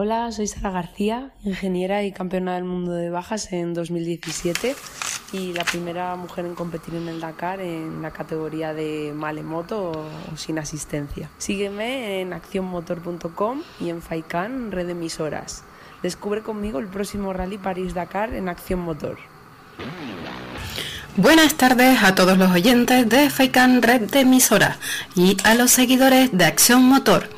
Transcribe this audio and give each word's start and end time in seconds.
Hola, 0.00 0.30
soy 0.30 0.46
Sara 0.46 0.70
García, 0.70 1.32
ingeniera 1.42 2.04
y 2.04 2.12
campeona 2.12 2.54
del 2.54 2.62
mundo 2.62 2.92
de 2.92 3.10
bajas 3.10 3.52
en 3.52 3.74
2017 3.74 4.76
y 5.32 5.52
la 5.54 5.64
primera 5.64 6.14
mujer 6.14 6.46
en 6.46 6.54
competir 6.54 6.94
en 6.94 7.08
el 7.08 7.18
Dakar 7.18 7.60
en 7.60 8.00
la 8.00 8.12
categoría 8.12 8.72
de 8.74 9.12
malemoto 9.12 9.90
o, 9.90 10.36
sin 10.36 10.60
asistencia. 10.60 11.30
Sígueme 11.38 12.20
en 12.20 12.32
accionmotor.com 12.32 13.62
y 13.80 13.88
en 13.88 14.00
Faikan, 14.00 14.70
red 14.70 14.88
emisoras. 14.88 15.64
Descubre 16.00 16.42
conmigo 16.42 16.78
el 16.78 16.86
próximo 16.86 17.32
Rally 17.32 17.58
París-Dakar 17.58 18.34
en 18.34 18.48
Acción 18.48 18.78
Motor. 18.78 19.18
Buenas 21.16 21.56
tardes 21.56 22.04
a 22.04 22.14
todos 22.14 22.38
los 22.38 22.52
oyentes 22.52 23.08
de 23.08 23.30
Faikan 23.30 23.82
Red 23.82 24.02
de 24.12 24.20
Emisora 24.20 24.78
y 25.16 25.36
a 25.42 25.56
los 25.56 25.72
seguidores 25.72 26.30
de 26.30 26.44
Acción 26.44 26.84
Motor 26.84 27.28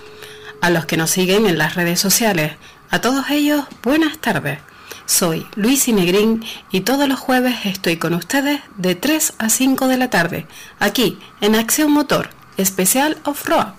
a 0.61 0.71
los 0.71 0.87
que 0.87 0.97
nos 0.97 1.11
siguen 1.11 1.47
en 1.47 1.59
las 1.59 1.75
redes 1.75 2.01
sociales. 2.01 2.53
A 2.91 3.01
todos 3.01 3.31
ellos, 3.31 3.65
buenas 3.83 4.19
tardes. 4.19 4.59
Soy 5.07 5.47
Luis 5.57 5.89
Inegrín 5.89 6.45
y 6.71 6.83
todos 6.83 7.09
los 7.09 7.19
jueves 7.19 7.55
estoy 7.65 7.97
con 7.97 8.15
ustedes 8.15 8.61
de 8.77 8.95
3 8.95 9.35
a 9.39 9.49
5 9.49 9.89
de 9.89 9.97
la 9.97 10.09
tarde, 10.09 10.47
aquí 10.79 11.19
en 11.41 11.57
Acción 11.57 11.91
Motor, 11.91 12.31
especial 12.57 13.19
off-road. 13.25 13.73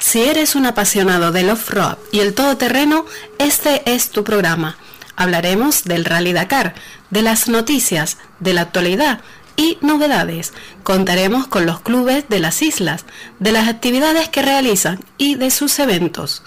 Si 0.00 0.22
eres 0.22 0.56
un 0.56 0.66
apasionado 0.66 1.30
del 1.32 1.50
off-road 1.50 1.98
y 2.10 2.20
el 2.20 2.34
todoterreno, 2.34 3.04
este 3.38 3.94
es 3.94 4.10
tu 4.10 4.24
programa 4.24 4.76
Hablaremos 5.18 5.82
del 5.82 6.04
Rally 6.04 6.32
Dakar, 6.32 6.74
de 7.10 7.22
las 7.22 7.48
noticias, 7.48 8.18
de 8.38 8.54
la 8.54 8.60
actualidad 8.60 9.20
y 9.56 9.76
novedades. 9.80 10.52
Contaremos 10.84 11.48
con 11.48 11.66
los 11.66 11.80
clubes 11.80 12.28
de 12.28 12.38
las 12.38 12.62
islas, 12.62 13.04
de 13.40 13.50
las 13.50 13.66
actividades 13.66 14.28
que 14.28 14.42
realizan 14.42 15.00
y 15.18 15.34
de 15.34 15.50
sus 15.50 15.80
eventos. 15.80 16.44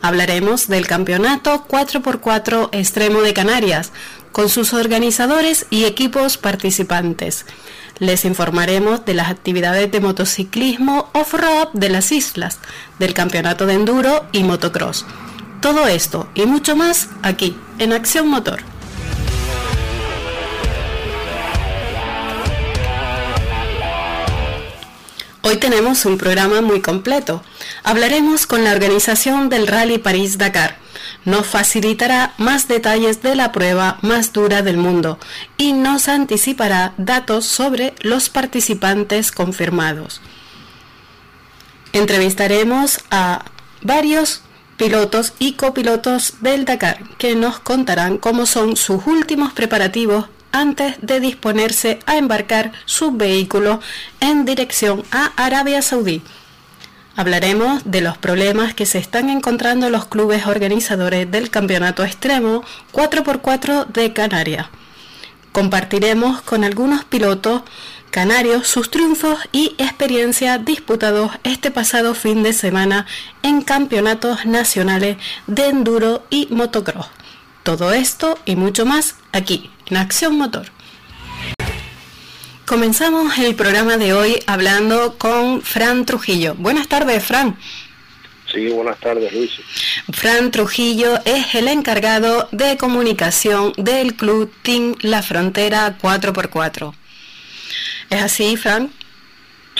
Hablaremos 0.00 0.68
del 0.68 0.86
campeonato 0.86 1.66
4x4 1.68 2.70
Extremo 2.72 3.20
de 3.20 3.34
Canarias, 3.34 3.92
con 4.32 4.48
sus 4.48 4.72
organizadores 4.72 5.66
y 5.68 5.84
equipos 5.84 6.38
participantes. 6.38 7.44
Les 7.98 8.24
informaremos 8.24 9.04
de 9.04 9.12
las 9.12 9.28
actividades 9.28 9.92
de 9.92 10.00
motociclismo 10.00 11.10
off-road 11.12 11.68
de 11.74 11.90
las 11.90 12.10
islas, 12.10 12.58
del 12.98 13.12
campeonato 13.12 13.66
de 13.66 13.74
enduro 13.74 14.24
y 14.32 14.44
motocross. 14.44 15.04
Todo 15.64 15.86
esto 15.86 16.28
y 16.34 16.44
mucho 16.44 16.76
más 16.76 17.08
aquí, 17.22 17.56
en 17.78 17.94
Acción 17.94 18.28
Motor. 18.28 18.60
Hoy 25.40 25.56
tenemos 25.56 26.04
un 26.04 26.18
programa 26.18 26.60
muy 26.60 26.82
completo. 26.82 27.42
Hablaremos 27.82 28.46
con 28.46 28.62
la 28.62 28.72
organización 28.72 29.48
del 29.48 29.66
Rally 29.66 29.96
París-Dakar. 29.96 30.76
Nos 31.24 31.46
facilitará 31.46 32.34
más 32.36 32.68
detalles 32.68 33.22
de 33.22 33.34
la 33.34 33.50
prueba 33.50 33.96
más 34.02 34.34
dura 34.34 34.60
del 34.60 34.76
mundo 34.76 35.18
y 35.56 35.72
nos 35.72 36.08
anticipará 36.08 36.92
datos 36.98 37.46
sobre 37.46 37.94
los 38.02 38.28
participantes 38.28 39.32
confirmados. 39.32 40.20
Entrevistaremos 41.94 42.98
a 43.10 43.46
varios 43.80 44.42
pilotos 44.76 45.34
y 45.38 45.52
copilotos 45.52 46.34
del 46.40 46.64
Dakar, 46.64 46.98
que 47.18 47.34
nos 47.34 47.58
contarán 47.58 48.18
cómo 48.18 48.46
son 48.46 48.76
sus 48.76 49.06
últimos 49.06 49.52
preparativos 49.52 50.26
antes 50.52 50.96
de 51.02 51.20
disponerse 51.20 51.98
a 52.06 52.16
embarcar 52.16 52.72
su 52.84 53.12
vehículo 53.12 53.80
en 54.20 54.44
dirección 54.44 55.02
a 55.10 55.32
Arabia 55.36 55.82
Saudí. 55.82 56.22
Hablaremos 57.16 57.82
de 57.84 58.00
los 58.00 58.18
problemas 58.18 58.74
que 58.74 58.86
se 58.86 58.98
están 58.98 59.30
encontrando 59.30 59.88
los 59.88 60.06
clubes 60.06 60.46
organizadores 60.46 61.30
del 61.30 61.50
Campeonato 61.50 62.04
Extremo 62.04 62.64
4x4 62.92 63.86
de 63.86 64.12
Canarias. 64.12 64.66
Compartiremos 65.52 66.42
con 66.42 66.64
algunos 66.64 67.04
pilotos 67.04 67.62
canarios 68.14 68.68
sus 68.68 68.92
triunfos 68.92 69.40
y 69.50 69.74
experiencia 69.76 70.58
disputados 70.58 71.32
este 71.42 71.72
pasado 71.72 72.14
fin 72.14 72.44
de 72.44 72.52
semana 72.52 73.06
en 73.42 73.60
campeonatos 73.60 74.46
nacionales 74.46 75.16
de 75.48 75.66
enduro 75.66 76.24
y 76.30 76.46
motocross. 76.48 77.08
Todo 77.64 77.92
esto 77.92 78.38
y 78.44 78.54
mucho 78.54 78.86
más 78.86 79.16
aquí 79.32 79.68
en 79.86 79.96
Acción 79.96 80.38
Motor. 80.38 80.66
Comenzamos 82.64 83.36
el 83.38 83.56
programa 83.56 83.96
de 83.96 84.12
hoy 84.12 84.38
hablando 84.46 85.18
con 85.18 85.60
Fran 85.62 86.06
Trujillo. 86.06 86.54
Buenas 86.54 86.86
tardes, 86.86 87.24
Fran. 87.24 87.58
Sí, 88.46 88.68
buenas 88.68 89.00
tardes, 89.00 89.32
Luis. 89.32 89.50
Fran 90.12 90.52
Trujillo 90.52 91.18
es 91.24 91.56
el 91.56 91.66
encargado 91.66 92.48
de 92.52 92.76
comunicación 92.76 93.72
del 93.76 94.14
club 94.14 94.52
Team 94.62 94.94
La 95.00 95.20
Frontera 95.20 95.98
4x4. 96.00 96.94
¿Es 98.10 98.22
así, 98.22 98.56
Fran? 98.56 98.92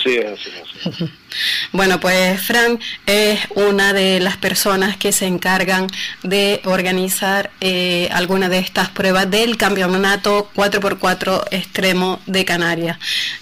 Sí, 0.02 0.16
es 0.16 0.26
así, 0.26 0.50
así. 0.90 1.10
Bueno, 1.72 1.98
pues 1.98 2.40
Fran 2.40 2.78
es 3.06 3.40
una 3.56 3.92
de 3.92 4.20
las 4.20 4.36
personas 4.36 4.96
que 4.96 5.10
se 5.12 5.26
encargan 5.26 5.88
de 6.22 6.60
organizar 6.64 7.50
eh, 7.60 8.08
alguna 8.12 8.48
de 8.48 8.58
estas 8.58 8.90
pruebas 8.90 9.28
del 9.30 9.56
campeonato 9.56 10.48
4x4 10.54 11.44
extremo 11.50 12.20
de 12.26 12.44
Canarias. 12.44 12.98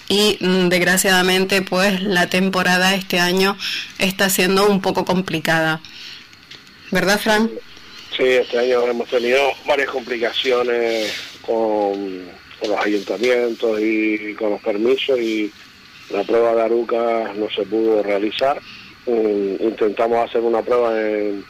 Y 0.09 0.37
mm, 0.39 0.69
desgraciadamente, 0.69 1.61
pues 1.61 2.01
la 2.01 2.27
temporada 2.27 2.95
este 2.95 3.19
año 3.19 3.57
está 3.99 4.29
siendo 4.29 4.67
un 4.67 4.81
poco 4.81 5.05
complicada. 5.05 5.79
¿Verdad, 6.89 7.19
Fran? 7.19 7.51
Sí, 8.15 8.23
este 8.23 8.59
año 8.59 8.87
hemos 8.87 9.09
tenido 9.09 9.39
varias 9.65 9.89
complicaciones 9.89 11.13
con 11.41 12.27
con 12.63 12.71
los 12.71 12.85
ayuntamientos 12.85 13.79
y 13.81 14.33
con 14.35 14.51
los 14.51 14.61
permisos 14.61 15.19
y 15.19 15.51
la 16.11 16.23
prueba 16.23 16.55
de 16.55 16.61
Aruca 16.61 17.33
no 17.35 17.49
se 17.49 17.63
pudo 17.63 18.01
realizar. 18.01 18.59
intentamos 19.05 20.29
hacer 20.29 20.41
una 20.41 20.61
prueba 20.61 20.97
en, 21.01 21.43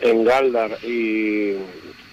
en 0.00 0.24
Galdar 0.24 0.78
y 0.84 1.56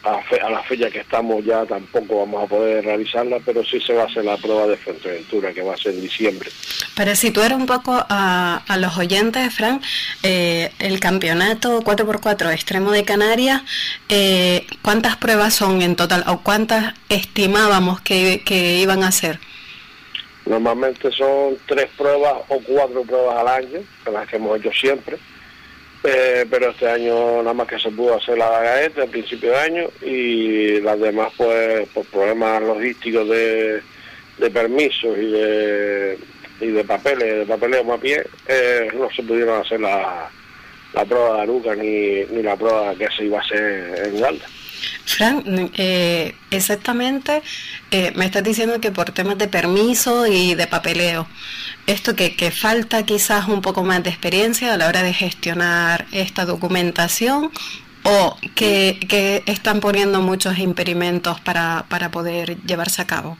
a, 0.05 0.49
la 0.49 0.63
fecha 0.63 0.89
que 0.89 0.99
estamos 0.99 1.43
ya 1.43 1.65
tampoco 1.65 2.19
vamos 2.19 2.43
a 2.43 2.47
poder 2.47 2.85
realizarla, 2.85 3.39
pero 3.43 3.63
sí 3.63 3.79
se 3.81 3.93
va 3.93 4.03
a 4.03 4.05
hacer 4.05 4.23
la 4.23 4.37
prueba 4.37 4.67
de 4.67 4.77
Fuerteventura, 4.77 5.53
que 5.53 5.61
va 5.61 5.73
a 5.73 5.77
ser 5.77 5.93
en 5.93 6.01
diciembre. 6.01 6.49
Para 6.95 7.15
situar 7.15 7.53
un 7.53 7.65
poco 7.65 8.05
a, 8.09 8.63
los 8.77 8.97
oyentes, 8.97 9.53
Fran, 9.53 9.81
eh, 10.23 10.71
el 10.79 10.99
campeonato 10.99 11.81
4x4 11.81 12.53
extremo 12.53 12.91
de 12.91 13.03
Canarias, 13.03 13.63
eh, 14.09 14.65
¿cuántas 14.81 15.17
pruebas 15.17 15.53
son 15.53 15.81
en 15.81 15.95
total 15.95 16.23
o 16.27 16.41
cuántas 16.41 16.93
estimábamos 17.09 18.01
que, 18.01 18.41
que 18.45 18.77
iban 18.77 19.03
a 19.03 19.11
ser? 19.11 19.39
Normalmente 20.45 21.11
son 21.11 21.57
tres 21.65 21.89
pruebas 21.97 22.35
o 22.49 22.59
cuatro 22.59 23.01
pruebas 23.01 23.37
al 23.39 23.47
año, 23.47 23.79
las 24.11 24.27
que 24.27 24.35
hemos 24.35 24.59
hecho 24.59 24.71
siempre 24.71 25.17
eh, 26.07 26.45
pero 26.49 26.69
este 26.69 26.87
año 26.87 27.37
nada 27.41 27.53
más 27.53 27.67
que 27.67 27.79
se 27.79 27.89
pudo 27.91 28.15
hacer 28.15 28.37
la 28.37 28.49
Gaeta 28.61 29.03
al 29.03 29.09
principio 29.09 29.51
de 29.51 29.57
año 29.57 29.87
y 30.01 30.81
las 30.81 30.99
demás 30.99 31.31
pues 31.37 31.87
por 31.89 32.05
problemas 32.05 32.61
logísticos 32.61 33.27
de, 33.29 33.81
de 34.37 34.49
permisos 34.51 35.17
y 35.17 35.31
de, 35.31 36.19
y 36.61 36.67
de 36.67 36.83
papeles, 36.83 37.39
de 37.39 37.45
papeleo 37.45 37.83
más 37.83 38.01
bien, 38.01 38.23
eh, 38.47 38.89
no 38.93 39.09
se 39.11 39.23
pudieron 39.23 39.61
hacer 39.61 39.79
la, 39.79 40.29
la 40.93 41.05
prueba 41.05 41.35
de 41.35 41.41
Aruca 41.41 41.75
ni, 41.75 42.23
ni 42.25 42.43
la 42.43 42.55
prueba 42.55 42.95
que 42.95 43.07
se 43.15 43.25
iba 43.25 43.39
a 43.39 43.41
hacer 43.41 44.05
en 44.05 44.19
Galda. 44.19 44.45
Fran, 45.05 45.71
eh, 45.77 46.35
exactamente, 46.51 47.41
eh, 47.91 48.11
me 48.15 48.25
estás 48.25 48.43
diciendo 48.43 48.79
que 48.81 48.91
por 48.91 49.11
temas 49.11 49.37
de 49.37 49.47
permiso 49.47 50.25
y 50.27 50.55
de 50.55 50.67
papeleo, 50.67 51.27
esto 51.87 52.15
que, 52.15 52.35
que, 52.35 52.51
falta 52.51 53.03
quizás 53.03 53.47
un 53.47 53.61
poco 53.61 53.83
más 53.83 54.03
de 54.03 54.09
experiencia 54.09 54.73
a 54.73 54.77
la 54.77 54.87
hora 54.87 55.03
de 55.03 55.13
gestionar 55.13 56.05
esta 56.11 56.45
documentación 56.45 57.51
o 58.03 58.37
que, 58.55 58.99
que 59.09 59.43
están 59.45 59.79
poniendo 59.79 60.21
muchos 60.21 60.57
impedimentos 60.59 61.39
para, 61.41 61.85
para 61.89 62.11
poder 62.11 62.57
llevarse 62.63 63.01
a 63.01 63.07
cabo. 63.07 63.37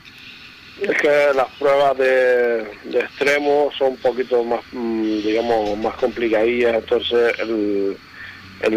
Es 0.80 0.96
que 0.98 1.08
las 1.34 1.48
pruebas 1.58 1.96
de, 1.96 2.64
de 2.84 3.00
extremo 3.00 3.70
son 3.78 3.92
un 3.92 3.96
poquito 3.96 4.44
más, 4.44 4.60
mm, 4.72 5.18
digamos, 5.22 5.78
más 5.78 5.94
complicadillas, 5.94 6.74
entonces 6.74 7.32
el 7.38 7.96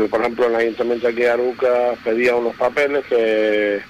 por 0.09 0.21
ejemplo, 0.21 0.47
el 0.47 0.55
ayuntamiento 0.55 1.07
aquí 1.07 1.21
de 1.21 1.29
Aruca 1.29 1.95
pedía 2.03 2.35
unos 2.35 2.55
papeles 2.55 3.05
que, 3.07 3.81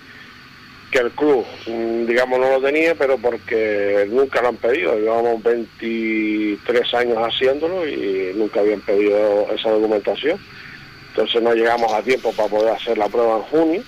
que 0.91 1.00
el 1.00 1.12
club, 1.12 1.45
mm, 1.68 2.06
digamos, 2.06 2.39
no 2.39 2.50
lo 2.50 2.62
tenía, 2.62 2.95
pero 2.95 3.18
porque 3.18 4.07
nunca 4.09 4.41
lo 4.41 4.50
han 4.50 4.57
pedido. 4.57 4.97
Llevamos 4.97 5.41
23 5.44 6.94
años 6.94 7.18
haciéndolo 7.18 7.88
y 7.88 8.33
nunca 8.36 8.59
habían 8.59 8.81
pedido 8.81 9.47
esa 9.53 9.69
documentación. 9.71 10.39
Entonces 11.09 11.41
no 11.41 11.53
llegamos 11.53 11.91
a 11.91 12.01
tiempo 12.01 12.31
para 12.33 12.50
poder 12.50 12.74
hacer 12.74 12.97
la 12.97 13.09
prueba 13.09 13.38
en 13.38 13.44
junio, 13.44 13.83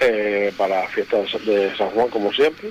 eh, 0.00 0.52
para 0.56 0.82
la 0.82 0.88
fiesta 0.88 1.18
de 1.46 1.76
San 1.76 1.90
Juan, 1.90 2.08
como 2.08 2.32
siempre. 2.32 2.70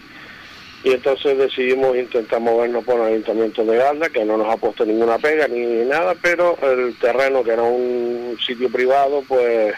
Y 0.83 0.91
entonces 0.91 1.38
decidimos 1.38 1.95
intentar 1.95 2.41
movernos 2.41 2.83
por 2.83 3.00
el 3.00 3.13
ayuntamiento 3.13 3.63
de 3.63 3.77
Galda, 3.77 4.09
que 4.09 4.25
no 4.25 4.38
nos 4.38 4.53
ha 4.53 4.57
puesto 4.57 4.85
ninguna 4.85 5.18
pega 5.18 5.47
ni 5.47 5.85
nada, 5.85 6.13
pero 6.21 6.57
el 6.62 6.95
terreno, 6.97 7.44
que 7.44 7.51
era 7.51 7.63
un 7.63 8.38
sitio 8.45 8.69
privado, 8.69 9.24
pues 9.27 9.74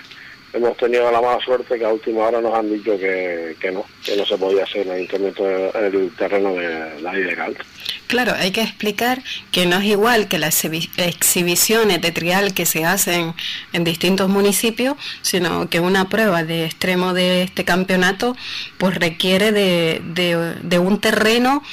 hemos 0.55 0.77
tenido 0.77 1.11
la 1.11 1.21
mala 1.21 1.39
suerte 1.43 1.77
que 1.77 1.85
a 1.85 1.89
última 1.89 2.23
hora 2.23 2.41
nos 2.41 2.53
han 2.53 2.71
dicho 2.71 2.97
que, 2.97 3.55
que 3.59 3.71
no, 3.71 3.85
que 4.03 4.15
no 4.15 4.25
se 4.25 4.37
podía 4.37 4.63
hacer 4.63 4.87
el 4.87 4.91
ayuntamiento 4.91 5.45
el 5.75 6.11
terreno 6.15 6.53
de 6.55 7.01
la 7.01 7.11
de 7.11 7.35
Galda. 7.35 7.59
Claro, 8.07 8.33
hay 8.37 8.51
que 8.51 8.61
explicar 8.61 9.21
que 9.51 9.65
no 9.65 9.77
es 9.77 9.85
igual 9.85 10.27
que 10.27 10.39
las 10.39 10.63
exhibiciones 10.63 12.01
de 12.01 12.11
trial 12.11 12.53
que 12.53 12.65
se 12.65 12.85
hacen 12.85 13.33
en 13.73 13.83
distintos 13.83 14.29
municipios, 14.29 14.95
sino 15.21 15.69
que 15.69 15.79
una 15.79 16.07
prueba 16.07 16.43
de 16.43 16.65
extremo 16.65 17.13
de 17.13 17.43
este 17.43 17.65
campeonato 17.65 18.35
pues 18.77 18.95
requiere 18.95 19.51
de, 19.51 20.01
de, 20.03 20.79
un 20.79 21.01
terreno 21.01 21.63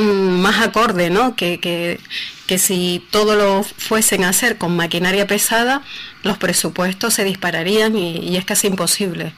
más 0.00 0.66
acorde, 0.66 1.10
¿no? 1.10 1.36
Que, 1.36 1.60
que, 1.60 1.98
que 2.46 2.58
si 2.58 3.06
todo 3.10 3.36
lo 3.36 3.62
fuesen 3.62 4.24
a 4.24 4.30
hacer 4.30 4.58
con 4.58 4.74
maquinaria 4.74 5.26
pesada, 5.26 5.82
los 6.24 6.36
presupuestos 6.36 7.14
se 7.14 7.24
dispararían 7.24 7.96
y, 7.96 8.36
es 8.36 8.44
casi 8.44 8.66
imposible. 8.66 9.32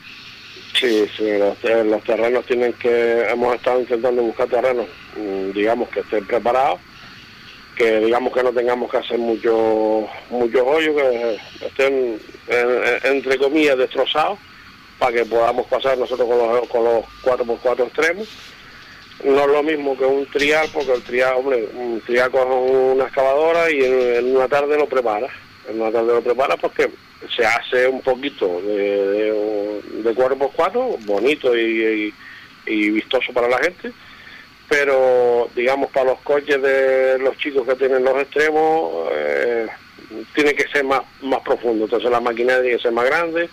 Sí, 0.80 1.06
sí, 1.16 1.24
los, 1.38 2.02
terrenos 2.04 2.46
tienen 2.46 2.72
que, 2.72 3.26
hemos 3.28 3.54
estado 3.54 3.80
intentando 3.80 4.22
buscar 4.22 4.48
terrenos, 4.48 4.86
mm, 5.16 5.50
digamos, 5.52 5.90
que 5.90 6.00
estén 6.00 6.24
preparados, 6.24 6.80
que 7.76 8.00
digamos 8.00 8.32
que 8.32 8.42
no 8.42 8.52
tengamos 8.52 8.90
que 8.90 8.96
hacer 8.96 9.18
muchos 9.18 10.04
muchos 10.30 10.62
hoyos, 10.64 10.96
que 10.96 11.66
estén, 11.66 12.20
entre 13.04 13.36
comillas, 13.38 13.76
destrozados, 13.76 14.38
para 14.98 15.12
que 15.16 15.24
podamos 15.26 15.66
pasar 15.66 15.98
nosotros 15.98 16.28
con 16.28 16.38
los, 16.38 16.68
con 16.68 16.84
los 16.84 17.04
4x4 17.22 17.86
extremos. 17.86 18.28
No 19.24 19.40
es 19.40 19.46
lo 19.46 19.62
mismo 19.62 19.96
que 19.96 20.04
un 20.04 20.26
trial, 20.26 20.68
porque 20.72 20.92
el 20.92 21.02
trial, 21.02 21.34
hombre, 21.36 21.68
un 21.74 22.00
trial 22.00 22.30
con 22.30 22.48
una 22.50 23.04
excavadora 23.04 23.70
y 23.70 23.78
en, 23.84 24.36
una 24.36 24.48
tarde 24.48 24.76
lo 24.76 24.86
prepara. 24.86 25.28
En 25.68 25.80
una 25.80 25.92
tarde 25.92 26.12
lo 26.12 26.22
prepara 26.22 26.56
porque 26.56 26.90
se 27.34 27.46
hace 27.46 27.86
un 27.86 28.02
poquito 28.02 28.60
de, 28.62 29.32
de, 30.02 30.14
4x4, 30.14 31.04
bonito 31.04 31.56
y, 31.56 32.12
vistoso 32.66 33.32
para 33.32 33.48
la 33.48 33.58
gente, 33.58 33.92
pero 34.68 35.48
digamos 35.54 35.90
para 35.90 36.10
los 36.10 36.20
coches 36.20 36.60
de 36.60 37.18
los 37.18 37.36
chicos 37.38 37.66
que 37.66 37.76
tienen 37.76 38.02
los 38.02 38.20
extremos, 38.22 39.08
eh, 39.12 39.68
tiene 40.34 40.54
que 40.54 40.68
ser 40.68 40.84
más, 40.84 41.02
más 41.20 41.40
profundo, 41.42 41.84
entonces 41.84 42.10
la 42.10 42.20
maquinaria 42.20 42.62
tiene 42.62 42.76
que 42.76 42.82
ser 42.82 42.92
más 42.92 43.06
grande 43.06 43.48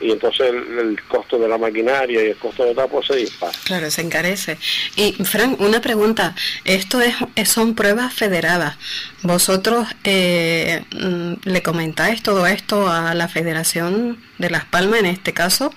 y 0.00 0.12
entonces 0.12 0.48
el, 0.50 1.00
costo 1.08 1.38
de 1.38 1.48
la 1.48 1.58
maquinaria 1.58 2.22
y 2.22 2.26
el 2.28 2.36
costo 2.36 2.64
de 2.64 2.74
tapo 2.74 3.02
se 3.02 3.16
dispara. 3.16 3.52
Claro, 3.64 3.90
se 3.90 4.02
encarece. 4.02 4.58
Y 4.96 5.12
Frank, 5.24 5.60
una 5.60 5.80
pregunta, 5.80 6.34
esto 6.64 7.00
es, 7.00 7.14
son 7.48 7.74
pruebas 7.74 8.14
federadas. 8.14 8.76
¿Vosotros 9.22 9.88
eh, 10.04 10.84
mm, 10.92 11.34
le 11.44 11.62
comentáis 11.62 12.22
todo 12.22 12.46
esto 12.46 12.88
a 12.88 13.14
la 13.14 13.28
Federación 13.28 14.18
de 14.38 14.50
Las 14.50 14.64
Palmas 14.64 15.00
en 15.00 15.06
este 15.06 15.32
caso? 15.32 15.72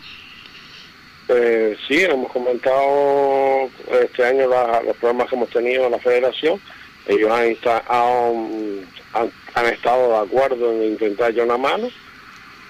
Eh, 1.27 1.77
sí, 1.87 2.01
hemos 2.03 2.31
comentado 2.31 3.69
este 4.03 4.25
año 4.25 4.47
los 4.85 4.97
problemas 4.97 5.29
que 5.29 5.35
hemos 5.35 5.49
tenido 5.49 5.85
en 5.85 5.91
la 5.91 5.99
Federación. 5.99 6.59
Ellos 7.07 7.31
han, 7.31 7.55
han, 7.87 9.31
han 9.55 9.65
estado 9.65 10.09
de 10.09 10.27
acuerdo 10.27 10.71
en 10.71 10.83
intentar 10.83 11.33
ya 11.33 11.43
una 11.43 11.57
mano 11.57 11.89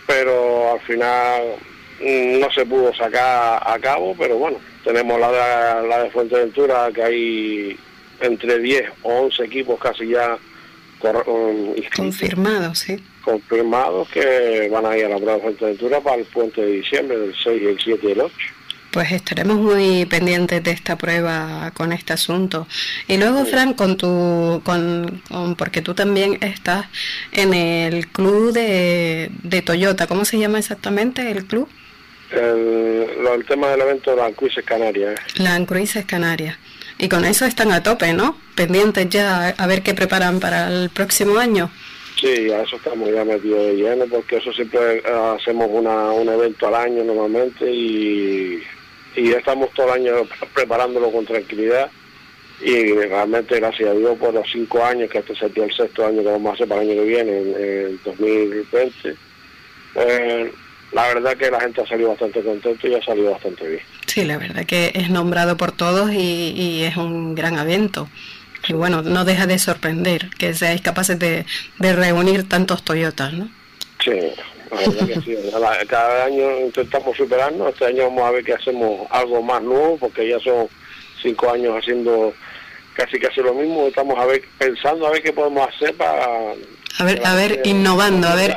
pero 0.08 0.74
al 0.74 0.80
final 0.82 1.56
mm, 2.00 2.40
no 2.40 2.52
se 2.52 2.66
pudo 2.66 2.94
sacar 2.94 3.62
a 3.66 3.80
cabo, 3.80 4.16
pero 4.18 4.38
bueno, 4.38 4.58
tenemos 4.84 5.20
la 5.20 5.32
de, 5.32 5.88
la 5.88 6.04
de 6.04 6.10
Fuerteventura, 6.12 6.90
que 6.94 7.04
hay 7.04 7.80
entre 8.20 8.60
10 8.60 8.90
o 9.04 9.22
11 9.24 9.44
equipos 9.44 9.80
casi 9.80 10.08
ya 10.08 10.38
mm, 11.04 11.96
confirmados, 11.96 12.80
sí. 12.80 13.04
Confirmados 13.24 14.10
que 14.10 14.70
van 14.72 14.86
a 14.86 14.98
ir 14.98 15.06
a 15.06 15.10
la 15.10 15.16
prueba 15.18 15.36
de 15.36 15.42
Fuerteventura 15.42 16.02
para 16.02 16.18
el 16.18 16.26
puente 16.26 16.62
de 16.62 16.72
diciembre, 16.74 17.18
del 17.18 17.36
6, 17.36 17.62
el 17.64 17.80
7 17.80 18.08
y 18.08 18.12
el 18.12 18.22
8. 18.22 18.36
Pues 18.92 19.14
estaremos 19.14 19.58
muy 19.58 20.06
pendientes 20.06 20.62
de 20.62 20.72
esta 20.72 20.98
prueba 20.98 21.72
con 21.74 21.94
este 21.94 22.12
asunto. 22.12 22.68
Y 23.08 23.16
luego, 23.16 23.46
Fran, 23.46 23.74
con 23.74 23.96
tu, 23.96 24.62
con, 24.66 25.22
porque 25.58 25.82
tú 25.82 25.94
también 25.94 26.38
estás 26.42 26.88
en 27.32 27.54
el 27.54 28.08
club 28.08 28.52
de, 28.52 29.32
de 29.44 29.62
Toyota. 29.62 30.08
¿Cómo 30.08 30.26
se 30.26 30.38
llama 30.38 30.60
exactamente 30.60 31.32
el 31.32 31.46
club? 31.46 31.70
El, 32.32 33.28
el 33.34 33.46
tema 33.46 33.70
del 33.70 33.82
evento 33.82 34.14
Land 34.14 34.36
Cruises 34.36 34.66
Canarias. 34.66 35.20
Land 35.38 35.68
Cruises 35.68 36.06
Canarias. 36.06 36.58
Y 36.98 37.08
con 37.08 37.24
eso 37.24 37.46
están 37.46 37.72
a 37.72 37.82
tope, 37.82 38.14
¿no? 38.14 38.38
Pendientes 38.56 39.10
ya 39.10 39.50
a 39.58 39.68
ver 39.68 39.84
qué 39.84 39.94
preparan 39.94 40.40
para 40.42 40.68
el 40.68 40.90
próximo 40.90 41.40
año. 41.40 41.72
Sí, 42.20 42.52
a 42.52 42.62
eso 42.62 42.76
estamos 42.76 43.10
ya 43.10 43.26
metidos 43.26 43.66
de 43.66 43.74
lleno, 43.74 44.06
porque 44.06 44.38
eso 44.38 44.54
siempre 44.54 44.98
eh, 44.98 45.04
hacemos 45.36 45.68
una, 45.72 46.12
un 46.12 46.30
evento 46.30 46.68
al 46.68 46.76
año 46.76 47.04
normalmente 47.04 47.72
y 47.72 48.62
y 49.16 49.32
estamos 49.32 49.70
todo 49.72 49.94
el 49.94 50.02
año 50.06 50.28
preparándolo 50.54 51.12
con 51.12 51.26
tranquilidad 51.26 51.90
y 52.62 52.94
realmente 52.94 53.60
gracias 53.60 53.90
a 53.90 53.94
Dios 53.94 54.18
por 54.18 54.34
los 54.34 54.48
cinco 54.52 54.84
años, 54.86 55.10
que 55.10 55.20
este 55.20 55.36
sería 55.36 55.66
el 55.66 55.74
sexto 55.74 56.06
año 56.06 56.22
que 56.22 56.30
vamos 56.30 56.52
a 56.52 56.54
hacer 56.54 56.68
para 56.68 56.82
el 56.82 56.92
año 56.92 57.02
que 57.02 57.08
viene, 57.08 57.38
en, 57.40 58.00
2020, 58.06 59.16
pues 59.94 60.52
la 60.92 61.08
verdad 61.08 61.38
que 61.38 61.50
la 61.50 61.60
gente 61.60 61.82
ha 61.82 61.88
salido 61.88 62.10
bastante 62.10 62.42
contento 62.42 62.88
y 62.88 62.94
ha 62.94 63.04
salido 63.04 63.32
bastante 63.32 63.68
bien. 63.68 63.82
Sí, 64.06 64.26
la 64.26 64.38
verdad 64.38 64.66
que 64.66 64.92
es 64.94 65.10
nombrado 65.10 65.58
por 65.58 65.72
todos 65.72 66.12
y, 66.14 66.84
es 66.84 66.98
un 66.98 67.34
gran 67.34 67.58
evento. 67.58 68.10
Y 68.68 68.74
bueno, 68.74 69.02
no 69.02 69.26
deja 69.26 69.48
de 69.48 69.58
sorprender 69.58 70.30
que 70.38 70.54
seáis 70.54 70.82
capaces 70.82 71.18
de, 71.18 71.46
de 71.80 71.94
reunir 71.94 72.48
tantos 72.48 72.84
Toyotas, 72.84 73.34
¿no? 73.34 73.50
Sí, 74.04 74.12
cada 75.88 76.26
año 76.26 76.60
intentamos 76.66 77.16
superarnos, 77.18 77.70
este 77.70 77.86
año 77.86 78.04
vamos 78.04 78.24
a 78.24 78.32
ver 78.32 78.44
que 78.44 78.54
hacemos 78.54 79.08
algo 79.10 79.42
más 79.42 79.62
nuevo, 79.62 79.98
porque 79.98 80.28
ya 80.28 80.40
son 80.40 80.68
cinco 81.22 81.52
años 81.52 81.76
haciendo 81.78 82.34
casi 82.94 83.20
casi 83.20 83.42
lo 83.42 83.54
mismo, 83.54 83.88
estamos 83.88 84.18
a 84.18 84.26
ver 84.26 84.42
pensando 84.58 85.08
a 85.08 85.12
ver 85.12 85.22
qué 85.22 85.34
podemos 85.34 85.68
hacer 85.68 85.96
para... 85.96 86.26
A 86.98 87.04
ver, 87.04 87.22
a 87.26 87.36
ver, 87.36 87.62
innovando, 87.66 88.28
a 88.28 88.36
ver... 88.36 88.56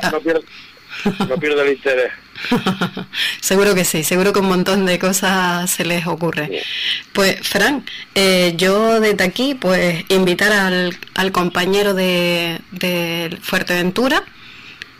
No 1.28 1.36
pierde, 1.36 1.62
el 1.62 1.72
interés. 1.72 2.12
seguro 3.40 3.74
que 3.74 3.84
sí, 3.84 4.04
seguro 4.04 4.32
que 4.32 4.40
un 4.40 4.48
montón 4.48 4.86
de 4.86 4.98
cosas 4.98 5.70
se 5.70 5.84
les 5.84 6.06
ocurre. 6.06 6.62
Pues, 7.12 7.40
Fran, 7.46 7.84
eh, 8.14 8.54
yo 8.56 9.00
desde 9.00 9.24
aquí, 9.24 9.54
pues, 9.54 10.04
invitar 10.08 10.52
al, 10.52 10.96
al 11.14 11.32
compañero 11.32 11.94
de, 11.94 12.60
de 12.70 13.36
Fuerteventura, 13.42 14.22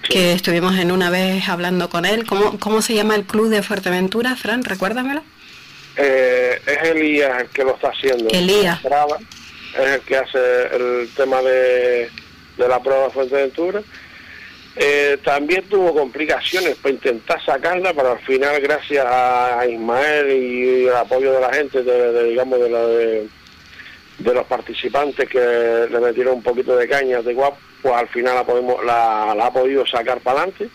que 0.08 0.32
estuvimos 0.32 0.78
en 0.78 0.92
una 0.92 1.10
vez 1.10 1.48
hablando 1.48 1.88
con 1.88 2.04
él. 2.04 2.24
¿Cómo, 2.26 2.58
cómo 2.58 2.82
se 2.82 2.94
llama 2.94 3.14
el 3.14 3.24
club 3.24 3.48
de 3.48 3.62
Fuerteventura, 3.62 4.36
Fran? 4.36 4.64
Recuérdamelo. 4.64 5.22
Eh, 5.96 6.60
es 6.66 6.88
Elías 6.90 7.42
el 7.42 7.48
que 7.48 7.64
lo 7.64 7.74
está 7.74 7.88
haciendo. 7.88 8.28
Elías. 8.30 8.80
Es 9.78 9.88
el 9.88 10.00
que 10.02 10.16
hace 10.16 10.38
el 10.76 11.08
tema 11.16 11.40
de, 11.42 12.10
de 12.56 12.68
la 12.68 12.80
prueba 12.80 13.04
de 13.04 13.10
Fuerteventura. 13.10 13.82
Eh, 14.76 15.18
también 15.22 15.62
tuvo 15.68 15.94
complicaciones 15.94 16.74
para 16.76 16.94
intentar 16.94 17.44
sacarla, 17.44 17.94
pero 17.94 18.12
al 18.12 18.18
final, 18.20 18.60
gracias 18.60 19.06
a 19.08 19.64
Ismael 19.68 20.30
y 20.32 20.86
el 20.86 20.96
apoyo 20.96 21.32
de 21.32 21.40
la 21.40 21.52
gente, 21.52 21.82
de, 21.84 22.24
digamos, 22.24 22.58
de, 22.58 22.70
la, 22.70 22.86
de, 22.86 23.28
de, 24.18 24.34
los 24.34 24.44
participantes 24.46 25.28
que 25.28 25.86
le 25.88 26.00
metieron 26.00 26.34
un 26.34 26.42
poquito 26.42 26.76
de 26.76 26.88
caña 26.88 27.22
de 27.22 27.34
guapo, 27.34 27.58
pues 27.84 27.94
al 27.94 28.08
final 28.08 28.34
la, 28.86 29.32
ha 29.32 29.52
podido 29.52 29.86
sacar 29.86 30.20
para 30.20 30.38
adelante. 30.40 30.70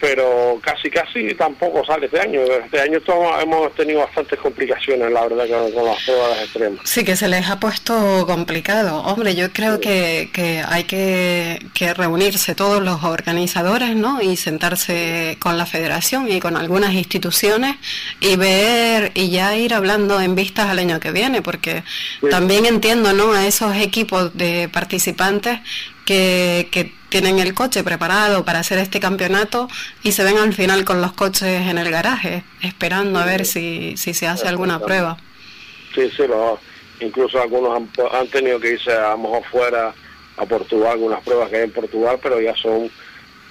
Pero 0.00 0.60
casi 0.62 0.90
casi 0.90 1.34
tampoco 1.34 1.84
sale 1.84 2.06
este 2.06 2.20
año. 2.20 2.40
Este 2.42 2.80
año 2.80 3.00
hemos 3.40 3.74
tenido 3.74 4.00
bastantes 4.00 4.38
complicaciones, 4.38 5.10
la 5.10 5.26
verdad, 5.26 5.72
con, 5.74 5.84
las 5.84 6.02
pruebas 6.04 6.42
extremas. 6.42 6.80
Sí, 6.84 7.04
que 7.04 7.16
se 7.16 7.28
les 7.28 7.48
ha 7.48 7.58
puesto 7.58 8.24
complicado. 8.26 9.02
Hombre, 9.02 9.34
yo 9.34 9.52
creo 9.52 9.80
que, 9.80 10.30
que, 10.32 10.62
hay 10.66 10.84
que, 10.84 11.58
que, 11.74 11.94
reunirse 11.94 12.54
todos 12.54 12.82
los 12.82 13.02
organizadores, 13.02 13.96
¿no? 13.96 14.22
Y 14.22 14.36
sentarse 14.36 15.36
con 15.40 15.58
la 15.58 15.66
federación 15.66 16.30
y 16.30 16.38
con 16.38 16.56
algunas 16.56 16.94
instituciones 16.94 17.76
y 18.20 18.36
ver 18.36 19.12
y 19.14 19.30
ya 19.30 19.56
ir 19.56 19.74
hablando 19.74 20.20
en 20.20 20.34
vistas 20.34 20.68
al 20.68 20.78
año 20.78 21.00
que 21.00 21.10
viene, 21.10 21.42
porque 21.42 21.82
también 22.30 22.66
entiendo, 22.66 23.12
¿no? 23.12 23.32
A 23.32 23.46
esos 23.46 23.76
equipos 23.76 24.36
de 24.36 24.68
participantes 24.72 25.60
que, 26.04 26.68
que 26.70 26.97
tienen 27.08 27.38
el 27.38 27.54
coche 27.54 27.82
preparado 27.82 28.44
para 28.44 28.60
hacer 28.60 28.78
este 28.78 29.00
campeonato 29.00 29.68
y 30.02 30.12
se 30.12 30.24
ven 30.24 30.38
al 30.38 30.52
final 30.52 30.84
con 30.84 31.00
los 31.00 31.12
coches 31.12 31.66
en 31.66 31.78
el 31.78 31.90
garaje, 31.90 32.44
esperando 32.62 33.18
a 33.18 33.24
ver 33.24 33.44
si, 33.44 33.96
si 33.96 34.14
se 34.14 34.26
hace 34.26 34.48
alguna 34.48 34.78
prueba. 34.78 35.16
Sí, 35.94 36.10
sí, 36.16 36.22
incluso 37.00 37.40
algunos 37.40 37.82
han, 38.12 38.28
tenido 38.28 38.60
que 38.60 38.72
irse 38.72 38.92
a 38.92 39.10
lo 39.10 39.18
mejor 39.18 39.44
fuera 39.44 39.94
a 40.36 40.46
Portugal, 40.46 40.92
algunas 40.92 41.22
pruebas 41.22 41.48
que 41.48 41.56
hay 41.56 41.62
en 41.64 41.72
Portugal, 41.72 42.18
pero 42.22 42.40
ya 42.40 42.54
son 42.54 42.90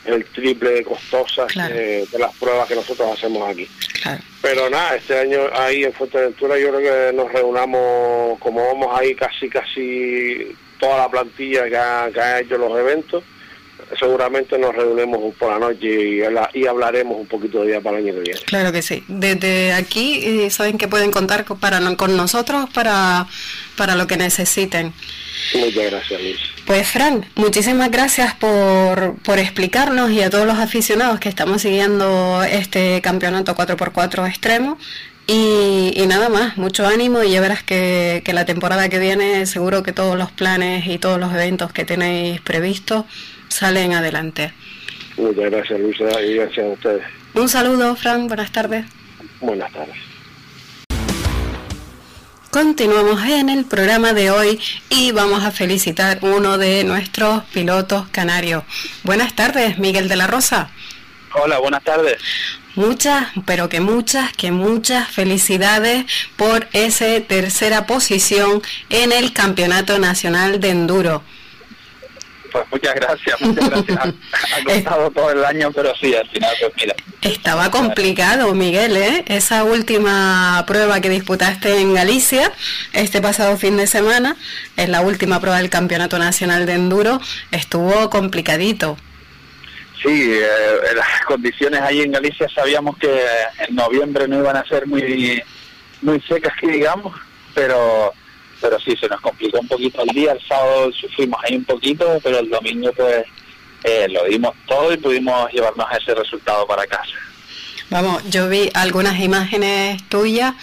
el 0.05 0.23
triple 0.25 0.69
de 0.69 0.83
costosas 0.83 1.53
de 1.53 2.07
las 2.17 2.33
pruebas 2.35 2.67
que 2.67 2.75
nosotros 2.75 3.11
hacemos 3.11 3.49
aquí. 3.49 3.67
Pero 4.41 4.69
nada, 4.69 4.95
este 4.95 5.19
año 5.19 5.39
ahí 5.53 5.83
en 5.83 5.93
Fuerteventura 5.93 6.57
yo 6.57 6.69
creo 6.69 7.09
que 7.09 7.15
nos 7.15 7.31
reunamos, 7.31 8.39
como 8.39 8.65
vamos 8.65 8.97
ahí 8.97 9.15
casi, 9.15 9.49
casi 9.49 10.55
toda 10.79 10.97
la 10.99 11.09
plantilla 11.09 11.67
que 11.67 11.77
ha, 11.77 12.09
que 12.13 12.21
ha 12.21 12.39
hecho 12.39 12.57
los 12.57 12.77
eventos, 12.79 13.23
seguramente 13.99 14.57
nos 14.57 14.75
reunimos 14.75 15.33
por 15.35 15.51
la 15.51 15.59
noche 15.59 16.21
y, 16.53 16.65
hablaremos 16.65 17.17
un 17.17 17.27
poquito 17.27 17.61
de 17.61 17.67
día 17.67 17.81
para 17.81 17.97
el 17.97 18.05
año 18.05 18.15
que 18.15 18.21
viene. 18.21 18.39
Claro 18.45 18.71
que 18.71 18.81
sí. 18.81 19.03
Desde 19.07 19.73
aquí 19.73 20.21
eh, 20.23 20.49
saben 20.49 20.77
que 20.77 20.87
pueden 20.87 21.11
contar 21.11 21.45
con, 21.45 21.59
para, 21.59 21.79
con 21.95 22.17
nosotros 22.17 22.69
para, 22.73 23.27
para 23.75 23.95
lo 23.95 24.07
que 24.07 24.17
necesiten. 24.17 24.93
Muchas 25.55 25.91
gracias, 25.91 26.21
Luis. 26.21 26.37
Pues, 26.65 26.87
Frank, 26.87 27.25
muchísimas 27.35 27.89
gracias 27.91 28.33
por, 28.35 29.15
por 29.23 29.39
explicarnos 29.39 30.11
y 30.11 30.21
a 30.21 30.29
todos 30.29 30.45
los 30.45 30.57
aficionados 30.57 31.19
que 31.19 31.29
estamos 31.29 31.61
siguiendo 31.61 32.43
este 32.43 33.01
campeonato 33.01 33.55
4x4 33.55 34.27
extremo. 34.27 34.77
Y, 35.29 35.91
y, 35.93 36.07
nada 36.07 36.29
más, 36.29 36.57
mucho 36.57 36.87
ánimo 36.87 37.21
y 37.21 37.31
ya 37.31 37.41
verás 37.41 37.61
que, 37.61 38.21
que 38.23 38.31
la 38.31 38.45
temporada 38.45 38.87
que 38.87 38.97
viene 38.97 39.45
seguro 39.45 39.83
que 39.83 39.91
todos 39.91 40.17
los 40.17 40.31
planes 40.31 40.87
y 40.87 40.99
todos 40.99 41.19
los 41.19 41.33
eventos 41.33 41.73
que 41.73 41.83
tenéis 41.83 42.39
previstos 42.39 43.03
salen 43.49 43.93
adelante. 43.93 44.53
Muchas 45.17 45.51
gracias 45.51 45.79
Luisa 45.79 46.21
y 46.21 46.35
gracias 46.35 46.65
a 46.65 46.69
ustedes. 46.69 47.03
Un 47.33 47.49
saludo, 47.49 47.95
Frank, 47.95 48.27
buenas 48.27 48.51
tardes. 48.51 48.85
Buenas 49.41 49.71
tardes. 49.71 49.95
Continuamos 52.49 53.23
en 53.25 53.49
el 53.49 53.65
programa 53.65 54.13
de 54.13 54.31
hoy 54.31 54.59
y 54.89 55.11
vamos 55.11 55.43
a 55.43 55.51
felicitar 55.51 56.19
uno 56.21 56.57
de 56.57 56.83
nuestros 56.85 57.43
pilotos 57.53 58.07
canarios. 58.09 58.63
Buenas 59.03 59.35
tardes, 59.35 59.77
Miguel 59.77 60.07
de 60.07 60.15
la 60.15 60.27
Rosa. 60.27 60.71
Hola, 61.33 61.59
buenas 61.59 61.83
tardes. 61.83 62.17
Muchas, 62.75 63.27
pero 63.45 63.69
que 63.69 63.79
muchas, 63.81 64.31
que 64.33 64.51
muchas 64.51 65.09
felicidades 65.09 66.05
por 66.35 66.67
esa 66.73 67.19
tercera 67.21 67.85
posición 67.85 68.61
en 68.89 69.11
el 69.11 69.33
Campeonato 69.33 69.99
Nacional 69.99 70.59
de 70.59 70.69
Enduro. 70.69 71.23
Pues 72.57 72.71
muchas 72.71 72.95
gracias, 72.95 73.41
muchas 73.41 73.69
gracias. 73.69 73.97
Ha, 74.57 74.63
costado 74.63 75.11
todo 75.11 75.31
el 75.31 75.45
año, 75.45 75.71
pero 75.71 75.93
sí, 75.95 76.15
al 76.15 76.27
final, 76.29 76.55
pues 76.59 76.73
mira. 76.77 76.95
Estaba 77.21 77.69
complicado, 77.69 78.53
Miguel, 78.55 78.97
¿eh? 78.97 79.23
Esa 79.27 79.63
última 79.63 80.63
prueba 80.65 80.99
que 80.99 81.09
disputaste 81.09 81.79
en 81.79 81.93
Galicia, 81.93 82.51
este 82.93 83.21
pasado 83.21 83.57
fin 83.57 83.77
de 83.77 83.85
semana, 83.85 84.35
es 84.75 84.89
la 84.89 85.01
última 85.01 85.39
prueba 85.39 85.57
del 85.57 85.69
Campeonato 85.69 86.17
Nacional 86.17 86.65
de 86.65 86.73
Enduro, 86.73 87.21
estuvo 87.51 88.09
complicadito. 88.09 88.97
Sí, 90.01 90.31
eh, 90.33 90.95
las 90.95 91.25
condiciones 91.25 91.81
ahí 91.81 92.01
en 92.01 92.11
Galicia 92.11 92.47
sabíamos 92.49 92.97
que 92.97 93.21
en 93.67 93.75
noviembre 93.75 94.27
no 94.27 94.39
iban 94.39 94.57
a 94.57 94.65
ser 94.65 94.87
muy, 94.87 95.43
muy 96.01 96.19
secas, 96.21 96.53
que 96.59 96.67
digamos, 96.67 97.15
pero 97.53 98.13
pero 98.61 98.79
sí, 98.79 98.95
se 98.99 99.07
nos 99.07 99.21
complicó 99.21 99.59
un 99.59 99.67
poquito 99.67 100.01
el 100.01 100.09
día, 100.09 100.33
el 100.33 100.41
sábado 100.47 100.91
sufrimos 100.91 101.39
ahí 101.43 101.55
un 101.55 101.65
poquito, 101.65 102.19
pero 102.23 102.39
el 102.39 102.49
domingo 102.49 102.91
pues 102.93 103.25
eh, 103.83 104.07
lo 104.09 104.25
dimos 104.25 104.53
todo 104.67 104.93
y 104.93 104.97
pudimos 104.97 105.51
llevarnos 105.51 105.87
ese 105.91 106.13
resultado 106.15 106.65
para 106.67 106.85
casa. 106.87 107.13
Vamos, 107.89 108.21
yo 108.29 108.49
vi 108.49 108.69
algunas 108.73 109.17
imágenes 109.21 110.03
tuyas 110.09 110.55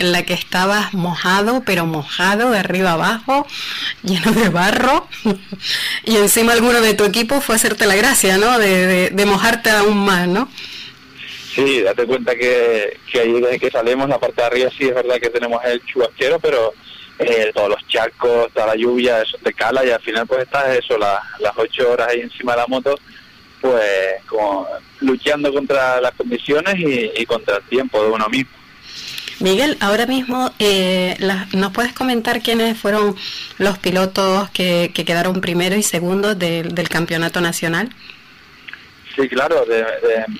en 0.00 0.10
la 0.10 0.24
que 0.24 0.34
estabas 0.34 0.92
mojado, 0.94 1.62
pero 1.64 1.86
mojado 1.86 2.50
de 2.50 2.58
arriba 2.58 2.92
abajo, 2.92 3.46
lleno 4.02 4.32
de 4.32 4.48
barro, 4.48 5.06
y 6.04 6.16
encima 6.16 6.52
alguno 6.52 6.80
de 6.80 6.94
tu 6.94 7.04
equipo 7.04 7.40
fue 7.40 7.54
hacerte 7.54 7.86
la 7.86 7.94
gracia, 7.94 8.36
¿no? 8.36 8.58
De, 8.58 9.10
de, 9.10 9.26
mojarte 9.26 9.70
aún 9.70 9.96
más, 9.98 10.26
¿no? 10.26 10.48
Sí, 11.54 11.82
date 11.82 12.04
cuenta 12.04 12.34
que, 12.34 12.98
que 13.10 13.20
ahí 13.20 13.40
desde 13.40 13.60
que 13.60 13.70
salimos, 13.70 14.08
la 14.08 14.18
parte 14.18 14.40
de 14.40 14.46
arriba 14.46 14.70
sí 14.76 14.84
es 14.86 14.94
verdad 14.94 15.20
que 15.20 15.30
tenemos 15.30 15.62
el 15.64 15.84
chubasquero, 15.84 16.40
pero 16.40 16.74
eh, 17.18 17.52
todos 17.54 17.70
los 17.70 17.86
charcos, 17.88 18.52
toda 18.52 18.68
la 18.68 18.76
lluvia, 18.76 19.22
eso 19.22 19.38
te 19.42 19.52
cala 19.52 19.84
y 19.84 19.90
al 19.90 20.00
final 20.00 20.26
pues 20.26 20.42
estás 20.42 20.76
eso, 20.76 20.98
las 20.98 21.52
ocho 21.56 21.92
horas 21.92 22.08
ahí 22.08 22.20
encima 22.20 22.52
de 22.52 22.58
la 22.58 22.66
moto, 22.66 22.98
pues 23.60 24.22
como 24.26 24.66
luchando 25.00 25.52
contra 25.52 26.00
las 26.00 26.12
condiciones 26.12 26.74
y, 26.78 27.24
contra 27.26 27.56
el 27.56 27.62
tiempo 27.64 28.02
de 28.02 28.10
uno 28.10 28.28
mismo. 28.28 28.50
Miguel, 29.40 29.76
ahora 29.80 30.06
mismo, 30.06 30.52
eh, 30.58 31.16
¿nos 31.52 31.72
puedes 31.72 31.92
comentar 31.92 32.42
quiénes 32.42 32.78
fueron 32.78 33.16
los 33.58 33.78
pilotos 33.78 34.50
que, 34.50 34.92
quedaron 34.94 35.40
primero 35.40 35.74
y 35.74 35.82
segundo 35.82 36.34
del 36.34 36.88
campeonato 36.88 37.40
nacional? 37.40 37.90
Sí, 39.14 39.28
claro, 39.28 39.64
de, 39.66 39.84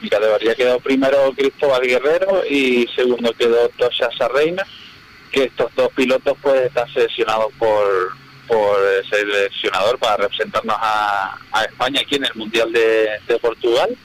mi 0.00 0.08
categoría 0.08 0.54
quedó 0.54 0.80
primero 0.80 1.32
Cristóbal 1.36 1.82
Guerrero 1.82 2.42
y 2.48 2.88
segundo 2.94 3.32
quedó 3.34 3.68
Tosha 3.70 4.08
Sarreina 4.16 4.64
que 5.32 5.44
estos 5.44 5.74
dos 5.74 5.88
pilotos 5.94 6.36
pues 6.42 6.66
están 6.66 6.88
seleccionados 6.92 7.52
por, 7.58 8.12
por 8.46 8.78
el 8.86 9.08
seleccionador 9.08 9.98
para 9.98 10.18
representarnos 10.18 10.76
a, 10.78 11.38
España 11.68 12.00
aquí 12.00 12.16
en 12.16 12.24
el 12.24 12.34
Mundial 12.34 12.72
de, 12.72 13.38
Portugal. 13.40 13.96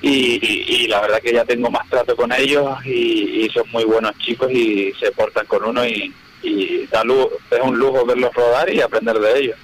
Y, 0.00 0.86
la 0.88 1.00
verdad 1.00 1.20
que 1.20 1.32
ya 1.32 1.44
tengo 1.44 1.70
más 1.70 1.88
trato 1.88 2.14
con 2.16 2.32
ellos 2.32 2.84
y, 2.84 3.48
son 3.54 3.70
muy 3.70 3.84
buenos 3.84 4.16
chicos 4.18 4.50
y 4.52 4.92
se 5.00 5.10
portan 5.12 5.46
con 5.46 5.64
uno 5.64 5.86
y, 5.86 6.12
y 6.42 6.86
da 6.86 7.02
es 7.02 7.60
un 7.62 7.78
lujo 7.78 8.04
verlos 8.04 8.34
rodar 8.34 8.72
y 8.72 8.80
aprender 8.80 9.18
de 9.18 9.38
ellos. 9.38 9.58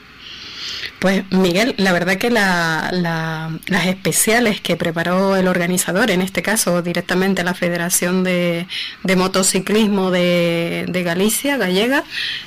Pues 0.98 1.30
Miguel, 1.30 1.74
la 1.76 1.92
verdad 1.92 2.16
que 2.16 2.30
las 2.30 3.86
especiales 3.86 4.60
que 4.62 4.76
preparó 4.76 5.36
el 5.36 5.48
organizador, 5.48 6.10
en 6.10 6.22
este 6.22 6.42
caso 6.42 6.80
directamente 6.80 7.44
la 7.44 7.52
Federación 7.52 8.24
de, 8.24 8.66
Motociclismo 9.14 10.10
de, 10.10 11.02
Galicia, 11.04 11.58
gallega, 11.58 12.04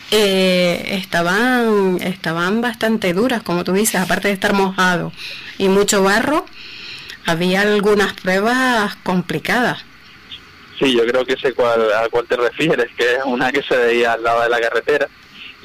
eh, 0.09 0.87
estaban, 0.91 1.99
estaban 2.01 2.61
bastante 2.61 3.13
duras, 3.13 3.43
como 3.43 3.63
tú 3.63 3.73
dices, 3.73 4.01
aparte 4.01 4.29
de 4.29 4.33
estar 4.33 4.53
mojado 4.53 5.11
y 5.59 5.69
mucho 5.69 6.01
barro, 6.01 6.45
había 7.27 7.61
algunas 7.61 8.13
pruebas 8.13 8.95
complicadas. 9.03 9.83
Sí, 10.79 10.95
yo 10.95 11.05
creo 11.05 11.25
que 11.25 11.37
sé 11.37 11.53
cuál, 11.53 11.91
a 11.93 12.07
cuál 12.09 12.25
te 12.25 12.37
refieres, 12.37 12.87
que 12.95 13.17
es 13.17 13.23
una 13.25 13.51
que 13.51 13.61
se 13.61 13.75
veía 13.75 14.13
al 14.13 14.23
lado 14.23 14.41
de 14.41 14.49
la 14.49 14.59
carretera 14.59 15.07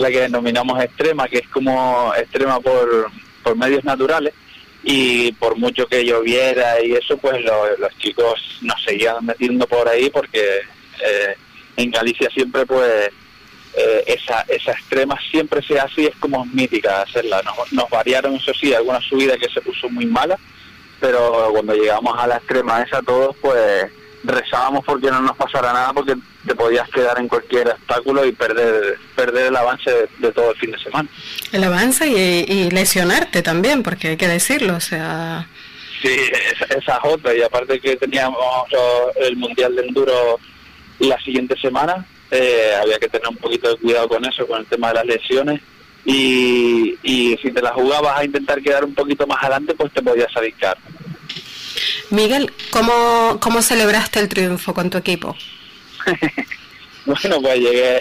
la 0.02 0.11
que 0.11 0.21
denominamos 0.23 0.82
extrema, 0.82 1.28
que 1.28 1.38
es 1.38 1.49
como 1.49 2.12
extrema 2.16 2.61
por, 2.61 3.11
por 3.42 3.56
medios 3.56 3.85
naturales 3.85 4.35
y 4.82 5.32
por 5.32 5.56
mucho 5.56 5.87
que 5.87 6.04
lloviera 6.04 6.82
y 6.85 6.92
eso, 6.92 7.16
pues 7.16 7.42
los 7.44 7.99
chicos 7.99 8.59
nos 8.62 8.82
seguían 8.82 9.25
metiendo 9.25 9.66
por 9.66 9.88
ahí 9.88 10.11
porque 10.11 10.61
eh, 11.02 11.37
en 11.76 11.90
Galicia 11.90 12.28
siempre 12.30 12.66
pues 12.66 13.11
eh, 13.75 14.04
esa, 14.06 14.42
esa 14.49 14.73
extrema 14.73 15.16
siempre 15.30 15.62
se 15.62 15.78
hace 15.78 16.02
y 16.02 16.06
es 16.06 16.16
como 16.16 16.44
mítica 16.47 17.02
hacerla. 17.02 17.42
Nos, 17.42 17.73
nos 17.73 17.88
variaron, 17.88 18.35
eso 18.35 18.52
sí, 18.54 18.75
alguna 18.75 19.00
subida 19.00 19.38
que 19.38 19.49
se 19.49 19.61
puso 19.61 19.88
muy 19.88 20.06
mala, 20.06 20.38
pero 21.00 21.49
cuando 21.52 21.75
llegamos 21.75 22.18
a 22.18 22.26
la 22.26 22.37
extrema 22.37 22.82
esa 22.82 23.00
todos 23.02 23.37
pues 23.40 23.87
rezábamos 24.25 24.85
porque 24.85 25.11
no 25.11 25.21
nos 25.21 25.37
pasara 25.37 25.73
nada 25.73 25.93
porque 25.93 26.14
te 26.47 26.55
podías 26.55 26.88
quedar 26.91 27.19
en 27.19 27.29
cualquier 27.29 27.69
obstáculo 27.69 28.25
y 28.25 28.33
perder 28.33 28.99
perder 29.14 29.47
el 29.47 29.57
avance 29.57 29.91
de, 30.19 30.33
todo 30.33 30.50
el 30.52 30.57
fin 30.57 30.73
de 30.73 30.79
semana. 30.79 31.09
El 31.52 31.64
avance 31.64 32.07
y, 32.07 32.71
lesionarte 32.71 33.43
también, 33.43 33.83
porque 33.83 34.09
hay 34.09 34.17
que 34.17 34.29
decirlo, 34.29 34.76
o 34.76 34.81
sea... 34.81 35.47
Sí, 36.00 36.17
esa, 36.50 36.64
esa 36.75 37.00
otra, 37.05 37.33
y 37.35 37.43
aparte 37.43 37.79
que 37.79 37.97
teníamos 37.97 38.37
el 39.17 39.37
Mundial 39.37 39.76
de 39.76 39.83
Enduro 39.83 40.41
la 40.99 41.17
siguiente 41.21 41.57
semana, 41.61 42.05
eh, 42.31 42.73
había 42.81 42.99
que 42.99 43.09
tener 43.09 43.29
un 43.29 43.37
poquito 43.37 43.71
de 43.71 43.76
cuidado 43.76 44.09
con 44.09 44.25
eso, 44.25 44.47
con 44.47 44.61
el 44.61 44.67
tema 44.67 44.88
de 44.88 44.95
las 44.95 45.07
lesiones, 45.07 45.61
y, 46.05 46.99
y 47.05 47.37
si 47.41 47.52
te 47.52 47.62
la 47.62 47.73
jugabas 47.73 48.19
a 48.19 48.25
intentar 48.25 48.61
quedar 48.61 48.85
un 48.85 48.95
poquito 48.95 49.26
más 49.26 49.41
adelante, 49.43 49.75
pues 49.75 49.93
te 49.93 50.02
podías 50.02 50.37
adicar. 50.37 50.76
Miguel, 52.10 52.52
¿cómo, 52.70 53.38
¿cómo 53.40 53.62
celebraste 53.62 54.20
el 54.20 54.28
triunfo 54.28 54.74
con 54.74 54.90
tu 54.90 54.98
equipo? 54.98 55.36
bueno, 57.06 57.40
pues 57.40 57.58
llegué, 57.58 58.00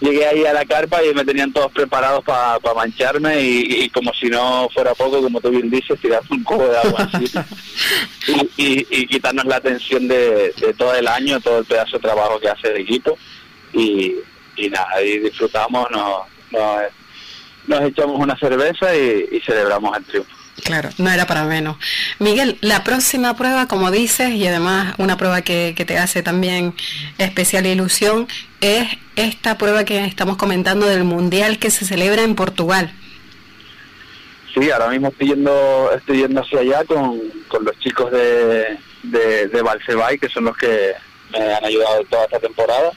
llegué 0.00 0.26
ahí 0.26 0.44
a 0.46 0.52
la 0.52 0.64
carpa 0.64 1.04
y 1.04 1.14
me 1.14 1.24
tenían 1.24 1.52
todos 1.52 1.72
preparados 1.72 2.24
para 2.24 2.58
mancharme 2.74 3.40
y, 3.40 3.88
como 3.90 4.12
si 4.14 4.26
no 4.26 4.68
fuera 4.72 4.94
poco, 4.94 5.20
como 5.20 5.40
tú 5.40 5.50
bien 5.50 5.70
dices, 5.70 6.00
tirar 6.00 6.22
un 6.30 6.42
cubo 6.42 6.68
de 6.68 6.78
agua 6.78 7.08
así 7.12 7.30
y, 8.56 9.06
quitarnos 9.06 9.44
la 9.44 9.60
tensión 9.60 10.08
de, 10.08 10.54
todo 10.76 10.94
el 10.94 11.06
año, 11.06 11.40
todo 11.40 11.58
el 11.58 11.64
pedazo 11.64 11.96
de 11.96 12.02
trabajo 12.02 12.40
que 12.40 12.48
hace 12.48 12.68
el 12.68 12.78
equipo 12.78 13.18
y, 13.72 14.14
nada, 14.70 14.88
ahí 14.94 15.18
disfrutamos, 15.18 15.90
nos, 15.90 16.22
nos, 17.66 17.82
echamos 17.82 18.18
una 18.18 18.36
cerveza 18.38 18.94
y 18.96 19.40
celebramos 19.44 19.96
el 19.96 20.04
triunfo. 20.04 20.41
Claro, 20.64 20.90
no 20.98 21.10
era 21.10 21.26
para 21.26 21.44
menos. 21.44 21.76
Miguel, 22.18 22.58
la 22.60 22.84
próxima 22.84 23.34
prueba, 23.36 23.66
como 23.66 23.90
dices, 23.90 24.30
y 24.30 24.46
además 24.46 24.94
una 24.98 25.16
prueba 25.16 25.42
que, 25.42 25.74
te 25.86 25.98
hace 25.98 26.22
también 26.22 26.74
especial 27.18 27.66
ilusión, 27.66 28.28
es 28.60 28.86
esta 29.16 29.58
prueba 29.58 29.84
que 29.84 30.04
estamos 30.04 30.36
comentando 30.36 30.86
del 30.86 31.04
Mundial 31.04 31.58
que 31.58 31.70
se 31.70 31.84
celebra 31.84 32.22
en 32.22 32.34
Portugal. 32.34 32.92
Sí, 34.54 34.70
ahora 34.70 34.88
mismo 34.88 35.08
estoy 35.08 35.28
yendo, 35.28 35.90
estoy 35.96 36.18
yendo 36.18 36.42
hacia 36.42 36.60
allá 36.60 36.84
con, 36.84 37.18
con 37.48 37.64
los 37.64 37.78
chicos 37.78 38.12
de, 38.12 38.78
de, 39.02 39.48
de 39.48 40.18
que 40.20 40.28
son 40.28 40.44
los 40.44 40.56
que 40.56 40.92
me 41.32 41.54
han 41.54 41.64
ayudado 41.64 42.04
toda 42.04 42.24
esta 42.24 42.38
temporada. 42.38 42.92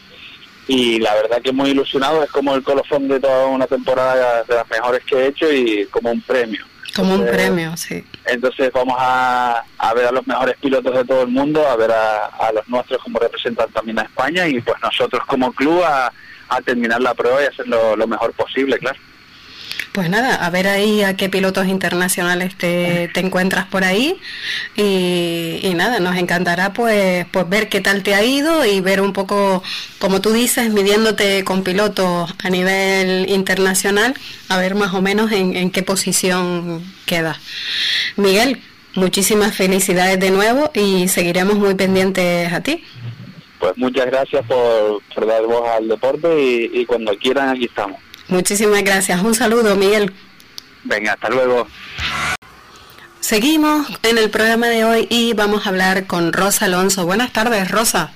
Y 0.68 1.00
la 1.00 1.14
verdad 1.16 1.42
que 1.42 1.52
muy 1.52 1.70
ilusionado, 1.70 2.24
es 2.24 2.32
como 2.32 2.54
el 2.54 2.64
colofón 2.64 3.08
de 3.08 3.20
toda 3.20 3.48
una 3.48 3.68
temporada 3.68 4.44
de 4.44 4.56
las 4.56 4.70
mejores 4.70 5.04
que 5.06 5.16
he 5.16 5.28
hecho 5.28 5.52
y 5.52 5.86
como 5.86 6.12
un 6.12 6.22
premio. 6.22 6.66
Como 6.96 7.16
un 7.16 7.25
premio, 7.25 7.75
sí. 7.75 8.06
Entonces 8.25 8.72
vamos 8.74 8.96
a, 8.98 9.64
a, 9.78 9.94
ver 9.94 10.06
a 10.06 10.12
los 10.12 10.25
mejores 10.25 10.56
pilotos 10.58 10.96
de 10.96 11.04
todo 11.04 11.24
el 11.24 11.28
mundo, 11.28 11.68
a 11.68 11.75
ver 11.75 11.92
a, 11.92 12.28
a 12.28 12.54
los 12.54 12.68
nuestros 12.70 13.02
como 13.04 13.20
representan 13.20 13.70
también 13.72 14.00
a 14.00 14.04
España 14.04 14.48
y 14.48 14.62
pues 14.62 14.82
nosotros 14.82 15.24
como 15.25 15.52
club 15.52 15.84
a, 15.84 16.14
a 16.50 16.62
terminar 16.62 17.02
la 17.02 17.14
prueba 17.14 17.44
y 17.44 17.48
hacerlo 17.48 17.96
lo 17.96 18.08
mejor 18.08 18.32
posible, 18.34 18.78
claro. 18.78 19.00
Pues 19.96 20.10
nada, 20.10 20.36
a 20.36 20.50
ver 20.50 20.68
ahí 20.68 21.04
a 21.04 21.16
qué 21.16 21.30
pilotos 21.30 21.68
internacionales 21.68 22.54
te, 22.58 23.10
encuentras 23.18 23.66
por 23.68 23.86
ahí 23.86 24.18
y, 24.75 25.72
nada, 25.74 26.02
nos 26.02 26.18
encantará 26.18 26.74
pues, 26.74 27.25
pues 27.32 27.48
ver 27.48 27.70
qué 27.70 27.80
tal 27.80 28.04
te 28.04 28.14
ha 28.14 28.22
ido 28.22 28.66
y 28.66 28.82
ver 28.82 29.00
un 29.00 29.14
poco, 29.14 29.64
como 29.98 30.20
tú 30.20 30.34
dices, 30.34 30.70
midiéndote 30.74 31.46
con 31.46 31.64
pilotos 31.64 32.36
a 32.44 32.50
nivel 32.50 33.30
internacional, 33.30 34.16
a 34.50 34.58
ver 34.58 34.75
más 34.75 34.94
o 34.94 35.02
menos 35.02 35.32
en, 35.32 35.72
qué 35.72 35.82
posición 35.82 36.84
queda. 37.06 37.40
Miguel, 38.18 38.60
muchísimas 38.96 39.56
felicidades 39.56 40.20
de 40.20 40.30
nuevo 40.30 40.72
y 40.74 41.08
seguiremos 41.08 41.56
muy 41.56 41.75
pendientes 41.75 42.52
a 42.52 42.60
ti. 42.60 42.84
Pues 43.60 43.78
muchas 43.78 44.08
gracias 44.08 44.46
por, 44.46 45.25
dar 45.25 45.44
voz 45.44 45.70
al 45.70 45.88
deporte 45.88 46.70
y 46.74 46.86
cuando 46.86 47.18
quieran 47.18 47.48
aquí 47.48 47.64
estamos. 47.64 48.05
Muchísimas 48.27 48.84
gracias. 48.84 49.22
Un 49.22 49.36
saludo, 49.36 49.75
Miguel. 49.75 50.13
Venga, 50.84 51.13
hasta 51.13 51.29
luego. 51.29 51.67
Seguimos 53.20 53.88
en 54.03 54.17
el 54.20 54.29
programa 54.29 54.67
de 54.67 54.86
hoy 54.86 55.08
y 55.10 55.34
vamos 55.34 55.65
a 55.65 55.70
hablar 55.70 56.05
con 56.05 56.32
Rosa 56.32 56.65
Alonso. 56.65 57.05
Buenas 57.05 57.34
tardes, 57.34 57.72
Rosa. 57.72 58.12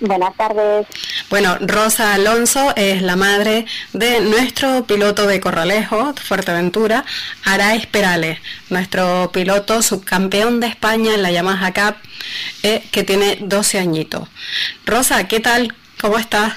Buenas 0.00 0.34
tardes. 0.36 0.86
Bueno, 1.30 1.56
Rosa 1.60 2.14
Alonso 2.14 2.74
es 2.76 3.00
la 3.00 3.16
madre 3.16 3.64
de 3.94 4.20
nuestro 4.20 4.84
piloto 4.84 5.26
de 5.26 5.40
Corralejo, 5.40 6.14
Fuerteventura, 6.14 7.04
Araes 7.44 7.86
Perales, 7.86 8.38
nuestro 8.68 9.30
piloto 9.32 9.80
subcampeón 9.80 10.60
de 10.60 10.66
España 10.66 11.14
en 11.14 11.22
la 11.22 11.30
Yamaha 11.30 11.72
Cup, 11.72 11.96
eh, 12.62 12.82
que 12.92 13.04
tiene 13.04 13.38
12 13.40 13.78
añitos. 13.78 14.28
Rosa, 14.84 15.26
¿qué 15.28 15.40
tal? 15.40 15.74
¿Cómo 16.00 16.18
estás? 16.18 16.54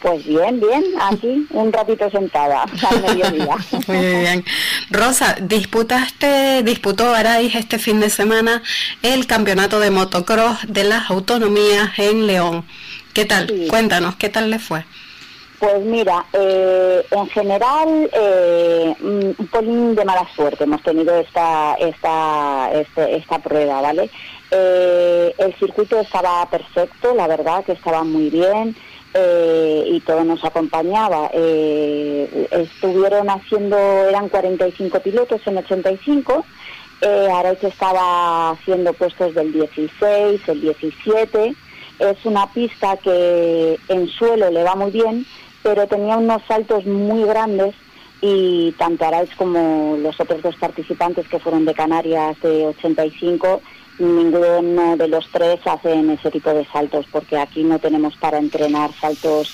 Pues 0.00 0.24
bien, 0.26 0.60
bien, 0.60 0.84
aquí 1.00 1.46
un 1.50 1.72
ratito 1.72 2.10
sentada 2.10 2.64
al 2.90 3.02
mediodía. 3.02 3.56
Muy 3.86 3.98
bien. 3.98 4.44
Rosa, 4.90 5.36
disputaste, 5.40 6.62
disputó 6.62 7.14
Araiz 7.14 7.54
este 7.54 7.78
fin 7.78 8.00
de 8.00 8.10
semana 8.10 8.62
el 9.02 9.26
campeonato 9.26 9.80
de 9.80 9.90
motocross 9.90 10.58
de 10.68 10.84
las 10.84 11.10
autonomías 11.10 11.98
en 11.98 12.26
León. 12.26 12.64
¿Qué 13.14 13.24
tal? 13.24 13.50
Cuéntanos, 13.68 14.16
¿qué 14.16 14.28
tal 14.28 14.50
le 14.50 14.58
fue? 14.58 14.84
Pues 15.58 15.80
mira, 15.80 16.26
eh, 16.34 17.02
en 17.10 17.26
general 17.28 18.10
eh, 18.12 18.94
un 19.00 19.48
poquín 19.50 19.94
de 19.94 20.04
mala 20.04 20.28
suerte 20.34 20.64
hemos 20.64 20.82
tenido 20.82 21.16
esta 21.16 21.74
esta 21.80 22.70
este, 22.74 23.16
esta 23.16 23.38
prueba, 23.38 23.80
¿vale? 23.80 24.10
Eh, 24.50 25.34
el 25.38 25.54
circuito 25.54 25.98
estaba 25.98 26.44
perfecto, 26.50 27.14
la 27.14 27.26
verdad 27.26 27.64
que 27.64 27.72
estaba 27.72 28.04
muy 28.04 28.28
bien. 28.28 28.76
Eh, 29.18 29.84
y 29.92 30.00
todo 30.00 30.24
nos 30.24 30.44
acompañaba. 30.44 31.30
Eh, 31.32 32.48
estuvieron 32.50 33.30
haciendo, 33.30 33.78
eran 33.78 34.28
45 34.28 35.00
pilotos 35.00 35.40
en 35.46 35.56
85, 35.56 36.44
eh, 37.00 37.28
se 37.58 37.68
estaba 37.68 38.50
haciendo 38.50 38.92
puestos 38.92 39.34
del 39.34 39.54
16, 39.54 40.48
el 40.48 40.60
17. 40.60 41.54
Es 41.98 42.26
una 42.26 42.52
pista 42.52 42.98
que 42.98 43.78
en 43.88 44.06
suelo 44.08 44.50
le 44.50 44.62
va 44.62 44.74
muy 44.74 44.90
bien, 44.90 45.24
pero 45.62 45.86
tenía 45.86 46.18
unos 46.18 46.42
saltos 46.46 46.84
muy 46.84 47.24
grandes 47.24 47.74
y 48.20 48.72
tanto 48.72 49.06
Araiz 49.06 49.34
como 49.36 49.96
los 49.98 50.20
otros 50.20 50.42
dos 50.42 50.56
participantes 50.56 51.26
que 51.26 51.38
fueron 51.38 51.64
de 51.64 51.72
Canarias 51.72 52.38
de 52.42 52.66
85 52.66 53.62
ninguno 53.98 54.96
de 54.96 55.08
los 55.08 55.28
tres 55.30 55.60
hacen 55.64 56.10
ese 56.10 56.30
tipo 56.30 56.50
de 56.50 56.66
saltos 56.66 57.06
porque 57.10 57.38
aquí 57.38 57.64
no 57.64 57.78
tenemos 57.78 58.16
para 58.16 58.38
entrenar 58.38 58.90
saltos 59.00 59.52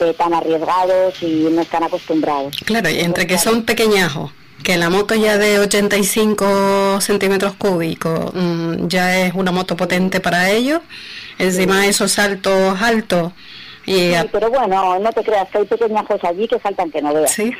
eh, 0.00 0.14
tan 0.16 0.34
arriesgados 0.34 1.22
y 1.22 1.48
no 1.50 1.62
están 1.62 1.82
acostumbrados. 1.82 2.56
Claro, 2.64 2.90
y 2.90 3.00
entre 3.00 3.26
que 3.26 3.38
son 3.38 3.62
pequeñajos, 3.64 4.32
que 4.62 4.76
la 4.76 4.90
moto 4.90 5.14
ya 5.14 5.38
de 5.38 5.58
85 5.58 7.00
centímetros 7.00 7.54
cúbicos 7.54 8.32
mm, 8.34 8.88
ya 8.88 9.26
es 9.26 9.34
una 9.34 9.52
moto 9.52 9.76
potente 9.76 10.20
para 10.20 10.50
ellos, 10.50 10.80
encima 11.38 11.86
esos 11.86 12.12
saltos 12.12 12.80
altos 12.80 13.32
Sí, 13.86 14.12
pero 14.32 14.50
bueno, 14.50 14.98
no 14.98 15.12
te 15.12 15.22
creas 15.22 15.48
que 15.48 15.58
hay 15.58 15.64
pequeñajos 15.64 16.22
allí 16.24 16.48
que 16.48 16.58
faltan 16.58 16.90
que 16.90 17.00
no 17.00 17.14
veas. 17.14 17.30
Sí, 17.30 17.52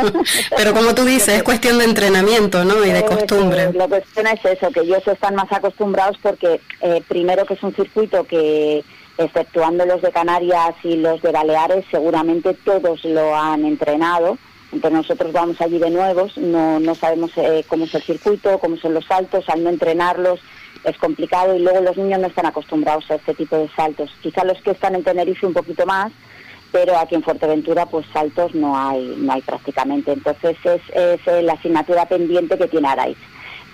pero 0.56 0.74
como 0.74 0.92
tú 0.94 1.04
dices, 1.04 1.36
es 1.36 1.42
cuestión 1.44 1.78
de 1.78 1.84
entrenamiento, 1.84 2.64
¿no? 2.64 2.84
Y 2.84 2.90
de 2.90 3.04
costumbre. 3.04 3.72
Lo 3.72 3.88
que 3.88 3.98
es 3.98 4.44
eso, 4.44 4.70
que 4.72 4.80
ellos 4.80 5.06
están 5.06 5.36
más 5.36 5.50
acostumbrados 5.52 6.18
porque 6.20 6.60
eh, 6.80 7.02
primero 7.06 7.46
que 7.46 7.54
es 7.54 7.62
un 7.62 7.74
circuito 7.74 8.24
que, 8.24 8.84
exceptuando 9.18 9.86
los 9.86 10.02
de 10.02 10.10
Canarias 10.10 10.74
y 10.82 10.96
los 10.96 11.22
de 11.22 11.30
Baleares, 11.30 11.84
seguramente 11.90 12.54
todos 12.54 13.04
lo 13.04 13.36
han 13.36 13.64
entrenado. 13.64 14.36
Entonces 14.72 14.98
nosotros 14.98 15.32
vamos 15.32 15.60
allí 15.60 15.78
de 15.78 15.90
nuevos, 15.90 16.36
no, 16.36 16.78
no 16.78 16.94
sabemos 16.94 17.30
eh, 17.36 17.64
cómo 17.68 17.84
es 17.84 17.94
el 17.94 18.02
circuito, 18.02 18.58
cómo 18.58 18.76
son 18.76 18.94
los 18.94 19.06
saltos, 19.06 19.48
al 19.48 19.62
no 19.62 19.70
entrenarlos 19.70 20.40
es 20.84 20.96
complicado 20.98 21.54
y 21.54 21.60
luego 21.60 21.80
los 21.80 21.96
niños 21.96 22.20
no 22.20 22.26
están 22.28 22.46
acostumbrados 22.46 23.10
a 23.10 23.16
este 23.16 23.34
tipo 23.34 23.56
de 23.56 23.68
saltos. 23.70 24.10
Quizá 24.22 24.44
los 24.44 24.60
que 24.62 24.70
están 24.70 24.94
en 24.94 25.04
Tenerife 25.04 25.46
un 25.46 25.54
poquito 25.54 25.86
más, 25.86 26.12
pero 26.72 26.96
aquí 26.96 27.14
en 27.14 27.22
Fuerteventura 27.22 27.86
pues 27.86 28.06
saltos 28.12 28.54
no 28.54 28.76
hay, 28.76 29.14
no 29.18 29.32
hay 29.32 29.42
prácticamente. 29.42 30.12
Entonces 30.12 30.56
es, 30.64 30.82
es 30.94 31.20
eh, 31.26 31.42
la 31.42 31.54
asignatura 31.54 32.06
pendiente 32.06 32.58
que 32.58 32.68
tiene 32.68 32.88
Araiz. 32.88 33.18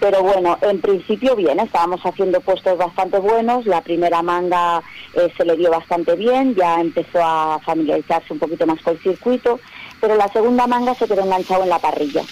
Pero 0.01 0.23
bueno, 0.23 0.59
en 0.61 0.81
principio 0.81 1.37
bien, 1.37 1.61
estábamos 1.61 2.01
haciendo 2.05 2.41
puestos 2.41 2.77
bastante 2.77 3.19
buenos, 3.19 3.65
la 3.65 3.81
primera 3.81 4.23
manga 4.23 4.83
eh, 5.15 5.33
se 5.37 5.45
le 5.45 5.57
dio 5.57 5.71
bastante 5.71 6.17
bien, 6.17 6.55
ya 6.57 6.81
empezó 6.81 7.21
a 7.23 7.61
familiarizarse 7.65 8.33
un 8.33 8.41
poquito 8.41 8.67
más 8.67 8.83
con 8.83 8.95
el 8.95 9.03
circuito, 9.03 9.61
pero 10.01 10.17
la 10.17 10.29
segunda 10.29 10.67
manga 10.67 10.95
se 10.95 11.07
quedó 11.07 11.23
enganchado 11.23 11.63
en 11.63 11.71
la 11.71 11.79
parrilla 11.79 12.23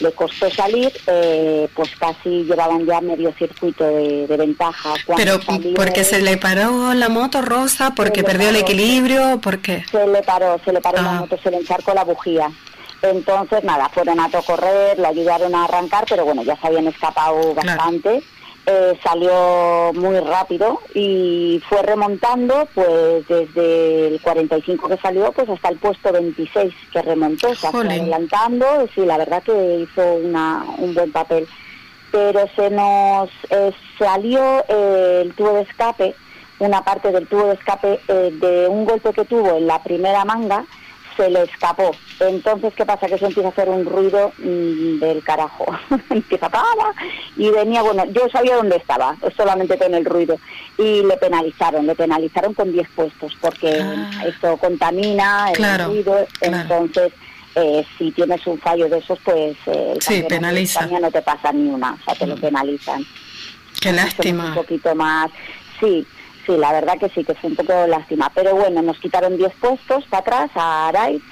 le 0.00 0.12
costó 0.12 0.50
salir, 0.50 0.92
eh, 1.06 1.68
pues 1.74 1.90
casi 1.96 2.44
llevaban 2.44 2.84
ya 2.86 3.00
medio 3.00 3.32
circuito 3.32 3.84
de, 3.84 4.26
ventaja. 4.36 4.94
Pero 5.16 5.40
porque 5.74 6.04
se 6.04 6.20
le 6.20 6.36
paró 6.36 6.94
la 6.94 7.08
moto 7.08 7.42
rosa, 7.42 7.94
porque 7.94 8.22
perdió 8.22 8.50
el 8.50 8.56
equilibrio, 8.56 9.40
porque 9.42 9.84
Se 9.90 10.06
le 10.06 10.22
paró, 10.22 10.60
se 10.64 10.72
le 10.72 10.80
paró 10.80 11.02
la 11.02 11.16
ah. 11.16 11.20
moto, 11.20 11.38
se 11.42 11.50
le 11.50 11.58
encharcó 11.58 11.94
la 11.94 12.04
bujía. 12.04 12.50
Entonces, 13.02 13.62
nada, 13.62 13.88
fueron 13.90 14.20
a 14.20 14.30
correr, 14.30 14.98
le 14.98 15.06
ayudaron 15.06 15.54
a 15.54 15.64
arrancar, 15.64 16.04
pero 16.08 16.24
bueno, 16.24 16.42
ya 16.42 16.56
se 16.56 16.66
habían 16.66 16.86
escapado 16.86 17.54
bastante. 17.54 18.22
Eh, 18.68 18.98
salió 19.00 19.92
muy 19.94 20.18
rápido 20.18 20.80
y 20.92 21.62
fue 21.68 21.82
remontando 21.82 22.66
pues 22.74 23.24
desde 23.28 24.08
el 24.08 24.20
45 24.20 24.88
que 24.88 24.96
salió 24.96 25.30
pues 25.30 25.48
hasta 25.48 25.68
el 25.68 25.76
puesto 25.76 26.10
26 26.10 26.74
que 26.92 27.00
remontó, 27.00 27.50
o 27.50 27.54
sea, 27.54 27.70
fue 27.70 27.86
adelantando, 27.86 28.66
sí, 28.92 29.06
la 29.06 29.18
verdad 29.18 29.40
que 29.44 29.86
hizo 29.88 30.14
una, 30.14 30.64
un 30.78 30.94
buen 30.94 31.12
papel. 31.12 31.46
Pero 32.10 32.48
se 32.56 32.68
nos 32.70 33.30
eh, 33.50 33.70
salió 34.00 34.64
eh, 34.68 35.22
el 35.26 35.34
tubo 35.34 35.52
de 35.52 35.60
escape, 35.60 36.16
una 36.58 36.82
parte 36.84 37.12
del 37.12 37.28
tubo 37.28 37.46
de 37.46 37.54
escape 37.54 38.00
de 38.08 38.66
un 38.68 38.84
golpe 38.84 39.12
que 39.12 39.26
tuvo 39.26 39.58
en 39.58 39.68
la 39.68 39.80
primera 39.80 40.24
manga, 40.24 40.64
se 41.16 41.30
le 41.30 41.42
escapó. 41.42 41.90
Entonces, 42.20 42.72
¿qué 42.74 42.84
pasa? 42.84 43.06
Que 43.06 43.18
se 43.18 43.26
empieza 43.26 43.48
a 43.48 43.52
hacer 43.52 43.68
un 43.68 43.84
ruido 43.84 44.32
mm, 44.38 44.98
del 44.98 45.22
carajo. 45.22 45.66
empieza 46.10 46.46
a 46.46 46.66
y 47.36 47.50
venía, 47.50 47.82
bueno, 47.82 48.04
yo 48.06 48.28
sabía 48.30 48.56
dónde 48.56 48.76
estaba, 48.76 49.16
solamente 49.36 49.78
con 49.78 49.94
el 49.94 50.04
ruido. 50.04 50.38
Y 50.78 51.02
le 51.02 51.16
penalizaron, 51.16 51.86
le 51.86 51.94
penalizaron 51.94 52.54
con 52.54 52.72
10 52.72 52.88
puestos, 52.90 53.36
porque 53.40 53.80
ah. 53.80 54.24
esto 54.26 54.56
contamina 54.56 55.50
el 55.52 55.84
ruido. 55.84 56.26
Entonces, 56.40 57.12
eh, 57.54 57.86
si 57.96 58.10
tienes 58.12 58.46
un 58.46 58.58
fallo 58.58 58.88
de 58.88 58.98
esos, 58.98 59.18
pues 59.24 59.56
eh, 59.66 59.96
sí, 60.00 60.22
penaliza. 60.28 60.86
no 60.86 61.10
te 61.10 61.22
pasa 61.22 61.52
ni 61.52 61.68
una, 61.68 61.92
o 61.92 62.04
sea, 62.04 62.14
te 62.14 62.26
lo 62.26 62.36
mm. 62.36 62.40
penalizan. 62.40 63.04
Qué 63.80 63.92
lástima. 63.92 64.48
Un 64.48 64.54
poquito 64.54 64.94
más, 64.94 65.30
sí, 65.80 66.06
sí, 66.46 66.56
la 66.56 66.72
verdad 66.72 66.98
que 66.98 67.08
sí, 67.08 67.24
que 67.24 67.34
fue 67.34 67.50
un 67.50 67.56
poco 67.56 67.86
lástima. 67.86 68.30
Pero 68.34 68.54
bueno, 68.54 68.82
nos 68.82 68.98
quitaron 68.98 69.36
10 69.36 69.52
puestos 69.54 70.04
para 70.06 70.20
atrás 70.20 70.50
a 70.54 70.88
Araiz 70.88 71.22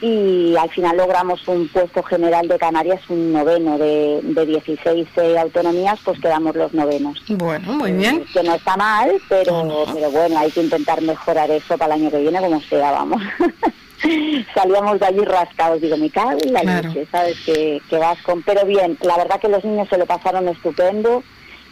y 0.00 0.54
al 0.56 0.68
final 0.70 0.96
logramos 0.98 1.46
un 1.48 1.68
puesto 1.68 2.02
general 2.02 2.48
de 2.48 2.58
Canarias, 2.58 3.00
un 3.08 3.32
noveno 3.32 3.78
de, 3.78 4.20
de 4.22 4.46
16 4.46 5.08
eh, 5.16 5.38
autonomías, 5.38 5.98
pues 6.04 6.20
quedamos 6.20 6.54
los 6.54 6.74
novenos. 6.74 7.22
Bueno, 7.28 7.72
muy 7.72 7.92
bien. 7.92 8.24
que 8.32 8.42
no 8.42 8.54
está 8.54 8.76
mal, 8.76 9.10
pero, 9.28 9.86
pero 9.94 10.10
bueno, 10.10 10.38
hay 10.38 10.50
que 10.50 10.62
intentar 10.62 11.00
mejorar 11.00 11.50
eso 11.50 11.78
para 11.78 11.94
el 11.94 12.02
año 12.02 12.10
que 12.10 12.18
viene 12.18 12.40
como 12.40 12.60
sea, 12.60 12.92
vamos. 12.92 13.22
Salíamos 14.54 15.00
de 15.00 15.06
allí 15.06 15.24
rascados, 15.24 15.80
digo, 15.80 15.96
me 15.96 16.10
cago 16.10 16.36
en 16.42 16.52
la 16.52 16.62
leche, 16.62 17.06
¿sabes? 17.10 17.38
Que, 17.46 17.80
que 17.88 17.96
vas 17.96 18.20
con... 18.22 18.42
Pero 18.42 18.66
bien, 18.66 18.98
la 19.00 19.16
verdad 19.16 19.40
que 19.40 19.48
los 19.48 19.64
niños 19.64 19.88
se 19.88 19.96
lo 19.96 20.04
pasaron 20.04 20.46
estupendo, 20.48 21.22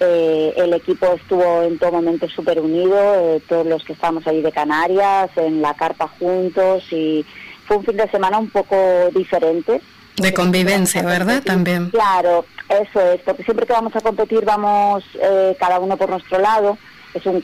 eh, 0.01 0.55
el 0.57 0.73
equipo 0.73 1.07
estuvo 1.15 1.63
en 1.63 1.79
todo 1.79 1.93
momento 1.93 2.29
súper 2.29 2.61
unido, 2.61 2.97
eh, 2.97 3.43
todos 3.49 3.67
los 3.67 3.85
que 3.85 3.93
estábamos 3.93 4.27
ahí 4.27 4.43
de 4.43 4.53
Canarias, 4.53 5.31
en 5.37 5.63
la 5.63 5.75
carpa 5.75 6.09
juntos 6.19 6.85
y 6.93 7.25
fue 7.67 7.77
un 7.79 7.85
fin 7.85 7.97
de 7.97 8.11
semana 8.11 8.39
un 8.39 8.51
poco 8.51 8.77
diferente. 9.15 9.81
De 10.17 10.33
convivencia, 10.33 11.03
¿verdad? 11.03 11.43
También. 11.43 11.91
Claro, 11.91 12.45
eso 12.69 13.01
es, 13.01 13.21
porque 13.23 13.45
siempre 13.45 13.67
que 13.67 13.73
vamos 13.73 13.95
a 13.97 14.01
competir 14.01 14.45
vamos 14.45 15.05
eh, 15.21 15.57
cada 15.59 15.79
uno 15.79 15.97
por 15.97 16.11
nuestro 16.11 16.39
lado, 16.39 16.79
es 17.15 17.27
un, 17.27 17.43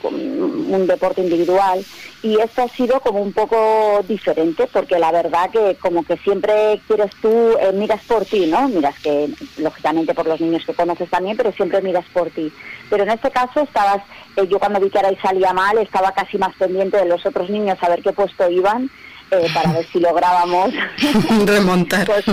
un, 0.69 0.87
deporte 0.87 1.21
individual 1.21 1.83
y 2.21 2.39
esto 2.39 2.63
ha 2.63 2.67
sido 2.67 2.99
como 2.99 3.21
un 3.21 3.33
poco 3.33 4.03
diferente 4.07 4.67
porque 4.71 4.99
la 4.99 5.11
verdad 5.11 5.49
que 5.49 5.75
como 5.75 6.03
que 6.03 6.17
siempre 6.17 6.81
quieres 6.87 7.11
tú, 7.21 7.29
eh, 7.29 7.71
miras 7.73 8.03
por 8.03 8.25
ti, 8.25 8.47
¿no? 8.47 8.67
Miras 8.67 8.99
que 8.99 9.29
lógicamente 9.57 10.13
por 10.13 10.27
los 10.27 10.41
niños 10.41 10.65
que 10.65 10.73
conoces 10.73 11.09
también, 11.09 11.37
pero 11.37 11.51
siempre 11.51 11.81
miras 11.81 12.05
por 12.13 12.29
ti. 12.29 12.51
Pero 12.89 13.03
en 13.03 13.11
este 13.11 13.31
caso 13.31 13.61
estabas, 13.61 14.03
eh, 14.35 14.47
yo 14.47 14.59
cuando 14.59 14.79
vi 14.79 14.89
que 14.89 14.99
ahora 14.99 15.15
salía 15.21 15.53
mal 15.53 15.77
estaba 15.77 16.11
casi 16.11 16.37
más 16.37 16.53
pendiente 16.55 16.97
de 16.97 17.05
los 17.05 17.25
otros 17.25 17.49
niños 17.49 17.77
a 17.81 17.89
ver 17.89 18.01
qué 18.01 18.11
puesto 18.11 18.49
iban 18.49 18.89
eh, 19.31 19.47
para 19.53 19.71
ver 19.71 19.85
si 19.87 19.99
lográbamos 19.99 20.71
remontar. 21.45 22.05
pues, 22.05 22.25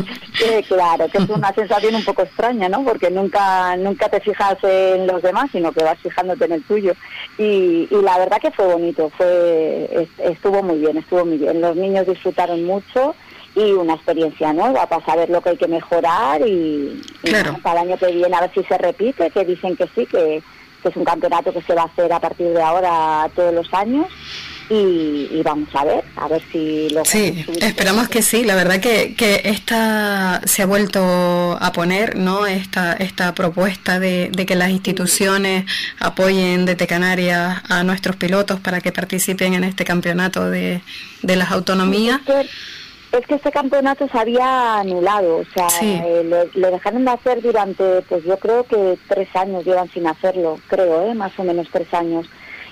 eh, 0.45 0.65
claro, 0.67 1.09
que 1.09 1.19
es 1.19 1.29
una 1.29 1.53
sensación 1.55 1.95
un 1.95 2.05
poco 2.05 2.23
extraña, 2.23 2.69
¿no? 2.69 2.85
Porque 2.85 3.11
nunca 3.11 3.77
nunca 3.77 4.09
te 4.09 4.21
fijas 4.21 4.57
en 4.63 5.07
los 5.07 5.23
demás, 5.23 5.49
sino 5.53 5.73
que 5.73 5.85
vas 5.85 5.99
fijándote 5.99 6.45
en 6.47 6.53
el 6.53 6.65
tuyo. 6.65 6.95
Y, 7.39 7.89
y 7.91 8.03
la 8.03 8.19
verdad 8.19 8.41
que 8.41 8.51
fue 8.51 8.67
bonito, 8.67 9.11
fue 9.17 10.09
estuvo 10.19 10.63
muy 10.63 10.79
bien, 10.79 10.97
estuvo 10.97 11.25
muy 11.25 11.39
bien. 11.39 11.61
Los 11.61 11.77
niños 11.77 12.07
disfrutaron 12.07 12.65
mucho 12.65 13.15
y 13.55 13.73
una 13.73 13.95
experiencia 13.95 14.53
nueva 14.53 14.87
para 14.87 15.05
saber 15.05 15.31
lo 15.31 15.41
que 15.41 15.51
hay 15.51 15.57
que 15.57 15.69
mejorar 15.69 16.41
y, 16.47 17.01
para 17.63 17.83
el 17.83 17.89
año 17.89 17.99
que 17.99 18.13
viene 18.13 18.37
a 18.37 18.43
ver 18.43 18.51
si 18.55 18.63
se 18.65 18.79
repite, 18.79 19.31
que 19.31 19.45
dicen 19.45 19.77
que 19.77 19.87
sí, 19.95 20.07
que, 20.07 20.43
que 20.83 20.89
es 20.89 20.97
un 20.97 21.05
campeonato 21.05 21.53
que 21.53 21.63
se 21.63 21.75
va 21.75 21.83
a 21.83 21.87
hacer 21.87 22.13
a 22.13 22.21
partir 22.21 22.49
de 22.49 22.63
ahora 22.63 23.29
todos 23.35 23.55
los 23.55 23.73
años 23.75 24.07
y, 24.71 25.41
vamos 25.43 25.69
a 25.75 25.85
ver, 25.85 26.05
a 26.17 26.29
ver 26.29 26.43
si 26.53 26.91
lo... 26.91 27.05
Sí, 27.05 27.45
esperamos 27.61 28.09
que 28.09 28.23
sí, 28.23 28.45
la 28.45 28.55
verdad 28.55 28.81
que, 28.81 29.15
que 29.15 29.43
esta 29.45 30.41
se 30.45 30.63
ha 30.63 30.67
vuelto 30.67 31.01
a 31.59 31.73
poner, 31.73 32.17
¿no? 32.17 32.47
Esta, 32.47 32.93
esta 32.93 33.35
propuesta 33.35 33.99
de, 33.99 34.31
de 34.31 34.47
que 34.47 34.57
las 34.57 34.71
instituciones 34.71 35.65
apoyen 36.01 36.67
desde 36.67 36.87
Canarias 36.87 37.63
a 37.69 37.83
nuestros 37.83 38.17
pilotos 38.17 38.61
para 38.61 38.81
que 38.81 38.93
participen 38.93 39.55
en 39.55 39.65
este 39.65 39.85
campeonato 39.85 40.51
de, 40.51 40.83
de 41.23 41.37
las 41.37 41.51
autonomías. 41.51 42.21
Es 43.11 43.27
que 43.27 43.37
este 43.37 43.51
campeonato 43.51 44.07
se 44.07 44.19
había 44.19 44.81
anulado, 44.81 45.39
o 45.39 45.45
sea, 45.55 45.67
eh, 45.81 46.49
lo, 46.55 46.71
dejaron 46.71 47.07
de 47.07 47.11
hacer 47.11 47.41
durante, 47.41 48.03
pues 48.03 48.23
yo 48.25 48.37
creo 48.37 48.65
que 48.65 48.99
tres 49.09 49.35
años 49.35 49.65
llevan 49.65 49.89
sin 49.89 50.07
hacerlo, 50.07 50.61
creo, 50.69 51.07
¿eh? 51.07 51.15
más 51.15 51.33
o 51.39 51.45
menos 51.45 51.69
tres 51.73 51.93
años 51.95 52.29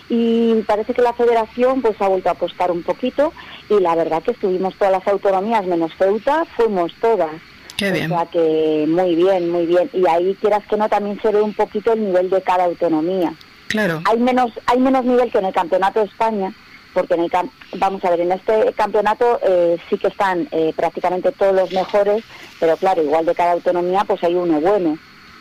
y 0.08 0.62
parece 0.62 0.94
que 0.94 1.02
la 1.02 1.12
federación 1.12 1.82
pues 1.82 2.00
ha 2.00 2.08
vuelto 2.08 2.28
a 2.28 2.32
apostar 2.32 2.70
un 2.70 2.82
poquito 2.82 3.32
y 3.68 3.80
la 3.80 3.94
verdad 3.94 4.22
que 4.22 4.30
estuvimos 4.30 4.74
todas 4.76 4.92
las 4.92 5.06
autonomías 5.08 5.66
menos 5.66 5.92
Ceuta, 5.98 6.44
fuimos 6.56 6.92
todas. 7.00 7.32
Qué 7.76 7.90
bien. 7.90 8.10
O 8.10 8.16
sea 8.16 8.26
que 8.26 8.86
muy 8.88 9.14
bien, 9.16 9.50
muy 9.50 9.66
bien. 9.66 9.90
Y 9.92 10.06
ahí 10.08 10.36
quieras 10.40 10.64
que 10.68 10.76
no 10.76 10.88
también 10.88 11.20
se 11.20 11.30
ve 11.30 11.42
un 11.42 11.52
poquito 11.52 11.92
el 11.92 12.04
nivel 12.04 12.30
de 12.30 12.40
cada 12.40 12.64
autonomía. 12.64 13.34
Claro. 13.68 14.00
Hay 14.04 14.18
menos, 14.18 14.52
hay 14.66 14.78
menos 14.78 15.04
nivel 15.04 15.30
que 15.30 15.38
en 15.38 15.46
el 15.46 15.52
campeonato 15.52 16.00
de 16.00 16.06
España, 16.06 16.54
porque 16.94 17.14
en 17.14 17.24
el 17.24 17.30
vamos 17.76 18.02
a 18.04 18.10
ver, 18.10 18.20
en 18.20 18.32
este 18.32 18.72
campeonato 18.74 19.40
eh, 19.42 19.76
sí 19.90 19.98
que 19.98 20.06
están 20.06 20.48
eh, 20.52 20.72
prácticamente 20.74 21.32
todos 21.32 21.54
los 21.54 21.72
mejores, 21.72 22.24
pero 22.60 22.76
claro, 22.76 23.02
igual 23.02 23.26
de 23.26 23.34
cada 23.34 23.52
autonomía 23.52 24.04
pues 24.04 24.22
hay 24.24 24.34
uno 24.34 24.60
bueno 24.60 24.96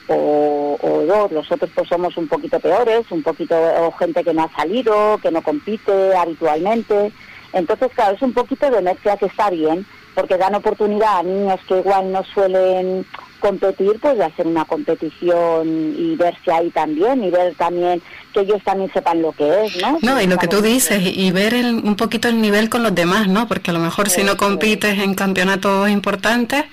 o, 0.08 1.04
dos, 1.08 1.32
los 1.32 1.52
otros 1.52 1.70
pues 1.74 1.88
somos 1.88 2.15
un 2.18 2.28
poquito 2.28 2.60
peores, 2.60 3.10
un 3.12 3.24
poquito 3.24 3.56
o 3.56 3.91
gente 3.91 4.24
que 4.24 4.34
no 4.34 4.44
ha 4.44 4.56
salido, 4.56 5.18
que 5.22 5.32
no 5.32 5.41
compite 5.41 6.15
habitualmente. 6.15 7.12
Entonces, 7.54 7.91
claro, 7.94 8.15
es 8.15 8.22
un 8.22 8.34
poquito 8.34 8.70
de 8.70 8.82
mezcla 8.82 9.18
que 9.18 9.28
está 9.28 9.50
bien, 9.50 9.86
porque 10.13 10.38
dan 10.38 10.56
oportunidad 10.56 11.20
a 11.20 11.24
niños 11.24 11.60
que 11.68 11.80
igual 11.80 12.12
no 12.12 12.24
suelen 12.24 13.06
competir, 13.39 14.00
pues 14.00 14.19
hacer 14.19 14.48
una 14.48 14.65
competición 14.65 15.95
y 15.98 16.15
verse 16.15 16.52
ahí 16.52 16.69
también 16.69 17.24
y 17.24 17.30
ver 17.30 17.56
también 17.56 18.02
que 18.34 18.41
ellos 18.41 18.62
también 18.63 18.91
sepan 18.91 19.21
lo 19.21 19.32
que 19.32 19.65
es, 19.65 19.78
¿no? 19.82 19.98
No, 20.02 20.21
y 20.21 20.28
lo 20.28 20.38
que 20.38 20.48
tú 20.48 20.62
dices, 20.62 21.02
y 21.04 21.32
ver 21.32 21.56
un 21.56 21.95
poquito 21.95 22.28
el 22.28 22.41
nivel 22.41 22.69
con 22.69 22.84
los 22.84 22.93
demás, 22.93 23.28
¿no? 23.28 23.48
Porque 23.48 23.71
a 23.71 23.74
lo 23.74 23.80
mejor 23.80 24.10
si 24.10 24.24
no 24.24 24.36
compites 24.36 25.00
en 25.00 25.13
campeonatos 25.15 25.89
importantes, 25.89 26.65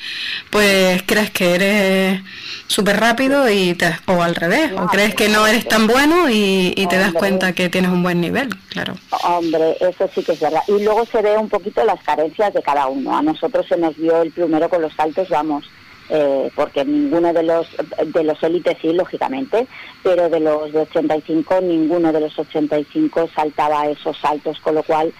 pues 0.50 1.02
crees 1.06 1.30
que 1.30 1.54
eres 1.54 2.20
súper 2.66 2.98
rápido 2.98 3.48
y 3.50 3.74
te, 3.74 3.94
o 4.06 4.22
al 4.22 4.34
revés, 4.34 4.72
o 4.72 4.86
crees 4.86 5.14
que 5.14 5.28
no 5.28 5.46
eres 5.46 5.68
tan 5.68 5.86
bueno 5.86 6.28
y, 6.30 6.72
y 6.76 6.86
te 6.86 6.98
das 6.98 7.12
cuenta 7.12 7.52
que 7.52 7.68
tienes 7.68 7.90
un 7.90 8.02
buen 8.02 8.20
nivel, 8.20 8.48
claro. 8.70 8.94
Hombre, 9.24 9.76
eso 9.80 10.08
sí 10.14 10.22
que 10.22 10.32
es 10.32 10.40
verdad. 10.40 10.62
Y 10.66 10.82
luego 10.82 11.04
se 11.06 11.22
ve 11.22 11.36
un 11.36 11.48
poquito 11.48 11.84
las 11.84 12.02
carencias 12.02 12.52
de 12.54 12.62
cada 12.62 12.86
uno. 12.86 13.16
A 13.16 13.22
nosotros 13.22 13.66
se 13.68 13.76
nos 13.76 13.96
vio 13.96 14.22
el 14.22 14.32
primero 14.32 14.68
con 14.68 14.82
los 14.82 14.92
saltos, 14.94 15.28
vamos, 15.28 15.64
eh, 16.08 16.50
porque 16.54 16.84
ninguno 16.84 17.32
de 17.32 17.42
los 17.42 17.68
de 18.06 18.24
los 18.24 18.42
élites 18.42 18.76
sí, 18.80 18.92
lógicamente, 18.92 19.66
pero 20.02 20.28
de 20.28 20.40
los 20.40 20.72
de 20.72 20.80
85 20.80 21.60
ninguno 21.62 22.12
de 22.12 22.20
los 22.20 22.38
85 22.38 23.28
saltaba 23.34 23.88
esos 23.88 24.16
saltos, 24.18 24.60
con 24.60 24.74
lo 24.74 24.82
cual 24.82 25.12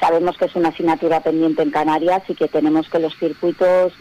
sabemos 0.00 0.36
que 0.38 0.46
es 0.46 0.56
una 0.56 0.70
asignatura 0.70 1.20
pendiente 1.20 1.62
en 1.62 1.70
Canarias 1.70 2.22
y 2.28 2.34
que 2.34 2.48
tenemos 2.48 2.88
que 2.88 2.98
los 2.98 3.16
circuitos 3.16 3.92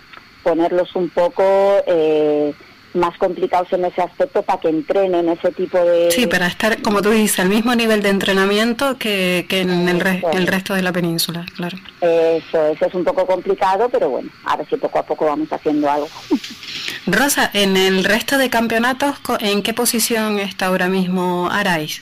ponerlos 0.44 0.96
un 0.96 1.10
poco 1.10 1.44
eh, 1.86 2.54
más 2.94 3.18
complicados 3.18 3.72
en 3.74 3.86
ese 3.86 4.02
aspecto 4.02 4.42
para 4.42 4.60
que 4.60 4.70
entrenen 4.70 5.30
ese 5.30 5.52
tipo 5.52 5.78
de... 5.78 6.12
Sí, 6.12 6.28
para 6.28 6.48
estar, 6.48 6.82
como 6.82 7.02
tú 7.02 7.12
dices, 7.12 7.40
al 7.40 7.50
mismo 7.50 7.76
nivel 7.76 8.02
de 8.02 8.10
entrenamiento 8.10 8.98
que, 8.98 9.46
que 9.48 9.62
en 9.62 9.88
el, 9.88 10.02
el, 10.34 10.48
resto 10.48 10.74
de 10.74 10.82
la 10.82 10.92
península, 10.92 11.46
claro. 11.56 11.78
Eso, 12.02 12.68
eso 12.68 12.86
es 12.86 12.94
un 12.94 13.04
poco 13.04 13.26
complicado, 13.26 13.90
pero 13.90 14.10
bueno, 14.10 14.30
a 14.46 14.58
ver 14.58 14.68
si 14.68 14.78
poco 14.78 15.00
a 15.00 15.04
poco 15.04 15.26
vamos 15.26 15.52
haciendo 15.52 15.90
algo. 15.90 16.10
Rosa, 17.06 17.50
en 17.54 17.78
el 17.78 18.04
resto 18.04 18.38
de 18.38 18.50
campeonatos, 18.50 19.18
¿en 19.40 19.62
qué 19.62 19.74
posición 19.74 20.40
está 20.40 20.68
ahora 20.68 20.88
mismo 20.88 21.50
Arais? 21.50 22.02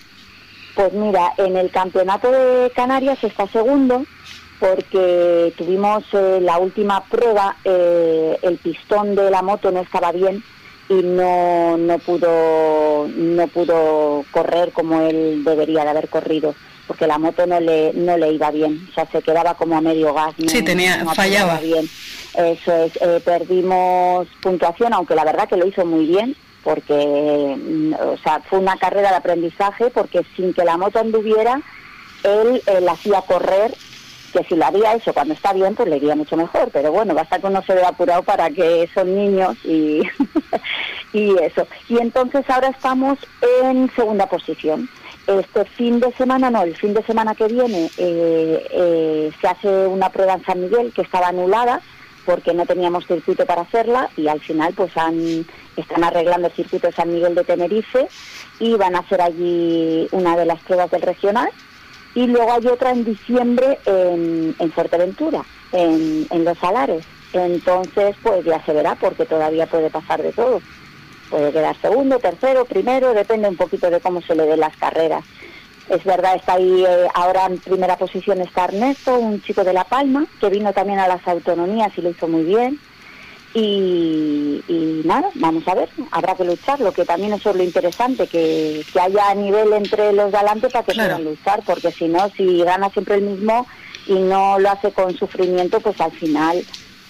Pues 0.76 0.94
mira, 0.94 1.34
en 1.38 1.58
el 1.58 1.72
campeonato 1.72 2.32
de 2.32 2.72
Canarias 2.76 3.24
está 3.24 3.48
segundo, 3.48 4.06
porque 4.60 5.54
tuvimos 5.58 6.04
eh, 6.14 6.40
la 6.42 6.58
última 6.58 7.04
prueba, 7.04 7.56
eh, 7.64 8.38
el 8.42 8.58
pistón 8.58 9.16
de 9.16 9.30
la 9.30 9.42
moto 9.42 9.72
no 9.72 9.82
estaba 9.82 10.12
bien 10.12 10.44
y 10.90 10.94
no, 11.04 11.78
no 11.78 12.00
pudo 12.00 13.08
no 13.16 13.48
pudo 13.48 14.24
correr 14.32 14.72
como 14.72 15.02
él 15.02 15.44
debería 15.44 15.84
de 15.84 15.90
haber 15.90 16.10
corrido 16.10 16.56
porque 16.88 17.08
la 17.08 17.18
moto 17.18 17.46
no 17.46 17.60
le 17.60 17.92
no 17.94 18.18
le 18.18 18.32
iba 18.32 18.50
bien. 18.52 18.88
O 18.90 18.94
sea 18.94 19.06
se 19.12 19.22
quedaba 19.22 19.56
como 19.56 19.78
a 19.78 19.82
medio 19.82 20.14
gas 20.14 20.34
sí 20.48 20.62
tenía 20.62 21.06
fallaba. 21.14 21.60
bien. 21.60 21.88
Eso 22.34 22.74
es 22.74 22.96
eh, 23.02 23.22
perdimos 23.24 24.28
puntuación 24.42 24.94
aunque 24.94 25.16
la 25.16 25.26
verdad 25.26 25.50
que 25.50 25.58
lo 25.58 25.68
hizo 25.68 25.86
muy 25.86 26.06
bien 26.06 26.36
porque 26.64 27.58
mm, 27.58 27.94
o 27.94 28.18
sea 28.24 28.42
fue 28.50 28.60
una 28.60 28.78
carrera 28.78 29.10
de 29.10 29.18
aprendizaje 29.18 29.90
porque 29.90 30.26
sin 30.36 30.54
que 30.54 30.64
la 30.64 30.78
moto 30.78 31.00
anduviera 31.00 31.62
él, 32.24 32.62
él 32.66 32.88
hacía 32.90 33.22
correr 33.22 33.76
que 34.32 34.44
si 34.44 34.56
lo 34.56 34.66
había 34.66 34.96
hecho 34.96 35.14
cuando 35.14 35.34
está 35.34 35.54
bien, 35.54 35.76
pues 35.76 35.90
le 35.90 35.98
iría 35.98 36.16
mucho 36.16 36.38
mejor. 36.38 36.70
Pero 36.72 36.92
bueno, 36.92 37.14
basta 37.14 37.40
que 37.40 37.48
uno 37.48 37.62
se 37.64 37.74
vea 37.74 37.90
apurado 37.90 38.24
para 38.24 38.50
que 38.50 38.90
son 38.94 39.16
niños 39.16 39.58
y, 39.64 40.02
y 41.14 41.38
eso. 41.40 41.68
Y 41.90 42.00
entonces 42.00 42.50
ahora 42.50 42.70
estamos 42.70 43.18
en 43.64 43.90
segunda 43.96 44.28
posición. 44.28 44.90
Este 45.28 45.66
fin 45.66 46.00
de 46.00 46.12
semana, 46.14 46.50
no, 46.50 46.64
el 46.64 46.76
fin 46.76 46.94
de 46.94 47.04
semana 47.04 47.36
que 47.36 47.48
viene 47.48 47.90
eh, 47.98 48.68
eh, 48.72 49.32
se 49.42 49.48
hace 49.48 49.88
una 49.88 50.10
prueba 50.10 50.34
en 50.34 50.46
San 50.46 50.62
Miguel 50.62 50.94
que 50.94 51.02
estaba 51.02 51.28
anulada 51.28 51.82
porque 52.26 52.54
no 52.54 52.66
teníamos 52.66 53.08
circuito 53.08 53.46
para 53.46 53.62
hacerla 53.62 54.10
y 54.18 54.28
al 54.28 54.42
final 54.42 54.74
pues 54.74 54.96
han, 54.98 55.46
están 55.78 56.04
arreglando 56.04 56.48
el 56.48 56.54
circuito 56.54 56.88
de 56.88 56.94
San 56.94 57.12
Miguel 57.12 57.36
de 57.36 57.44
Tenerife 57.46 58.08
y 58.60 58.76
van 58.76 58.96
a 58.96 59.00
hacer 59.00 59.22
allí 59.22 60.08
una 60.12 60.36
de 60.36 60.46
las 60.46 60.62
pruebas 60.62 60.92
del 60.92 61.02
regional 61.02 61.50
y 62.18 62.26
luego 62.26 62.52
hay 62.52 62.66
otra 62.66 62.90
en 62.90 63.06
diciembre 63.06 63.78
en, 63.86 64.72
Fuerteventura, 64.74 65.46
en, 65.72 66.44
Los 66.44 66.58
Salares. 66.58 67.06
Entonces, 67.32 68.16
pues 68.24 68.44
ya 68.44 68.60
se 68.66 68.74
verá, 68.74 68.96
porque 68.96 69.28
todavía 69.28 69.68
puede 69.68 69.92
pasar 69.92 70.24
de 70.24 70.32
todo. 70.32 70.60
Puede 71.30 71.52
quedar 71.52 71.80
segundo, 71.80 72.18
tercero, 72.18 72.66
primero, 72.66 73.14
depende 73.14 73.48
un 73.48 73.56
poquito 73.56 73.92
de 73.92 74.00
cómo 74.00 74.24
se 74.24 74.34
le 74.34 74.48
den 74.48 74.62
las 74.62 74.76
carreras. 74.78 75.24
Es 75.90 76.04
verdad, 76.06 76.36
está 76.36 76.54
ahí 76.54 76.86
eh, 76.88 77.08
ahora 77.14 77.46
en 77.46 77.60
primera 77.60 77.98
posición 77.98 78.42
está 78.42 78.66
Ernesto, 78.66 79.20
un 79.20 79.40
chico 79.44 79.64
de 79.64 79.74
La 79.74 79.84
Palma, 79.84 80.26
que 80.40 80.50
vino 80.50 80.74
también 80.74 80.98
a 80.98 81.08
las 81.08 81.26
autonomías 81.28 81.96
y 82.00 82.02
lo 82.02 82.10
hizo 82.10 82.28
muy 82.28 82.46
bien. 82.46 82.80
Y, 83.60 85.02
nada, 85.04 85.30
vamos 85.36 85.68
a 85.68 85.74
ver, 85.74 85.90
habrá 86.12 86.36
que 86.36 86.44
luchar, 86.44 86.80
lo 86.80 86.92
que 86.92 87.06
también 87.06 87.34
eso 87.34 87.50
es 87.50 87.56
lo 87.56 87.64
interesante, 87.64 88.28
que, 88.28 88.86
que 88.94 89.00
haya 89.00 89.34
nivel 89.34 89.74
entre 89.74 90.14
los 90.14 90.32
de 90.32 90.38
adelante 90.38 90.70
para 90.70 90.86
que 90.86 90.94
puedan 90.94 91.24
luchar, 91.24 91.64
porque 91.66 91.92
si 91.92 92.08
no, 92.08 92.30
si 92.30 92.60
gana 92.64 92.92
siempre 92.92 93.16
el 93.16 93.24
mismo 93.24 93.66
y 94.06 94.14
no 94.14 94.60
lo 94.60 94.70
hace 94.70 94.92
con 94.92 95.16
sufrimiento, 95.18 95.80
pues 95.80 96.00
al 96.00 96.12
final 96.12 96.64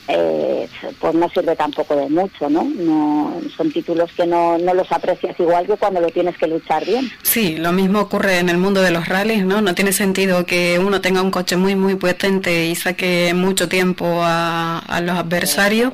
eh, 0.08 0.70
pues 1.00 1.16
no 1.16 1.30
sirve 1.30 1.56
tampoco 1.56 1.96
de 1.96 2.10
mucho, 2.10 2.50
¿no? 2.50 2.64
no 2.64 3.42
son 3.56 3.72
títulos 3.72 4.10
que 4.14 4.26
no, 4.26 4.58
no 4.58 4.74
los 4.74 4.90
aprecias 4.92 5.38
igual 5.40 5.68
que 5.68 5.76
cuando 5.76 6.00
lo 6.00 6.08
tienes 6.08 6.38
que 6.38 6.48
luchar 6.48 6.86
bien. 6.86 7.12
Sí, 7.24 7.58
lo 7.58 7.74
mismo 7.74 8.00
ocurre 8.00 8.40
en 8.40 8.50
el 8.50 8.58
mundo 8.58 8.82
de 8.82 8.92
los 8.92 9.08
rallies, 9.08 9.46
¿no? 9.46 9.62
No 9.62 9.76
tiene 9.76 9.92
sentido 9.92 10.46
que 10.46 10.80
uno 10.80 11.02
tenga 11.02 11.22
un 11.22 11.32
coche 11.32 11.58
muy, 11.58 11.76
muy 11.76 11.96
potente 11.96 12.68
y 12.68 12.76
saque 12.76 13.34
mucho 13.36 13.68
tiempo 13.68 14.06
a, 14.22 15.02
los 15.04 15.18
adversarios 15.18 15.94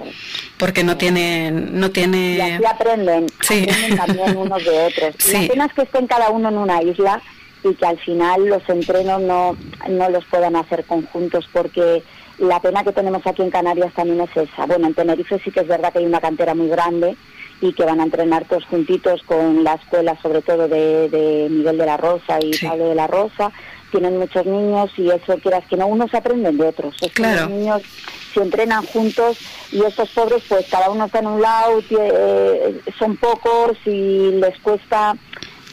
porque 0.58 0.84
no 0.84 0.98
tiene... 0.98 1.52
No 1.52 1.92
tiene... 1.92 2.36
Y 2.36 2.42
así 2.42 2.66
aprenden, 2.66 3.26
sí. 3.42 3.68
también 3.96 4.38
unos 4.38 4.64
de 4.64 4.80
otros. 4.86 5.16
Sí. 5.18 5.42
La 5.42 5.48
pena 5.48 5.66
es 5.66 5.74
que 5.74 5.82
estén 5.82 6.08
cada 6.08 6.30
uno 6.30 6.50
en 6.50 6.58
una 6.58 6.82
isla 6.82 7.22
y 7.64 7.74
que 7.74 7.86
al 7.86 7.98
final 8.00 8.46
los 8.46 8.68
entrenos 8.70 9.22
no, 9.22 9.58
no 9.90 10.10
los 10.10 10.26
puedan 10.26 10.56
hacer 10.56 10.86
conjuntos 10.86 11.50
porque 11.52 12.04
la 12.40 12.60
pena 12.60 12.84
que 12.84 12.92
tenemos 12.92 13.26
aquí 13.26 13.42
en 13.42 13.52
Canarias 13.52 13.94
también 13.94 14.22
es 14.22 14.36
esa. 14.36 14.66
Bueno, 14.66 14.88
en 14.88 14.94
Tenerife 14.94 15.40
sí 15.44 15.52
que 15.52 15.62
es 15.62 15.68
verdad 15.68 15.92
que 15.92 16.00
hay 16.00 16.06
una 16.06 16.22
cantera 16.22 16.56
muy 16.56 16.68
grande 16.68 17.16
y 17.62 17.74
que 17.74 17.86
van 17.86 18.00
a 18.00 18.04
entrenar 18.04 18.46
todos 18.46 18.66
juntitos 18.66 19.22
con 19.24 19.64
la 19.64 19.76
escuela, 19.76 20.18
sobre 20.22 20.42
todo 20.42 20.68
de, 20.68 21.10
de 21.10 21.48
Miguel 21.50 21.78
de 21.78 21.86
la 21.86 21.98
Rosa 21.98 22.40
y 22.42 22.52
Pablo 22.58 22.90
de 22.90 22.96
la 22.96 23.08
Rosa. 23.08 23.52
Tienen 23.92 24.18
muchos 24.18 24.46
niños 24.46 24.92
y 24.98 25.10
eso 25.10 25.38
quieras 25.38 25.64
que 25.70 25.78
no, 25.78 25.88
unos 25.88 26.14
aprenden 26.14 26.58
de 26.58 26.68
otros. 26.68 26.96
Es 27.02 27.12
claro. 27.14 27.42
Los 27.42 27.50
niños 27.52 27.82
se 28.34 28.42
entrenan 28.42 28.84
juntos 28.86 29.38
y 29.72 29.84
estos 29.84 30.10
pobres 30.10 30.44
pues 30.50 30.66
cada 30.70 30.90
uno 30.90 31.06
está 31.06 31.20
en 31.20 31.28
un 31.28 31.42
lado, 31.42 31.80
eh, 31.90 32.82
son 32.98 33.16
pocos 33.18 33.78
y 33.86 34.32
les 34.32 34.58
cuesta 34.60 35.16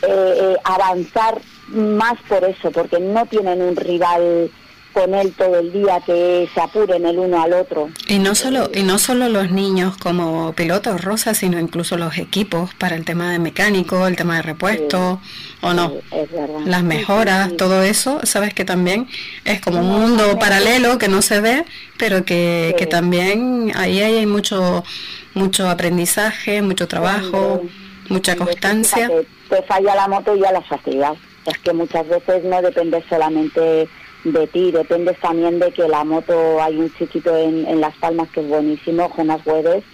eh, 0.02 0.06
eh, 0.08 0.56
avanzar 0.64 1.40
más 1.68 2.14
por 2.28 2.44
eso, 2.44 2.70
porque 2.70 3.00
no 3.00 3.26
tienen 3.26 3.62
un 3.62 3.76
rival 3.76 4.50
con 4.92 5.14
él 5.14 5.32
todo 5.36 5.58
el 5.58 5.72
día, 5.72 6.00
que 6.04 6.48
se 6.52 6.60
apuren 6.60 7.06
el 7.06 7.18
uno 7.18 7.42
al 7.42 7.52
otro. 7.52 7.90
Y 8.06 8.18
no 8.18 8.34
solo, 8.34 8.70
y 8.74 8.82
no 8.82 8.98
solo 8.98 9.28
los 9.28 9.50
niños 9.50 9.96
como 9.96 10.52
pilotos 10.52 11.02
rosas, 11.02 11.38
sino 11.38 11.58
incluso 11.58 11.96
los 11.96 12.18
equipos 12.18 12.74
para 12.74 12.96
el 12.96 13.04
tema 13.04 13.32
de 13.32 13.38
mecánico, 13.38 14.06
el 14.06 14.16
tema 14.16 14.36
de 14.36 14.42
repuesto, 14.42 15.20
o 15.60 15.72
no. 15.72 15.94
Las 16.64 16.82
mejoras, 16.82 17.56
todo 17.56 17.82
eso, 17.82 18.20
sabes 18.24 18.54
que 18.54 18.64
también 18.64 19.08
es 19.44 19.60
como 19.60 19.80
un 19.80 19.88
mundo 19.88 20.38
paralelo 20.38 20.98
que 20.98 21.08
no 21.08 21.22
se 21.22 21.40
ve, 21.40 21.64
pero 21.98 22.24
que, 22.24 22.74
que 22.78 22.86
también 22.86 23.72
ahí 23.76 24.00
hay 24.00 24.26
mucho, 24.26 24.84
mucho 25.34 25.68
aprendizaje, 25.68 26.62
mucho 26.62 26.88
trabajo, 26.88 27.62
mucha 28.08 28.36
constancia. 28.36 29.10
Te 29.48 29.62
falla 29.62 29.94
la 29.94 30.08
moto 30.08 30.34
y 30.34 30.40
ya 30.40 30.52
la 30.52 30.62
facilidad. 30.62 31.14
Es 31.46 31.58
que 31.58 31.72
muchas 31.72 32.06
veces 32.06 32.44
no 32.44 32.60
depende 32.60 33.02
solamente 33.08 33.88
de 34.24 34.46
ti, 34.48 34.70
depende 34.70 35.14
también 35.14 35.58
de 35.58 35.72
que 35.72 35.88
la 35.88 36.04
moto, 36.04 36.62
hay 36.62 36.78
un 36.78 36.92
chiquito 36.94 37.36
en, 37.36 37.80
Las 37.80 37.96
Palmas 37.96 38.28
que 38.30 38.40
es 38.40 38.48
buenísimo, 38.48 39.10
Jonas 39.16 39.42
Güedes, 39.44 39.84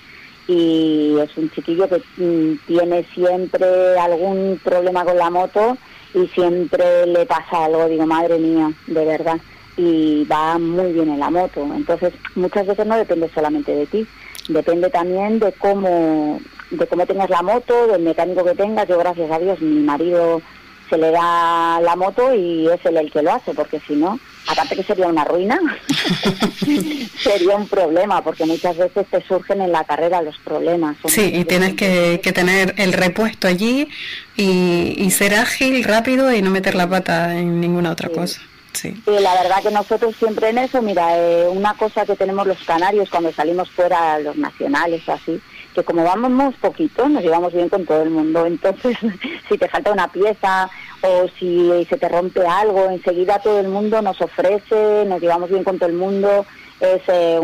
y 0.49 1.17
es 1.21 1.37
un 1.37 1.51
chiquillo 1.51 1.89
que 1.89 2.03
mm, 2.17 2.59
tiene 2.67 3.05
siempre 3.15 3.99
algún 3.99 4.61
problema 4.63 5.05
con 5.05 5.17
la 5.17 5.31
moto 5.31 5.77
y 6.15 6.27
siempre 6.29 7.07
le 7.07 7.27
pasa 7.27 7.65
algo, 7.65 7.89
digo, 7.89 8.07
madre 8.07 8.39
mía, 8.39 8.73
de 8.87 9.05
verdad, 9.05 9.39
y 9.77 10.25
va 10.25 10.59
muy 10.59 10.93
bien 10.93 11.09
en 11.09 11.21
la 11.21 11.31
moto. 11.31 11.67
Entonces, 11.75 12.13
muchas 12.35 12.67
veces 12.67 12.87
no 12.87 12.97
depende 12.97 13.31
solamente 13.35 13.75
de 13.75 13.87
ti, 13.87 14.07
depende 14.49 14.91
también 14.91 15.39
de 15.39 15.53
cómo, 15.53 16.41
de 16.71 16.87
cómo 16.87 17.07
tengas 17.07 17.31
la 17.31 17.43
moto, 17.43 17.87
del 17.89 18.03
mecánico 18.03 18.45
que 18.45 18.55
tengas. 18.55 18.89
Yo, 18.89 18.99
gracias 18.99 19.31
a 19.31 19.39
Dios, 19.39 19.61
mi 19.61 19.83
marido 19.83 20.41
se 20.89 20.99
le 20.99 21.11
da 21.11 21.81
la 21.81 21.97
moto 21.97 22.35
y 22.35 22.69
es 22.69 22.85
él 22.85 22.97
el 22.97 23.11
que 23.11 23.23
lo 23.23 23.33
hace, 23.33 23.55
porque 23.55 23.81
si 23.87 23.95
no, 23.95 24.19
aparte 24.47 24.77
que 24.77 24.83
sería 24.83 25.07
una 25.07 25.25
ruina, 25.25 25.59
sería 27.19 27.57
un 27.57 27.69
problema, 27.69 28.23
porque 28.23 28.45
muchas 28.45 28.77
veces 28.77 29.07
te 29.11 29.23
surgen 29.27 29.63
en 29.63 29.73
la 29.73 29.85
carrera 29.85 30.23
los 30.23 30.39
problemas. 30.39 30.97
Sí, 31.07 31.33
y 31.35 31.45
tienes 31.45 31.75
que, 31.75 32.21
que, 32.23 32.33
tener 32.33 32.75
el 32.79 32.93
repuesto 32.93 33.49
allí 33.49 33.89
y, 34.37 34.95
y, 34.99 35.11
ser 35.11 35.35
ágil, 35.35 35.83
rápido 35.85 36.33
y 36.33 36.43
no 36.43 36.51
meter 36.51 36.75
la 36.75 36.89
pata 36.89 37.37
en 37.37 37.61
ninguna 37.61 37.91
otra 37.91 38.09
cosa. 38.09 38.41
Sí. 38.73 39.03
Y 39.07 39.23
la 39.23 39.35
verdad 39.43 39.63
que 39.63 39.71
nosotros 39.71 40.15
siempre 40.17 40.51
en 40.51 40.59
eso, 40.59 40.83
mira, 40.83 41.17
eh, 41.17 41.49
una 41.49 41.75
cosa 41.75 42.05
que 42.05 42.15
tenemos 42.15 42.47
los 42.47 42.63
canarios 42.65 43.09
cuando 43.09 43.33
salimos 43.33 43.71
fuera, 43.71 44.19
los 44.19 44.37
nacionales 44.37 45.09
o 45.09 45.13
así, 45.13 45.41
que 45.77 45.85
como 45.85 46.03
vamos 46.05 46.55
poquito, 46.57 47.09
nos 47.09 47.23
llevamos 47.23 47.53
bien 47.53 47.69
con 47.69 47.85
todo 47.85 48.03
el 48.03 48.11
mundo. 48.11 48.47
Entonces, 48.47 48.97
si 49.49 49.59
te 49.59 49.69
falta 49.69 49.93
una 49.93 50.09
pieza 50.09 50.71
o 51.03 51.29
si 51.39 51.85
se 51.89 51.99
te 51.99 52.09
rompe 52.09 52.47
algo, 52.47 52.89
enseguida 52.91 53.39
todo 53.39 53.61
el 53.61 53.69
mundo 53.69 54.01
nos 54.01 54.21
ofrece, 54.21 55.05
nos 55.07 55.21
llevamos 55.21 55.51
bien 55.51 55.65
con 55.65 55.79
todo 55.79 55.91
el 55.91 55.97
mundo 55.97 56.47
es 56.81 57.01
eh, 57.09 57.41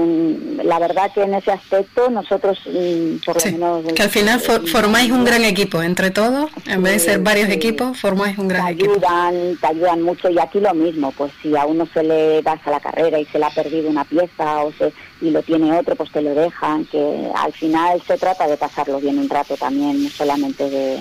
la 0.62 0.78
verdad 0.78 1.10
que 1.12 1.22
en 1.22 1.34
ese 1.34 1.52
aspecto 1.52 2.10
nosotros 2.10 2.58
mm, 2.66 3.16
por 3.24 3.36
lo 3.36 3.52
menos 3.52 3.92
que 3.94 4.02
al 4.02 4.10
final 4.10 4.40
formáis 4.40 5.10
un 5.10 5.24
gran 5.24 5.44
equipo 5.44 5.82
entre 5.82 6.10
todos 6.10 6.50
en 6.66 6.82
vez 6.82 6.94
de 6.94 6.98
ser 6.98 7.20
varios 7.20 7.48
equipos 7.48 7.98
formáis 7.98 8.36
un 8.36 8.48
gran 8.48 8.76
te 8.76 8.84
ayudan, 8.84 9.56
te 9.58 9.66
ayudan 9.66 10.02
mucho 10.02 10.28
y 10.28 10.38
aquí 10.38 10.60
lo 10.60 10.74
mismo 10.74 11.12
pues 11.12 11.32
si 11.40 11.56
a 11.56 11.64
uno 11.64 11.86
se 11.94 12.02
le 12.02 12.42
pasa 12.42 12.70
la 12.70 12.80
carrera 12.80 13.18
y 13.18 13.24
se 13.24 13.38
le 13.38 13.46
ha 13.46 13.50
perdido 13.50 13.88
una 13.88 14.04
pieza 14.04 14.64
o 14.64 14.72
se 14.72 14.92
y 15.22 15.30
lo 15.30 15.42
tiene 15.42 15.78
otro 15.78 15.96
pues 15.96 16.10
te 16.10 16.20
lo 16.20 16.34
dejan 16.34 16.84
que 16.86 17.30
al 17.34 17.52
final 17.52 18.02
se 18.06 18.18
trata 18.18 18.46
de 18.46 18.58
pasarlo 18.58 19.00
bien 19.00 19.18
un 19.18 19.30
rato 19.30 19.56
también 19.56 20.02
no 20.02 20.10
solamente 20.10 20.68
de 20.68 20.98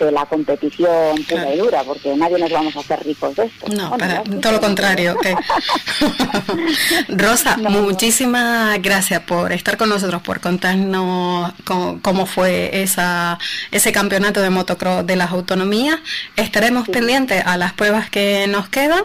la 0.00 0.26
competición 0.26 1.16
pura 1.28 1.54
y 1.54 1.58
dura, 1.58 1.82
porque 1.84 2.14
nadie 2.16 2.38
nos 2.38 2.50
vamos 2.50 2.76
a 2.76 2.80
hacer 2.80 3.04
ricos 3.04 3.34
de 3.36 3.46
esto. 3.46 3.66
No, 3.68 3.96
todo 4.40 4.52
lo 4.52 4.60
contrario. 4.60 5.16
Rosa, 7.08 7.56
muchísimas 7.56 8.80
gracias 8.82 9.20
por 9.22 9.52
estar 9.52 9.76
con 9.76 9.88
nosotros, 9.88 10.22
por 10.22 10.40
contarnos 10.40 11.52
cómo, 11.64 12.26
fue 12.26 12.82
esa, 12.82 13.38
ese 13.70 13.92
campeonato 13.92 14.40
de 14.40 14.50
motocross 14.50 15.06
de 15.06 15.16
las 15.16 15.30
autonomías. 15.30 15.98
Estaremos 16.36 16.88
pendientes 16.88 17.42
a 17.44 17.56
las 17.56 17.72
pruebas 17.72 18.10
que 18.10 18.46
nos 18.48 18.68
quedan. 18.68 19.04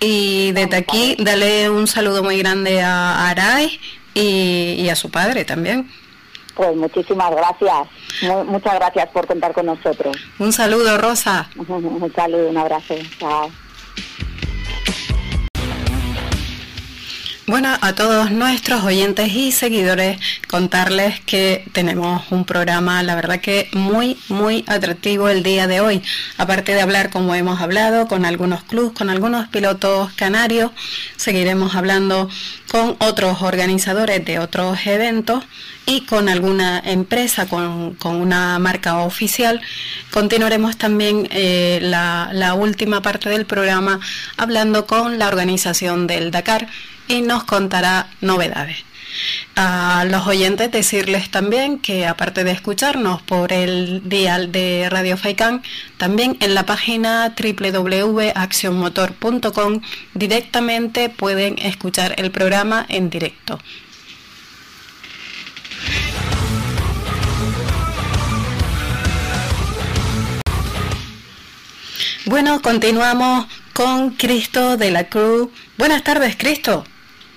Y 0.00 0.52
desde 0.52 0.76
aquí, 0.76 1.16
dale 1.18 1.70
un 1.70 1.86
saludo 1.86 2.22
muy 2.22 2.38
grande 2.38 2.82
a 2.82 3.28
Aray 3.28 3.80
y 4.14 4.88
a 4.88 4.96
su 4.96 5.10
padre 5.10 5.44
también. 5.44 5.88
Pues 6.54 6.76
muchísimas 6.76 7.30
gracias. 7.30 7.88
muchas 8.46 8.74
gracias 8.74 9.08
por 9.10 9.26
contar 9.26 9.52
con 9.52 9.66
nosotros. 9.66 10.16
Un 10.38 10.52
saludo, 10.52 10.98
Rosa. 10.98 11.48
un 11.56 12.12
saludo, 12.14 12.50
un 12.50 12.56
abrazo. 12.58 12.94
Chao. 13.18 13.50
Bueno, 17.48 17.76
a 17.80 17.92
todos 17.96 18.30
nuestros 18.30 18.84
oyentes 18.84 19.32
y 19.32 19.50
seguidores, 19.50 20.20
contarles 20.46 21.18
que 21.22 21.64
tenemos 21.72 22.22
un 22.30 22.44
programa, 22.44 23.02
la 23.02 23.16
verdad 23.16 23.40
que 23.40 23.68
muy, 23.72 24.16
muy 24.28 24.64
atractivo 24.68 25.28
el 25.28 25.42
día 25.42 25.66
de 25.66 25.80
hoy. 25.80 26.02
Aparte 26.38 26.72
de 26.72 26.80
hablar 26.80 27.10
como 27.10 27.34
hemos 27.34 27.60
hablado 27.60 28.06
con 28.06 28.24
algunos 28.24 28.62
clubs, 28.62 28.96
con 28.96 29.10
algunos 29.10 29.48
pilotos 29.48 30.12
canarios, 30.12 30.70
seguiremos 31.16 31.74
hablando 31.74 32.30
con 32.70 32.94
otros 33.00 33.42
organizadores 33.42 34.24
de 34.24 34.38
otros 34.38 34.78
eventos 34.86 35.44
y 35.84 36.02
con 36.02 36.28
alguna 36.28 36.80
empresa, 36.84 37.46
con, 37.46 37.96
una 38.04 38.60
marca 38.60 38.98
oficial. 38.98 39.60
Continuaremos 40.12 40.76
también 40.76 41.26
eh, 41.32 41.80
la, 41.82 42.30
la 42.32 42.54
última 42.54 43.02
parte 43.02 43.30
del 43.30 43.46
programa 43.46 43.98
hablando 44.36 44.86
con 44.86 45.18
la 45.18 45.26
organización 45.26 46.06
del 46.06 46.30
Dakar 46.30 46.68
y 47.12 47.20
nos 47.20 47.44
contará 47.44 48.08
novedades. 48.22 48.78
A 49.54 50.06
los 50.08 50.26
oyentes 50.26 50.72
decirles 50.72 51.30
también 51.30 51.78
que 51.78 52.06
aparte 52.06 52.42
de 52.42 52.52
escucharnos 52.52 53.20
por 53.20 53.52
el 53.52 54.08
dial 54.08 54.50
de 54.50 54.88
Radio 54.88 55.18
Faicán, 55.18 55.62
también 55.98 56.38
en 56.40 56.54
la 56.54 56.64
página 56.64 57.34
www.accionmotor.com 57.36 59.82
directamente 60.14 61.10
pueden 61.10 61.58
escuchar 61.58 62.14
el 62.16 62.30
programa 62.30 62.86
en 62.88 63.10
directo. 63.10 63.58
Bueno, 72.24 72.62
continuamos 72.62 73.46
con 73.74 74.12
Cristo 74.12 74.78
de 74.78 74.90
la 74.90 75.10
Cruz. 75.10 75.50
Buenas 75.76 76.02
tardes, 76.02 76.36
Cristo. 76.38 76.86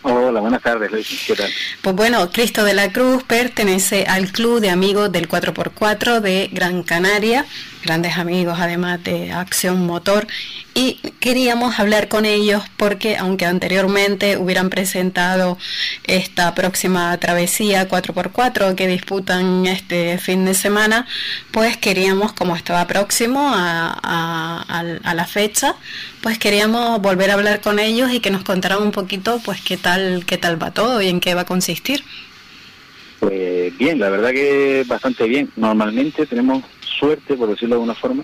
Hola, 0.07 0.39
buenas 0.39 0.61
tardes, 0.61 0.91
Luis. 0.91 1.23
¿Qué 1.25 1.33
tal? 1.33 1.49
Pues 1.81 1.95
bueno, 1.95 2.29
Cristo 2.31 2.63
de 2.63 2.75
la 2.75 2.91
Cruz 2.91 3.23
pertenece 3.23 4.05
al 4.05 4.31
Club 4.31 4.59
de 4.59 4.69
Amigos 4.69 5.11
del 5.11 5.27
4x4 5.27 6.19
de 6.19 6.47
Gran 6.51 6.83
Canaria. 6.83 7.43
Grandes 7.85 8.17
amigos 8.17 8.57
además 8.59 9.03
de 9.03 9.31
Acción 9.31 9.85
Motor 9.85 10.27
y 10.73 10.95
queríamos 11.19 11.79
hablar 11.79 12.07
con 12.07 12.25
ellos 12.25 12.63
porque 12.77 13.15
aunque 13.15 13.45
anteriormente 13.45 14.37
hubieran 14.37 14.69
presentado 14.69 15.57
esta 16.03 16.55
próxima 16.55 17.15
travesía 17.19 17.87
4x4 17.87 18.75
que 18.75 18.87
disputan 18.87 19.67
este 19.67 20.17
fin 20.17 20.45
de 20.45 20.55
semana, 20.55 21.05
pues 21.51 21.77
queríamos, 21.77 22.33
como 22.33 22.55
estaba 22.55 22.87
próximo 22.87 23.51
a, 23.53 24.65
a 25.03 25.13
la 25.13 25.25
fecha, 25.25 25.75
pues 26.21 26.39
queríamos 26.39 26.99
volver 27.01 27.29
a 27.29 27.35
hablar 27.35 27.61
con 27.61 27.77
ellos 27.77 28.11
y 28.11 28.19
que 28.19 28.31
nos 28.31 28.43
contaran 28.43 28.81
un 28.81 28.91
poquito 28.91 29.39
pues 29.45 29.61
qué 29.61 29.77
tal, 29.77 30.25
qué 30.25 30.37
tal 30.37 30.61
va 30.61 30.71
todo 30.71 31.01
y 31.01 31.07
en 31.07 31.19
qué 31.19 31.35
va 31.35 31.41
a 31.41 31.45
consistir. 31.45 32.03
Pues 33.19 33.77
bien, 33.77 33.99
la 33.99 34.09
verdad 34.09 34.31
que 34.31 34.83
bastante 34.87 35.25
bien. 35.25 35.49
Normalmente 35.55 36.25
tenemos 36.25 36.63
suerte, 36.97 37.35
por 37.35 37.49
decirlo 37.49 37.75
de 37.75 37.81
alguna 37.81 37.95
forma, 37.95 38.23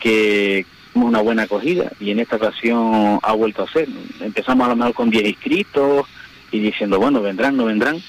que 0.00 0.66
una 0.94 1.20
buena 1.20 1.42
acogida 1.42 1.92
y 2.00 2.10
en 2.10 2.18
esta 2.18 2.36
ocasión 2.36 3.20
ha 3.22 3.32
vuelto 3.32 3.62
a 3.62 3.70
ser. 3.70 3.88
Empezamos 4.20 4.66
a 4.66 4.70
lo 4.70 4.76
mejor 4.76 4.94
con 4.94 5.10
10 5.10 5.24
inscritos 5.24 6.06
y 6.50 6.60
diciendo, 6.60 6.98
bueno, 6.98 7.22
vendrán, 7.22 7.56
no 7.56 7.66
vendrán. 7.66 8.02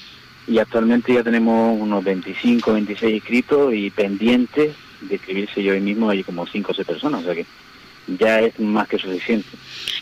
Y 0.46 0.58
actualmente 0.58 1.14
ya 1.14 1.22
tenemos 1.22 1.80
unos 1.80 2.02
25, 2.02 2.72
26 2.72 3.14
inscritos 3.14 3.74
y 3.74 3.90
pendientes 3.90 4.74
de 5.00 5.14
escribirse 5.14 5.62
yo 5.62 5.72
hoy 5.72 5.80
mismo 5.80 6.10
hay 6.10 6.24
como 6.24 6.46
5 6.46 6.72
o 6.72 6.74
6 6.74 6.86
personas. 6.86 7.20
O 7.22 7.24
sea 7.24 7.34
que 7.34 7.46
ya 8.18 8.40
es 8.40 8.58
más 8.58 8.88
que 8.88 8.98
suficiente. 8.98 9.48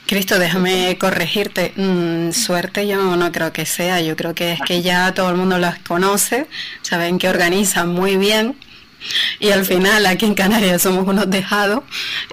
Cristo, 0.07 0.38
déjame 0.38 0.96
corregirte. 0.98 1.72
Mm, 1.76 2.33
suerte 2.33 2.87
yo 2.88 3.16
no 3.16 3.33
creo 3.33 3.53
que 3.53 3.66
sea. 3.66 4.00
Yo 4.00 4.16
creo 4.16 4.35
que 4.35 4.53
es 4.53 4.61
que 4.66 4.81
ya 4.81 5.12
todo 5.12 5.31
el 5.31 5.37
mundo 5.37 5.59
las 5.59 5.79
conoce, 5.81 6.46
saben 6.81 7.18
que 7.18 7.29
organizan 7.29 7.92
muy 7.92 8.16
bien 8.16 8.57
y 9.38 9.50
al 9.50 9.64
final 9.64 10.06
aquí 10.06 10.26
en 10.26 10.34
Canarias 10.34 10.82
somos 10.82 11.06
unos 11.06 11.28
dejados 11.30 11.82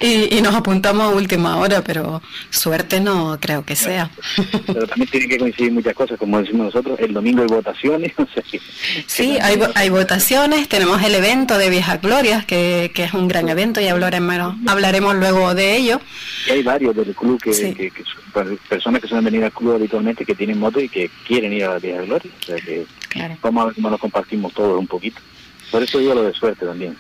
y, 0.01 0.41
nos 0.41 0.53
apuntamos 0.53 1.11
a 1.11 1.15
última 1.15 1.57
hora, 1.57 1.83
pero 1.83 2.21
suerte 2.49 2.99
no 2.99 3.37
creo 3.41 3.65
que 3.65 3.75
sea. 3.75 4.09
Pero 4.65 4.87
también 4.87 5.09
tiene 5.09 5.27
que 5.27 5.37
coincidir 5.37 5.71
muchas 5.71 5.93
cosas, 5.93 6.17
como 6.17 6.39
decimos 6.39 6.67
nosotros, 6.67 6.99
el 6.99 7.13
domingo 7.13 7.41
hay 7.41 7.47
votaciones. 7.47 8.13
sí, 9.07 9.37
hay, 9.41 9.59
hay 9.75 9.89
votaciones, 9.89 10.69
tenemos 10.69 11.01
el 11.03 11.15
evento 11.15 11.57
de 11.57 11.69
Viejas 11.69 12.01
Glorias, 12.01 12.45
que, 12.45 12.91
que 12.93 13.03
es 13.03 13.13
un 13.13 13.27
gran 13.27 13.49
evento 13.49 13.81
y 13.81 13.87
hablaremos, 13.87 14.55
hablaremos 14.67 15.15
luego 15.15 15.53
de 15.55 15.75
ello. 15.75 15.99
Y 16.47 16.51
hay 16.51 16.63
varios 16.63 16.95
del 16.95 17.13
club, 17.15 17.41
que, 17.41 17.51
que, 17.51 17.91
personas 18.69 19.01
que 19.01 19.07
suelen 19.07 19.25
venir 19.25 19.43
al 19.43 19.51
club 19.51 19.75
habitualmente, 19.75 20.25
que 20.25 20.35
tienen 20.35 20.59
moto 20.59 20.79
y 20.79 20.89
que 20.89 21.09
quieren 21.27 21.53
ir 21.53 21.65
a 21.65 21.73
las 21.73 21.81
Viejas 21.81 22.05
Glorias. 22.05 22.33
O 22.41 22.45
sea 22.45 22.55
que 22.57 22.85
vamos 23.41 23.63
a 23.63 23.65
ver 23.67 23.75
cómo 23.75 23.89
lo 23.89 23.97
compartimos 23.97 24.53
todos 24.53 24.79
un 24.79 24.87
poquito. 24.87 25.19
Por 25.71 25.83
eso 25.83 25.99
digo 25.99 26.13
lo 26.13 26.23
de 26.23 26.33
suerte 26.33 26.65
también. 26.65 26.95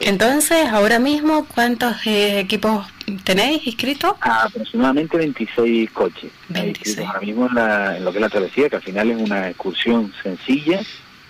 Entonces, 0.00 0.66
ahora 0.68 0.98
mismo, 0.98 1.46
¿cuántos 1.46 2.04
eh, 2.06 2.40
equipos 2.40 2.86
tenéis 3.24 3.66
inscritos? 3.66 4.14
Aproximadamente 4.20 5.16
26 5.16 5.90
coches. 5.92 6.30
26. 6.48 7.06
Ahora 7.06 7.20
mismo 7.20 7.46
en, 7.46 8.04
lo 8.04 8.10
que 8.10 8.18
es 8.18 8.22
la 8.22 8.28
travesía, 8.28 8.68
que 8.68 8.76
al 8.76 8.82
final 8.82 9.10
es 9.10 9.18
una 9.18 9.50
excursión 9.50 10.12
sencilla, 10.22 10.80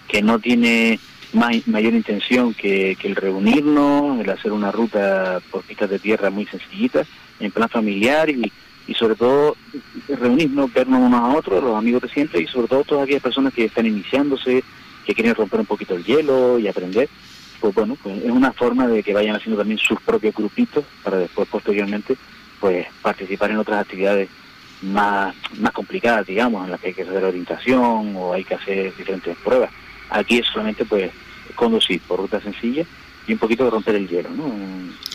que 0.09 0.23
no 0.23 0.39
tiene 0.39 0.99
mayor 1.33 1.95
intención 1.95 2.55
que, 2.55 2.97
el 3.03 3.17
reunirnos, 3.17 4.21
el 4.21 4.31
hacer 4.31 4.53
una 4.53 4.71
ruta 4.71 5.41
por 5.51 5.63
pistas 5.63 5.91
de 5.91 5.99
tierra 5.99 6.31
muy 6.31 6.47
sencillita, 6.47 7.05
en 7.41 7.51
plan 7.51 7.69
familiar 7.69 8.29
y, 8.31 8.51
y 8.87 8.95
sobre 8.95 9.15
todo 9.15 9.57
reunirnos, 10.09 10.73
vernos 10.73 11.01
unos 11.01 11.21
a 11.21 11.37
otros, 11.37 11.63
los 11.63 11.77
amigos 11.77 12.03
de 12.03 12.09
siempre 12.09 12.41
y 12.41 12.47
sobre 12.47 12.69
todo 12.69 12.85
todas 12.85 13.05
aquellas 13.05 13.23
personas 13.23 13.53
que 13.55 13.65
están 13.65 13.87
iniciándose, 13.87 14.63
que 15.05 15.15
quieren 15.15 15.35
romper 15.35 15.61
un 15.61 15.67
poquito 15.67 15.95
el 15.95 16.05
hielo 16.05 16.59
y 16.59 16.69
aprender, 16.69 17.09
pues 17.61 17.75
bueno, 17.75 17.97
pues 18.03 18.23
es 18.23 18.31
una 18.31 18.53
forma 18.53 18.87
de 18.87 19.03
que 19.03 19.15
vayan 19.15 19.37
haciendo 19.37 19.59
también 19.59 19.79
sus 19.79 20.01
propios 20.01 20.35
grupitos 20.35 20.85
para 21.03 21.19
después 21.19 21.49
posteriormente 21.49 22.17
pues 22.61 22.87
participar 23.03 23.51
en 23.51 23.59
otras 23.59 23.81
actividades 23.81 24.29
más, 24.83 25.35
más 25.59 25.73
complicadas, 25.73 26.27
digamos, 26.27 26.65
en 26.65 26.71
las 26.73 26.81
que 26.81 26.89
hay 26.89 26.95
que 26.95 27.03
hacer 27.03 27.25
orientación 27.25 28.15
o 28.17 28.33
hay 28.33 28.45
que 28.45 28.55
hacer 28.55 28.97
diferentes 28.97 29.37
pruebas. 29.39 29.71
Aquí 30.11 30.39
es 30.39 30.47
solamente 30.47 30.85
pues 30.85 31.11
conducir 31.55 32.01
por 32.03 32.21
ruta 32.21 32.41
sencilla 32.41 32.85
y 33.27 33.33
un 33.33 33.39
poquito 33.39 33.65
de 33.65 33.71
romper 33.71 33.95
el 33.95 34.09
hielo, 34.09 34.31
¿no? 34.31 34.53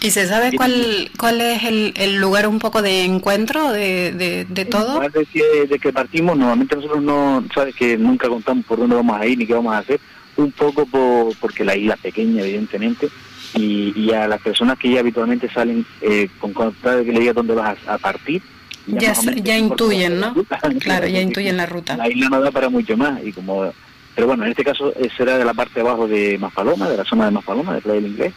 ¿Y 0.01 0.11
se 0.11 0.27
sabe 0.27 0.55
cuál 0.55 1.09
cuál 1.17 1.41
es 1.41 1.63
el, 1.63 1.93
el 1.95 2.17
lugar 2.17 2.47
un 2.47 2.59
poco 2.59 2.81
de 2.81 3.03
encuentro 3.03 3.71
de, 3.71 4.11
de, 4.11 4.45
de 4.47 4.65
todo? 4.65 4.99
De 4.99 5.25
que, 5.25 5.65
de 5.67 5.79
que 5.79 5.91
partimos, 5.91 6.37
normalmente 6.37 6.75
nosotros 6.75 7.01
no, 7.01 7.43
sabes 7.53 7.75
que 7.75 7.97
nunca 7.97 8.29
contamos 8.29 8.65
por 8.65 8.77
dónde 8.79 8.95
vamos 8.95 9.19
a 9.19 9.25
ir 9.25 9.37
ni 9.37 9.45
qué 9.45 9.53
vamos 9.53 9.73
a 9.73 9.79
hacer, 9.79 9.99
un 10.35 10.51
poco 10.51 10.85
por, 10.85 11.35
porque 11.37 11.65
la 11.65 11.75
isla 11.75 11.95
es 11.95 12.01
pequeña, 12.01 12.43
evidentemente, 12.43 13.09
y, 13.55 13.93
y 13.99 14.11
a 14.11 14.27
las 14.27 14.41
personas 14.41 14.77
que 14.77 14.91
ya 14.91 14.99
habitualmente 14.99 15.49
salen 15.51 15.85
eh, 16.01 16.29
con 16.39 16.53
contar 16.53 16.97
de 16.97 17.05
que 17.05 17.11
le 17.11 17.19
diga 17.19 17.33
dónde 17.33 17.55
vas 17.55 17.77
a, 17.87 17.97
partir, 17.97 18.41
ya, 18.85 19.13
ya, 19.13 19.57
intuyen, 19.57 20.19
¿no? 20.19 20.35
claro, 20.79 21.07
ya 21.07 21.21
intuyen 21.21 21.57
la 21.57 21.65
ruta. 21.65 21.97
La 21.97 22.07
isla 22.07 22.29
no 22.29 22.39
da 22.39 22.51
para 22.51 22.69
mucho 22.69 22.95
más 22.95 23.19
y 23.25 23.33
como 23.33 23.73
pero 24.17 24.25
bueno, 24.25 24.45
en 24.45 24.49
este 24.49 24.63
caso 24.63 24.91
eh, 24.95 25.09
será 25.15 25.37
de 25.37 25.45
la 25.45 25.53
parte 25.53 25.75
de 25.75 25.81
abajo 25.81 26.07
de 26.07 26.39
Maspaloma, 26.39 26.89
de 26.89 26.97
la 26.97 27.03
zona 27.03 27.25
de 27.25 27.31
Maspaloma, 27.31 27.75
de 27.75 27.81
Playa 27.81 28.01
del 28.01 28.09
Inglés. 28.09 28.33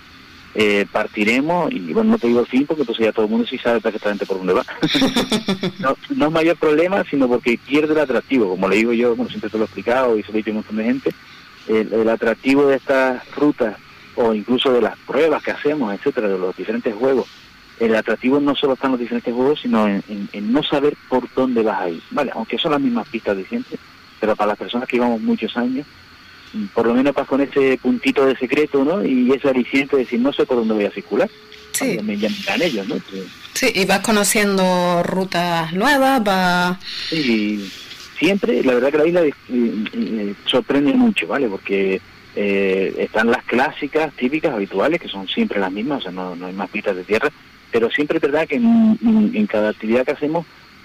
Eh, 0.54 0.84
partiremos 0.92 1.72
y 1.72 1.94
bueno, 1.94 2.10
no 2.10 2.18
te 2.18 2.26
digo 2.26 2.40
el 2.40 2.46
fin 2.46 2.66
porque 2.66 2.82
entonces 2.82 3.06
ya 3.06 3.12
todo 3.12 3.24
el 3.24 3.30
mundo 3.30 3.46
sí 3.46 3.56
sabe 3.56 3.80
perfectamente 3.80 4.26
por 4.26 4.36
dónde 4.36 4.52
va. 4.52 4.62
no, 5.78 5.96
no 6.14 6.26
es 6.26 6.32
mayor 6.32 6.58
problema, 6.58 7.02
sino 7.04 7.28
porque 7.28 7.58
pierde 7.66 7.94
el 7.94 8.00
atractivo, 8.00 8.50
como 8.50 8.68
le 8.68 8.76
digo 8.76 8.92
yo, 8.92 9.16
bueno, 9.16 9.30
siempre 9.30 9.48
te 9.48 9.56
lo 9.56 9.64
he 9.64 9.64
explicado 9.64 10.18
y 10.18 10.22
se 10.22 10.28
lo 10.28 10.34
he 10.34 10.36
dicho 10.42 10.50
a 10.50 10.52
un 10.52 10.56
montón 10.56 10.76
de 10.76 10.84
gente, 10.84 11.14
el, 11.66 12.08
atractivo 12.10 12.66
de 12.66 12.76
estas 12.76 13.26
rutas 13.34 13.78
o 14.16 14.34
incluso 14.34 14.74
de 14.74 14.82
las 14.82 14.98
pruebas 14.98 15.42
que 15.42 15.52
hacemos, 15.52 15.94
etcétera, 15.94 16.28
de 16.28 16.38
los 16.38 16.54
diferentes 16.54 16.94
juegos, 16.94 17.26
el 17.78 17.96
atractivo 17.96 18.38
no 18.38 18.54
solo 18.54 18.74
está 18.74 18.88
en 18.88 18.92
los 18.92 19.00
diferentes 19.00 19.32
juegos, 19.32 19.60
sino 19.62 19.88
en, 19.88 20.02
en 20.30 20.52
no 20.52 20.62
saber 20.62 20.94
por 21.08 21.26
dónde 21.34 21.62
vas 21.62 21.80
a 21.80 21.88
ir, 21.88 22.02
¿vale? 22.10 22.32
Aunque 22.34 22.58
son 22.58 22.72
las 22.72 22.82
mismas 22.82 23.08
pistas 23.08 23.34
de 23.34 23.46
siempre, 23.46 23.78
pero 24.20 24.36
para 24.36 24.48
las 24.48 24.58
personas 24.58 24.86
que 24.86 24.96
llevamos 24.96 25.20
muchos 25.20 25.56
años, 25.56 25.86
por 26.74 26.86
lo 26.86 26.94
menos 26.94 27.14
vas 27.14 27.26
con 27.26 27.40
ese 27.40 27.78
puntito 27.80 28.26
de 28.26 28.36
secreto, 28.36 28.84
¿no? 28.84 29.04
Y 29.04 29.32
ese 29.32 29.48
aliciente 29.48 29.96
de 29.96 30.02
decir, 30.02 30.20
no 30.20 30.32
sé 30.32 30.44
por 30.46 30.58
dónde 30.58 30.74
voy 30.74 30.84
a 30.84 30.90
circular. 30.90 31.30
Sí. 31.72 31.98
Me 32.02 32.14
ellos, 32.14 32.88
¿no? 32.88 32.96
Sí, 33.54 33.72
y 33.74 33.84
vas 33.86 34.00
conociendo 34.00 35.02
rutas 35.02 35.72
nuevas, 35.72 36.20
va... 36.26 36.78
Sí, 37.08 37.70
siempre, 38.18 38.62
la 38.62 38.74
verdad 38.74 38.90
que 38.90 38.98
la 38.98 39.06
isla 39.06 39.22
eh, 39.22 39.32
eh, 39.48 40.34
sorprende 40.44 40.92
mucho, 40.92 41.26
¿vale? 41.28 41.48
Porque 41.48 42.00
eh, 42.36 42.94
están 42.98 43.30
las 43.30 43.44
clásicas, 43.44 44.12
típicas, 44.14 44.52
habituales, 44.52 45.00
que 45.00 45.08
son 45.08 45.26
siempre 45.28 45.60
las 45.60 45.72
mismas, 45.72 46.00
o 46.00 46.02
sea, 46.02 46.12
no, 46.12 46.36
no 46.36 46.46
hay 46.46 46.52
más 46.52 46.68
pistas 46.68 46.96
de 46.96 47.04
tierra, 47.04 47.30
pero 47.70 47.90
siempre 47.90 48.18
es 48.18 48.22
verdad 48.22 48.46
que 48.46 48.56
en 48.56 49.46
cada 49.46 49.70
actividad 49.70 50.04
que 50.04 50.12
hacemos 50.12 50.44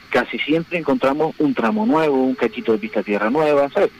casi 0.09 0.39
siempre 0.39 0.77
encontramos 0.77 1.35
un 1.39 1.53
tramo 1.53 1.85
nuevo, 1.85 2.23
un 2.23 2.35
cachito 2.35 2.71
de 2.71 2.77
pista 2.77 3.03
tierra 3.03 3.29
nueva, 3.29 3.69
¿sabes? 3.69 3.91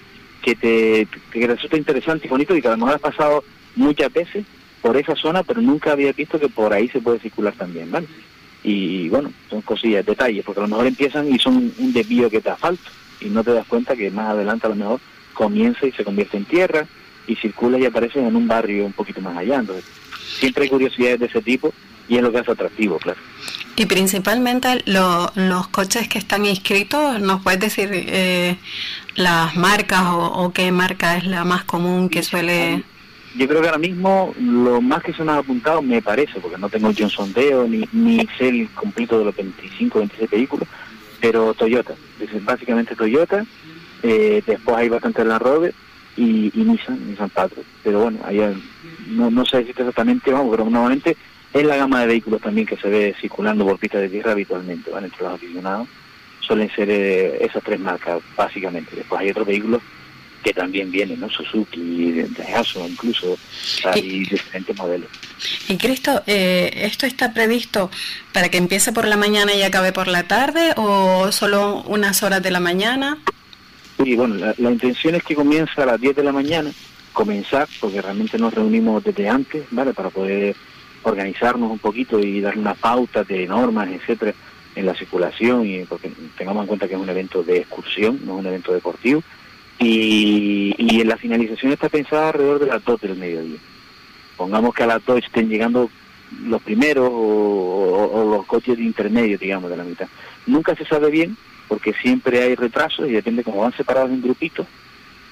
Que 0.42 0.56
te, 0.56 1.08
resulta 1.46 1.78
interesante 1.78 2.28
y 2.28 2.30
bonito 2.30 2.56
y 2.56 2.62
que 2.62 2.68
a 2.68 2.72
lo 2.72 2.78
mejor 2.78 2.96
has 2.96 3.02
pasado 3.02 3.44
muchas 3.76 4.12
veces 4.14 4.46
por 4.82 4.98
esa 4.98 5.16
zona, 5.16 5.44
pero 5.44 5.62
nunca 5.62 5.92
había 5.92 6.12
visto 6.12 6.40
que 6.40 6.50
por 6.50 6.74
ahí 6.74 6.88
se 6.90 7.02
puede 7.02 7.20
circular 7.20 7.54
también, 7.54 7.92
¿vale? 7.92 8.08
Y 8.64 9.10
bueno, 9.10 9.32
son 9.50 9.62
cosillas, 9.62 10.06
detalles, 10.06 10.44
porque 10.44 10.60
a 10.60 10.64
lo 10.64 10.70
mejor 10.70 10.88
empiezan 10.88 11.32
y 11.32 11.40
son 11.40 11.72
un 11.78 11.94
desvío 11.94 12.30
que 12.30 12.42
te 12.42 12.50
asfalto 12.50 12.90
y 13.22 13.30
no 13.30 13.44
te 13.44 13.54
das 13.54 13.66
cuenta 13.68 13.96
que 13.96 14.12
más 14.12 14.30
adelante 14.30 14.68
a 14.68 14.70
lo 14.70 14.76
mejor 14.76 15.00
comienza 15.34 15.86
y 15.86 15.92
se 15.92 16.04
convierte 16.04 16.38
en 16.38 16.46
tierra 16.46 16.88
y 17.28 17.36
circula 17.36 17.78
y 17.78 17.86
aparece 17.86 18.20
en 18.20 18.36
un 18.36 18.48
barrio 18.48 18.86
un 18.86 18.94
poquito 18.94 19.22
más 19.22 19.38
allá. 19.38 19.60
Entonces, 19.60 19.86
siempre 20.40 20.64
hay 20.64 20.70
curiosidades 20.70 21.20
de 21.20 21.26
ese 21.28 21.42
tipo 21.42 21.74
y 22.08 22.18
es 22.18 22.22
lo 22.22 22.32
que 22.32 22.40
hace 22.40 22.52
atractivo, 22.52 22.98
claro. 22.98 23.20
Y 23.78 23.86
principalmente 23.88 24.84
los 24.86 25.68
coches 25.68 26.08
que 26.08 26.18
están 26.18 26.46
inscritos, 26.46 27.20
¿nos 27.20 27.42
puedes 27.42 27.60
decir 27.60 27.90
eh, 27.92 28.56
las 29.16 29.56
marcas 29.58 30.04
o, 30.06 30.52
qué 30.54 30.72
marca 30.72 31.18
es 31.18 31.26
la 31.26 31.44
más 31.44 31.66
común 31.66 32.10
que 32.10 32.24
suele...? 32.24 32.84
Yo 33.38 33.50
creo 33.50 33.62
que 33.62 33.68
ahora 33.68 33.80
mismo 33.80 34.34
lo 34.40 34.82
más 34.82 35.04
que 35.04 35.12
se 35.12 35.26
nos 35.26 35.36
ha 35.36 35.40
apuntado, 35.40 35.82
me 35.82 36.02
parece, 36.02 36.40
porque 36.40 36.58
no 36.58 36.70
tengo 36.70 36.92
yo 36.92 37.04
un 37.04 37.12
sondeo 37.12 37.68
ni, 37.68 37.86
ni 37.92 38.26
sé 38.38 38.48
el 38.48 38.70
completo 38.70 39.20
de 39.20 39.26
los 39.26 39.36
25 39.36 40.00
26 40.00 40.30
vehículos, 40.30 40.70
pero 41.20 41.54
Toyota, 41.54 41.96
básicamente 42.44 42.96
Toyota, 42.96 43.46
eh, 44.04 44.42
después 44.46 44.78
hay 44.78 44.88
bastante 44.88 45.26
la 45.26 45.38
Rover 45.38 45.74
y, 46.16 46.50
y 46.58 46.64
Nissan, 46.64 47.10
Nissan 47.10 47.30
Patrol, 47.30 47.66
pero 47.84 48.04
bueno, 48.04 48.20
ahí 48.24 48.40
no, 49.08 49.30
no 49.30 49.46
sé 49.46 49.58
decirte 49.58 49.82
exactamente, 49.82 50.32
vamos, 50.32 50.52
pero 50.52 50.70
normalmente 50.70 51.18
es 51.56 51.66
la 51.66 51.78
gama 51.78 52.02
de 52.02 52.08
vehículos 52.08 52.42
también 52.42 52.68
que 52.68 52.76
se 52.76 52.90
ve 52.90 53.16
circulando 53.20 53.66
por 53.66 53.80
pistas 53.80 54.02
de 54.02 54.10
tierra 54.10 54.34
habitualmente, 54.34 54.92
¿vale? 54.92 55.08
entre 55.08 55.24
los 55.24 55.34
aficionados. 55.36 55.88
Suelen 56.42 56.70
ser 56.76 56.90
eh, 56.90 57.46
esas 57.46 57.64
tres 57.64 57.80
marcas, 57.80 58.22
básicamente. 58.36 58.94
Después 58.94 59.22
hay 59.22 59.30
otros 59.30 59.48
vehículos 59.48 59.82
que 60.44 60.54
también 60.54 60.92
vienen, 60.92 61.20
¿no? 61.20 61.30
Suzuki, 61.30 62.24
Daihatsu, 62.38 62.86
incluso, 62.86 63.38
hay 63.86 64.26
diferentes 64.26 64.78
modelos. 64.78 65.10
Y 65.70 65.78
Cristo, 65.78 66.22
eh, 66.28 66.72
¿esto 66.84 67.06
está 67.06 67.34
previsto 67.34 67.90
para 68.34 68.50
que 68.50 68.58
empiece 68.58 68.92
por 68.92 69.08
la 69.08 69.16
mañana 69.16 69.54
y 69.56 69.64
acabe 69.64 69.94
por 69.94 70.08
la 70.08 70.24
tarde 70.28 70.74
o 70.76 71.32
solo 71.32 71.84
unas 71.88 72.22
horas 72.22 72.44
de 72.44 72.52
la 72.52 72.60
mañana? 72.60 73.18
Sí, 74.04 74.14
bueno, 74.16 74.36
la, 74.36 74.54
la 74.58 74.72
intención 74.72 75.16
es 75.16 75.24
que 75.24 75.36
comience 75.36 75.82
a 75.82 75.86
las 75.86 76.02
10 76.02 76.18
de 76.18 76.24
la 76.24 76.34
mañana, 76.34 76.70
comenzar, 77.14 77.68
porque 77.80 78.02
realmente 78.02 78.38
nos 78.38 78.54
reunimos 78.54 79.04
desde 79.04 79.30
antes, 79.30 79.66
¿vale? 79.72 79.94
Para 79.94 80.10
poder 80.10 80.56
organizarnos 81.06 81.72
un 81.72 81.80
poquito 81.80 82.20
y 82.20 82.42
dar 82.42 82.58
unas 82.58 82.78
pautas 82.78 83.28
de 83.28 83.48
normas, 83.48 83.90
etcétera, 83.90 84.34
en 84.76 84.86
la 84.86 84.96
circulación, 84.96 85.66
y 85.66 85.84
porque 85.86 86.12
tengamos 86.38 86.64
en 86.64 86.68
cuenta 86.68 86.88
que 86.88 86.96
es 86.96 87.00
un 87.00 87.10
evento 87.10 87.44
de 87.44 87.58
excursión, 87.58 88.20
no 88.26 88.34
es 88.34 88.40
un 88.40 88.48
evento 88.48 88.74
deportivo, 88.74 89.24
y, 89.80 90.76
y 90.78 91.02
en 91.02 91.08
la 91.08 91.18
finalización 91.18 91.72
está 91.72 91.90
pensada 91.90 92.30
alrededor 92.30 92.60
de 92.60 92.68
las 92.68 92.84
2 92.84 93.02
del 93.02 93.16
mediodía. 93.16 93.60
Pongamos 94.38 94.74
que 94.74 94.84
a 94.84 94.88
las 94.88 95.06
2 95.06 95.24
estén 95.24 95.50
llegando 95.50 95.90
los 96.44 96.62
primeros 96.62 97.10
o, 97.12 98.28
los 98.32 98.46
coches 98.46 98.78
de 98.78 98.84
intermedio, 98.84 99.38
digamos, 99.38 99.70
de 99.70 99.78
la 99.78 99.84
mitad. 99.84 100.08
Nunca 100.46 100.76
se 100.76 100.86
sabe 100.86 101.10
bien, 101.10 101.38
porque 101.68 101.94
siempre 101.94 102.42
hay 102.42 102.56
retrasos 102.56 103.08
y 103.08 103.14
depende 103.14 103.44
cómo 103.44 103.62
van 103.62 103.74
separados 103.74 104.12
en 104.12 104.22
grupitos, 104.22 104.68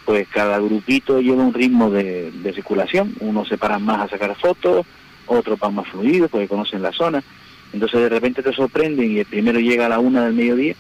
pues 0.05 0.27
cada 0.27 0.59
grupito 0.59 1.21
lleva 1.21 1.43
un 1.43 1.53
ritmo 1.53 1.89
de, 1.89 2.31
circulación. 2.53 3.13
Unos 3.19 3.47
se 3.47 3.57
paran 3.57 3.83
más 3.83 4.01
a 4.01 4.09
sacar 4.09 4.35
fotos, 4.35 4.85
otros 5.27 5.59
van 5.59 5.75
más 5.75 5.87
fluidos 5.87 6.29
porque 6.29 6.47
conocen 6.47 6.81
la 6.81 6.91
zona. 6.91 7.23
Entonces 7.71 8.01
de 8.01 8.09
repente 8.09 8.43
te 8.43 8.53
sorprenden 8.53 9.11
y 9.11 9.19
el 9.19 9.25
primero 9.25 9.59
llega 9.59 9.87
a 9.87 9.89
la 9.89 9.99
una 9.99 10.25
del 10.25 10.33
mediodía 10.33 10.75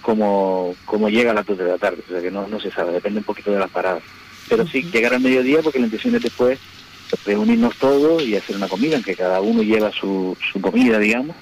como, 0.00 0.74
como 0.86 1.08
llega 1.08 1.32
a 1.32 1.34
las 1.34 1.46
dos 1.46 1.58
de 1.58 1.64
la 1.64 1.78
tarde. 1.78 2.02
O 2.06 2.10
sea 2.10 2.20
que 2.20 2.30
no, 2.30 2.46
no 2.48 2.60
se 2.60 2.70
sabe, 2.70 2.92
depende 2.92 3.18
un 3.18 3.24
poquito 3.24 3.50
de 3.50 3.58
las 3.58 3.70
paradas. 3.70 4.02
Pero 4.48 4.66
sí, 4.66 4.82
llegar 4.82 5.14
al 5.14 5.20
mediodía 5.20 5.60
porque 5.62 5.78
la 5.78 5.86
intención 5.86 6.14
es 6.16 6.22
después 6.22 6.58
reunirnos 7.24 7.76
todos 7.76 8.22
y 8.22 8.36
hacer 8.36 8.56
una 8.56 8.68
comida, 8.68 8.96
aunque 8.96 9.16
cada 9.16 9.40
uno 9.40 9.62
lleva 9.62 9.90
su, 9.92 10.36
su 10.52 10.60
comida, 10.60 10.98
digamos, 10.98 11.36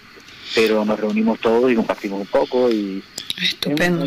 pero 0.54 0.84
nos 0.84 0.98
reunimos 0.98 1.38
todos 1.40 1.70
y 1.70 1.74
compartimos 1.74 2.20
un 2.20 2.26
poco 2.26 2.70
y... 2.70 3.02
Estupendo. 3.40 4.06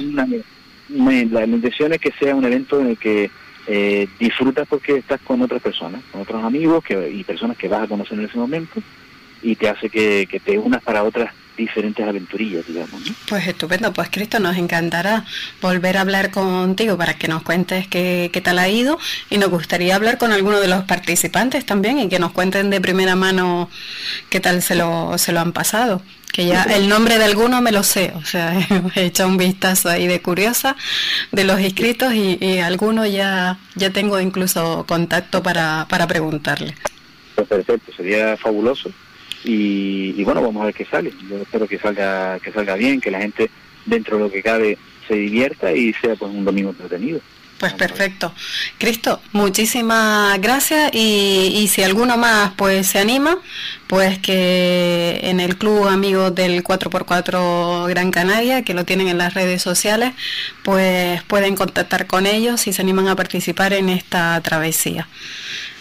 la, 0.90 1.46
intención 1.46 1.94
es 1.94 2.00
que 2.00 2.12
sea 2.20 2.36
un 2.36 2.46
evento 2.46 2.82
en 2.82 2.88
el 2.88 2.98
que 2.98 3.32
eh, 3.74 4.06
disfrutas 4.20 4.68
porque 4.68 4.98
estás 4.98 5.22
con 5.22 5.42
otras 5.42 5.62
personas, 5.62 6.02
con 6.12 6.24
otros 6.24 6.44
amigos 6.44 6.84
que, 6.84 7.10
y 7.10 7.24
personas 7.24 7.56
que 7.56 7.70
vas 7.70 7.84
a 7.84 7.88
conocer 7.88 8.20
en 8.20 8.26
ese 8.26 8.38
momento 8.38 8.82
y 9.42 9.56
te 9.56 9.70
hace 9.70 9.90
que, 9.90 10.28
te 10.44 10.58
unas 10.58 10.84
para 10.84 11.06
otras 11.06 11.34
diferentes 11.56 12.06
aventurillas, 12.06 12.68
digamos. 12.68 13.02
Pues 13.30 13.48
estupendo, 13.48 13.94
pues 13.94 14.10
Cristo, 14.12 14.42
nos 14.42 14.58
encantará 14.58 15.24
volver 15.62 15.96
a 15.96 16.02
hablar 16.02 16.32
contigo 16.32 16.98
para 16.98 17.14
que 17.14 17.30
nos 17.30 17.44
cuentes 17.44 17.88
qué, 17.88 18.30
qué 18.34 18.42
tal 18.42 18.60
ha 18.60 18.68
ido 18.68 19.00
y 19.30 19.38
nos 19.38 19.50
gustaría 19.50 19.96
hablar 19.96 20.18
con 20.18 20.34
alguno 20.34 20.60
de 20.60 20.68
los 20.68 20.84
participantes 20.84 21.66
también 21.66 21.98
y 21.98 22.10
que 22.10 22.20
nos 22.20 22.34
cuenten 22.34 22.72
de 22.72 22.82
primera 22.82 23.16
mano 23.16 23.70
qué 24.30 24.42
tal 24.42 24.62
se 24.62 24.76
lo, 24.76 25.18
se 25.18 25.32
lo 25.32 25.40
han 25.40 25.54
pasado. 25.54 26.02
Que 26.32 26.46
ya 26.46 26.64
el 26.64 26.88
nombre 26.88 27.18
de 27.18 27.26
alguno 27.26 27.62
me 27.62 27.72
lo 27.72 27.84
sé, 27.84 28.14
o 28.16 28.24
sea, 28.24 28.58
he 28.96 29.06
hecho 29.06 29.28
un 29.28 29.38
vistazo 29.38 29.90
ahí 29.90 30.08
de 30.08 30.22
curiosa 30.22 30.76
de 31.32 31.44
los 31.44 31.60
inscritos 31.60 32.14
y, 32.14 32.38
y 32.40 32.60
alguno 32.60 33.06
ya, 33.06 33.58
ya 33.76 33.90
tengo 33.90 34.20
incluso 34.20 34.86
contacto 34.88 35.44
para, 35.44 35.86
para 35.90 36.08
preguntarle. 36.08 36.76
Pues 37.36 37.48
perfecto, 37.48 37.92
sería 37.96 38.38
fabuloso 38.38 38.92
y, 39.44 40.24
bueno, 40.24 40.42
vamos 40.42 40.62
a 40.62 40.66
ver 40.66 40.74
qué 40.74 40.86
sale. 40.86 41.12
Yo 41.30 41.38
espero 41.38 41.68
que 41.68 41.80
salga, 41.80 42.40
que 42.40 42.52
salga 42.52 42.76
bien, 42.76 43.02
que 43.02 43.12
la 43.12 43.22
gente 43.22 43.50
dentro 43.86 44.18
de 44.18 44.24
lo 44.24 44.32
que 44.32 44.44
cabe 44.44 44.78
se 45.08 45.16
divierta 45.16 45.74
y 45.74 45.94
sea 45.94 46.16
pues 46.16 46.32
un 46.32 46.46
domingo 46.46 46.70
entretenido. 46.70 47.20
Pues 47.62 47.74
perfecto. 47.74 48.34
Cristo, 48.80 49.22
muchísimas 49.34 50.42
gracias 50.42 50.90
y, 50.96 51.54
y, 51.54 51.68
si 51.68 51.84
alguno 51.84 52.18
más 52.18 52.54
pues 52.56 52.88
se 52.88 52.98
anima, 52.98 53.38
pues 53.86 54.18
que 54.18 55.20
en 55.22 55.40
el 55.40 55.60
club 55.60 55.88
amigos 55.88 56.34
del 56.34 56.64
4x4 56.64 57.88
Gran 57.88 58.10
Canaria, 58.10 58.64
que 58.64 58.74
lo 58.74 58.84
tienen 58.84 59.10
en 59.10 59.20
las 59.20 59.36
redes 59.36 59.62
sociales, 59.62 60.14
pues 60.64 61.22
pueden 61.26 61.56
contactar 61.56 62.08
con 62.08 62.26
ellos 62.26 62.62
si 62.62 62.74
se 62.74 62.82
animan 62.82 63.10
a 63.10 63.16
participar 63.16 63.74
en 63.74 63.90
esta 63.90 64.42
travesía. 64.42 65.08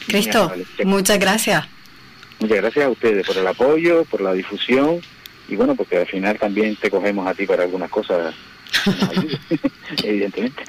Cristo, 0.07 0.53
muchas 0.85 1.19
gracias. 1.19 1.67
Muchas 2.41 2.59
gracias 2.59 2.85
a 2.85 2.91
ustedes 2.91 3.27
por 3.27 3.39
el 3.39 3.47
apoyo, 3.47 4.05
por 4.05 4.21
la 4.21 4.35
difusión 4.35 5.01
y 5.49 5.57
bueno, 5.57 5.75
porque 5.75 5.97
al 5.97 6.07
final 6.07 6.39
también 6.39 6.77
te 6.77 6.91
cogemos 6.91 7.27
a 7.27 7.33
ti 7.33 7.47
para 7.47 7.63
algunas 7.63 7.89
cosas. 7.89 8.35
evidentemente. 10.05 10.63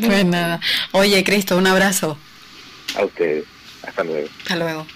Pues 0.00 0.24
nada. 0.24 0.60
Oye, 0.92 1.22
Cristo, 1.24 1.56
un 1.56 1.66
abrazo. 1.66 2.18
A 2.96 3.04
ustedes. 3.04 3.44
Hasta 3.86 4.04
luego. 4.04 4.28
Hasta 4.42 4.56
luego. 4.56 4.86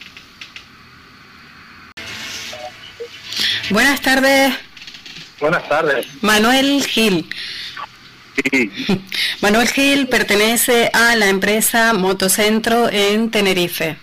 Buenas 3.71 4.01
tardes. 4.01 4.55
Buenas 5.41 5.69
tardes. 5.69 6.07
Manuel 6.23 6.85
Gil. 6.85 7.29
Sí. 8.51 8.71
Manuel 9.41 9.69
Gil 9.69 10.09
pertenece 10.09 10.91
a 10.93 11.17
la 11.17 11.29
empresa 11.29 11.93
Motocentro 11.93 12.89
en 12.91 13.31
Tenerife. 13.31 13.97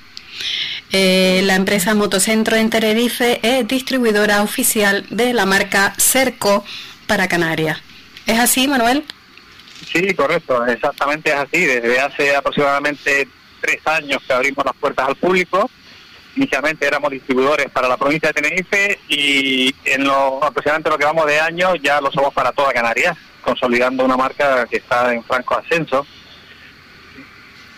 Eh, 0.92 1.42
la 1.44 1.56
empresa 1.56 1.94
Motocentro 1.96 2.56
en 2.56 2.70
Tenerife 2.70 3.40
es 3.42 3.68
distribuidora 3.68 4.44
oficial 4.44 5.06
de 5.10 5.34
la 5.34 5.46
marca 5.46 5.94
Cerco 5.98 6.64
para 7.08 7.28
Canarias. 7.28 7.85
¿Es 8.26 8.40
así, 8.40 8.68
Manuel? 8.68 9.04
Sí, 9.92 10.14
correcto, 10.14 10.66
exactamente 10.66 11.30
es 11.32 11.36
así. 11.36 11.66
Desde 11.66 12.00
hace 12.00 12.36
aproximadamente 12.36 13.28
tres 13.62 13.80
años 13.86 14.22
que 14.26 14.34
abrimos 14.34 14.66
las 14.66 14.76
puertas 14.76 15.08
al 15.08 15.16
público. 15.16 15.70
Inicialmente 16.36 16.86
éramos 16.86 17.12
distribuidores 17.12 17.70
para 17.72 17.88
la 17.88 17.98
provincia 17.98 18.30
de 18.30 18.34
Tenerife 18.34 19.00
y 19.08 19.74
en 19.86 20.04
lo 20.04 20.44
aproximadamente 20.44 20.90
lo 20.90 20.98
que 20.98 21.06
vamos 21.06 21.26
de 21.28 21.40
año 21.40 21.76
ya 21.76 22.02
lo 22.02 22.12
somos 22.12 22.34
para 22.34 22.52
toda 22.52 22.74
Canarias, 22.74 23.18
consolidando 23.42 24.04
una 24.04 24.18
marca 24.18 24.66
que 24.68 24.78
está 24.78 25.14
en 25.14 25.24
franco 25.24 25.56
ascenso. 25.56 26.06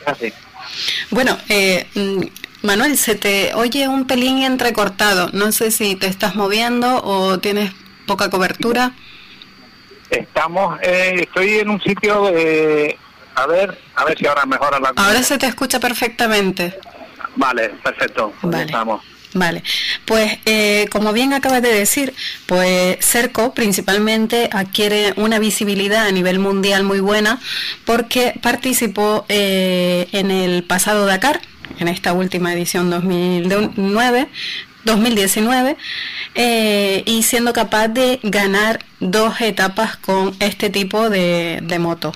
Así. 0.06 0.34
Bueno, 1.12 1.38
eh, 1.50 1.88
mm, 1.94 2.24
Manuel, 2.64 2.98
se 2.98 3.16
te 3.16 3.54
oye 3.54 3.88
un 3.88 4.08
pelín 4.08 4.40
entrecortado. 4.40 5.30
No 5.34 5.52
sé 5.52 5.70
si 5.70 5.96
te 5.96 6.08
estás 6.08 6.36
moviendo 6.36 7.04
o 7.04 7.40
tienes 7.40 7.72
poca 8.08 8.30
cobertura. 8.30 8.94
Estamos, 10.10 10.80
eh, 10.82 11.22
estoy 11.24 11.60
en 11.60 11.70
un 11.70 11.82
sitio, 11.82 12.30
eh, 12.34 12.98
a 13.36 13.46
ver, 13.46 13.78
a 13.96 14.06
ver 14.06 14.18
si 14.18 14.26
ahora 14.26 14.46
mejora 14.46 14.80
la. 14.80 14.94
Ahora 14.96 15.22
se 15.22 15.38
te 15.38 15.48
escucha 15.48 15.80
perfectamente. 15.80 16.78
Vale, 17.36 17.70
perfecto. 17.84 18.34
Vale. 18.42 18.64
Estamos. 18.64 19.02
Vale, 19.34 19.62
pues 20.06 20.40
eh, 20.46 20.88
como 20.90 21.12
bien 21.12 21.34
acabas 21.34 21.62
de 21.62 21.72
decir, 21.74 22.14
pues 22.46 22.98
Cerco 23.06 23.54
principalmente 23.54 24.50
adquiere 24.52 25.14
una 25.18 25.38
visibilidad 25.38 26.08
a 26.08 26.12
nivel 26.12 26.40
mundial 26.40 26.84
muy 26.84 27.02
buena 27.02 27.40
porque 27.86 28.34
participó 28.42 29.26
en 29.28 30.32
el 30.32 30.64
pasado 30.64 31.06
Dakar, 31.06 31.42
en 31.78 31.90
esta 31.90 32.14
última 32.14 32.54
edición 32.54 32.90
2009, 32.90 34.30
2019 34.88 35.78
eh, 36.34 37.04
y 37.06 37.22
siendo 37.22 37.54
capaz 37.54 37.90
de 37.90 38.20
ganar 38.24 38.84
dos 39.00 39.40
etapas 39.42 39.98
con 39.98 40.36
este 40.40 40.72
tipo 40.72 41.12
de, 41.12 41.78
moto. 41.80 42.12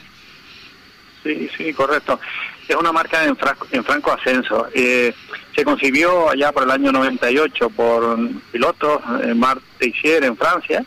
Sí, 1.24 1.48
sí, 1.56 1.72
correcto. 1.74 2.20
Es 2.68 2.76
una 2.76 2.92
marca 2.92 3.24
en, 3.24 3.38
en 3.72 3.84
franco 3.84 4.12
ascenso. 4.12 4.68
Eh, 4.74 5.14
se 5.56 5.64
concibió 5.64 6.30
allá 6.32 6.52
por 6.52 6.64
el 6.64 6.72
año 6.72 6.92
98 6.92 7.70
por 7.70 8.18
pilotos, 8.52 9.02
eh, 9.24 9.36
Teixier 9.78 10.24
en 10.24 10.38
Francia, 10.38 10.84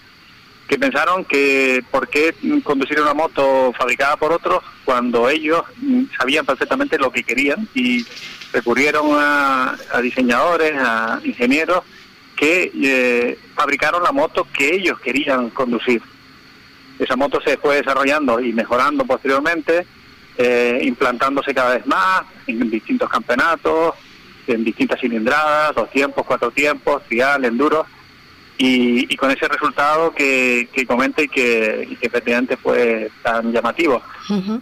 que 0.66 0.78
pensaron 0.78 1.24
que 1.24 1.85
por 1.91 2.09
qué 2.09 2.35
conducir 2.62 3.01
una 3.01 3.14
moto 3.14 3.72
fabricada 3.76 4.16
por 4.16 4.32
otros 4.32 4.62
cuando 4.85 5.28
ellos 5.28 5.62
sabían 6.18 6.47
perfectamente 6.47 6.99
lo 6.99 7.12
que 7.12 7.22
querían 7.22 7.68
y 7.74 8.05
recurrieron 8.55 9.09
a, 9.12 9.76
diseñadores, 10.00 10.72
a 10.78 11.20
ingenieros 11.24 11.82
que 12.36 12.70
eh, 12.82 13.38
fabricaron 13.55 14.02
la 14.02 14.12
moto 14.12 14.46
que 14.57 14.76
ellos 14.76 14.98
querían 15.00 15.50
conducir. 15.50 16.00
Esa 16.98 17.16
moto 17.16 17.40
se 17.40 17.57
fue 17.57 17.76
desarrollando 17.76 18.38
y 18.38 18.52
mejorando 18.52 19.05
posteriormente, 19.05 19.84
eh, 20.38 20.78
implantándose 20.82 21.52
cada 21.52 21.74
vez 21.74 21.86
más 21.86 22.22
en 22.46 22.70
distintos 22.70 23.11
campeonatos, 23.11 23.94
en 24.46 24.62
distintas 24.62 25.00
cilindradas, 25.00 25.74
dos 25.74 25.90
tiempos, 25.90 26.24
cuatro 26.24 26.52
tiempos, 26.52 27.02
trial, 27.05 27.44
enduro, 27.44 27.86
y, 28.57 29.16
con 29.16 29.30
ese 29.30 29.48
resultado 29.48 30.14
que, 30.14 30.68
que 30.72 30.86
comenté 30.86 31.24
y 31.24 31.28
que, 31.28 31.88
y 31.90 31.96
que 31.96 32.07
efectivamente 32.07 32.57
fue 32.57 33.11
tan 33.22 33.52
llamativo. 33.52 34.02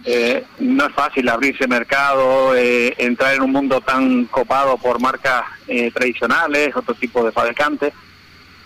Eh, 0.05 0.43
no 0.59 0.87
es 0.87 0.93
fácil 0.93 1.29
abrirse 1.29 1.67
mercado, 1.67 2.55
eh, 2.55 2.93
entrar 2.97 3.35
en 3.35 3.43
un 3.43 3.51
mundo 3.51 3.81
tan 3.81 4.25
copado 4.25 4.77
por 4.77 4.99
marcas 4.99 5.43
eh, 5.67 5.91
tradicionales, 5.91 6.75
otro 6.75 6.95
tipo 6.95 7.23
de 7.23 7.31
fabricantes, 7.31 7.93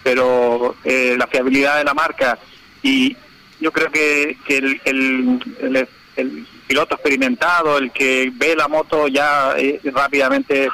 pero 0.04 0.76
la 0.84 1.28
fiabilidad 1.28 1.78
de 1.78 1.84
la 1.84 1.94
marca 1.94 2.40
y 2.82 3.16
yo 3.60 3.72
creo 3.74 3.92
que, 3.92 4.38
que 4.46 4.58
el, 4.58 4.82
el, 4.86 5.88
el, 6.16 6.48
piloto 6.68 6.96
experimentado, 6.96 7.78
el 7.78 7.92
que 7.92 8.32
ve 8.36 8.54
la 8.56 8.68
moto 8.68 9.08
ya 9.08 9.56
rápidamente 9.86 10.68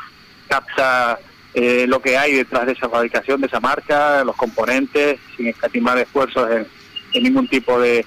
capta 0.47 1.20
eh, 1.54 1.86
lo 1.88 2.01
que 2.01 2.18
hay 2.18 2.34
detrás 2.34 2.66
de 2.66 2.74
esa 2.74 2.89
fabricación, 2.89 3.39
de 3.41 3.47
esa 3.47 3.60
marca, 3.60 4.24
los 4.24 4.36
componentes, 4.36 5.20
sin 5.38 5.47
escatimar 5.47 5.97
esfuerzos 5.99 6.49
en, 6.51 7.24
ningún 7.24 7.47
tipo 7.47 7.80
de, 7.80 8.06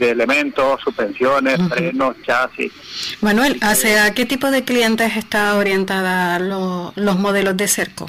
elementos, 0.00 0.80
suspensiones, 0.82 1.58
frenos, 1.68 2.16
chasis. 2.22 2.72
Manuel, 3.20 3.58
¿hacia 3.60 4.12
qué 4.14 4.26
tipo 4.26 4.50
de 4.50 4.64
clientes 4.64 5.16
está 5.16 5.56
orientada 5.56 6.38
los 6.38 7.18
modelos 7.18 7.56
de 7.56 7.68
Cerco? 7.68 8.06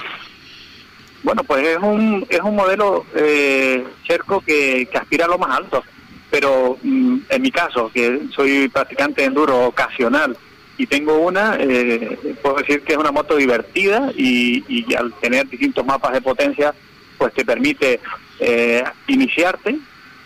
Bueno, 1.24 1.44
pues 1.44 1.68
es 1.68 1.78
un, 1.78 2.26
es 2.30 2.40
un 2.40 2.56
modelo 2.56 3.06
eh, 3.16 3.84
cerco 4.08 4.42
que, 4.42 4.88
que 4.92 4.98
aspira 4.98 5.26
a 5.26 5.28
lo 5.28 5.38
más 5.38 5.56
alto, 5.56 5.84
pero 6.32 6.80
mm, 6.82 7.18
en 7.30 7.42
mi 7.42 7.52
caso, 7.52 7.92
que 7.94 8.22
soy 8.36 8.68
practicante 8.70 9.22
de 9.22 9.28
enduro 9.28 9.68
ocasional 9.68 10.36
y 10.78 10.88
tengo 10.88 11.18
una, 11.20 11.58
eh, 11.60 12.18
puedo 12.42 12.56
decir 12.56 12.82
que 12.82 12.94
es 12.94 12.98
una 12.98 13.12
moto 13.12 13.36
divertida 13.36 14.12
y, 14.16 14.64
y, 14.68 14.94
al 14.96 15.14
tener 15.14 15.48
distintos 15.48 15.86
mapas 15.86 16.14
de 16.14 16.22
potencia, 16.22 16.74
pues 17.18 17.34
te 17.34 17.46
permite 17.46 18.00
eh, 18.40 18.84
iniciarte 19.08 19.78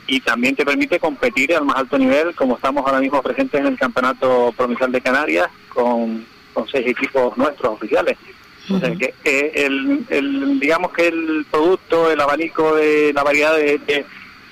y 0.08 0.20
también 0.22 0.56
te 0.56 0.66
permite 0.66 1.00
competir 1.00 1.54
al 1.56 1.66
más 1.66 1.78
alto 1.78 1.98
nivel, 1.98 2.36
como 2.36 2.56
estamos 2.56 2.86
ahora 2.86 3.02
mismo 3.02 3.22
presentes 3.22 3.60
en 3.60 3.68
el 3.68 3.78
Campeonato 3.78 4.54
Provincial 4.56 4.92
de 4.92 5.02
Canarias 5.02 5.50
con, 5.70 6.26
con 6.54 6.68
seis 6.68 6.88
equipos 6.88 7.36
nuestros 7.38 7.74
oficiales. 7.74 8.18
O 8.70 8.80
sea, 8.80 8.96
que 8.96 9.14
el, 9.24 10.06
el, 10.10 10.60
digamos 10.60 10.92
que 10.92 11.08
el 11.08 11.46
producto, 11.52 12.10
el 12.10 12.20
abanico 12.20 12.76
de 12.76 13.12
la 13.14 13.24
variedad 13.24 13.56
de, 13.56 13.78
de, 13.80 14.06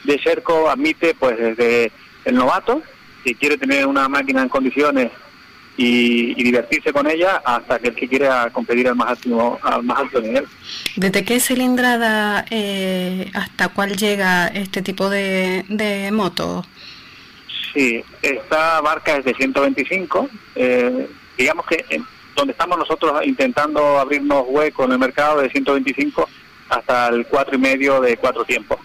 de 0.03 0.17
Sherco 0.17 0.69
admite 0.69 1.15
pues 1.15 1.37
desde 1.37 1.91
el 2.25 2.35
novato, 2.35 2.83
que 3.23 3.35
quiere 3.35 3.57
tener 3.57 3.87
una 3.87 4.07
máquina 4.09 4.41
en 4.41 4.49
condiciones 4.49 5.11
y, 5.77 6.43
divertirse 6.43 6.93
con 6.93 7.09
ella, 7.09 7.41
hasta 7.43 7.79
que 7.79 7.89
el 7.89 7.95
que 7.95 8.07
quiera 8.07 8.49
competir 8.51 8.87
al 8.87 8.95
más 8.95 9.09
alto, 9.09 9.59
al 9.61 9.83
más 9.83 9.99
alto 9.99 10.21
nivel. 10.21 10.45
¿Desde 10.95 11.25
qué 11.25 11.39
cilindrada 11.39 12.45
eh, 12.49 13.31
hasta 13.33 13.69
cuál 13.69 13.95
llega 13.95 14.47
este 14.47 14.81
tipo 14.81 15.09
de, 15.09 15.65
de 15.69 16.11
moto? 16.11 16.65
Sí, 17.73 18.03
esta 18.21 18.81
marca 18.83 19.17
es 19.17 19.25
de 19.25 19.33
125, 19.33 20.29
eh, 20.55 21.09
digamos 21.37 21.65
que 21.65 21.83
donde 22.35 22.51
estamos 22.51 22.77
nosotros 22.77 23.25
intentando 23.25 23.99
abrirnos 23.99 24.45
hueco 24.47 24.85
en 24.85 24.93
el 24.93 24.99
mercado 24.99 25.41
de 25.41 25.49
125 25.49 26.27
hasta 26.69 27.09
el 27.09 27.25
cuatro 27.27 27.55
y 27.55 27.59
medio 27.59 28.01
de 28.01 28.17
cuatro 28.17 28.43
tiempos. 28.45 28.79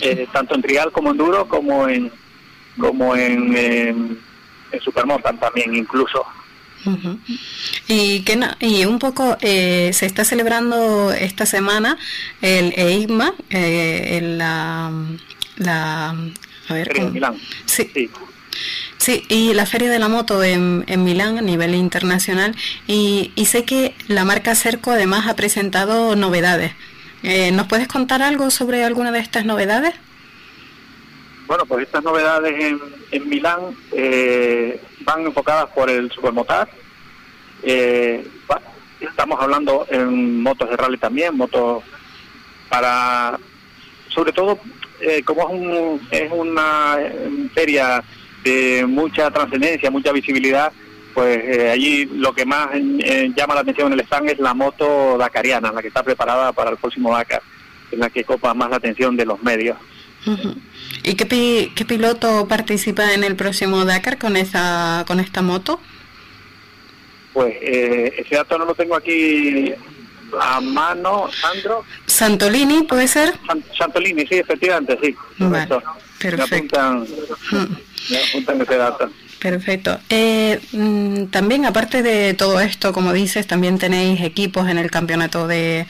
Eh, 0.00 0.26
tanto 0.32 0.54
en 0.54 0.62
trial 0.62 0.92
como 0.92 1.10
en 1.10 1.16
duro 1.16 1.48
como 1.48 1.88
en 1.88 2.12
como 2.78 3.16
en, 3.16 4.20
en, 4.72 4.80
supermotan 4.80 5.38
también 5.38 5.74
incluso 5.74 6.24
y 7.88 8.22
que 8.22 8.38
y 8.60 8.84
un 8.84 8.98
poco 8.98 9.36
eh, 9.40 9.90
se 9.92 10.06
está 10.06 10.24
celebrando 10.24 11.12
esta 11.12 11.46
semana 11.46 11.98
el 12.42 12.72
EIMA 12.76 13.34
eh, 13.50 14.18
en 14.18 14.38
la, 14.38 14.92
la 15.56 16.10
a 16.68 16.74
ver, 16.74 17.10
Milán. 17.12 17.36
sí. 17.66 17.90
sí. 17.92 18.10
Sí, 18.98 19.22
y 19.28 19.52
la 19.52 19.66
Feria 19.66 19.90
de 19.90 19.98
la 19.98 20.08
Moto 20.08 20.42
en, 20.42 20.82
en 20.88 21.04
Milán 21.04 21.36
a 21.36 21.42
nivel 21.42 21.74
internacional 21.74 22.56
y, 22.86 23.30
y, 23.36 23.44
sé 23.44 23.64
que 23.64 23.94
la 24.08 24.24
marca 24.24 24.54
Cerco 24.54 24.90
además 24.90 25.28
ha 25.28 25.36
presentado 25.36 26.16
novedades. 26.16 26.72
Eh, 27.22 27.52
¿Nos 27.52 27.66
puedes 27.66 27.88
contar 27.88 28.22
algo 28.22 28.50
sobre 28.50 28.84
alguna 28.84 29.12
de 29.12 29.18
estas 29.18 29.44
novedades? 29.44 29.94
Bueno, 31.46 31.66
pues 31.66 31.86
estas 31.86 32.02
novedades 32.02 32.54
en, 32.58 32.80
en 33.16 33.28
Milán 33.28 33.76
eh, 33.92 34.80
van 35.00 35.26
enfocadas 35.26 35.70
por 35.70 35.90
el 35.90 36.10
supermotar. 36.10 36.68
Eh, 37.62 38.26
estamos 39.00 39.40
hablando 39.40 39.86
en 39.90 40.42
motos 40.42 40.70
de 40.70 40.76
rally 40.76 40.98
también, 40.98 41.36
motos 41.36 41.82
para, 42.68 43.38
sobre 44.08 44.32
todo, 44.32 44.58
eh, 45.00 45.22
como 45.24 45.42
es, 45.42 45.54
un, 45.54 46.08
es 46.10 46.32
una 46.32 46.98
feria 47.54 48.02
de 48.44 48.86
mucha 48.86 49.30
trascendencia, 49.30 49.90
mucha 49.90 50.12
visibilidad, 50.12 50.72
pues 51.14 51.38
eh, 51.44 51.70
allí 51.70 52.04
lo 52.06 52.34
que 52.34 52.44
más 52.44 52.68
eh, 52.74 53.32
llama 53.34 53.54
la 53.54 53.60
atención 53.60 53.88
en 53.88 53.98
el 53.98 54.04
stand 54.04 54.30
es 54.30 54.38
la 54.38 54.54
moto 54.54 55.16
dakariana, 55.18 55.72
la 55.72 55.82
que 55.82 55.88
está 55.88 56.02
preparada 56.02 56.52
para 56.52 56.70
el 56.70 56.76
próximo 56.76 57.12
Dakar, 57.12 57.42
en 57.90 58.00
la 58.00 58.10
que 58.10 58.24
copa 58.24 58.54
más 58.54 58.70
la 58.70 58.76
atención 58.76 59.16
de 59.16 59.26
los 59.26 59.42
medios. 59.42 59.76
¿Y 61.02 61.14
qué, 61.14 61.72
qué 61.74 61.84
piloto 61.84 62.48
participa 62.48 63.12
en 63.12 63.24
el 63.24 63.36
próximo 63.36 63.84
Dakar 63.84 64.18
con 64.18 64.36
esa 64.36 65.04
con 65.06 65.20
esta 65.20 65.42
moto? 65.42 65.80
Pues 67.32 67.54
eh, 67.60 68.14
ese 68.18 68.36
dato 68.36 68.58
no 68.58 68.64
lo 68.64 68.74
tengo 68.74 68.96
aquí 68.96 69.72
a 70.40 70.60
mano, 70.60 71.28
Sandro. 71.32 71.84
Santolini, 72.06 72.82
¿puede 72.82 73.08
ser? 73.08 73.34
Santolini, 73.76 74.26
sí, 74.26 74.36
efectivamente, 74.36 74.98
sí. 75.02 75.14
Vale, 75.38 75.68
perfecto. 76.18 77.04
Perfecto. 79.46 80.00
Eh, 80.08 80.58
mm, 80.72 81.26
también, 81.26 81.66
aparte 81.66 82.02
de 82.02 82.34
todo 82.34 82.58
esto, 82.58 82.92
como 82.92 83.12
dices, 83.12 83.46
también 83.46 83.78
tenéis 83.78 84.20
equipos 84.22 84.68
en 84.68 84.76
el 84.76 84.90
campeonato 84.90 85.46
de, 85.46 85.86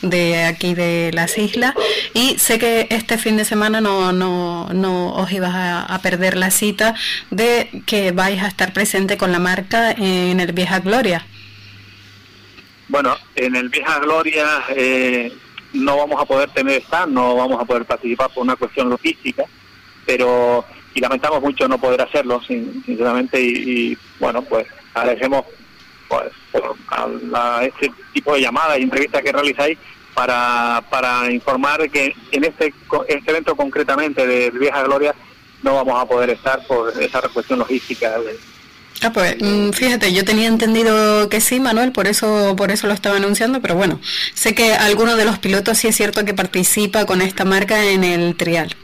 de 0.00 0.44
aquí 0.44 0.74
de 0.74 1.10
las 1.12 1.36
islas. 1.36 1.74
Y 2.14 2.38
sé 2.38 2.60
que 2.60 2.86
este 2.88 3.18
fin 3.18 3.36
de 3.36 3.44
semana 3.44 3.80
no, 3.80 4.12
no, 4.12 4.68
no 4.72 5.12
os 5.14 5.32
ibas 5.32 5.50
a, 5.52 5.98
perder 6.04 6.36
la 6.36 6.52
cita 6.52 6.94
de 7.32 7.82
que 7.84 8.12
vais 8.12 8.40
a 8.44 8.46
estar 8.46 8.72
presente 8.72 9.18
con 9.18 9.32
la 9.32 9.40
marca 9.40 9.90
en 9.90 10.38
el 10.38 10.52
Vieja 10.52 10.78
Gloria. 10.78 11.26
Bueno, 12.86 13.16
en 13.34 13.56
el 13.56 13.70
Vieja 13.70 13.98
Gloria 13.98 14.62
eh, 14.68 15.32
no 15.72 15.96
vamos 15.96 16.22
a 16.22 16.26
poder 16.26 16.48
tener 16.50 16.80
stand, 16.82 17.12
no 17.12 17.34
vamos 17.34 17.60
a 17.60 17.64
poder 17.64 17.86
participar 17.86 18.30
por 18.32 18.44
una 18.44 18.54
cuestión 18.54 18.88
logística, 18.88 19.46
pero 20.06 20.64
y 20.94 21.00
lamentamos 21.00 21.40
mucho 21.40 21.68
no 21.68 21.78
poder 21.78 22.02
hacerlo, 22.02 22.40
sinceramente, 22.42 23.40
y, 23.40 23.96
bueno, 24.18 24.42
pues 24.42 24.66
agradecemos 24.94 25.44
pues, 26.08 26.32
a, 26.88 27.64
este 27.64 27.92
tipo 28.12 28.34
de 28.34 28.42
llamadas 28.42 28.78
y 28.78 28.82
entrevistas 28.82 29.22
que 29.22 29.32
realizáis 29.32 29.78
para, 30.14 30.82
para 30.90 31.30
informar 31.30 31.88
que 31.90 32.14
en 32.32 32.44
este, 32.44 32.74
este 33.08 33.30
evento 33.30 33.54
concretamente 33.54 34.26
de 34.26 34.50
Vieja 34.50 34.82
Gloria 34.82 35.14
no 35.62 35.74
vamos 35.74 36.02
a 36.02 36.06
poder 36.06 36.30
estar 36.30 36.66
por 36.66 36.92
esa 37.00 37.20
cuestión 37.28 37.60
logística. 37.60 38.16
Ah, 39.02 39.12
pues 39.12 39.36
mm, 39.40 39.70
fíjate, 39.70 40.12
yo 40.12 40.24
tenía 40.24 40.48
entendido 40.48 41.28
que 41.28 41.40
sí, 41.40 41.60
Manuel, 41.60 41.92
por 41.92 42.06
eso 42.06 42.54
por 42.56 42.70
eso 42.70 42.86
lo 42.86 42.92
estaba 42.92 43.16
anunciando, 43.16 43.60
pero 43.60 43.76
bueno, 43.76 44.00
sé 44.34 44.54
que 44.54 44.74
alguno 44.74 45.16
de 45.16 45.24
los 45.24 45.38
pilotos 45.38 45.78
sí 45.78 45.88
es 45.88 45.96
cierto 45.96 46.24
que 46.24 46.34
participa 46.34 47.06
con 47.06 47.22
esta 47.22 47.44
marca 47.44 47.84
en 47.84 48.02
el 48.02 48.34
trial 48.34 48.74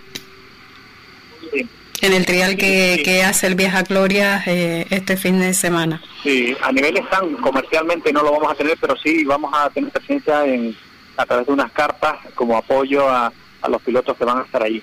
en 2.02 2.12
el 2.12 2.26
trial 2.26 2.56
que, 2.56 3.22
hace 3.24 3.46
el 3.46 3.54
Vieja 3.54 3.82
Gloria 3.82 4.42
eh, 4.46 4.86
este 4.90 5.16
fin 5.16 5.40
de 5.40 5.54
semana. 5.54 6.00
Sí, 6.22 6.56
a 6.62 6.72
nivel 6.72 6.96
stand 6.98 7.40
comercialmente 7.40 8.12
no 8.12 8.22
lo 8.22 8.32
vamos 8.32 8.52
a 8.52 8.54
tener, 8.54 8.76
pero 8.80 8.96
sí 8.96 9.24
vamos 9.24 9.52
a 9.54 9.70
tener 9.70 9.90
presencia 9.90 10.44
en, 10.44 10.76
a 11.16 11.24
través 11.26 11.46
de 11.46 11.52
unas 11.52 11.72
carpas 11.72 12.18
como 12.34 12.56
apoyo 12.56 13.08
a, 13.08 13.32
los 13.68 13.82
pilotos 13.82 14.16
que 14.16 14.24
van 14.24 14.38
a 14.38 14.42
estar 14.42 14.62
allí 14.62 14.80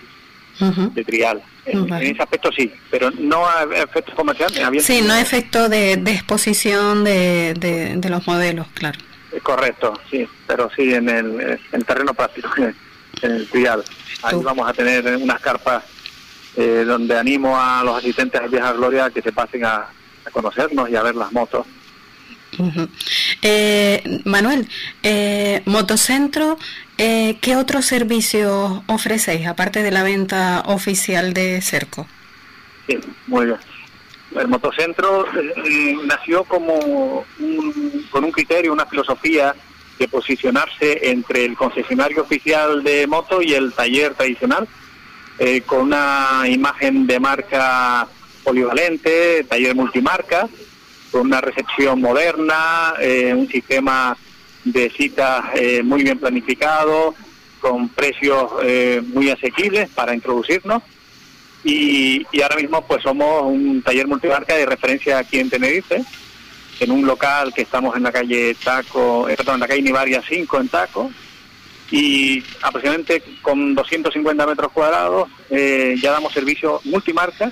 de 0.59 1.03
trial. 1.05 1.41
En, 1.65 1.91
ese 1.93 2.21
aspecto 2.21 2.49
sí, 2.51 2.69
pero 2.91 3.09
no 3.11 3.47
a 3.47 3.63
efectos 3.63 4.13
comerciales. 4.13 4.83
Sí, 4.83 5.01
no 5.01 5.13
a 5.13 5.21
efecto 5.21 5.69
de, 5.69 5.93
exposición 5.93 7.05
de, 7.05 7.53
de, 7.55 8.09
los 8.09 8.27
modelos, 8.27 8.67
claro. 8.73 8.99
Correcto, 9.41 9.93
sí, 10.11 10.27
pero 10.45 10.69
sí 10.75 10.93
en 10.93 11.07
el, 11.07 11.59
en 11.71 11.81
terreno 11.83 12.13
práctico, 12.13 12.49
en 12.57 13.31
el 13.31 13.47
trial. 13.47 13.85
Ahí 14.23 14.37
vamos 14.43 14.67
a 14.67 14.73
tener 14.73 15.15
unas 15.15 15.39
carpas 15.39 15.83
eh, 16.55 16.83
donde 16.85 17.17
animo 17.17 17.59
a 17.59 17.83
los 17.83 17.97
asistentes 17.97 18.39
a 18.39 18.47
Vieja 18.47 18.71
Gloria 18.73 19.05
a 19.05 19.11
que 19.11 19.21
se 19.21 19.31
pasen 19.31 19.65
a, 19.65 19.87
conocernos 20.31 20.89
y 20.89 20.95
a 20.95 21.03
ver 21.03 21.15
las 21.15 21.31
motos. 21.31 21.65
eh, 23.41 24.21
Manuel, 24.25 24.67
eh, 25.01 25.61
Motocentro, 25.65 26.57
eh, 26.97 27.37
¿qué 27.41 27.55
otros 27.55 27.85
servicios 27.85 28.81
ofrecéis 28.87 29.47
aparte 29.47 29.83
de 29.83 29.91
la 29.91 30.03
venta 30.03 30.63
oficial 30.67 31.33
de 31.33 31.61
Cerco? 31.61 32.07
Sí, 32.87 32.97
muy 33.27 33.47
bien. 33.47 33.57
El 34.35 34.47
Motocentro 34.47 35.25
eh, 35.35 35.95
nació 36.05 36.43
como 36.43 37.25
con 38.09 38.23
un 38.23 38.31
criterio, 38.31 38.73
una 38.73 38.85
filosofía 38.85 39.55
de 39.99 40.07
posicionarse 40.07 41.11
entre 41.11 41.45
el 41.45 41.55
concesionario 41.55 42.23
oficial 42.23 42.83
de 42.83 43.05
moto 43.05 43.41
y 43.41 43.53
el 43.53 43.73
taller 43.73 44.15
tradicional 44.15 44.67
eh, 45.45 45.59
con 45.65 45.81
una 45.81 46.43
imagen 46.47 47.05
de 47.05 47.19
marca 47.19 48.07
polivalente, 48.45 49.43
taller 49.43 49.75
multimarca, 49.75 50.47
con 51.11 51.23
una 51.23 51.41
recepción 51.41 51.99
moderna, 51.99 52.93
eh, 53.01 53.33
un 53.35 53.49
sistema 53.49 54.15
de 54.63 54.89
citas 54.89 55.43
eh, 55.55 55.83
muy 55.83 56.01
bien 56.01 56.17
planificado, 56.17 57.13
con 57.59 57.89
precios 57.89 58.51
muy 59.13 59.31
asequibles 59.31 59.89
para 59.89 60.13
introducirnos. 60.13 60.81
Y, 61.65 62.25
ahora 62.41 62.55
mismo 62.55 62.85
pues 62.85 63.03
somos 63.03 63.43
un 63.43 63.81
taller 63.81 64.07
multimarca 64.07 64.55
de 64.55 64.65
referencia 64.65 65.17
aquí 65.17 65.39
en 65.39 65.49
Tenerife, 65.49 66.03
en 66.79 66.91
un 66.91 67.05
local 67.05 67.53
que 67.53 67.63
estamos 67.63 67.97
en 67.97 68.03
la 68.03 68.13
calle 68.13 68.55
Taco, 68.63 69.25
perdón, 69.27 69.55
en 69.55 69.59
la 69.59 69.67
calle 69.67 69.81
Nivaria 69.81 70.21
5 70.25 70.59
en 70.61 70.67
Taco, 70.69 71.11
y 71.91 72.43
aproximadamente 72.61 73.23
con 73.41 73.75
250 73.75 74.47
metros 74.47 74.71
cuadrados 74.71 75.29
eh, 75.49 75.95
ya 76.01 76.11
damos 76.11 76.33
servicio 76.33 76.81
multimarca, 76.85 77.51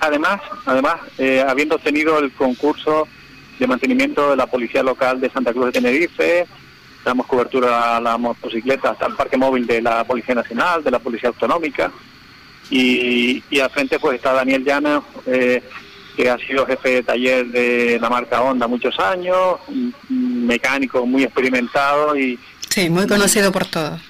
además, 0.00 0.40
además 0.64 0.96
eh, 1.18 1.44
habiendo 1.46 1.76
obtenido 1.76 2.18
el 2.18 2.32
concurso 2.32 3.06
de 3.58 3.66
mantenimiento 3.66 4.30
de 4.30 4.36
la 4.36 4.46
Policía 4.46 4.82
Local 4.82 5.20
de 5.20 5.30
Santa 5.30 5.52
Cruz 5.52 5.66
de 5.66 5.72
Tenerife, 5.72 6.46
damos 7.04 7.26
cobertura 7.26 7.96
a 7.96 8.00
la 8.00 8.18
motocicleta 8.18 8.90
hasta 8.90 9.06
el 9.06 9.14
parque 9.14 9.36
móvil 9.36 9.66
de 9.66 9.80
la 9.80 10.04
Policía 10.04 10.34
Nacional, 10.34 10.82
de 10.82 10.90
la 10.90 10.98
Policía 10.98 11.28
Autonómica. 11.28 11.90
Y, 12.68 13.42
al 13.60 13.70
frente 13.70 14.00
pues 14.00 14.16
está 14.16 14.32
Daniel 14.32 14.64
Llana, 14.64 15.00
eh, 15.24 15.62
que 16.16 16.28
ha 16.28 16.36
sido 16.38 16.66
jefe 16.66 16.88
de 16.90 17.02
taller 17.04 17.46
de 17.46 17.98
la 18.00 18.10
marca 18.10 18.42
Honda 18.42 18.66
muchos 18.66 18.98
años, 18.98 19.60
mecánico 20.08 21.06
muy 21.06 21.24
experimentado 21.24 22.16
y... 22.16 22.38
Sí, 22.76 22.90
muy 22.90 23.06
conocido 23.06 23.52
por 23.52 23.64
todos. 23.64 24.02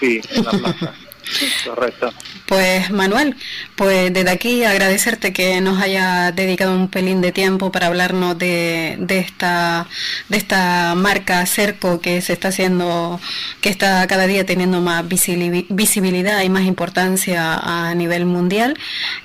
Sí, 0.00 0.20
la 0.34 0.50
plaza. 0.50 0.94
Correcto. 1.64 2.12
Pues 2.46 2.90
Manuel, 2.90 3.36
pues 3.76 4.12
desde 4.12 4.30
aquí 4.30 4.64
agradecerte 4.64 5.32
que 5.32 5.60
nos 5.60 5.80
haya 5.80 6.32
dedicado 6.32 6.74
un 6.74 6.88
pelín 6.88 7.20
de 7.20 7.30
tiempo 7.30 7.70
para 7.70 7.86
hablarnos 7.86 8.36
de, 8.36 8.96
de 8.98 9.20
esta 9.20 9.86
de 10.28 10.38
esta 10.38 10.96
marca 10.96 11.46
Cerco 11.46 12.00
que 12.00 12.20
se 12.20 12.32
está 12.32 12.48
haciendo, 12.48 13.20
que 13.60 13.68
está 13.68 14.04
cada 14.08 14.26
día 14.26 14.44
teniendo 14.44 14.80
más 14.80 15.04
visibilidad 15.06 16.42
y 16.42 16.48
más 16.48 16.64
importancia 16.64 17.54
a 17.62 17.94
nivel 17.94 18.26
mundial 18.26 18.76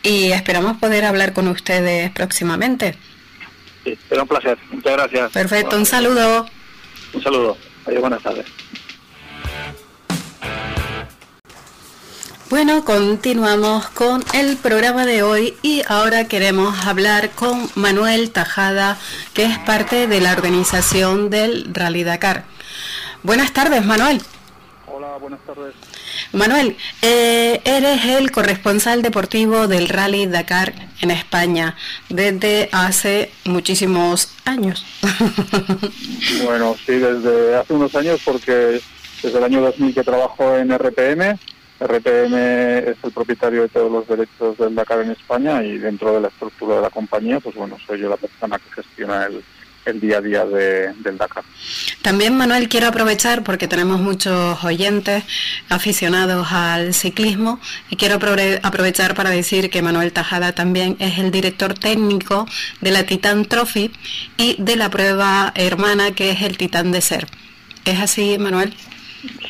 y 0.03 0.31
esperamos 0.31 0.77
poder 0.77 1.05
hablar 1.05 1.33
con 1.33 1.47
ustedes 1.47 2.11
próximamente. 2.11 2.95
Sí, 3.83 3.97
será 4.07 4.21
un 4.21 4.27
placer. 4.27 4.59
Muchas 4.69 4.93
gracias. 4.93 5.31
Perfecto, 5.31 5.75
un 5.75 5.87
saludo. 5.87 6.45
Un 7.13 7.23
saludo. 7.23 7.57
Adiós, 7.87 8.01
buenas 8.01 8.21
tardes. 8.21 8.45
Bueno, 12.47 12.85
continuamos 12.85 13.89
con 13.89 14.23
el 14.35 14.55
programa 14.57 15.07
de 15.07 15.23
hoy 15.23 15.55
y 15.63 15.81
ahora 15.87 16.27
queremos 16.27 16.85
hablar 16.85 17.31
con 17.31 17.67
Manuel 17.73 18.29
Tajada, 18.29 18.99
que 19.33 19.45
es 19.45 19.57
parte 19.57 20.05
de 20.05 20.21
la 20.21 20.33
organización 20.33 21.31
del 21.31 21.73
Rally 21.73 22.03
Dakar. 22.03 22.43
Buenas 23.23 23.51
tardes, 23.51 23.83
Manuel. 23.83 24.21
Hola, 24.85 25.17
buenas 25.19 25.39
tardes. 25.41 25.73
Manuel, 26.33 26.77
eh, 27.01 27.61
eres 27.65 28.05
el 28.05 28.29
corresponsal 28.29 29.01
deportivo 29.01 29.67
del 29.67 29.89
Rally 29.89 30.27
Dakar 30.27 30.73
en 31.01 31.09
España 31.09 31.75
desde 32.09 32.69
hace 32.71 33.31
muchísimos 33.45 34.29
años. 34.45 34.85
bueno, 36.45 36.75
sí, 36.85 36.93
desde 36.93 37.55
hace 37.55 37.73
unos 37.73 37.95
años 37.95 38.21
porque 38.23 38.81
desde 39.23 39.37
el 39.39 39.43
año 39.43 39.61
2000 39.61 39.95
que 39.95 40.03
trabajo 40.03 40.55
en 40.55 40.71
RPM 40.77 41.39
RPM 41.79 42.33
es 42.89 42.97
el 43.03 43.11
propietario 43.11 43.63
de 43.63 43.69
todos 43.69 43.91
los 43.91 44.07
derechos 44.07 44.57
del 44.57 44.75
Dakar 44.75 45.01
en 45.01 45.11
España 45.11 45.61
y 45.63 45.77
dentro 45.77 46.13
de 46.13 46.21
la 46.21 46.29
estructura 46.29 46.77
de 46.77 46.81
la 46.81 46.89
compañía, 46.89 47.39
pues 47.39 47.55
bueno, 47.55 47.77
soy 47.85 47.99
yo 47.99 48.09
la 48.09 48.17
persona 48.17 48.57
que 48.59 48.81
gestiona 48.81 49.25
el, 49.25 49.43
día 49.99 50.17
a 50.17 50.21
día 50.21 50.45
del 50.45 51.17
Dakar. 51.17 51.43
También, 52.01 52.35
Manuel, 52.35 52.69
quiero 52.69 52.87
aprovechar 52.87 53.43
porque 53.43 53.67
tenemos 53.67 53.99
muchos 53.99 54.63
oyentes 54.63 55.23
aficionados 55.69 56.47
al 56.51 56.93
ciclismo 56.95 57.59
y 57.91 57.95
quiero 57.95 58.15
aprovechar 58.15 59.13
para 59.13 59.29
decir 59.29 59.69
que 59.69 59.83
Manuel 59.83 60.11
Tajada 60.11 60.53
también 60.53 60.95
es 60.99 61.19
el 61.19 61.29
director 61.29 61.75
técnico 61.75 62.47
de 62.81 62.91
la 62.91 63.05
Titan 63.05 63.45
Trophy 63.45 63.91
y 64.37 64.55
de 64.57 64.75
la 64.75 64.89
prueba 64.89 65.51
hermana 65.55 66.15
que 66.15 66.31
es 66.31 66.41
el 66.41 66.57
Titán 66.57 66.91
de 66.91 67.01
Ser. 67.01 67.27
¿Es 67.83 67.99
así, 67.99 68.37
Manuel? 68.39 68.73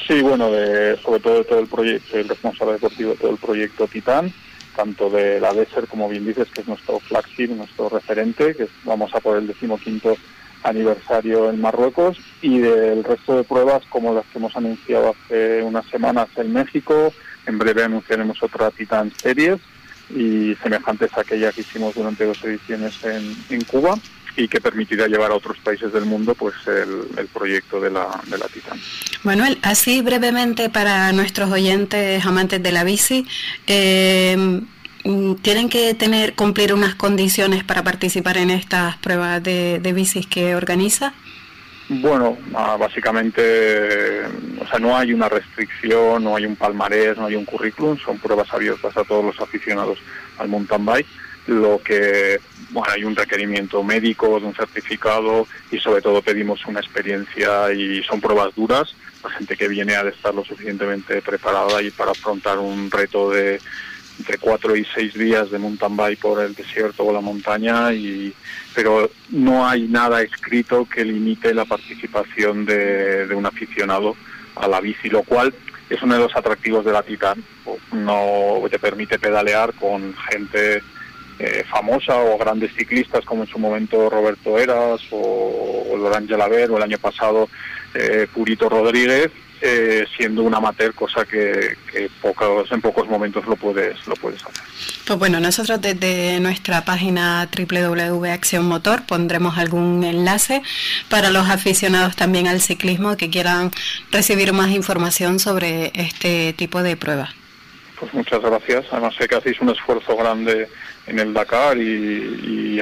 Sí, 0.08 0.22
bueno, 0.22 0.52
de, 0.52 0.98
sobre 0.98 1.20
todo 1.20 1.38
de 1.40 1.44
todo 1.46 1.60
el 1.60 1.68
proyecto, 1.68 2.18
el 2.18 2.30
responsable 2.30 2.74
deportivo 2.74 3.12
de 3.12 3.18
todo 3.18 3.32
el 3.32 3.38
proyecto 3.38 3.88
Titán, 3.88 4.32
tanto 4.76 5.10
de 5.10 5.40
la 5.40 5.54
DESER, 5.54 5.88
como 5.88 6.10
bien 6.10 6.26
dices, 6.26 6.50
que 6.52 6.62
es 6.62 6.68
nuestro 6.68 7.00
flagship, 7.00 7.50
nuestro 7.50 7.90
referente, 7.90 8.56
que 8.56 8.68
vamos 8.84 9.14
a 9.14 9.20
por 9.20 9.38
el 9.38 9.48
decimoquinto 9.48 10.16
aniversario 10.64 11.50
en 11.50 11.62
Marruecos, 11.62 12.20
y 12.42 12.60
del 12.60 13.04
resto 13.04 13.38
de 13.38 13.44
pruebas 13.44 13.84
como 13.90 14.14
las 14.14 14.26
que 14.28 14.38
hemos 14.38 14.56
anunciado 14.56 15.16
hace 15.16 15.64
unas 15.64 15.86
semanas 15.88 16.28
en 16.36 16.54
México, 16.54 17.14
en 17.46 17.58
breve 17.58 17.84
anunciaremos 17.84 18.42
otra 18.42 18.72
Titan 18.72 19.12
Series 19.12 19.60
y 20.10 20.56
semejantes 20.62 21.12
a 21.18 21.22
aquella 21.22 21.52
que 21.52 21.62
hicimos 21.62 21.96
durante 21.96 22.26
dos 22.26 22.44
ediciones 22.44 23.04
en, 23.04 23.36
en 23.50 23.64
Cuba 23.64 23.98
y 24.38 24.48
que 24.48 24.60
permitirá 24.60 25.08
llevar 25.08 25.32
a 25.32 25.36
otros 25.36 25.58
países 25.60 25.92
del 25.94 26.06
mundo 26.06 26.36
pues 26.36 26.56
el, 26.68 27.28
proyecto 27.28 27.80
de 27.80 27.90
la, 27.90 28.22
de 28.28 28.38
la 28.38 28.48
Titan. 28.48 28.80
Manuel, 29.24 29.58
así 29.62 30.02
brevemente 30.02 30.70
para 30.70 31.12
nuestros 31.12 31.52
oyentes 31.52 32.26
amantes 32.26 32.62
de 32.62 32.72
la 32.72 32.84
bici, 32.84 33.26
eh, 33.68 34.62
¿tienen 35.42 35.70
que 35.70 35.94
tener 35.94 36.34
cumplir 36.36 36.74
unas 36.74 36.96
condiciones 36.96 37.64
para 37.64 37.84
participar 37.84 38.38
en 38.38 38.50
estas 38.50 38.98
pruebas 38.98 39.42
de, 39.44 39.80
de 39.80 39.94
bicis 39.94 40.28
que 40.28 40.56
organiza? 40.56 41.14
Bueno, 41.88 42.38
ah, 42.56 42.78
básicamente, 42.80 44.24
o 44.60 44.68
sea, 44.68 44.80
no 44.80 44.98
hay 44.98 45.14
una 45.14 45.30
restricción, 45.30 46.24
no 46.24 46.36
hay 46.36 46.46
un 46.46 46.56
palmarés, 46.56 47.16
no 47.16 47.28
hay 47.28 47.36
un 47.36 47.46
currículum, 47.46 47.96
son 48.00 48.18
pruebas 48.18 48.52
abiertas 48.52 48.98
a 48.98 49.04
todos 49.04 49.24
los 49.24 49.40
aficionados 49.40 50.00
al 50.40 50.48
mountain 50.48 50.84
bike 50.84 51.08
lo 51.48 51.80
que 51.84 52.40
bueno, 52.72 52.92
hay 52.94 53.04
un 53.04 53.16
requerimiento 53.16 53.84
médico, 53.84 54.40
de 54.40 54.48
un 54.48 54.56
certificado 54.56 55.48
y 55.72 55.80
sobre 55.80 56.02
todo 56.02 56.22
pedimos 56.22 56.66
una 56.66 56.80
experiencia 56.80 57.72
y 57.72 58.04
son 58.04 58.20
pruebas 58.20 58.54
duras. 58.56 58.96
La 59.24 59.30
gente 59.30 59.56
que 59.56 59.68
viene 59.68 59.96
ha 59.96 60.04
de 60.04 60.12
estar 60.12 60.34
lo 60.34 60.44
suficientemente 60.44 61.22
preparada 61.22 61.82
y 61.82 61.92
para 61.92 62.12
afrontar 62.12 62.60
un 62.60 62.92
reto 62.92 63.30
de 63.32 63.60
entre 64.20 64.38
cuatro 64.38 64.76
y 64.76 64.86
seis 64.96 65.14
días 65.14 65.52
de 65.52 65.60
mountain 65.60 65.96
bike 65.96 66.20
por 66.20 66.42
el 66.42 66.56
desierto 66.56 67.04
o 67.04 67.14
la 67.14 67.20
montaña, 67.20 67.94
y, 67.94 68.34
pero 68.74 69.12
no 69.30 69.68
hay 69.68 69.88
nada 69.88 70.22
escrito 70.22 70.88
que 70.88 71.04
limite 71.04 71.54
la 71.54 71.66
participación 71.66 72.66
de, 72.66 73.28
de 73.28 73.36
un 73.36 73.46
aficionado 73.46 74.16
a 74.56 74.68
la 74.68 74.80
bici, 74.80 75.10
lo 75.10 75.24
cual 75.24 75.54
es 75.90 76.02
uno 76.02 76.16
de 76.16 76.22
los 76.22 76.36
atractivos 76.36 76.86
de 76.86 76.94
la 76.94 77.04
Titan. 77.04 77.44
No 77.92 78.62
te 78.70 78.80
permite 78.80 79.20
pedalear 79.20 79.74
con 79.74 80.16
gente 80.32 80.82
eh, 81.40 81.64
famosa 81.70 82.18
o 82.18 82.38
grandes 82.38 82.74
ciclistas 82.76 83.26
como 83.26 83.44
en 83.44 83.50
su 83.50 83.60
momento 83.60 84.10
Roberto 84.10 84.58
Eras 84.58 85.02
o, 85.12 85.88
o 85.92 85.98
Laurent 85.98 86.28
Gelaber 86.28 86.72
o 86.72 86.78
el 86.78 86.84
año 86.84 86.98
pasado 86.98 87.50
eh, 87.94 88.28
Purito 88.34 88.70
Rodríguez 88.70 89.32
eh, 89.62 90.06
siendo 90.18 90.44
un 90.44 90.54
amateur, 90.54 90.94
cosa 90.94 91.24
que, 91.26 91.76
pocos, 92.22 92.70
en 92.72 92.82
pocos 92.82 93.08
momentos 93.08 93.46
lo 93.48 93.56
puedes, 93.56 94.06
lo 94.06 94.14
puedes 94.16 94.44
hacer. 94.44 94.64
Pues 95.08 95.18
bueno, 95.18 95.40
nosotros 95.40 95.82
desde 95.82 96.40
nuestra 96.42 96.84
página 96.84 97.50
www.acción 97.56 98.66
Motor 98.66 99.06
pondremos 99.08 99.58
algún 99.58 100.04
enlace 100.04 100.62
para 101.10 101.32
los 101.32 101.50
aficionados 101.50 102.16
también 102.16 102.48
al 102.48 102.60
ciclismo 102.60 103.16
que 103.16 103.30
quieran 103.30 103.72
recibir 104.12 104.52
más 104.52 104.72
información 104.72 105.40
sobre 105.40 105.92
este 105.96 106.54
tipo 106.54 106.84
de 106.84 106.98
pruebas. 106.98 107.30
Pues 107.98 108.14
muchas 108.14 108.42
gracias. 108.42 108.86
Además 108.92 109.16
sé 109.16 109.28
que 109.28 109.36
hacéis 109.36 109.60
un 109.62 109.70
esfuerzo 109.70 110.18
grande 110.18 110.68
en 111.08 111.20
el 111.20 111.34
Dakar 111.34 111.78
y, 111.78 112.76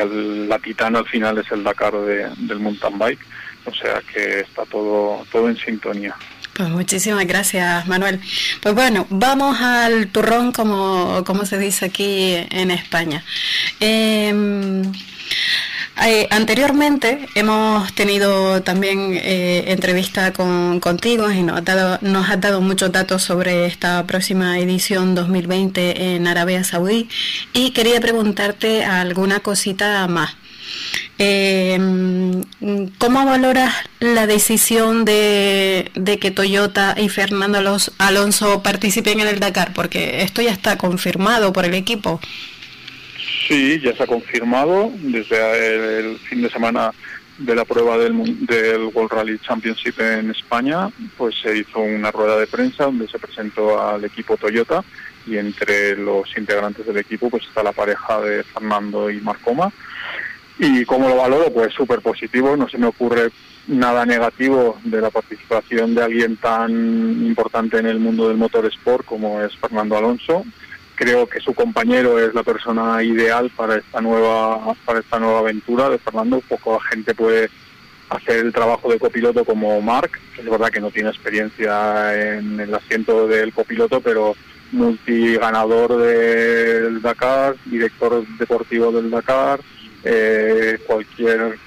la 0.47 0.59
Titana 0.59 0.99
al 0.99 1.07
final 1.07 1.37
es 1.37 1.51
el 1.51 1.63
Dakar 1.63 1.93
del 1.93 2.59
mountain 2.59 2.97
bike. 2.97 3.19
O 3.65 3.73
sea 3.73 4.01
que 4.13 4.41
está 4.41 4.65
todo, 4.65 5.25
todo 5.31 5.47
en 5.47 5.57
sintonía. 5.57 6.15
Pues 6.55 6.69
muchísimas 6.69 7.25
gracias, 7.25 7.87
Manuel. 7.87 8.19
Pues 8.61 8.75
bueno, 8.75 9.07
vamos 9.09 9.59
al 9.61 10.07
turrón, 10.07 10.51
como, 10.51 11.23
como 11.25 11.45
se 11.45 11.57
dice 11.57 11.85
aquí 11.85 12.35
en 12.49 12.71
España. 12.71 13.23
Eh, 13.79 14.83
eh, 16.05 16.27
anteriormente 16.31 17.27
hemos 17.35 17.93
tenido 17.93 18.63
también 18.63 19.13
eh, 19.13 19.65
entrevista 19.67 20.33
con, 20.33 20.79
contigo 20.79 21.31
y 21.31 21.43
nos, 21.43 21.59
has 21.59 22.41
dado 22.41 22.61
muchos 22.61 22.91
datos 22.91 23.21
sobre 23.21 23.67
esta 23.67 24.05
próxima 24.07 24.59
edición 24.59 25.13
2020 25.13 26.15
en 26.15 26.25
Arabia 26.27 26.63
Saudí 26.63 27.09
y 27.53 27.71
quería 27.71 28.01
preguntarte 28.01 28.83
alguna 28.83 29.39
cosita 29.41 30.07
más. 30.07 30.35
Eh, 31.19 31.77
¿Cómo 32.97 33.25
valoras 33.25 33.73
la 33.99 34.25
decisión 34.25 35.05
de, 35.05 35.91
de, 35.93 36.17
que 36.17 36.31
Toyota 36.31 36.95
y 36.97 37.07
Fernando 37.09 37.59
Alonso 37.99 38.63
participen 38.63 39.19
en 39.19 39.27
el 39.27 39.39
Dakar? 39.39 39.73
Porque 39.73 40.23
esto 40.23 40.41
ya 40.41 40.51
está 40.51 40.77
confirmado 40.77 41.53
por 41.53 41.65
el 41.65 41.75
equipo. 41.75 42.19
Sí, 43.47 43.79
ya 43.81 43.95
se 43.95 44.03
ha 44.03 44.07
confirmado 44.07 44.91
desde 45.01 45.99
el 45.99 46.17
fin 46.17 46.41
de 46.41 46.49
semana 46.49 46.91
de 47.37 47.55
la 47.55 47.65
prueba 47.65 47.97
del, 47.97 48.45
del 48.45 48.89
World 48.93 49.11
Rally 49.11 49.39
Championship 49.39 49.99
en 49.99 50.31
España, 50.31 50.89
pues 51.17 51.35
se 51.41 51.57
hizo 51.57 51.79
una 51.79 52.11
rueda 52.11 52.37
de 52.37 52.47
prensa 52.47 52.85
donde 52.85 53.07
se 53.07 53.19
presentó 53.19 53.81
al 53.81 54.05
equipo 54.05 54.37
Toyota 54.37 54.83
y 55.25 55.37
entre 55.37 55.97
los 55.97 56.37
integrantes 56.37 56.85
del 56.85 56.97
equipo 56.97 57.29
pues 57.29 57.43
está 57.45 57.63
la 57.63 57.71
pareja 57.71 58.21
de 58.21 58.43
Fernando 58.43 59.09
y 59.09 59.19
Marcoma. 59.19 59.71
Y 60.59 60.85
como 60.85 61.09
lo 61.09 61.17
valoro, 61.17 61.51
pues 61.51 61.73
súper 61.73 62.01
positivo, 62.01 62.55
no 62.55 62.69
se 62.69 62.77
me 62.77 62.87
ocurre 62.87 63.31
nada 63.67 64.05
negativo 64.05 64.77
de 64.83 65.01
la 65.01 65.09
participación 65.09 65.95
de 65.95 66.03
alguien 66.03 66.37
tan 66.37 66.71
importante 66.71 67.79
en 67.79 67.87
el 67.87 67.99
mundo 67.99 68.27
del 68.27 68.37
motor 68.37 68.65
sport 68.67 69.05
como 69.05 69.41
es 69.41 69.55
Fernando 69.57 69.97
Alonso 69.97 70.45
creo 70.95 71.27
que 71.27 71.39
su 71.39 71.53
compañero 71.53 72.19
es 72.19 72.33
la 72.33 72.43
persona 72.43 73.03
ideal 73.03 73.51
para 73.55 73.77
esta 73.77 74.01
nueva 74.01 74.73
para 74.85 74.99
esta 74.99 75.19
nueva 75.19 75.39
aventura 75.39 75.89
de 75.89 75.97
Fernando. 75.97 76.41
Poco 76.47 76.79
gente 76.79 77.13
puede 77.15 77.49
hacer 78.09 78.37
el 78.45 78.53
trabajo 78.53 78.91
de 78.91 78.99
copiloto 78.99 79.43
como 79.45 79.81
Mark, 79.81 80.11
es 80.37 80.45
verdad 80.45 80.69
que 80.69 80.81
no 80.81 80.91
tiene 80.91 81.09
experiencia 81.09 82.37
en 82.37 82.59
el 82.59 82.73
asiento 82.73 83.27
del 83.27 83.53
copiloto, 83.53 84.01
pero 84.01 84.35
multiganador 84.71 85.97
del 85.97 87.01
Dakar, 87.01 87.55
director 87.65 88.25
deportivo 88.37 88.91
del 88.91 89.09
Dakar, 89.09 89.61
eh, 90.03 90.79
cualquier 90.85 91.57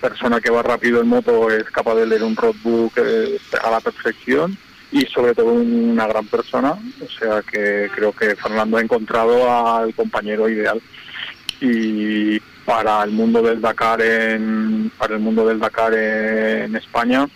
persona 0.00 0.40
que 0.40 0.50
va 0.50 0.62
rápido 0.62 1.00
en 1.00 1.08
moto 1.08 1.50
es 1.50 1.64
capaz 1.64 1.94
de 1.96 2.06
leer 2.06 2.22
un 2.22 2.36
roadbook 2.36 2.92
eh, 2.98 3.38
a 3.62 3.70
la 3.70 3.80
perfección 3.80 4.56
y 4.96 5.04
sobre 5.06 5.34
todo 5.34 5.52
una 5.52 6.06
gran 6.06 6.26
persona, 6.26 6.72
o 6.72 7.08
sea 7.18 7.42
que 7.42 7.90
creo 7.94 8.12
que 8.12 8.34
Fernando 8.34 8.78
ha 8.78 8.80
encontrado 8.80 9.52
al 9.52 9.94
compañero 9.94 10.48
ideal. 10.48 10.80
Y 11.60 12.40
para 12.64 13.02
el 13.04 13.10
mundo 13.10 13.42
del 13.42 13.60
Dakar 13.60 14.00
en 14.00 14.90
para 14.96 15.14
el 15.14 15.20
mundo 15.20 15.46
del 15.46 15.60
Dakar 15.60 15.92
en 15.94 16.74
España 16.76 17.28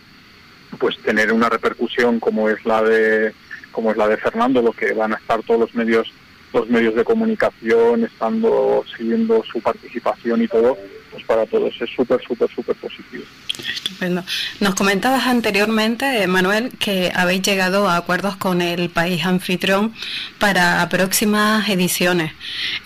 pues 0.78 0.98
tener 0.98 1.32
una 1.32 1.48
repercusión 1.48 2.18
como 2.18 2.48
es 2.48 2.64
la 2.64 2.82
de 2.82 3.32
como 3.72 3.90
es 3.90 3.96
la 3.96 4.08
de 4.08 4.16
Fernando 4.16 4.60
lo 4.60 4.72
que 4.72 4.92
van 4.92 5.12
a 5.12 5.16
estar 5.16 5.42
todos 5.42 5.60
los 5.60 5.74
medios 5.74 6.12
los 6.52 6.68
medios 6.68 6.94
de 6.94 7.04
comunicación 7.04 8.04
estando 8.04 8.84
siguiendo 8.96 9.42
su 9.44 9.60
participación 9.60 10.42
y 10.42 10.48
todo 10.48 10.76
pues 11.10 11.24
para 11.24 11.46
todos 11.46 11.74
es 11.80 11.90
súper, 11.90 12.20
súper, 12.26 12.48
súper 12.50 12.76
positivo. 12.76 13.24
Estupendo. 13.58 14.22
Nos 14.60 14.74
comentabas 14.74 15.26
anteriormente, 15.26 16.26
Manuel, 16.26 16.70
que 16.78 17.12
habéis 17.14 17.42
llegado 17.42 17.88
a 17.88 17.96
acuerdos 17.96 18.36
con 18.36 18.62
el 18.62 18.90
país 18.90 19.24
anfitrión 19.24 19.94
para 20.38 20.88
próximas 20.88 21.68
ediciones. 21.68 22.32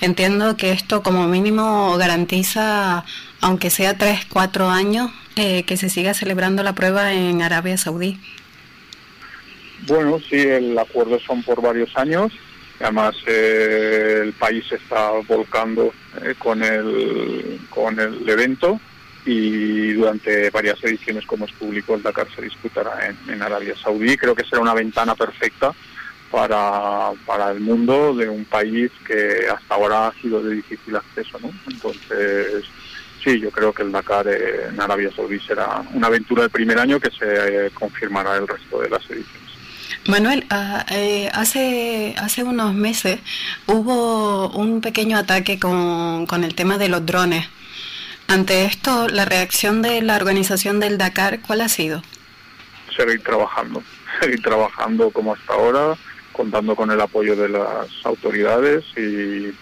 Entiendo 0.01 0.57
que 0.57 0.72
esto 0.72 1.03
como 1.03 1.29
mínimo 1.29 1.97
garantiza, 1.97 3.05
aunque 3.41 3.70
sea 3.70 3.97
tres, 3.97 4.25
cuatro 4.29 4.68
años, 4.68 5.11
eh, 5.37 5.64
que 5.64 5.77
se 5.77 5.91
siga 5.91 6.14
celebrando 6.14 6.62
la 6.62 6.75
prueba 6.75 7.12
en 7.12 7.43
Arabia 7.43 7.77
Saudí. 7.77 8.18
Bueno, 9.87 10.18
sí, 10.18 10.37
el 10.37 10.79
acuerdo 10.79 11.18
son 11.20 11.43
por 11.43 11.61
varios 11.61 11.95
años 11.97 12.33
Además, 12.81 13.14
eh, 13.27 14.20
el 14.25 14.33
país 14.33 14.70
está 14.72 15.11
volcando 15.27 15.93
eh, 16.22 16.35
con, 16.39 16.62
el, 16.62 17.61
con 17.70 17.99
el 17.99 18.29
evento 18.29 18.81
y 19.25 19.93
durante 19.93 20.51
varias 20.51 20.83
ediciones, 20.85 21.25
como 21.25 21.47
es 21.47 21.53
público, 21.53 21.95
el 21.95 22.03
Dakar 22.03 22.27
se 22.35 22.43
disputará 22.43 23.14
en, 23.29 23.41
Arabia 23.41 23.75
Saudí. 23.77 24.16
Creo 24.16 24.35
que 24.35 24.45
será 24.45 24.61
una 24.61 24.75
ventana 24.75 25.14
perfecta 25.14 25.72
para, 26.31 27.12
para 27.25 27.53
el 27.53 27.61
mundo 27.61 28.14
de 28.14 28.29
un 28.29 28.45
país 28.45 28.91
que 29.07 29.47
hasta 29.49 29.75
ahora 29.75 30.09
ha 30.09 30.12
sido 30.20 30.43
de 30.43 30.57
difícil 30.57 30.97
acceso. 30.97 31.39
¿no? 31.41 31.51
Entonces, 31.68 32.64
sí, 33.22 33.41
yo 33.41 33.51
creo 33.51 33.72
que 33.72 33.83
el 33.83 33.93
Dakar 33.93 34.29
en 34.29 34.79
Arabia 34.79 35.11
Saudí 35.14 35.41
será 35.41 35.83
una 35.95 36.09
aventura 36.09 36.43
del 36.43 36.51
primer 36.51 36.79
año 36.79 37.01
que 37.01 37.11
se 37.11 37.66
eh, 37.66 37.70
confirmará 37.72 38.37
el 38.37 38.47
resto 38.47 38.81
de 38.81 38.91
las 38.91 39.09
ediciones. 39.11 39.43
Manuel, 40.07 40.47
ah, 40.51 40.84
eh, 40.90 41.30
hace, 41.32 42.14
hace 42.18 42.42
unos 42.42 42.74
meses 42.74 43.20
hubo 43.66 44.51
un 44.51 44.80
pequeño 44.80 45.16
ataque 45.18 45.59
con, 45.59 46.26
con 46.26 46.45
el 46.45 46.55
tema 46.55 46.78
de 46.78 46.88
los 46.88 47.05
drones. 47.07 47.49
Ante 48.28 48.64
esto, 48.64 49.09
la 49.09 49.24
reacción 49.24 49.82
de 49.82 50.03
la 50.03 50.16
organización 50.16 50.80
del 50.80 50.99
Dakar, 50.99 51.40
¿cuál 51.40 51.61
ha 51.61 51.68
sido? 51.68 52.03
Seguir 52.97 53.22
trabajando, 53.22 53.82
seguir 54.20 54.42
trabajando 54.42 55.11
como 55.11 55.34
hasta 55.34 55.53
ahora, 55.53 55.97
contando 56.32 56.74
con 56.74 56.90
el 56.90 57.01
apoyo 57.01 57.36
de 57.36 57.49
las 57.49 57.88
autoridades 58.05 58.84
y, 58.97 59.55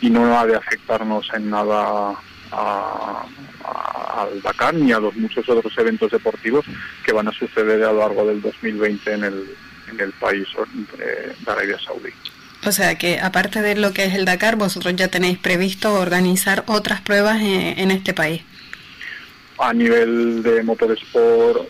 y 0.00 0.10
no 0.10 0.38
ha 0.38 0.46
de 0.46 0.56
afectarnos 0.56 1.28
en 1.34 1.50
nada 1.50 2.16
al 2.50 4.42
Dakar 4.42 4.74
ni 4.74 4.92
a 4.92 4.98
los 4.98 5.14
muchos 5.16 5.48
otros 5.48 5.72
eventos 5.76 6.10
deportivos 6.10 6.64
que 7.04 7.12
van 7.12 7.28
a 7.28 7.32
suceder 7.32 7.82
a 7.84 7.92
lo 7.92 8.00
largo 8.00 8.26
del 8.26 8.40
2020 8.40 9.12
en 9.12 9.24
el, 9.24 9.56
en 9.90 10.00
el 10.00 10.12
país 10.12 10.46
de 10.96 11.50
Arabia 11.50 11.78
Saudí. 11.78 12.10
O 12.66 12.72
sea 12.72 12.96
que 12.96 13.20
aparte 13.20 13.62
de 13.62 13.76
lo 13.76 13.92
que 13.92 14.04
es 14.04 14.14
el 14.14 14.24
Dakar, 14.24 14.56
vosotros 14.56 14.94
ya 14.96 15.08
tenéis 15.08 15.38
previsto 15.38 15.94
organizar 15.94 16.64
otras 16.66 17.00
pruebas 17.00 17.40
en, 17.40 17.90
este 17.90 18.12
país. 18.12 18.42
A 19.58 19.72
nivel 19.72 20.42
de 20.42 20.62
motorsport, 20.62 21.68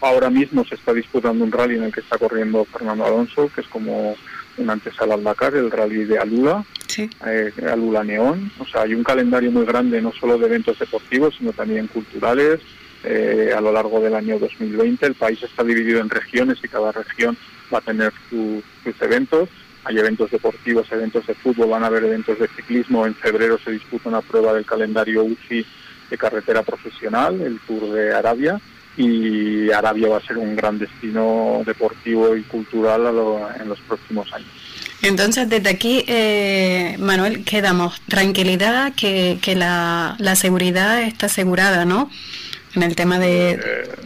ahora 0.00 0.30
mismo 0.30 0.64
se 0.64 0.76
está 0.76 0.92
disputando 0.92 1.44
un 1.44 1.52
rally 1.52 1.76
en 1.76 1.84
el 1.84 1.92
que 1.92 2.00
está 2.00 2.18
corriendo 2.18 2.64
Fernando 2.64 3.04
Alonso, 3.04 3.50
que 3.54 3.60
es 3.60 3.66
como 3.68 4.16
una 4.56 4.72
antesala 4.72 5.14
al 5.14 5.24
Dakar, 5.24 5.54
el 5.54 5.70
rally 5.70 6.04
de 6.04 6.18
Alula, 6.18 6.64
sí. 6.86 7.08
Eh, 7.26 7.52
Alula 7.70 8.02
Neón. 8.02 8.50
O 8.58 8.66
sea, 8.66 8.82
hay 8.82 8.94
un 8.94 9.04
calendario 9.04 9.52
muy 9.52 9.64
grande, 9.64 10.00
no 10.02 10.12
solo 10.12 10.38
de 10.38 10.46
eventos 10.46 10.78
deportivos, 10.78 11.34
sino 11.38 11.52
también 11.52 11.86
culturales. 11.88 12.60
Eh, 13.04 13.52
a 13.56 13.60
lo 13.60 13.72
largo 13.72 14.00
del 14.00 14.14
año 14.14 14.38
2020 14.38 15.06
el 15.06 15.14
país 15.14 15.40
está 15.42 15.62
dividido 15.62 16.00
en 16.00 16.10
regiones 16.10 16.58
y 16.62 16.68
cada 16.68 16.90
región 16.90 17.36
va 17.72 17.78
a 17.78 17.82
tener 17.82 18.12
sus 18.28 18.62
eventos. 19.00 19.48
Hay 19.84 19.98
eventos 19.98 20.30
deportivos, 20.30 20.90
eventos 20.90 21.26
de 21.26 21.34
fútbol, 21.34 21.70
van 21.70 21.84
a 21.84 21.86
haber 21.86 22.04
eventos 22.04 22.38
de 22.38 22.48
ciclismo. 22.48 23.06
En 23.06 23.14
febrero 23.14 23.58
se 23.64 23.70
disputa 23.70 24.08
una 24.08 24.20
prueba 24.20 24.52
del 24.52 24.66
calendario 24.66 25.24
UCI 25.24 25.64
de 26.10 26.18
carretera 26.18 26.62
profesional, 26.62 27.40
el 27.40 27.60
Tour 27.60 27.92
de 27.92 28.12
Arabia. 28.12 28.60
Y 28.96 29.70
Arabia 29.70 30.08
va 30.08 30.16
a 30.16 30.26
ser 30.26 30.38
un 30.38 30.56
gran 30.56 30.78
destino 30.78 31.62
deportivo 31.64 32.34
y 32.34 32.42
cultural 32.42 33.02
en 33.60 33.68
los 33.68 33.78
próximos 33.80 34.32
años. 34.32 34.48
Entonces, 35.02 35.48
desde 35.48 35.70
aquí, 35.70 36.04
eh, 36.08 36.96
Manuel, 36.98 37.44
quedamos 37.44 38.00
tranquilidad, 38.08 38.92
que, 38.96 39.38
la 39.54 40.34
seguridad 40.34 41.02
está 41.02 41.26
asegurada, 41.26 41.84
¿no? 41.84 42.10
En 42.74 42.82
el 42.82 42.94
tema 42.94 43.18
de, 43.18 43.52
eh, 43.52 43.58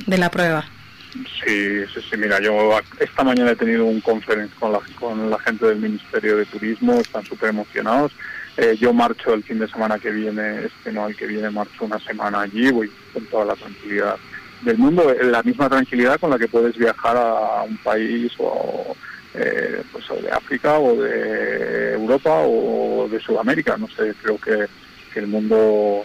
de 0.06 0.18
la 0.18 0.30
prueba. 0.30 0.64
Sí, 1.12 1.84
sí, 1.92 2.00
sí, 2.08 2.16
mira, 2.16 2.40
yo 2.40 2.78
esta 2.98 3.22
mañana 3.22 3.50
he 3.50 3.56
tenido 3.56 3.84
un 3.84 4.00
conference 4.00 4.54
con 4.58 4.72
la, 4.72 4.80
con 4.98 5.30
la 5.30 5.38
gente 5.40 5.66
del 5.66 5.78
Ministerio 5.78 6.36
de 6.36 6.46
Turismo, 6.46 6.94
están 6.94 7.24
súper 7.24 7.50
emocionados. 7.50 8.12
Eh, 8.56 8.76
yo 8.78 8.92
marcho 8.92 9.34
el 9.34 9.42
fin 9.42 9.58
de 9.58 9.68
semana 9.68 9.98
que 9.98 10.10
viene, 10.10 10.64
este 10.64 10.92
no, 10.92 11.06
el 11.06 11.16
que 11.16 11.26
viene 11.26 11.50
marcho 11.50 11.84
una 11.84 11.98
semana 11.98 12.42
allí, 12.42 12.70
voy 12.70 12.90
con 13.12 13.24
toda 13.26 13.44
la 13.46 13.56
tranquilidad 13.56 14.16
del 14.62 14.78
mundo, 14.78 15.10
eh, 15.10 15.24
la 15.24 15.42
misma 15.42 15.68
tranquilidad 15.68 16.18
con 16.20 16.30
la 16.30 16.38
que 16.38 16.48
puedes 16.48 16.76
viajar 16.76 17.16
a 17.16 17.62
un 17.62 17.76
país 17.78 18.32
o, 18.38 18.96
eh, 19.34 19.82
pues, 19.90 20.04
de 20.22 20.30
África 20.30 20.78
o 20.78 21.02
de 21.02 21.92
Europa 21.94 22.42
o 22.44 23.08
de 23.10 23.20
Sudamérica, 23.20 23.76
no 23.76 23.88
sé, 23.88 24.14
creo 24.22 24.38
que, 24.38 24.66
que 25.12 25.20
el 25.20 25.26
mundo, 25.26 26.04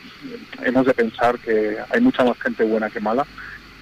hemos 0.64 0.86
de 0.86 0.94
pensar 0.94 1.40
que 1.40 1.78
hay 1.90 2.02
mucha 2.02 2.24
más 2.24 2.40
gente 2.40 2.64
buena 2.64 2.90
que 2.90 3.00
mala 3.00 3.26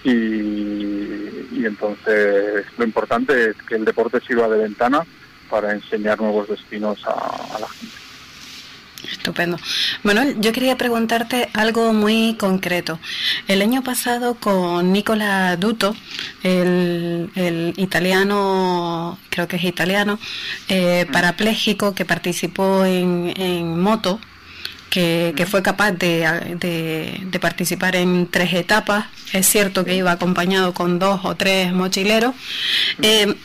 y, 0.05 1.65
entonces 1.65 2.65
lo 2.77 2.85
importante 2.85 3.49
es 3.49 3.55
que 3.67 3.75
el 3.75 3.85
deporte 3.85 4.21
sirva 4.21 4.47
de 4.47 4.59
ventana 4.59 5.03
para 5.49 5.73
enseñar 5.73 6.21
nuevos 6.21 6.47
destinos 6.47 6.99
a, 7.05 7.59
la 7.59 7.67
gente. 7.67 7.95
Estupendo. 9.11 9.57
Manuel, 10.03 10.39
yo 10.39 10.51
quería 10.51 10.77
preguntarte 10.77 11.49
algo 11.53 11.91
muy 11.93 12.35
concreto. 12.39 12.99
El 13.47 13.61
año 13.61 13.83
pasado 13.83 14.35
con 14.35 14.91
Nicola 14.91 15.55
Duto, 15.57 15.95
el, 16.43 17.73
italiano, 17.77 19.17
creo 19.29 19.47
que 19.47 19.57
es 19.57 19.63
italiano, 19.63 20.19
eh, 20.69 21.07
parapléjico 21.11 21.95
que 21.95 22.05
participó 22.05 22.85
en, 22.85 23.33
en 23.37 23.79
moto, 23.79 24.19
que, 24.89 25.45
fue 25.49 25.61
capaz 25.61 25.91
de, 25.91 26.57
de, 26.59 27.39
participar 27.39 27.95
en 27.95 28.27
tres 28.27 28.53
etapas. 28.53 29.05
Es 29.33 29.47
cierto 29.47 29.83
que 29.83 29.95
iba 29.95 30.11
acompañado 30.11 30.73
con 30.73 30.99
dos 30.99 31.21
o 31.23 31.35
tres 31.35 31.73
mochileros. 31.73 32.33
Eh, 33.01 33.35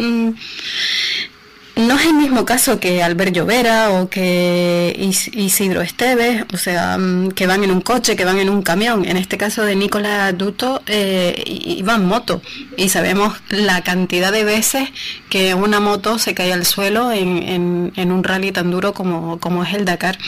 no 1.77 1.95
es 1.95 2.07
el 2.07 2.15
mismo 2.15 2.45
caso 2.45 2.81
que 2.81 3.03
Albert 3.03 3.33
Llovera 3.33 3.91
o 3.91 4.09
que 4.09 4.95
Isidro 5.33 5.81
Esteves, 5.81 6.45
o 6.53 6.57
sea, 6.57 6.99
mm, 6.99 7.31
que 7.33 7.47
van 7.47 7.65
en 7.65 7.71
un 7.71 7.81
coche, 7.81 8.17
que 8.17 8.25
van 8.25 8.39
en 8.39 8.51
un 8.51 8.63
camión. 8.63 9.05
En 9.05 9.17
este 9.17 9.39
caso 9.39 9.65
de 9.65 9.77
Nicolás 9.77 10.37
Duto, 10.37 10.83
eh, 10.87 11.43
iba 11.47 11.99
moto. 11.99 12.43
Y 12.77 12.89
sabemos 12.89 13.41
la 13.51 13.83
cantidad 13.83 14.33
de 14.33 14.45
veces 14.45 14.91
que 15.29 15.55
una 15.55 15.81
moto 15.81 16.19
se 16.19 16.35
cae 16.35 16.53
al 16.53 16.67
suelo 16.67 17.13
en, 17.13 17.93
en, 17.97 18.13
un 18.13 18.25
rally 18.25 18.53
tan 18.53 18.71
duro 18.71 18.93
como, 18.93 19.39
como, 19.39 19.65
es 19.65 19.75
el 19.75 19.85
Dakar. 19.85 20.19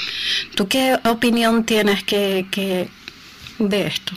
¿Tú 0.55 0.68
qué 0.68 0.97
opinión 1.05 1.64
tienes 1.64 2.05
que, 2.05 2.47
que 2.51 2.88
de 3.59 3.86
esto? 3.86 4.12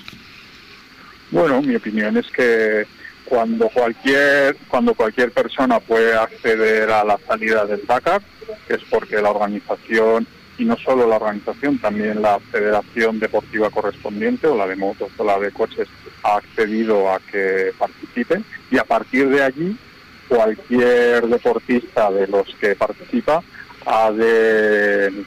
Bueno, 1.32 1.62
mi 1.62 1.76
opinión 1.76 2.18
es 2.18 2.28
que 2.28 2.86
cuando 3.26 3.70
cualquier 3.70 4.58
cuando 4.68 4.94
cualquier 4.94 5.32
persona 5.32 5.80
puede 5.80 6.16
acceder 6.16 6.90
a 6.90 7.04
la 7.04 7.18
salida 7.28 7.66
del 7.66 7.86
Dakar, 7.86 8.22
es 8.70 8.80
porque 8.90 9.22
la 9.22 9.32
organización 9.32 10.28
y 10.58 10.66
no 10.66 10.78
solo 10.78 11.08
la 11.08 11.18
organización, 11.18 11.80
también 11.80 12.22
la 12.22 12.40
Federación 12.40 13.20
Deportiva 13.20 13.70
correspondiente 13.70 14.48
o 14.48 14.56
la 14.56 14.68
de 14.68 14.76
motos 14.76 15.10
o 15.18 15.24
la 15.24 15.38
de 15.38 15.52
coches 15.52 15.88
ha 16.24 16.38
accedido 16.38 17.12
a 17.12 17.20
que 17.20 17.74
participen. 17.78 18.46
Y 18.72 18.78
a 18.78 18.86
partir 18.86 19.30
de 19.30 19.44
allí 19.44 19.78
cualquier 20.30 21.28
deportista 21.28 22.10
de 22.12 22.28
los 22.28 22.48
que 22.56 22.76
participa 22.76 23.44
ha 23.86 24.12
de 24.12 25.26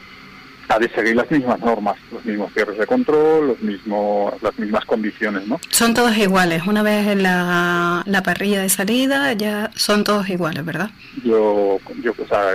ha 0.68 0.78
de 0.78 0.88
seguir 0.90 1.16
las 1.16 1.30
mismas 1.30 1.58
normas, 1.60 1.96
los 2.12 2.24
mismos 2.24 2.52
cierres 2.52 2.78
de 2.78 2.86
control, 2.86 3.48
los 3.48 3.60
mismos, 3.60 4.34
las 4.42 4.58
mismas 4.58 4.84
condiciones, 4.84 5.46
¿no? 5.46 5.58
Son 5.70 5.94
todos 5.94 6.16
iguales. 6.16 6.66
Una 6.66 6.82
vez 6.82 7.06
en 7.06 7.22
la, 7.22 8.02
la 8.04 8.22
parrilla 8.22 8.60
de 8.60 8.68
salida 8.68 9.32
ya 9.32 9.70
son 9.74 10.04
todos 10.04 10.28
iguales, 10.28 10.64
¿verdad? 10.64 10.90
Yo, 11.24 11.78
yo 12.02 12.12
o 12.16 12.26
sea, 12.26 12.50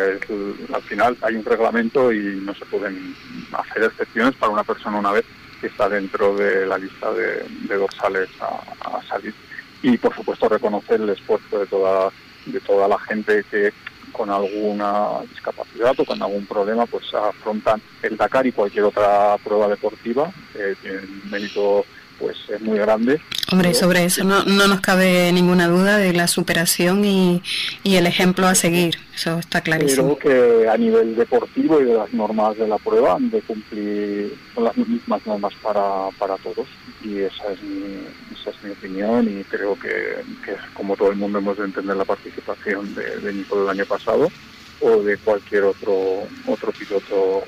al 0.73 0.81
final 0.83 1.17
hay 1.21 1.35
un 1.35 1.45
reglamento 1.45 2.11
y 2.13 2.41
no 2.43 2.53
se 2.53 2.65
pueden 2.65 3.15
hacer 3.51 3.83
excepciones 3.83 4.35
para 4.35 4.51
una 4.51 4.63
persona 4.63 4.97
una 4.99 5.11
vez 5.11 5.25
que 5.59 5.67
está 5.67 5.89
dentro 5.89 6.35
de 6.35 6.67
la 6.67 6.77
lista 6.77 7.11
de, 7.13 7.75
dorsales 7.75 8.29
a, 8.41 8.97
a 8.97 9.03
salir. 9.03 9.33
Y 9.81 9.97
por 9.97 10.15
supuesto 10.15 10.47
reconocer 10.47 11.01
el 11.01 11.09
esfuerzo 11.09 11.59
de 11.59 11.65
toda 11.65 12.11
de 12.45 12.59
toda 12.59 12.87
la 12.87 12.99
gente 12.99 13.43
que 13.49 13.73
con 14.13 14.29
alguna 14.29 15.21
discapacidad 15.29 15.93
o 15.97 16.05
con 16.05 16.21
algún 16.21 16.45
problema, 16.45 16.85
pues 16.85 17.13
afrontan 17.13 17.81
el 18.01 18.15
Dakar 18.15 18.47
y 18.47 18.53
cualquier 18.53 18.85
otra 18.85 19.37
prueba 19.43 19.67
deportiva, 19.67 20.31
que 20.53 20.75
tiene 20.75 20.99
un 20.99 21.29
mérito 21.29 21.83
pues 22.23 22.37
es 22.47 22.61
muy 22.61 22.79
grande. 22.79 23.19
Hombre, 23.51 23.73
sobre 23.73 24.05
eso 24.05 24.23
no, 24.23 24.45
no 24.45 24.65
nos 24.69 24.79
cabe 24.79 25.29
ninguna 25.33 25.67
duda 25.67 25.97
de 25.97 26.13
la 26.13 26.29
superación 26.29 27.03
y, 27.03 27.43
y, 27.83 27.97
el 27.97 28.07
ejemplo 28.07 28.47
a 28.47 28.55
seguir, 28.55 28.95
eso 29.13 29.37
está 29.39 29.59
clarísimo. 29.59 30.17
Creo 30.17 30.61
que 30.63 30.69
a 30.69 30.77
nivel 30.77 31.17
deportivo 31.17 31.81
y 31.81 31.83
de 31.83 31.95
las 31.95 32.13
normas 32.13 32.57
de 32.57 32.65
la 32.65 32.77
prueba 32.77 33.15
han 33.15 33.29
de 33.29 33.41
cumplir 33.41 34.37
las 34.55 34.77
mismas 34.77 35.25
normas 35.25 35.53
para, 35.61 36.09
para 36.17 36.37
todos 36.37 36.65
y 37.03 37.19
esa 37.19 37.51
es 37.51 37.61
mi, 37.61 38.05
esa 38.39 38.51
es 38.51 38.63
mi 38.63 38.71
opinión 38.71 39.27
y 39.27 39.43
creo 39.43 39.77
que, 39.77 40.23
que 40.45 40.55
como 40.73 40.95
todo 40.95 41.11
el 41.11 41.17
mundo 41.17 41.39
hemos 41.39 41.57
de 41.57 41.65
entender 41.65 41.97
la 41.97 42.05
participación 42.05 42.95
de, 42.95 43.17
de 43.17 43.33
Nico 43.33 43.59
del 43.59 43.69
año 43.69 43.85
pasado 43.85 44.31
o 44.79 45.03
de 45.03 45.17
cualquier 45.17 45.63
otro 45.65 46.23
otro 46.47 46.71
piloto 46.71 47.43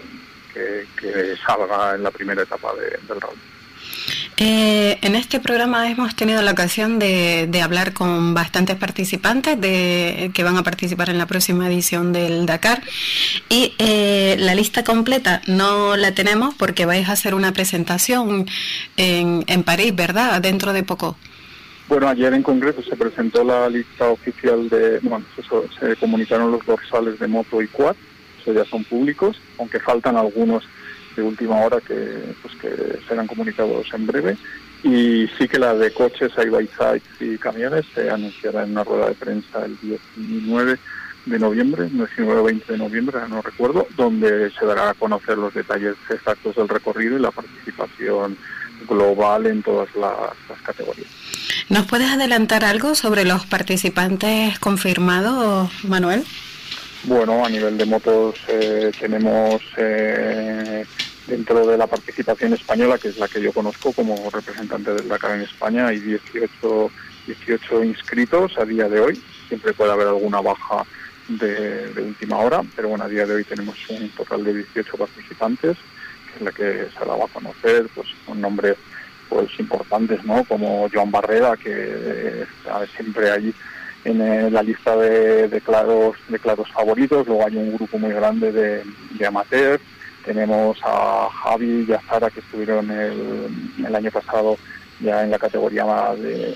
que, 0.54 0.86
que 1.00 1.38
salga 1.38 1.96
en 1.96 2.04
la 2.04 2.12
primera 2.12 2.44
etapa 2.44 2.74
del 2.76 3.22
rally. 3.22 3.55
Eh, 4.38 4.98
en 5.02 5.16
este 5.16 5.40
programa 5.40 5.90
hemos 5.90 6.14
tenido 6.14 6.42
la 6.42 6.52
ocasión 6.52 7.00
de, 7.00 7.50
hablar 7.64 7.94
con 7.94 8.34
bastantes 8.34 8.76
participantes 8.76 9.60
de, 9.60 10.30
que 10.34 10.44
van 10.44 10.58
a 10.58 10.64
participar 10.64 11.10
en 11.10 11.18
la 11.18 11.26
próxima 11.26 11.68
edición 11.68 12.12
del 12.12 12.46
Dakar 12.46 12.82
y 13.48 13.74
eh, 13.80 14.36
la 14.38 14.54
lista 14.54 14.84
completa 14.84 15.42
no 15.48 15.96
la 15.96 16.14
tenemos 16.14 16.54
porque 16.54 16.86
vais 16.86 17.08
a 17.08 17.14
hacer 17.14 17.34
una 17.34 17.54
presentación 17.54 18.46
en, 18.98 19.64
París, 19.64 19.96
¿verdad? 19.96 20.42
Dentro 20.42 20.74
de 20.74 20.84
poco. 20.84 21.16
Bueno, 21.88 22.10
ayer 22.10 22.34
en 22.34 22.44
concreto 22.44 22.84
se 22.84 22.96
presentó 22.98 23.44
la 23.44 23.70
lista 23.70 24.10
oficial 24.10 24.68
de, 24.68 25.00
bueno, 25.00 25.26
eso, 25.38 25.64
se 25.80 25.96
comunicaron 25.96 26.52
los 26.52 26.66
dorsales 26.66 27.20
de 27.20 27.28
moto 27.28 27.62
y 27.62 27.68
quad, 27.68 27.96
eso 28.42 28.52
ya 28.52 28.66
son 28.66 28.84
públicos, 28.84 29.40
aunque 29.58 29.80
faltan 29.80 30.18
algunos 30.18 30.66
de 31.16 31.24
última 31.24 31.58
hora 31.62 31.80
que, 31.82 32.36
pues, 32.42 32.56
que 32.56 33.00
serán 33.08 33.28
comunicados 33.28 33.88
en 33.94 34.08
breve. 34.08 34.38
Y 34.84 35.28
sí 35.38 35.48
que 35.48 35.58
la 35.58 35.74
de 35.74 35.92
coches, 35.92 36.32
side 36.36 36.50
by 36.50 36.68
side 36.68 37.02
y 37.20 37.38
camiones 37.38 37.86
se 37.94 38.10
anunciará 38.10 38.64
en 38.64 38.72
una 38.72 38.84
rueda 38.84 39.08
de 39.08 39.16
prensa 39.16 39.66
el 39.66 39.78
19 39.82 40.78
de 41.26 41.40
noviembre, 41.40 41.90
19 41.90 42.40
o 42.40 42.44
20 42.44 42.72
de 42.72 42.78
noviembre, 42.78 43.18
no 43.28 43.42
recuerdo, 43.42 43.88
donde 43.98 44.52
se 44.52 44.66
dará 44.66 44.92
a 44.92 44.94
conocer 44.94 45.38
los 45.38 45.54
detalles 45.54 45.96
exactos 46.10 46.56
del 46.56 46.70
recorrido 46.70 47.18
y 47.18 47.22
la 47.22 47.32
participación 47.32 48.38
global 48.88 49.48
en 49.48 49.64
todas 49.64 49.90
las, 49.96 50.62
categorías. 50.64 51.08
¿Nos 51.70 51.86
puedes 51.88 52.10
adelantar 52.12 52.64
algo 52.64 52.96
sobre 52.96 53.26
los 53.26 53.46
participantes 53.46 54.60
confirmados, 54.60 55.72
Manuel? 55.84 56.24
Bueno, 57.04 57.46
a 57.46 57.50
nivel 57.50 57.78
de 57.78 57.86
motos 57.86 58.36
eh, 58.48 58.92
tenemos 59.00 59.62
eh, 59.78 60.86
dentro 61.28 61.66
de 61.66 61.78
la 61.78 61.88
participación 61.88 62.54
española, 62.54 62.98
que 62.98 63.10
es 63.10 63.18
la 63.18 63.28
que 63.28 63.42
yo 63.42 63.52
conozco 63.52 63.92
como 63.94 64.30
representante 64.30 64.94
del 64.94 65.08
Dakar 65.08 65.32
en 65.32 65.42
España, 65.42 65.88
hay 65.88 66.00
18, 66.00 66.92
18 67.28 67.84
inscritos 67.84 68.58
a 68.58 68.66
día 68.66 68.88
de 68.88 69.00
hoy. 69.00 69.24
Siempre 69.48 69.74
puede 69.74 69.92
haber 69.92 70.08
alguna 70.08 70.42
baja 70.42 70.86
de, 71.28 71.92
última 71.98 72.38
hora, 72.38 72.62
pero 72.76 72.90
bueno, 72.90 73.06
a 73.06 73.10
día 73.10 73.26
de 73.26 73.36
hoy 73.36 73.44
tenemos 73.44 73.76
un 73.90 74.10
total 74.10 74.44
de 74.44 74.54
18 74.54 74.98
participantes, 74.98 75.78
que 76.28 76.36
es 76.38 76.42
la 76.42 76.52
que 76.52 76.88
se 76.98 77.06
la 77.06 77.16
va 77.16 77.26
a 77.26 77.30
conocer, 77.30 77.88
pues 77.96 78.08
con 78.26 78.40
nombres 78.40 78.78
pues 79.30 79.50
importantes, 79.60 80.24
¿no? 80.24 80.44
Como 80.44 80.88
Joan 80.94 81.10
Barrera, 81.10 81.58
que 81.58 81.72
eh, 81.74 82.46
siempre 82.96 83.32
hay 83.32 83.54
en 84.04 84.22
eh, 84.22 84.52
la 84.52 84.62
lista 84.62 84.96
de, 84.96 85.48
de 85.48 85.62
claros 85.62 86.16
favoritos. 86.72 87.26
Luego 87.26 87.44
hay 87.44 87.58
un 87.58 87.74
grupo 87.74 87.98
muy 87.98 88.14
grande 88.14 88.52
de, 88.52 88.84
de 89.18 89.26
amateurs 89.26 89.82
tenemos 90.26 90.78
a 90.84 91.30
Javi 91.30 91.86
y 91.88 91.94
a 91.94 92.02
Sara 92.02 92.30
que 92.30 92.40
estuvieron 92.40 92.90
el, 92.90 93.96
año 93.96 94.12
pasado 94.12 94.58
ya 95.00 95.24
en 95.24 95.32
la 95.32 95.40
categoría 95.40 95.86
de 96.16 96.54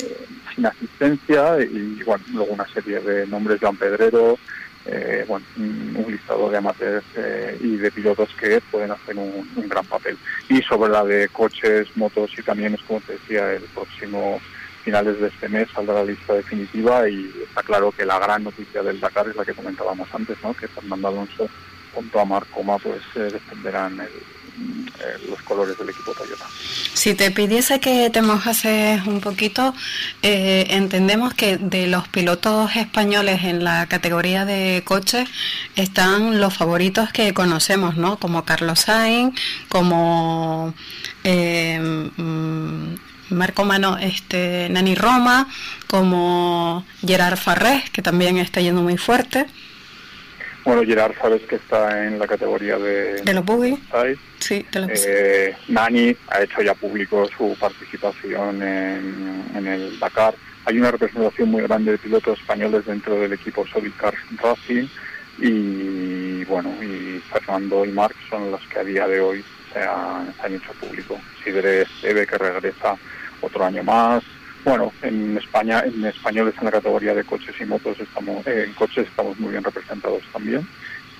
sin 0.55 0.65
asistencia 0.65 1.59
y 1.61 2.01
luego 2.33 2.51
una 2.51 2.67
serie 2.67 2.99
de 2.99 3.27
nombres, 3.27 3.59
Joan 3.61 3.77
Pedrero, 3.77 4.37
eh, 4.85 5.25
un 5.27 6.05
listado 6.07 6.49
de 6.49 6.57
amateurs 6.57 7.05
eh, 7.15 7.57
y 7.61 7.77
de 7.77 7.91
pilotos 7.91 8.29
que 8.39 8.59
pueden 8.71 8.91
hacer 8.91 9.15
un, 9.17 9.47
gran 9.67 9.85
papel. 9.85 10.17
Y 10.49 10.61
sobre 10.63 10.91
la 10.91 11.03
de 11.03 11.29
coches, 11.29 11.95
motos 11.95 12.31
y 12.37 12.41
camiones, 12.41 12.81
como 12.83 13.01
te 13.01 13.13
decía, 13.13 13.53
el 13.53 13.63
próximo 13.63 14.39
finales 14.83 15.19
de 15.19 15.27
este 15.27 15.49
mes 15.49 15.67
saldrá 15.73 15.95
la 15.95 16.05
lista 16.05 16.33
definitiva 16.33 17.07
y 17.07 17.31
está 17.43 17.61
claro 17.61 17.91
que 17.91 18.05
la 18.05 18.17
gran 18.17 18.43
noticia 18.43 18.81
del 18.81 18.99
Dakar 18.99 19.27
es 19.27 19.35
la 19.35 19.45
que 19.45 19.53
comentábamos 19.53 20.07
antes, 20.13 20.37
¿no? 20.41 20.53
que 20.53 20.67
Fernando 20.67 21.09
Alonso 21.09 21.49
junto 21.93 22.19
a 22.19 22.25
Marcoma 22.25 22.77
pues 22.77 23.01
eh, 23.15 23.29
defenderán 23.31 24.01
los 25.29 25.41
colores 25.43 25.77
del 25.77 25.89
equipo 25.89 26.13
Toyota. 26.13 26.45
Si 26.93 27.15
te 27.15 27.31
pidiese 27.31 27.79
que 27.79 28.09
te 28.09 28.21
mojases 28.21 29.05
un 29.07 29.21
poquito, 29.21 29.73
eh, 30.21 30.67
entendemos 30.71 31.33
que 31.33 31.57
de 31.57 31.87
los 31.87 32.07
pilotos 32.09 32.75
españoles 32.75 33.43
en 33.43 33.63
la 33.63 33.85
categoría 33.87 34.43
de 34.43 34.83
coches 34.83 35.29
están 35.75 36.41
los 36.41 36.57
favoritos 36.57 37.11
que 37.11 37.33
conocemos, 37.33 37.95
¿no? 37.95 38.17
Como 38.17 38.43
Carlos 38.43 38.81
Sainz, 38.81 39.39
como 39.69 40.73
eh, 41.23 41.79
mm, 41.79 42.95
Marco 43.29 43.63
Mano, 43.63 43.97
este, 43.97 44.67
Nani 44.69 44.95
Roma, 44.95 45.47
como 45.87 46.85
Gerard 47.05 47.37
Farrés, 47.37 47.89
que 47.91 48.01
también 48.01 48.37
está 48.37 48.59
yendo 48.59 48.81
muy 48.81 48.97
fuerte. 48.97 49.47
Bueno, 50.65 50.83
Gerard 50.83 51.13
sabes 51.21 51.41
que 51.43 51.55
está 51.55 52.05
en 52.05 52.19
la 52.19 52.27
categoría 52.27 52.77
de... 52.77 53.21
De 53.21 53.33
los 53.33 53.45
buggy. 53.45 53.77
Sí, 54.39 54.65
de 54.71 54.79
los 54.79 55.05
eh, 55.05 55.55
Nani 55.67 56.15
ha 56.29 56.41
hecho 56.41 56.61
ya 56.61 56.73
público 56.73 57.27
su 57.37 57.55
participación 57.59 58.61
en, 58.61 59.67
el 59.67 59.99
Dakar. 59.99 60.35
Hay 60.65 60.77
una 60.79 60.91
representación 60.91 61.49
muy 61.49 61.63
grande 61.63 61.93
de 61.93 61.97
pilotos 61.97 62.39
españoles 62.39 62.85
dentro 62.85 63.19
del 63.19 63.33
equipo 63.33 63.65
Solid 63.67 63.91
Cars 63.97 64.17
Racing 64.41 64.87
y 65.37 66.43
bueno, 66.45 66.71
y 66.83 67.19
Fernando 67.31 67.85
y 67.85 67.91
Marc 67.91 68.15
son 68.29 68.51
los 68.51 68.61
que 68.67 68.79
a 68.79 68.83
día 68.83 69.07
de 69.07 69.21
hoy 69.21 69.43
se 69.73 69.79
han, 69.79 70.53
hecho 70.53 70.71
público. 70.73 71.19
Sidre 71.43 71.83
Esteve 71.83 72.27
que 72.27 72.37
regresa 72.37 72.97
otro 73.41 73.65
año 73.65 73.83
más, 73.83 74.23
bueno, 74.63 74.91
en 75.01 75.37
España, 75.37 75.83
en 75.85 76.05
españoles 76.05 76.53
en 76.57 76.65
la 76.65 76.71
categoría 76.71 77.13
de 77.13 77.23
coches 77.23 77.55
y 77.59 77.65
motos 77.65 77.99
estamos, 77.99 78.45
eh, 78.47 78.65
en 78.67 78.73
coches 78.73 79.07
estamos 79.07 79.39
muy 79.39 79.51
bien 79.51 79.63
representados 79.63 80.21
también 80.31 80.67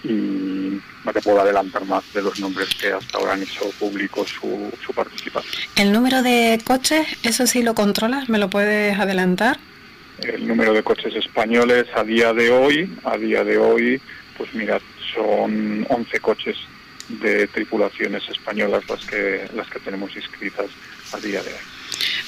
y 0.04 0.80
no 1.04 1.14
te 1.14 1.22
puedo 1.22 1.42
adelantar 1.42 1.86
más 1.86 2.04
de 2.14 2.22
los 2.22 2.40
nombres 2.40 2.70
que 2.76 2.92
hasta 2.92 3.18
ahora 3.18 3.34
han 3.34 3.44
hecho 3.44 3.70
público 3.80 4.26
su, 4.26 4.72
su 4.86 4.94
participación. 4.94 5.64
¿El 5.76 5.92
número 5.92 6.22
de 6.22 6.60
coches, 6.64 7.06
eso 7.24 7.48
sí 7.48 7.64
lo 7.64 7.74
controlas? 7.74 8.30
¿Me 8.30 8.38
lo 8.38 8.50
puedes 8.50 8.98
adelantar? 8.98 9.58
El 10.22 10.48
número 10.48 10.74
de 10.74 10.84
coches 10.84 11.16
españoles 11.16 11.86
a 11.96 12.04
día 12.04 12.34
de 12.34 12.50
hoy, 12.52 12.98
a 13.04 13.18
día 13.18 13.44
de 13.44 13.58
hoy, 13.58 14.02
pues 14.38 14.54
mira, 14.54 14.80
son 15.14 15.86
11 15.90 16.20
coches 16.20 16.58
de 17.08 17.48
tripulaciones 17.48 18.28
españolas 18.30 18.84
las 18.88 19.06
que 19.06 19.50
las 19.56 19.70
que 19.70 19.80
tenemos 19.80 20.16
inscritas 20.16 20.68
a 21.14 21.18
día 21.18 21.42
de 21.42 21.50
hoy. 21.50 21.79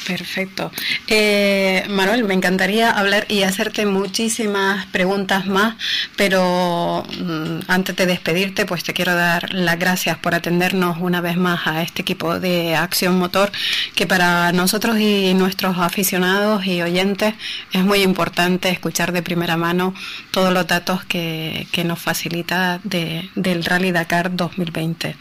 Perfecto. 0.06 0.72
Eh, 1.08 1.86
Manuel, 1.90 2.24
me 2.24 2.34
encantaría 2.34 2.90
hablar 2.90 3.26
y 3.30 3.44
hacerte 3.44 3.86
muchísimas 3.86 4.88
preguntas 4.88 5.46
más, 5.46 5.76
pero 6.16 7.06
mm, 7.20 7.60
antes 7.68 7.96
de 7.96 8.08
despedirte, 8.08 8.66
pues 8.66 8.84
te 8.84 8.94
quiero 8.94 9.14
dar 9.14 9.54
las 9.54 9.78
gracias 9.78 10.18
por 10.18 10.34
atendernos 10.34 10.98
una 11.00 11.22
vez 11.22 11.38
más 11.38 11.68
a 11.68 11.84
este 11.84 12.02
equipo 12.02 12.40
de 12.40 12.76
Acción 12.76 13.20
Motor, 13.20 13.52
que 13.96 14.08
para 14.08 14.52
nosotros 14.54 15.00
y 15.00 15.34
nuestros 15.36 15.78
aficionados 15.78 16.66
y 16.66 16.82
oyentes 16.82 17.36
es 17.72 17.84
muy 17.84 18.02
importante 18.02 18.70
escuchar 18.70 19.12
de 19.12 19.22
primera 19.22 19.56
mano 19.56 19.94
todos 20.32 20.52
los 20.52 20.66
datos 20.66 21.06
que, 21.06 21.68
que 21.72 21.84
nos 21.84 22.00
facilita 22.00 22.80
de, 22.84 23.30
del 23.36 23.64
Rally 23.64 23.92
Dakar 23.92 24.36
2020 24.36 25.16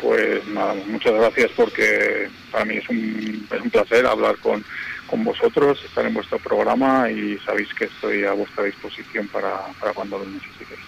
pues 0.00 0.46
nada, 0.48 0.74
muchas 0.86 1.12
gracias 1.14 1.50
porque 1.56 2.28
para 2.50 2.64
mí 2.64 2.76
es 2.76 2.88
un, 2.88 3.48
es 3.50 3.60
un 3.60 3.70
placer 3.70 4.06
hablar 4.06 4.36
con, 4.38 4.64
con 5.06 5.24
vosotros, 5.24 5.82
estar 5.84 6.04
en 6.04 6.14
vuestro 6.14 6.38
programa 6.38 7.10
y 7.10 7.38
sabéis 7.44 7.68
que 7.74 7.84
estoy 7.86 8.24
a 8.24 8.32
vuestra 8.32 8.64
disposición 8.64 9.28
para, 9.28 9.66
para 9.80 9.92
cuando 9.92 10.18
lo 10.18 10.26
necesitéis. 10.26 10.80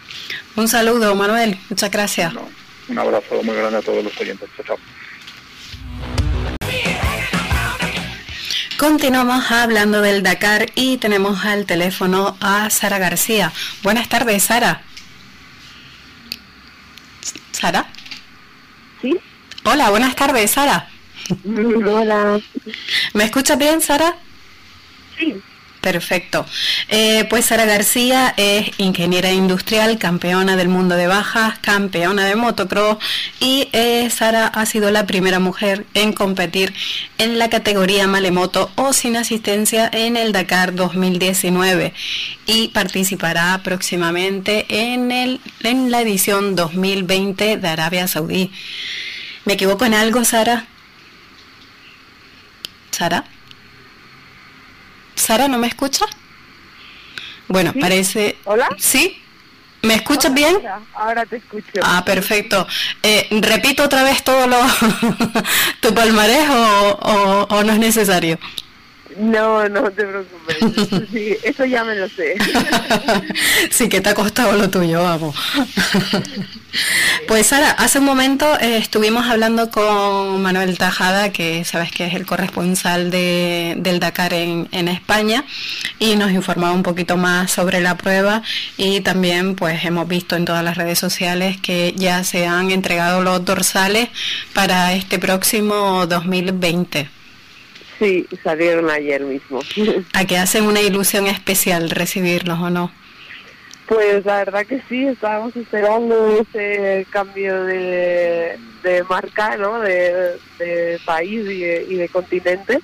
Un 0.57 0.69
saludo, 0.69 1.15
Manuel. 1.15 1.57
Muchas 1.71 1.91
gracias. 1.91 2.33
Un 2.89 2.99
abrazo 2.99 3.43
muy 3.43 3.57
grande 3.57 3.79
a 3.79 3.83
todos 3.83 4.03
los 4.03 4.21
oyentes. 4.21 4.49
Chao, 4.57 4.67
chao. 4.67 4.79
Continuamos 8.79 9.51
hablando 9.51 10.03
del 10.03 10.23
Dakar 10.23 10.67
y 10.77 10.99
tenemos 10.99 11.45
al 11.45 11.67
teléfono 11.67 12.37
a 12.41 12.71
Sara 12.71 12.99
García. 12.99 13.53
Buenas 13.83 14.09
tardes, 14.09 14.45
Sara. 14.45 14.83
¿Sara? 17.51 17.89
¿Sí? 19.01 19.19
Hola, 19.65 19.91
buenas 19.91 20.17
tardes, 20.17 20.51
Sara. 20.51 20.89
Hola. 21.45 22.41
¿Me 23.15 23.25
escuchas 23.25 23.59
bien, 23.59 23.81
Sara? 23.81 24.17
Sí. 25.19 25.41
Perfecto. 25.81 26.45
Eh, 26.89 27.25
pues 27.31 27.47
Sara 27.47 27.65
García 27.65 28.35
es 28.37 28.71
ingeniera 28.79 29.31
industrial, 29.31 29.97
campeona 29.97 30.57
del 30.57 30.69
mundo 30.69 30.97
de 30.97 31.07
bajas, 31.07 31.59
campeona 31.61 32.25
de 32.27 32.35
motocross 32.35 32.99
y 33.39 33.69
eh, 33.73 34.11
Sara 34.11 34.49
ha 34.49 34.67
sido 34.67 34.91
la 34.91 35.07
primera 35.07 35.39
mujer 35.39 35.87
en 35.95 36.13
competir 36.13 36.75
en 37.19 37.39
la 37.39 37.49
categoría 37.49 38.09
Malemoto 38.09 38.73
o 38.75 38.93
sin 38.93 39.17
asistencia 39.17 39.89
en 39.93 40.17
el 40.17 40.33
Dakar 40.33 40.75
2019 40.75 41.95
y 42.47 42.69
participará 42.69 43.61
próximamente 43.63 44.67
en, 44.69 45.13
el, 45.13 45.41
en 45.63 45.93
la 45.93 46.01
edición 46.01 46.57
2020 46.57 47.57
de 47.57 47.69
Arabia 47.69 48.09
Saudí. 48.09 48.51
¿Me 49.45 49.53
equivoco 49.53 49.85
en 49.85 49.95
algo, 49.95 50.25
Sara? 50.25 50.67
Sara. 52.91 53.25
Sara, 55.19 55.49
¿no 55.49 55.59
me 55.59 55.67
escucha? 55.67 56.07
Bueno, 57.49 57.73
parece... 57.79 58.37
¿Hola? 58.45 58.69
¿Sí? 58.79 59.23
¿Me 59.83 59.95
escuchas 59.95 60.35
bien? 60.35 60.57
Ahora, 60.95 61.25
te 61.25 61.37
escucho. 61.37 61.81
Ah, 61.83 62.05
perfecto. 62.05 62.67
Eh, 63.03 63.29
¿Repito 63.41 63.85
otra 63.85 64.03
vez 64.03 64.23
todo 64.23 64.47
lo... 64.47 64.59
tu 65.81 65.95
palmarés 65.95 66.49
o, 66.51 67.47
o 67.51 67.65
no 67.65 67.73
es 67.73 67.79
necesario? 67.79 68.39
No, 69.19 69.69
no 69.69 69.91
te 69.91 70.05
preocupes. 70.05 71.09
Sí, 71.13 71.37
eso 71.43 71.65
ya 71.65 71.85
me 71.85 71.95
lo 71.95 72.09
sé. 72.09 72.37
sí, 73.71 73.89
que 73.89 74.01
te 74.01 74.11
ha 74.11 74.15
costado 74.15 74.53
lo 74.53 74.69
tuyo, 74.69 75.03
vamos. 75.03 75.35
Pues 77.27 77.47
Sara, 77.49 77.71
hace 77.71 77.99
un 77.99 78.05
momento 78.05 78.59
eh, 78.61 78.77
estuvimos 78.77 79.27
hablando 79.27 79.71
con 79.71 80.41
Manuel 80.43 80.77
Tajada, 80.77 81.31
que 81.33 81.65
sabes 81.65 81.91
que 81.91 82.07
es 82.07 82.15
el 82.15 82.27
corresponsal 82.27 83.11
de, 83.11 83.75
del 83.79 84.01
Dakar 84.01 84.35
en, 84.35 84.69
en, 84.73 84.89
España, 84.89 85.45
y 85.99 86.17
nos 86.17 86.31
informaba 86.31 86.73
un 86.73 86.83
poquito 86.83 87.17
más 87.17 87.51
sobre 87.51 87.81
la 87.81 87.97
prueba 87.97 88.43
y 88.77 89.01
también 89.01 89.57
pues 89.57 89.85
hemos 89.85 90.07
visto 90.07 90.37
en 90.37 90.45
todas 90.45 90.65
las 90.65 90.77
redes 90.77 90.99
sociales 90.99 91.57
que 91.61 91.95
ya 91.97 92.23
se 92.25 92.47
han 92.47 92.71
entregado 92.71 93.23
los 93.23 93.45
dorsales 93.45 94.09
para 94.53 94.93
este 94.93 95.19
próximo 95.19 96.07
2020. 96.07 97.18
Sí, 97.99 98.27
salieron 98.43 98.91
ayer 98.91 99.23
mismo. 99.23 99.61
¿A 100.15 100.25
qué 100.25 100.39
hacen 100.39 100.65
una 100.65 100.81
ilusión 100.81 101.27
especial 101.27 101.91
recibirlos 101.91 102.59
o 102.61 102.71
no? 102.71 102.93
Pues 103.87 104.25
la 104.27 104.37
verdad 104.39 104.67
que 104.67 104.83
sí, 104.89 105.07
estábamos 105.07 105.57
esperando 105.57 106.39
ese 106.41 107.07
cambio 107.11 107.65
de, 107.65 108.59
marca, 109.09 109.57
¿no? 109.57 109.81
De, 109.81 110.39
país 111.07 111.47
y 111.49 111.97
de, 111.97 112.09
continente. 112.13 112.81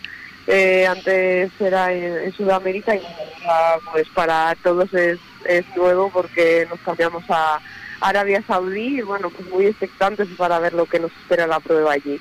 Eh, 0.46 0.86
antes 0.86 1.52
era 1.60 1.92
en, 1.92 2.32
Sudamérica 2.32 2.94
y 2.94 3.02
pues 3.92 4.06
para 4.14 4.54
todos 4.62 4.92
es, 4.92 5.18
es 5.46 5.64
nuevo 5.76 6.10
porque 6.10 6.66
nos 6.70 6.80
cambiamos 6.80 7.24
a, 7.28 7.60
Arabia 8.04 8.42
Saudí 8.46 8.98
y 8.98 9.02
bueno, 9.02 9.30
pues 9.30 9.48
muy 9.48 9.64
expectantes 9.66 10.28
para 10.36 10.58
ver 10.58 10.74
lo 10.74 10.84
que 10.84 11.00
nos 11.00 11.10
espera 11.12 11.46
la 11.46 11.58
prueba 11.58 11.92
allí. 11.92 12.20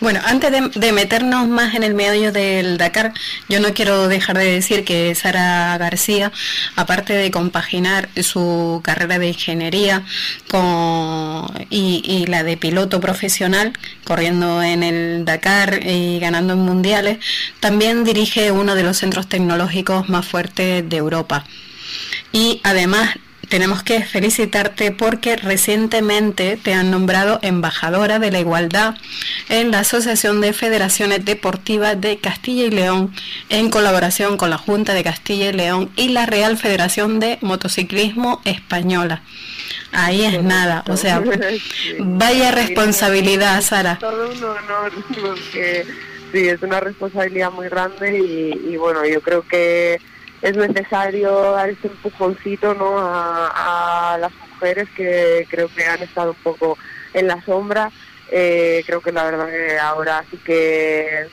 Bueno, 0.00 0.20
antes 0.24 0.50
de, 0.74 0.92
meternos 0.92 1.46
más 1.46 1.74
en 1.76 1.84
el 1.84 1.94
medio 1.94 2.32
del 2.32 2.78
Dakar, 2.78 3.12
yo 3.48 3.60
no 3.60 3.72
quiero 3.72 4.08
dejar 4.08 4.36
de 4.38 4.44
decir 4.44 4.84
que 4.84 5.14
Sara 5.14 5.78
García, 5.78 6.32
aparte 6.74 7.12
de 7.12 7.30
compaginar 7.30 8.08
su 8.20 8.80
carrera 8.82 9.20
de 9.20 9.28
ingeniería 9.28 10.04
con, 10.48 11.46
y, 11.70 12.26
la 12.26 12.42
de 12.42 12.56
piloto 12.56 13.00
profesional, 13.00 13.72
corriendo 14.04 14.62
en 14.62 14.82
el 14.82 15.24
Dakar 15.24 15.80
y 15.86 16.18
ganando 16.18 16.54
en 16.54 16.60
mundiales, 16.60 17.18
también 17.60 18.02
dirige 18.02 18.50
uno 18.50 18.74
de 18.74 18.82
los 18.82 18.96
centros 18.96 19.28
tecnológicos 19.28 20.08
más 20.08 20.26
fuertes 20.26 20.88
de 20.88 20.96
Europa. 20.96 21.44
Y 22.32 22.60
además 22.64 23.16
tenemos 23.50 23.82
que 23.82 24.00
felicitarte 24.02 24.92
porque 24.92 25.36
recientemente 25.36 26.56
te 26.56 26.72
han 26.72 26.90
nombrado 26.92 27.40
embajadora 27.42 28.20
de 28.20 28.30
la 28.30 28.38
igualdad 28.38 28.94
en 29.48 29.72
la 29.72 29.80
Asociación 29.80 30.40
de 30.40 30.52
Federaciones 30.52 31.24
Deportivas 31.24 32.00
de 32.00 32.18
Castilla 32.18 32.64
y 32.64 32.70
León 32.70 33.12
en 33.48 33.68
colaboración 33.68 34.36
con 34.36 34.50
la 34.50 34.56
Junta 34.56 34.94
de 34.94 35.02
Castilla 35.02 35.50
y 35.50 35.52
León 35.52 35.90
y 35.96 36.10
la 36.10 36.26
Real 36.26 36.56
Federación 36.58 37.18
de 37.18 37.38
Motociclismo 37.40 38.40
Española. 38.44 39.22
Ahí 39.90 40.24
es 40.24 40.40
nada, 40.44 40.84
o 40.88 40.96
sea, 40.96 41.20
vaya 41.98 42.52
responsabilidad, 42.52 43.60
Sara. 43.62 43.98
Todo 43.98 44.30
un 44.30 44.44
honor, 44.44 44.92
porque 45.20 45.84
sí, 46.32 46.48
es 46.48 46.62
una 46.62 46.78
responsabilidad 46.78 47.50
muy 47.50 47.68
grande 47.68 48.16
y 48.64 48.76
bueno, 48.76 49.04
yo 49.04 49.20
creo 49.20 49.42
que 49.42 49.98
es 50.42 50.56
necesario 50.56 51.52
dar 51.52 51.70
ese 51.70 51.88
empujoncito 51.88 52.74
¿no? 52.74 52.96
a, 52.98 54.16
las 54.20 54.32
mujeres 54.32 54.88
que 54.96 55.46
creo 55.50 55.68
que 55.68 55.84
han 55.84 56.02
estado 56.02 56.30
un 56.30 56.42
poco 56.42 56.78
en 57.14 57.26
la 57.26 57.42
sombra. 57.44 57.90
Eh, 58.30 58.82
creo 58.86 59.00
que 59.00 59.12
la 59.12 59.24
verdad 59.24 59.48
que 59.48 59.78
ahora 59.78 60.24
sí 60.30 60.36
que 60.38 61.26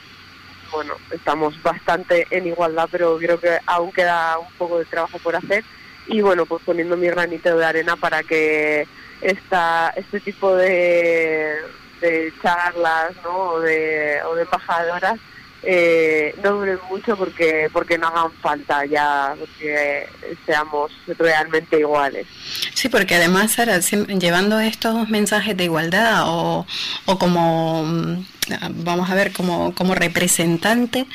bueno 0.72 0.94
estamos 1.12 1.60
bastante 1.62 2.26
en 2.30 2.46
igualdad, 2.46 2.88
pero 2.90 3.16
creo 3.18 3.38
que 3.38 3.58
aún 3.66 3.92
queda 3.92 4.38
un 4.38 4.52
poco 4.58 4.78
de 4.78 4.84
trabajo 4.84 5.18
por 5.20 5.36
hacer 5.36 5.64
y 6.08 6.20
bueno 6.22 6.44
pues 6.44 6.62
poniendo 6.64 6.96
mi 6.96 7.06
granito 7.06 7.56
de 7.56 7.64
arena 7.64 7.96
para 7.96 8.22
que 8.22 8.86
esta 9.20 9.92
este 9.94 10.20
tipo 10.20 10.54
de, 10.56 11.56
charlas 12.42 13.12
¿no? 13.22 13.36
o 13.36 13.60
de, 13.60 14.20
o 14.24 14.34
de 14.34 14.42
embajadoras 14.42 15.20
eh, 15.62 16.34
no 16.42 16.52
duren 16.52 16.78
mucho 16.88 17.16
porque 17.16 17.68
porque 17.72 17.98
no 17.98 18.08
hagan 18.08 18.30
falta 18.40 18.84
ya 18.86 19.34
porque 19.38 20.08
seamos 20.46 20.92
realmente 21.18 21.80
iguales. 21.80 22.26
Sí, 22.74 22.88
porque 22.88 23.16
además, 23.16 23.52
Sara, 23.52 23.78
llevando 23.80 24.60
estos 24.60 25.08
mensajes 25.08 25.56
de 25.56 25.64
igualdad 25.64 26.22
o, 26.26 26.66
o 27.06 27.18
como 27.18 27.84
mm, 27.84 28.24
vamos 28.70 29.10
a 29.10 29.14
ver, 29.14 29.32
como, 29.32 29.74
como 29.74 29.94
representante, 29.94 31.06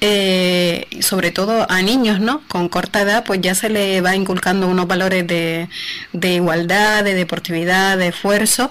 eh, 0.00 0.86
sobre 1.00 1.30
todo 1.30 1.66
a 1.70 1.82
niños, 1.82 2.20
¿no? 2.20 2.42
Con 2.48 2.68
corta 2.68 3.02
edad, 3.02 3.24
pues 3.24 3.40
ya 3.40 3.54
se 3.54 3.68
le 3.68 4.00
va 4.00 4.14
inculcando 4.14 4.68
unos 4.68 4.86
valores 4.86 5.26
de, 5.26 5.68
de 6.12 6.34
igualdad, 6.34 7.04
de 7.04 7.14
deportividad, 7.14 7.98
de 7.98 8.08
esfuerzo, 8.08 8.70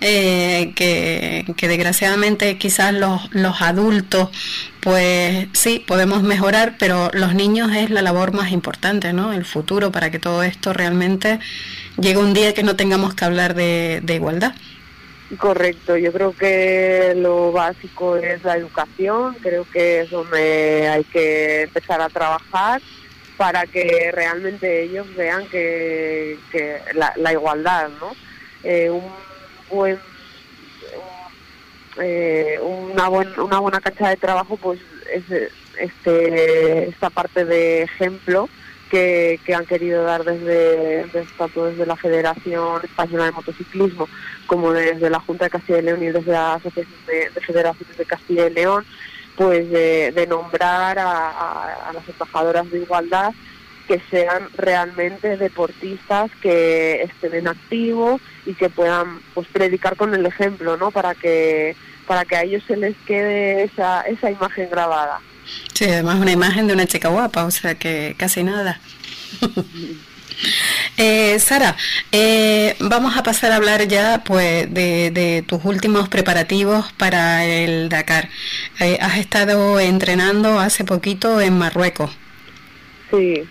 eh, 0.00 0.72
que, 0.74 1.44
desgraciadamente 1.66 2.58
quizás 2.58 2.92
los, 2.92 3.32
los 3.32 3.62
adultos, 3.62 4.28
pues 4.80 5.48
sí, 5.52 5.82
podemos 5.86 6.22
mejorar, 6.22 6.76
pero 6.78 7.10
los 7.14 7.34
niños 7.34 7.70
es 7.74 7.90
la 7.90 8.02
labor 8.02 8.32
más 8.32 8.52
importante, 8.52 9.12
¿no? 9.12 9.32
El 9.32 9.44
futuro 9.44 9.90
para 9.90 10.10
que 10.10 10.18
todo 10.18 10.42
esto 10.42 10.72
realmente 10.72 11.40
llegue 11.98 12.18
un 12.18 12.34
día 12.34 12.52
que 12.54 12.62
no 12.62 12.76
tengamos 12.76 13.14
que 13.14 13.24
hablar 13.24 13.54
de 13.54 14.02
igualdad. 14.14 14.54
Correcto, 15.38 15.96
yo 15.96 16.12
creo 16.12 16.32
que 16.36 17.14
lo 17.16 17.50
básico 17.50 18.16
es 18.16 18.44
la 18.44 18.56
educación, 18.56 19.34
creo 19.40 19.64
que 19.64 20.00
es 20.00 20.10
donde 20.10 20.86
hay 20.88 21.04
que 21.04 21.62
empezar 21.62 22.02
a 22.02 22.10
trabajar 22.10 22.82
para 23.38 23.66
que 23.66 24.10
realmente 24.12 24.82
ellos 24.82 25.06
vean 25.16 25.46
que, 25.48 26.38
la, 26.94 27.32
igualdad, 27.32 27.88
¿no? 28.00 28.12
Eh, 28.62 28.90
un 28.90 29.02
buen, 29.70 29.98
eh, 32.00 32.58
una, 32.60 33.08
una 33.08 33.58
buena 33.58 33.80
cancha 33.80 34.10
de 34.10 34.16
trabajo, 34.16 34.58
pues 34.58 34.78
es 35.12 35.50
este, 35.78 36.88
esta 36.88 37.10
parte 37.10 37.44
de 37.44 37.82
ejemplo 37.82 38.48
que, 38.94 39.54
han 39.54 39.66
querido 39.66 40.04
dar 40.04 40.22
desde, 40.22 41.04
tanto 41.36 41.66
desde 41.66 41.84
la 41.84 41.96
Federación 41.96 42.80
Española 42.84 43.24
de 43.24 43.32
Motociclismo 43.32 44.08
como 44.46 44.72
desde 44.72 45.10
la 45.10 45.18
Junta 45.18 45.46
de 45.46 45.50
Castilla 45.50 45.78
y 45.78 45.82
León 45.82 46.02
y 46.02 46.06
desde 46.06 46.30
la 46.30 46.54
Asociación 46.54 47.00
de, 47.06 47.40
Federaciones 47.40 47.96
de 47.96 48.04
Castilla 48.04 48.46
y 48.46 48.52
León, 48.52 48.84
pues 49.36 49.68
de, 49.70 50.26
nombrar 50.28 50.98
a, 51.00 51.90
las 51.92 52.08
embajadoras 52.08 52.70
de 52.70 52.78
igualdad 52.78 53.32
que 53.88 54.00
sean 54.10 54.48
realmente 54.56 55.36
deportistas 55.36 56.30
que 56.40 57.02
estén 57.02 57.34
en 57.34 57.48
activo 57.48 58.20
y 58.46 58.54
que 58.54 58.70
puedan 58.70 59.20
pues 59.34 59.48
predicar 59.48 59.96
con 59.96 60.14
el 60.14 60.24
ejemplo, 60.24 60.76
¿no? 60.76 60.90
Para 60.90 61.14
que 61.14 61.76
para 62.06 62.24
que 62.24 62.36
a 62.36 62.42
ellos 62.42 62.62
se 62.66 62.76
les 62.76 62.96
quede 63.06 63.64
esa 63.64 64.02
esa 64.02 64.30
imagen 64.30 64.70
grabada. 64.70 65.20
Sí, 65.72 65.84
además 65.84 66.20
una 66.20 66.32
imagen 66.32 66.66
de 66.66 66.74
una 66.74 66.86
chica 66.86 67.08
guapa, 67.08 67.44
o 67.44 67.50
sea 67.50 67.74
que 67.76 68.14
casi 68.18 68.42
nada. 68.42 68.80
Eh, 70.96 71.38
Sara, 71.38 71.76
eh, 72.12 72.76
vamos 72.80 73.16
a 73.16 73.22
pasar 73.22 73.52
a 73.52 73.56
hablar 73.56 73.86
ya 73.88 74.22
pues 74.24 74.72
de, 74.72 75.44
tus 75.46 75.64
últimos 75.64 76.08
preparativos 76.08 76.92
para 76.92 77.44
el 77.44 77.88
Dakar. 77.88 78.28
Eh, 78.80 78.98
has 79.00 79.18
estado 79.18 79.78
entrenando 79.80 80.58
hace 80.58 80.84
poquito 80.84 81.40
en 81.40 81.58
Marruecos. 81.58 82.16
Sí. 83.10 83.42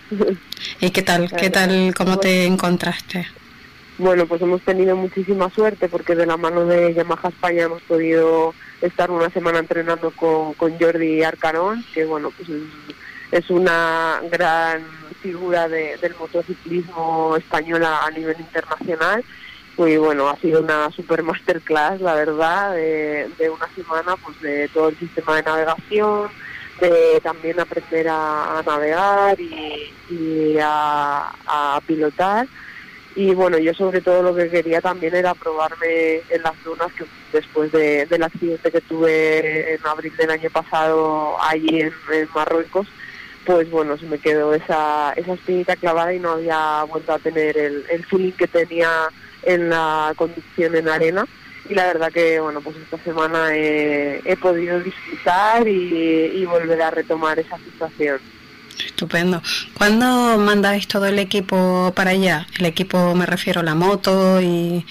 ¿Y 0.80 0.92
qué 0.92 1.02
tal? 1.02 1.32
¿Qué 1.32 1.50
tal? 1.50 1.94
¿Cómo 1.96 2.18
te 2.18 2.46
encontraste? 2.46 3.28
Bueno, 3.98 4.26
pues 4.26 4.42
hemos 4.42 4.62
tenido 4.62 4.96
muchísima 4.96 5.50
suerte 5.52 5.88
porque 5.88 6.16
de 6.16 6.26
la 6.26 6.38
mano 6.38 6.66
de 6.66 6.94
Yamaha 6.94 7.30
España 7.30 7.64
hemos 7.64 7.82
podido 7.84 8.54
estar 8.84 9.10
una 9.12 9.30
semana 9.30 9.60
entrenando 9.60 10.12
con, 10.12 10.54
con 10.54 10.78
Jordi 10.78 11.24
Arcarón, 11.24 11.84
que 11.94 12.06
bueno, 12.06 12.32
pues 12.32 12.50
es 13.32 13.50
una 13.50 14.22
gran 14.30 14.84
figura 15.22 15.70
del 15.70 16.16
motociclismo 16.20 17.36
español 17.38 17.84
a, 17.86 18.10
nivel 18.12 18.40
internacional. 18.40 19.24
Y 19.78 19.98
bueno, 19.98 20.30
ha 20.30 20.36
sido 20.38 20.62
una 20.62 20.92
super 20.92 21.24
masterclass, 21.24 22.00
la 22.00 22.14
verdad, 22.14 22.76
de, 22.76 23.50
una 23.50 23.68
semana, 23.74 24.16
pues 24.18 24.40
de 24.42 24.68
todo 24.68 24.90
el 24.90 25.00
sistema 25.00 25.38
de 25.38 25.44
navegación, 25.44 26.30
de 26.80 27.20
también 27.24 27.60
aprender 27.60 28.08
a, 28.10 28.62
navegar 28.66 29.40
y, 29.40 30.58
a, 30.62 31.82
pilotar. 31.88 32.48
Y 33.16 33.34
bueno, 33.34 33.58
yo 33.60 33.74
sobre 33.74 34.02
todo 34.02 34.24
lo 34.24 34.36
que 34.36 34.50
quería 34.50 34.82
también 34.82 35.16
era 35.16 35.36
probarme 35.36 36.22
en 36.30 36.42
las 36.42 36.64
dunas, 36.64 36.92
que 36.94 37.06
después 37.32 37.72
del 37.72 38.24
accidente 38.24 38.72
que 38.72 38.82
tuve 38.82 39.76
en 39.76 39.86
abril 39.86 40.16
del 40.18 40.32
año 40.32 40.50
pasado 40.50 41.36
allí 41.42 41.82
en 41.82 41.94
Marruecos, 42.34 42.88
pues 43.46 43.70
bueno, 43.70 43.98
se 43.98 44.06
me 44.06 44.18
quedó 44.18 44.54
esa, 44.54 45.14
esa 45.16 45.34
espinita 45.34 45.76
clavada 45.76 46.14
y 46.14 46.20
no 46.20 46.32
había 46.32 46.84
vuelto 46.86 47.14
a 47.14 47.20
tener 47.20 47.58
el, 47.58 47.86
el 47.92 48.06
feeling 48.06 48.32
que 48.32 48.48
tenía 48.48 49.10
en 49.44 49.70
la 49.70 50.14
conducción 50.16 50.76
en 50.76 50.90
arena. 50.90 51.26
Y 51.70 51.76
la 51.76 51.86
verdad 51.86 52.12
que, 52.12 52.40
bueno, 52.40 52.62
pues 52.62 52.76
esta 52.78 52.98
semana 52.98 53.56
he, 53.56 54.38
podido 54.42 54.80
disfrutar 54.82 55.66
y, 55.68 56.46
volver 56.46 56.82
a 56.82 56.92
retomar 56.92 57.40
esa 57.40 57.58
situación. 57.58 58.20
Estupendo. 58.86 59.42
¿Cuándo 59.78 60.38
mandáis 60.38 60.88
todo 60.88 61.06
el 61.06 61.20
equipo 61.20 61.92
para 61.96 62.12
allá? 62.12 62.48
El 62.60 62.66
equipo 62.66 63.14
me 63.16 63.26
refiero 63.26 63.62
a 63.62 63.64
la 63.64 63.76
moto 63.76 64.42
y 64.42 64.86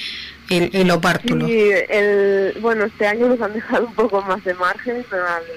y, 0.52 0.84
los 0.84 1.00
bártulos. 1.00 1.48
Sí, 1.48 1.70
el, 1.88 2.56
bueno, 2.60 2.84
este 2.84 3.06
año 3.06 3.28
nos 3.28 3.40
han 3.40 3.54
dejado 3.54 3.86
un 3.86 3.94
poco 3.94 4.22
más 4.22 4.42
de 4.44 4.54
margen. 4.54 5.04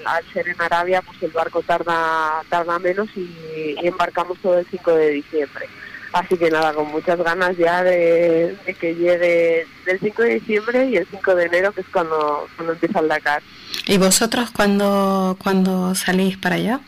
Al, 0.06 0.24
ser 0.32 0.48
en 0.48 0.60
Arabia, 0.60 1.02
pues 1.02 1.22
el 1.22 1.30
barco 1.30 1.62
tarda, 1.62 2.42
tarda 2.48 2.78
menos 2.78 3.08
y, 3.16 3.76
embarcamos 3.82 4.38
todo 4.38 4.58
el 4.58 4.66
5 4.70 4.94
de 4.94 5.10
diciembre. 5.10 5.68
Así 6.12 6.36
que 6.38 6.50
nada, 6.50 6.72
con 6.72 6.88
muchas 6.88 7.18
ganas 7.18 7.56
ya 7.58 7.82
de, 7.82 8.56
que 8.80 8.94
llegue 8.94 9.66
del 9.84 10.00
5 10.00 10.22
de 10.22 10.34
diciembre 10.34 10.86
y 10.86 10.96
el 10.96 11.06
5 11.10 11.34
de 11.34 11.44
enero, 11.44 11.72
que 11.72 11.82
es 11.82 11.88
cuando, 11.92 12.48
cuando 12.56 12.72
empieza 12.72 13.00
el 13.00 13.08
Dakar. 13.08 13.42
¿Y 13.86 13.98
vosotros 13.98 14.50
cuándo, 14.50 15.36
cuando 15.42 15.94
salís 15.94 16.38
para 16.38 16.54
allá? 16.54 16.80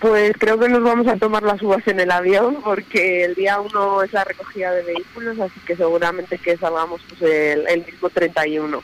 Pues 0.00 0.32
creo 0.38 0.58
que 0.58 0.68
nos 0.68 0.82
vamos 0.82 1.06
a 1.06 1.16
tomar 1.16 1.42
las 1.42 1.62
uvas 1.62 1.86
en 1.88 2.00
el 2.00 2.10
avión 2.10 2.58
porque 2.62 3.24
el 3.24 3.34
día 3.34 3.60
uno 3.60 4.02
es 4.02 4.12
la 4.12 4.24
recogida 4.24 4.72
de 4.72 4.82
vehículos, 4.82 5.38
así 5.40 5.58
que 5.66 5.76
seguramente 5.76 6.38
que 6.38 6.56
salgamos 6.56 7.00
pues, 7.08 7.22
el, 7.22 7.66
el 7.66 7.84
mismo 7.84 8.10
31. 8.10 8.82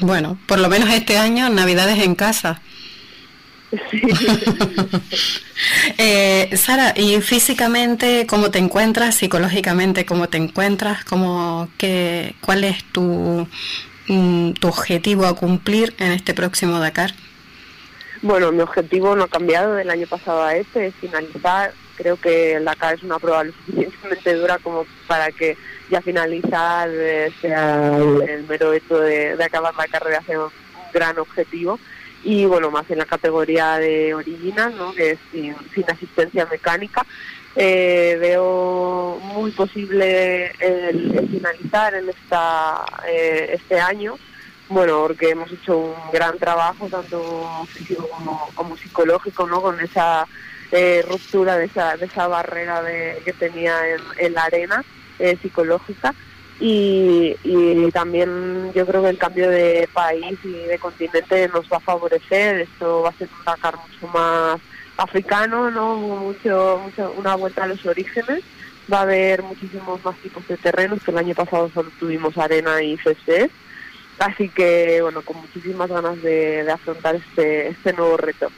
Bueno, 0.00 0.38
por 0.46 0.58
lo 0.58 0.68
menos 0.68 0.90
este 0.90 1.16
año 1.16 1.48
Navidades 1.48 1.98
en 1.98 2.14
casa. 2.14 2.60
Sí. 3.90 4.02
eh, 5.98 6.50
Sara, 6.56 6.92
¿y 6.96 7.20
físicamente 7.22 8.26
cómo 8.26 8.50
te 8.50 8.58
encuentras? 8.58 9.14
¿Psicológicamente 9.14 10.04
cómo 10.04 10.28
te 10.28 10.36
encuentras? 10.38 11.04
¿Cómo, 11.04 11.68
qué, 11.78 12.34
¿Cuál 12.40 12.64
es 12.64 12.84
tu, 12.84 13.48
mm, 14.08 14.52
tu 14.52 14.68
objetivo 14.68 15.26
a 15.26 15.36
cumplir 15.36 15.94
en 15.98 16.12
este 16.12 16.34
próximo 16.34 16.78
Dakar? 16.78 17.14
Bueno, 18.22 18.52
mi 18.52 18.60
objetivo 18.60 19.16
no 19.16 19.24
ha 19.24 19.28
cambiado 19.28 19.74
del 19.74 19.90
año 19.90 20.06
pasado 20.06 20.44
a 20.44 20.54
este, 20.54 20.86
es 20.86 20.94
finalizar. 20.94 21.72
Creo 21.96 22.16
que 22.16 22.54
el 22.54 22.64
Dakar 22.64 22.94
es 22.94 23.02
una 23.02 23.18
prueba 23.18 23.42
lo 23.42 23.52
suficientemente 23.66 24.34
dura 24.34 24.58
como 24.58 24.86
para 25.08 25.32
que 25.32 25.56
ya 25.90 26.00
finalizar 26.00 26.88
eh, 26.92 27.32
sea 27.40 27.96
el, 27.96 28.44
mero 28.48 28.72
hecho 28.72 28.98
de, 29.00 29.36
acabar 29.42 29.74
la 29.74 29.88
carrera 29.88 30.22
sea 30.24 30.38
un, 30.38 30.50
gran 30.92 31.18
objetivo. 31.18 31.80
Y 32.22 32.44
bueno, 32.44 32.70
más 32.70 32.88
en 32.90 32.98
la 32.98 33.06
categoría 33.06 33.78
de 33.78 34.14
original, 34.14 34.72
¿no? 34.76 34.94
que 34.94 35.12
es 35.12 35.18
sin, 35.32 35.56
asistencia 35.88 36.46
mecánica. 36.46 37.04
Eh, 37.56 38.16
veo 38.20 39.18
muy 39.20 39.50
posible 39.50 40.52
el, 40.60 41.28
finalizar 41.28 41.94
en 41.94 42.08
esta 42.08 42.84
eh, 43.08 43.50
este 43.54 43.80
año 43.80 44.16
bueno, 44.72 45.02
porque 45.06 45.30
hemos 45.30 45.50
hecho 45.52 45.76
un 45.76 45.94
gran 46.12 46.38
trabajo, 46.38 46.88
tanto 46.88 47.66
físico 47.66 48.08
como, 48.54 48.76
psicológico, 48.76 49.46
¿no? 49.46 49.60
Con 49.60 49.78
esa 49.80 50.26
eh, 50.70 51.04
ruptura 51.08 51.56
de 51.58 51.66
esa, 51.66 51.96
de 51.96 52.06
esa 52.06 52.26
barrera 52.26 52.82
que 53.24 53.32
tenía 53.34 53.74
en, 54.18 54.32
la 54.32 54.44
arena 54.44 54.82
eh, 55.18 55.36
psicológica. 55.40 56.14
Y, 56.58 57.36
también 57.92 58.72
yo 58.74 58.86
creo 58.86 59.02
que 59.02 59.10
el 59.10 59.18
cambio 59.18 59.50
de 59.50 59.88
país 59.92 60.38
y 60.44 60.52
de 60.52 60.78
continente 60.78 61.48
nos 61.48 61.70
va 61.70 61.76
a 61.76 61.80
favorecer. 61.80 62.62
Esto 62.62 63.02
va 63.02 63.10
a 63.10 63.12
ser 63.12 63.28
un 63.38 63.44
Dakar 63.44 63.76
mucho 63.76 64.08
más 64.08 64.60
africano, 64.96 65.70
¿no? 65.70 65.96
Mucho, 65.96 66.80
mucho, 66.82 67.12
una 67.18 67.34
vuelta 67.34 67.64
a 67.64 67.66
los 67.66 67.84
orígenes. 67.84 68.42
Va 68.90 69.00
a 69.00 69.02
haber 69.02 69.42
muchísimos 69.42 70.02
más 70.04 70.16
tipos 70.18 70.46
de 70.48 70.56
terrenos, 70.56 71.02
que 71.02 71.10
el 71.10 71.18
año 71.18 71.34
pasado 71.34 71.70
solo 71.74 71.90
tuvimos 71.98 72.38
arena 72.38 72.82
y 72.82 72.96
césped 72.98 73.50
Así 74.22 74.48
que, 74.50 75.00
bueno, 75.02 75.22
con 75.22 75.36
muchísimas 75.38 75.88
ganas 75.88 76.22
de, 76.22 76.64
afrontar 76.70 77.16
este, 77.16 77.70
este 77.70 77.92
nuevo 77.92 78.16
reto. 78.16 78.52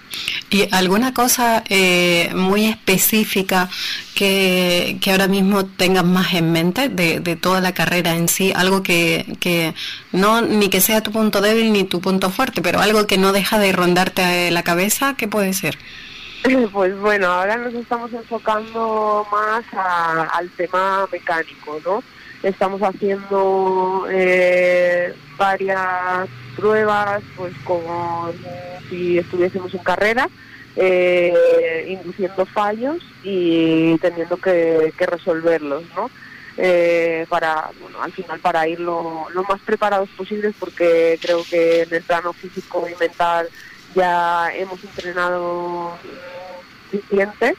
¿Y 0.51 0.69
alguna 0.75 1.15
cosa 1.15 1.65
eh, 1.71 2.31
muy 2.35 2.67
específica 2.67 3.71
que, 4.15 4.99
que, 5.01 5.11
ahora 5.11 5.27
mismo 5.27 5.65
tengas 5.65 6.05
más 6.05 6.35
en 6.35 6.53
mente 6.53 6.91
de, 6.91 7.21
de 7.21 7.37
toda 7.37 7.63
la 7.63 7.73
carrera 7.73 8.15
en 8.15 8.29
sí? 8.29 8.53
Algo 8.55 8.83
que, 8.83 9.39
que 9.41 9.75
no, 10.13 10.43
ni 10.43 10.69
que 10.69 10.83
sea 10.83 11.03
tu 11.03 11.13
punto 11.13 11.41
débil 11.41 11.73
ni 11.73 11.85
tu 11.85 12.03
punto 12.03 12.29
fuerte, 12.29 12.61
pero 12.61 12.81
algo 12.81 13.07
que 13.07 13.17
no 13.17 13.33
deja 13.33 13.59
de 13.59 13.73
rondarte 13.73 14.51
la 14.51 14.65
cabeza, 14.65 15.15
¿qué 15.17 15.29
puede 15.29 15.55
ser? 15.55 15.79
Pues 16.73 16.95
bueno, 17.01 17.29
ahora 17.29 17.57
nos 17.57 17.73
estamos 17.73 18.13
enfocando 18.13 19.27
más 19.33 19.65
al 20.31 20.51
tema 20.51 21.09
mecánico, 21.11 21.81
¿no? 21.83 22.03
Estamos 22.45 22.83
haciendo 22.83 24.07
eh, 24.11 25.15
varias 25.39 26.29
pruebas, 26.55 27.23
pues 27.39 27.55
como 27.65 28.31
si 28.91 29.17
estuviésemos 29.17 29.73
en 29.73 29.83
carrera, 29.83 30.29
eh, 30.77 31.87
induciendo 31.89 32.45
fallos 32.45 32.99
y 33.23 33.97
teniendo 33.97 34.37
que, 34.37 34.93
resolverlos, 34.99 35.85
¿no? 35.97 36.11
Eh, 36.59 37.25
para, 37.31 37.71
bueno, 37.81 38.03
al 38.03 38.13
final 38.13 38.39
para 38.41 38.69
ir 38.69 38.79
lo, 38.79 39.27
más 39.49 39.61
preparados 39.63 40.11
posibles 40.11 40.55
porque 40.61 41.19
creo 41.23 41.43
que 41.49 41.83
en 41.83 41.95
el 41.95 42.03
plano 42.03 42.35
físico 42.35 42.87
y 42.87 42.95
mental 43.01 43.49
ya 43.95 44.55
hemos 44.55 44.85
entrenado 44.85 45.97
suficiente, 46.91 47.57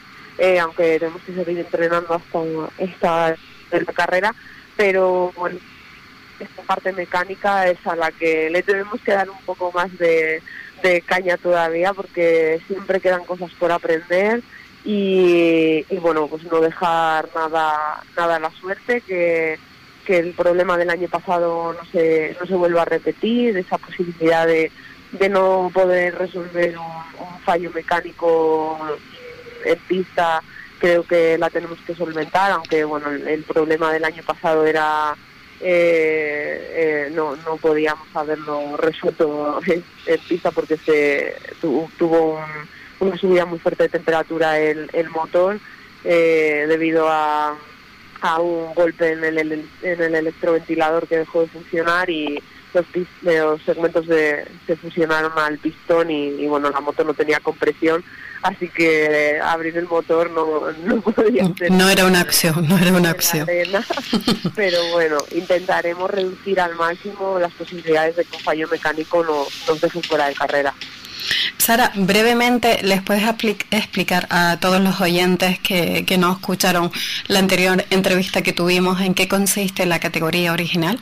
aunque 0.61 0.99
tenemos 0.99 1.23
que 1.23 1.33
seguir 1.33 1.57
entrenando 1.57 2.13
hasta 2.13 2.39
esta, 2.77 3.35
esta 3.71 3.93
carrera, 3.93 4.35
pero 4.75 5.31
bueno, 5.35 5.59
esta 6.39 6.61
parte 6.63 6.91
mecánica 6.91 7.67
es 7.67 7.85
a 7.85 7.95
la 7.95 8.11
que 8.11 8.49
le 8.49 8.63
tenemos 8.63 8.99
que 9.01 9.13
dar 9.13 9.29
un 9.29 9.41
poco 9.45 9.71
más 9.71 9.95
de, 9.97 10.41
caña 11.07 11.35
todavía 11.37 11.93
porque 11.93 12.61
siempre 12.67 12.99
quedan 12.99 13.25
cosas 13.25 13.51
por 13.53 13.71
aprender 13.71 14.43
y, 14.83 15.83
bueno, 15.99 16.27
pues 16.27 16.43
no 16.43 16.59
dejar 16.59 17.27
nada, 17.33 18.03
nada 18.15 18.35
a 18.35 18.39
la 18.39 18.51
suerte, 18.51 19.01
que, 19.01 19.57
el 20.07 20.33
problema 20.33 20.77
del 20.77 20.91
año 20.91 21.07
pasado 21.09 21.73
no 21.73 21.83
se, 21.91 22.37
no 22.39 22.45
se 22.45 22.53
vuelva 22.53 22.83
a 22.83 22.85
repetir, 22.85 23.57
esa 23.57 23.79
posibilidad 23.79 24.45
de, 24.45 24.71
de 25.13 25.29
no 25.29 25.71
poder 25.73 26.15
resolver 26.15 26.77
un 26.77 27.39
fallo 27.39 27.71
mecánico 27.73 28.77
en 29.65 29.79
pista 29.87 30.43
creo 30.79 31.03
que 31.03 31.37
la 31.37 31.49
tenemos 31.49 31.79
que 31.85 31.95
solventar, 31.95 32.51
aunque 32.51 32.83
bueno, 32.83 33.09
el, 33.09 33.43
problema 33.43 33.91
del 33.91 34.05
año 34.05 34.23
pasado 34.23 34.65
era 34.65 35.15
eh, 35.61 37.07
eh, 37.07 37.11
no, 37.13 37.35
no 37.37 37.57
podíamos 37.57 38.07
haberlo 38.13 38.77
resuelto 38.77 39.59
en, 39.67 39.83
pista 40.27 40.51
porque 40.51 40.77
se 40.77 41.35
tuvo 41.61 42.39
una 42.99 43.17
subida 43.17 43.45
muy 43.45 43.59
fuerte 43.59 43.83
de 43.83 43.89
temperatura 43.89 44.59
el, 44.59 44.89
el 44.93 45.09
motor 45.09 45.59
eh, 46.03 46.65
debido 46.67 47.07
a, 47.09 47.57
a 48.21 48.39
un 48.39 48.73
golpe 48.73 49.11
en 49.11 49.23
el, 49.23 49.37
en 49.81 50.01
el 50.01 50.15
electroventilador 50.15 51.07
que 51.07 51.19
dejó 51.19 51.41
de 51.41 51.47
funcionar 51.47 52.09
y, 52.09 52.41
los, 52.75 53.61
segmentos 53.63 54.07
de, 54.07 54.47
se 54.67 54.75
fusionaron 54.75 55.31
al 55.37 55.57
pistón 55.57 56.11
y, 56.11 56.45
bueno, 56.47 56.69
la 56.69 56.79
moto 56.79 57.03
no 57.03 57.13
tenía 57.13 57.39
compresión, 57.39 58.03
así 58.41 58.69
que 58.69 59.39
abrir 59.41 59.77
el 59.77 59.87
motor 59.87 60.29
no, 60.31 60.71
no 60.85 61.01
podía 61.01 61.47
ser. 61.57 61.71
No 61.71 61.89
era 61.89 62.05
una 62.05 62.21
acción, 62.21 62.67
no 62.67 62.77
era 62.77 62.91
una 62.91 63.11
acción. 63.11 63.47
pero 64.55 64.77
bueno, 64.91 65.17
intentaremos 65.31 66.09
reducir 66.09 66.59
al 66.59 66.75
máximo 66.75 67.39
las 67.39 67.53
posibilidades 67.53 68.15
de 68.15 68.25
que 68.25 68.35
un 68.35 68.43
fallo 68.43 68.67
mecánico 68.67 69.23
no, 69.23 69.45
nos 69.67 69.81
deje 69.81 70.01
fuera 70.01 70.27
de 70.27 70.35
carrera. 70.35 70.73
Sara, 71.57 71.91
brevemente, 71.95 72.83
¿les 72.83 73.01
puedes 73.01 73.23
explicar 73.71 74.27
a 74.29 74.59
todos 74.59 74.79
los 74.81 75.01
oyentes 75.01 75.57
que, 75.59 76.05
que 76.05 76.17
no 76.17 76.33
escucharon 76.33 76.91
la 77.27 77.39
anterior 77.39 77.83
entrevista 77.89 78.43
que 78.43 78.53
tuvimos 78.53 79.01
en 79.01 79.15
qué 79.15 79.27
consiste 79.27 79.85
la 79.85 79.99
categoría 79.99 80.53
original? 80.53 80.99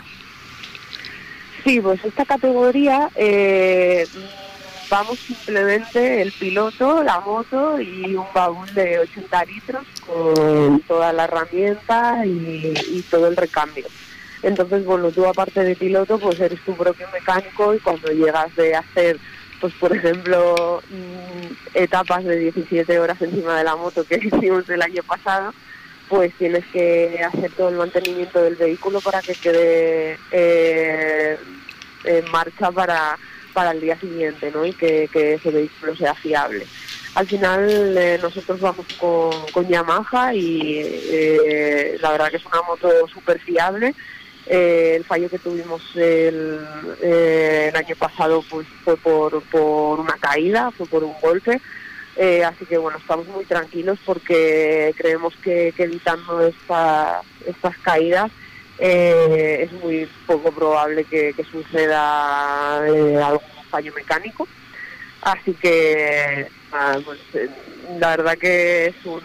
Sí, 1.64 1.80
pues 1.80 2.04
esta 2.04 2.26
categoría 2.26 3.10
eh, 3.16 4.06
vamos 4.90 5.18
simplemente 5.20 6.22
el 6.22 6.32
piloto, 6.34 7.02
la 7.04 7.22
moto 7.22 7.80
y 7.80 8.16
un 8.16 8.26
baúl 8.34 8.72
de 8.74 9.00
80 9.00 9.46
litros 9.46 9.86
con 10.06 10.82
toda 10.82 11.14
la 11.14 11.24
herramienta 11.24 12.26
y, 12.26 13.04
todo 13.10 13.28
el 13.28 13.38
recambio. 13.38 13.86
Entonces, 14.42 14.84
bueno, 14.84 15.10
tú 15.12 15.26
aparte 15.26 15.64
de 15.64 15.76
piloto, 15.76 16.20
pues 16.20 16.40
eres 16.42 16.60
tu 16.66 16.76
propio 16.76 17.08
mecánico 17.14 17.74
y 17.74 17.80
cuando 17.80 18.12
llegas 18.12 18.54
de 18.58 18.76
hacer, 18.76 19.18
pues 19.62 19.74
por 19.76 19.96
ejemplo, 19.96 20.82
mm, 20.90 21.78
etapas 21.78 22.26
de 22.26 22.38
17 22.38 23.00
horas 23.00 23.22
encima 23.22 23.58
de 23.58 23.64
la 23.64 23.78
moto 23.78 24.04
que 24.04 24.16
hicimos 24.22 24.70
el 24.70 24.82
año 24.82 25.02
pasado, 25.04 25.54
pues 26.14 26.32
tienes 26.36 26.64
que 26.68 27.20
hacer 27.26 27.52
todo 27.54 27.70
el 27.70 27.76
mantenimiento 27.76 28.40
del 28.40 28.56
vehículo 28.56 29.02
para 29.02 29.20
que 29.20 29.34
quede 29.34 30.20
eh, 30.32 31.36
en 32.04 32.32
marcha 32.32 32.72
para, 32.72 33.18
para 33.52 33.72
el 33.72 33.82
día 33.82 34.00
siguiente 34.00 34.52
¿no? 34.54 34.64
y 34.64 34.74
que, 34.74 35.10
ese 35.12 35.50
vehículo 35.50 35.96
sea 35.96 36.14
fiable. 36.14 36.68
Al 37.16 37.26
final 37.26 37.98
eh, 37.98 38.20
nosotros 38.22 38.60
vamos 38.60 38.86
con, 39.00 39.32
con 39.52 39.68
Yamaha 39.68 40.36
y 40.36 40.82
eh, 40.86 41.98
la 42.00 42.12
verdad 42.12 42.30
que 42.30 42.38
es 42.38 42.46
una 42.46 42.62
moto 42.62 42.92
súper 43.08 43.40
fiable. 43.40 43.96
el 44.46 45.04
fallo 45.06 45.28
que 45.32 45.40
tuvimos 45.40 45.82
el, 45.96 46.60
el, 47.02 47.76
año 47.76 47.96
pasado 47.96 48.44
pues 48.52 48.68
fue 48.84 48.98
por, 48.98 49.42
por 49.46 50.00
una 50.00 50.18
caída, 50.22 50.70
fue 50.70 50.86
por 50.86 51.04
un 51.04 51.16
golpe. 51.20 51.60
Eh, 52.16 52.44
así 52.44 52.66
que 52.66 52.78
bueno, 52.78 53.00
estamos 53.00 53.28
muy 53.28 53.46
tranquilos 53.46 54.00
porque 54.06 54.94
creemos 54.98 55.36
que, 55.38 55.74
evitando 55.76 56.42
estas 56.42 57.78
caídas 57.82 58.32
eh, 58.78 59.64
es 59.64 59.72
muy 59.84 60.08
poco 60.28 60.52
probable 60.52 61.06
que, 61.06 61.34
suceda 61.52 62.86
eh, 62.88 63.18
algún 63.18 63.42
fallo 63.70 63.94
mecánico. 63.96 64.48
Así 65.22 65.54
que 65.54 66.48
pues, 67.06 67.20
la 68.00 68.10
verdad 68.18 68.38
que 68.38 68.88
es 68.88 69.06
un, 69.06 69.22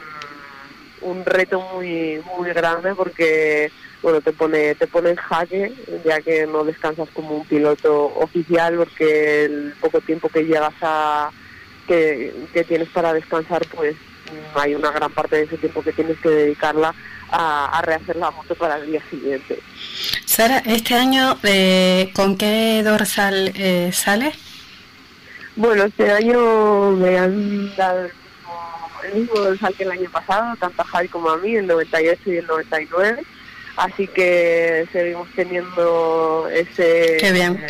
un 1.02 1.24
reto 1.24 1.60
muy 1.74 2.22
muy 2.36 2.50
grande 2.52 2.94
porque 2.94 3.70
bueno 4.00 4.20
te 4.20 4.32
pone 4.32 4.74
te 4.76 4.86
pone 4.86 5.10
en 5.10 5.16
jaque 5.16 5.72
ya 6.04 6.20
que 6.20 6.46
no 6.46 6.62
descansas 6.64 7.08
como 7.12 7.36
un 7.38 7.46
piloto 7.46 8.14
oficial 8.16 8.76
porque 8.76 9.44
el 9.44 9.74
poco 9.80 10.00
tiempo 10.00 10.28
que 10.28 10.44
llegas 10.44 10.74
a 10.82 11.30
que, 11.88 12.64
tienes 12.68 12.88
para 12.90 13.12
descansar, 13.12 13.66
pues 13.74 13.96
hay 14.54 14.74
una 14.74 14.90
gran 14.92 15.10
parte 15.10 15.36
de 15.36 15.42
ese 15.44 15.56
tiempo 15.56 15.82
que 15.82 15.92
tienes 15.92 16.18
que 16.20 16.28
dedicarla 16.28 16.94
a, 17.30 17.82
rehacer 17.84 18.16
la 18.16 18.30
moto 18.30 18.54
para 18.54 18.76
el 18.76 18.86
día 18.86 19.02
siguiente. 19.10 19.58
Sara, 20.24 20.58
este 20.58 20.94
año, 20.94 21.38
eh, 21.42 22.10
¿con 22.14 22.36
qué 22.36 22.82
dorsal 22.84 23.52
eh, 23.56 23.90
sale? 23.92 24.32
Bueno, 25.56 25.84
este 25.84 26.10
año 26.12 26.92
me 26.92 27.18
han 27.18 27.74
dado 27.74 28.08
el 29.04 29.14
mismo, 29.14 29.40
dorsal 29.40 29.74
que 29.74 29.84
el 29.84 29.90
año 29.90 30.10
pasado, 30.10 30.54
tanto 30.60 30.82
a 30.82 30.84
Javi 30.84 31.08
como 31.08 31.30
a 31.30 31.38
mí, 31.38 31.56
el 31.56 31.66
98 31.66 32.20
y 32.26 32.36
el 32.36 32.46
99 32.46 33.22
así 33.78 34.06
que 34.08 34.86
seguimos 34.92 35.28
teniendo 35.34 36.48
ese 36.52 37.16
Qué 37.18 37.32
bien. 37.32 37.64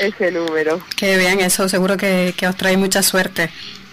Ese 0.00 0.30
número. 0.30 0.80
Qué 0.96 1.16
bien, 1.16 1.40
eso 1.40 1.68
seguro 1.68 1.96
que, 1.96 2.34
que 2.36 2.46
os 2.46 2.56
trae 2.56 2.76
mucha 2.76 3.02
suerte. 3.02 3.50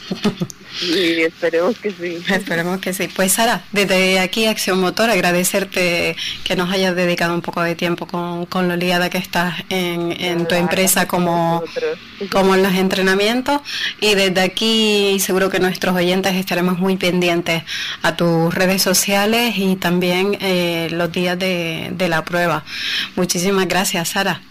Esperemos 0.81 1.77
que 1.77 1.91
sí. 1.91 2.23
Esperemos 2.34 2.80
que 2.80 2.93
sí. 2.93 3.07
Pues 3.07 3.34
Sara, 3.34 3.64
desde 3.72 4.19
aquí 4.19 4.45
Acción 4.45 4.80
Motor, 4.80 5.10
agradecerte 5.10 6.15
que 6.43 6.56
nos 6.56 6.72
hayas 6.72 6.95
dedicado 6.95 7.34
un 7.34 7.41
poco 7.41 7.61
de 7.61 7.76
tiempo 7.76 8.07
con, 8.07 8.45
con 8.45 8.68
lo 8.68 8.76
liada 8.76 9.10
que 9.10 9.18
estás 9.18 9.56
en, 9.69 10.11
en 10.19 10.47
tu 10.47 10.56
empresa 10.56 11.07
como, 11.07 11.64
como 12.31 12.56
en 12.56 12.64
los 12.64 12.73
entrenamientos. 12.73 13.61
Y 14.02 14.15
desde 14.15 14.41
aquí 14.41 15.18
seguro 15.19 15.49
que 15.49 15.60
nuestros 15.60 15.95
oyentes 15.95 16.35
estaremos 16.35 16.80
muy 16.80 16.97
pendientes 16.97 17.64
a 18.02 18.15
tus 18.15 18.53
redes 18.53 18.81
sociales 18.81 19.56
y 19.57 19.76
también 19.76 20.38
eh, 20.41 20.89
los 20.91 21.11
días 21.11 21.38
de, 21.39 21.89
de 21.91 22.07
la 22.07 22.23
prueba. 22.23 22.64
Muchísimas 23.15 23.68
gracias, 23.68 24.10
Sara. 24.10 24.41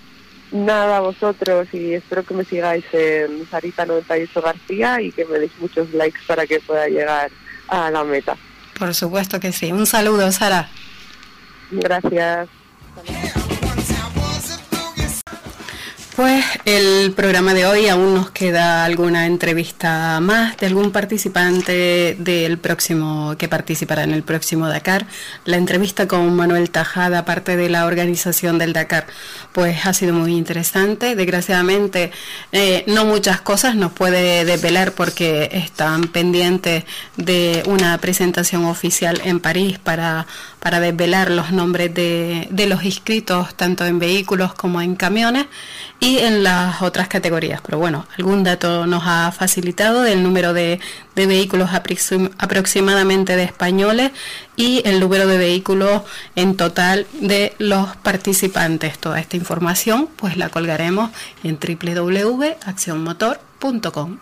Nada, 0.54 1.00
vosotros 1.00 1.66
y 1.72 1.94
espero 1.94 2.22
que 2.22 2.32
me 2.32 2.44
sigáis 2.44 2.84
en 2.92 3.44
Sarita98 3.50 4.40
García 4.40 5.00
y 5.00 5.10
que 5.10 5.24
me 5.24 5.40
deis 5.40 5.50
muchos 5.58 5.92
likes 5.92 6.20
para 6.28 6.46
que 6.46 6.60
pueda 6.60 6.86
llegar 6.86 7.32
a 7.66 7.90
la 7.90 8.04
meta. 8.04 8.36
Por 8.78 8.94
supuesto 8.94 9.40
que 9.40 9.50
sí. 9.50 9.72
Un 9.72 9.84
saludo, 9.84 10.30
Sara. 10.30 10.68
Gracias. 11.72 12.48
Pues 16.16 16.44
el 16.64 17.12
programa 17.12 17.54
de 17.54 17.66
hoy 17.66 17.88
aún 17.88 18.14
nos 18.14 18.30
queda 18.30 18.84
alguna 18.84 19.26
entrevista 19.26 20.20
más 20.20 20.56
de 20.58 20.66
algún 20.66 20.92
participante 20.92 22.14
del 22.16 22.58
próximo 22.58 23.34
que 23.36 23.48
participará 23.48 24.04
en 24.04 24.12
el 24.12 24.22
próximo 24.22 24.68
Dakar. 24.68 25.08
La 25.44 25.56
entrevista 25.56 26.06
con 26.06 26.32
Manuel 26.36 26.70
Tajada, 26.70 27.24
parte 27.24 27.56
de 27.56 27.68
la 27.68 27.86
organización 27.86 28.58
del 28.58 28.72
Dakar, 28.72 29.08
pues 29.50 29.86
ha 29.86 29.92
sido 29.92 30.14
muy 30.14 30.36
interesante. 30.36 31.16
Desgraciadamente 31.16 32.12
eh, 32.52 32.84
no 32.86 33.04
muchas 33.04 33.40
cosas 33.40 33.74
nos 33.74 33.90
puede 33.90 34.44
desvelar 34.44 34.92
porque 34.92 35.48
están 35.50 36.04
pendientes 36.04 36.84
de 37.16 37.64
una 37.66 37.98
presentación 37.98 38.66
oficial 38.66 39.20
en 39.24 39.40
París 39.40 39.80
para, 39.80 40.28
para 40.60 40.78
desvelar 40.78 41.32
los 41.32 41.50
nombres 41.50 41.92
de, 41.92 42.46
de 42.52 42.66
los 42.68 42.84
inscritos 42.84 43.56
tanto 43.56 43.84
en 43.84 43.98
vehículos 43.98 44.54
como 44.54 44.80
en 44.80 44.94
camiones 44.94 45.46
y 46.00 46.18
en 46.18 46.42
las 46.42 46.82
otras 46.82 47.08
categorías. 47.08 47.62
Pero 47.64 47.78
bueno, 47.78 48.06
algún 48.18 48.44
dato 48.44 48.86
nos 48.86 49.04
ha 49.06 49.32
facilitado 49.32 50.02
del 50.02 50.22
número 50.22 50.52
de, 50.52 50.78
vehículos 51.14 51.70
aproximadamente 51.72 53.36
de 53.36 53.44
españoles 53.44 54.10
y 54.56 54.82
el 54.84 55.00
número 55.00 55.26
de 55.26 55.38
vehículos 55.38 56.02
en 56.36 56.56
total 56.56 57.06
de 57.20 57.54
los 57.58 57.96
participantes. 57.96 58.98
Toda 58.98 59.18
esta 59.20 59.36
información 59.36 60.08
pues 60.16 60.36
la 60.36 60.50
colgaremos 60.50 61.10
en 61.42 61.58
www.accionmotor.com. 61.58 64.18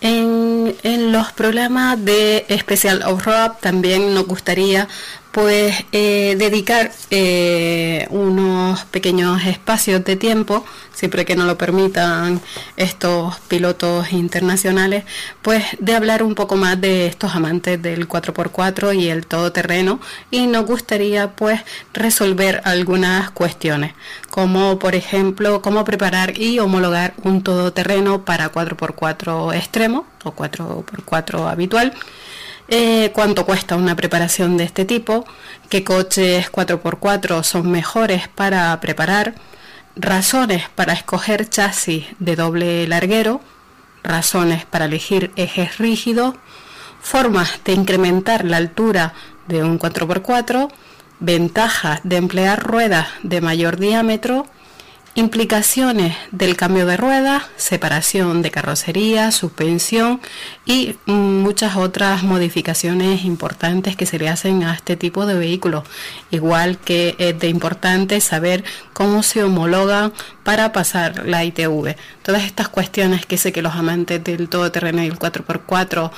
En, 0.00 1.12
los 1.12 1.32
programas 1.32 2.02
de 2.04 2.46
Special 2.58 3.02
of 3.02 3.24
Rock 3.24 3.60
también 3.60 4.14
nos 4.14 4.26
gustaría 4.26 4.88
pues 5.32 5.84
dedicar 5.92 6.90
eh, 7.10 8.06
unos 8.10 8.84
pequeños 8.86 9.44
espacios 9.44 10.04
de 10.04 10.16
tiempo, 10.16 10.64
siempre 10.92 11.24
que 11.24 11.36
nos 11.36 11.46
lo 11.46 11.56
permitan 11.56 12.40
estos 12.76 13.38
pilotos 13.40 14.12
internacionales, 14.12 15.04
pues 15.42 15.64
de 15.78 15.94
hablar 15.94 16.22
un 16.22 16.34
poco 16.34 16.56
más 16.56 16.80
de 16.80 17.06
estos 17.06 17.34
amantes 17.34 17.80
del 17.80 18.08
4x4 18.08 18.98
y 18.98 19.08
el 19.08 19.26
todoterreno. 19.26 20.00
Y 20.30 20.46
nos 20.46 20.66
gustaría 20.66 21.30
pues 21.32 21.60
resolver 21.92 22.60
algunas 22.64 23.30
cuestiones, 23.30 23.94
como 24.30 24.78
por 24.78 24.94
ejemplo 24.94 25.62
cómo 25.62 25.84
preparar 25.84 26.38
y 26.38 26.58
homologar 26.58 27.14
un 27.22 27.42
todoterreno 27.42 28.24
para 28.24 28.52
4x4 28.52 29.54
extremo 29.54 30.06
o 30.24 30.32
4x4 30.32 31.50
habitual 31.50 31.94
eh, 32.70 33.10
cuánto 33.12 33.44
cuesta 33.44 33.76
una 33.76 33.96
preparación 33.96 34.56
de 34.56 34.64
este 34.64 34.84
tipo, 34.84 35.24
qué 35.68 35.82
coches 35.82 36.50
4x4 36.50 37.42
son 37.42 37.70
mejores 37.70 38.28
para 38.28 38.78
preparar, 38.80 39.34
razones 39.96 40.68
para 40.74 40.92
escoger 40.92 41.48
chasis 41.48 42.06
de 42.20 42.36
doble 42.36 42.86
larguero, 42.86 43.40
razones 44.04 44.64
para 44.64 44.84
elegir 44.84 45.32
ejes 45.34 45.78
rígidos, 45.78 46.36
formas 47.00 47.60
de 47.64 47.72
incrementar 47.72 48.44
la 48.44 48.58
altura 48.58 49.14
de 49.48 49.64
un 49.64 49.78
4x4, 49.78 50.70
ventajas 51.18 52.00
de 52.04 52.16
emplear 52.16 52.62
ruedas 52.62 53.08
de 53.24 53.40
mayor 53.40 53.78
diámetro, 53.78 54.46
implicaciones 55.14 56.16
del 56.30 56.56
cambio 56.56 56.86
de 56.86 56.96
ruedas, 56.96 57.42
separación 57.56 58.42
de 58.42 58.50
carrocería, 58.50 59.32
suspensión 59.32 60.20
y 60.64 60.96
muchas 61.06 61.76
otras 61.76 62.22
modificaciones 62.22 63.24
importantes 63.24 63.96
que 63.96 64.06
se 64.06 64.18
le 64.18 64.28
hacen 64.28 64.62
a 64.62 64.74
este 64.74 64.96
tipo 64.96 65.26
de 65.26 65.34
vehículos. 65.34 65.84
Igual 66.30 66.78
que 66.78 67.16
es 67.18 67.38
de 67.38 67.48
importante 67.48 68.20
saber 68.20 68.62
cómo 68.92 69.22
se 69.22 69.42
homologan 69.42 70.12
para 70.44 70.72
pasar 70.72 71.26
la 71.26 71.44
ITV. 71.44 71.96
Todas 72.22 72.44
estas 72.44 72.68
cuestiones 72.68 73.26
que 73.26 73.36
sé 73.36 73.52
que 73.52 73.62
los 73.62 73.74
amantes 73.74 74.22
del 74.22 74.48
todoterreno 74.48 75.02
y 75.02 75.06
el 75.06 75.18
4x4 75.18 76.10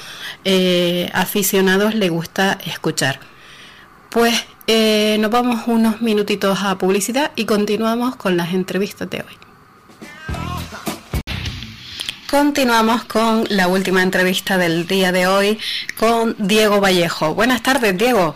eh, 0.44 1.10
aficionados 1.14 1.94
les 1.94 2.10
gusta 2.10 2.58
escuchar. 2.66 3.20
Pues 4.10 4.34
eh, 4.66 5.16
nos 5.20 5.30
vamos 5.30 5.66
unos 5.66 6.00
minutitos 6.00 6.58
a 6.62 6.78
publicidad 6.78 7.32
y 7.36 7.44
continuamos 7.44 8.16
con 8.16 8.36
las 8.36 8.52
entrevistas 8.52 9.08
de 9.10 9.18
hoy. 9.18 9.36
Continuamos 12.30 13.04
con 13.04 13.44
la 13.50 13.68
última 13.68 14.02
entrevista 14.02 14.56
del 14.56 14.86
día 14.86 15.12
de 15.12 15.26
hoy 15.26 15.58
con 15.98 16.34
Diego 16.38 16.80
Vallejo. 16.80 17.34
Buenas 17.34 17.62
tardes, 17.62 17.96
Diego. 17.98 18.34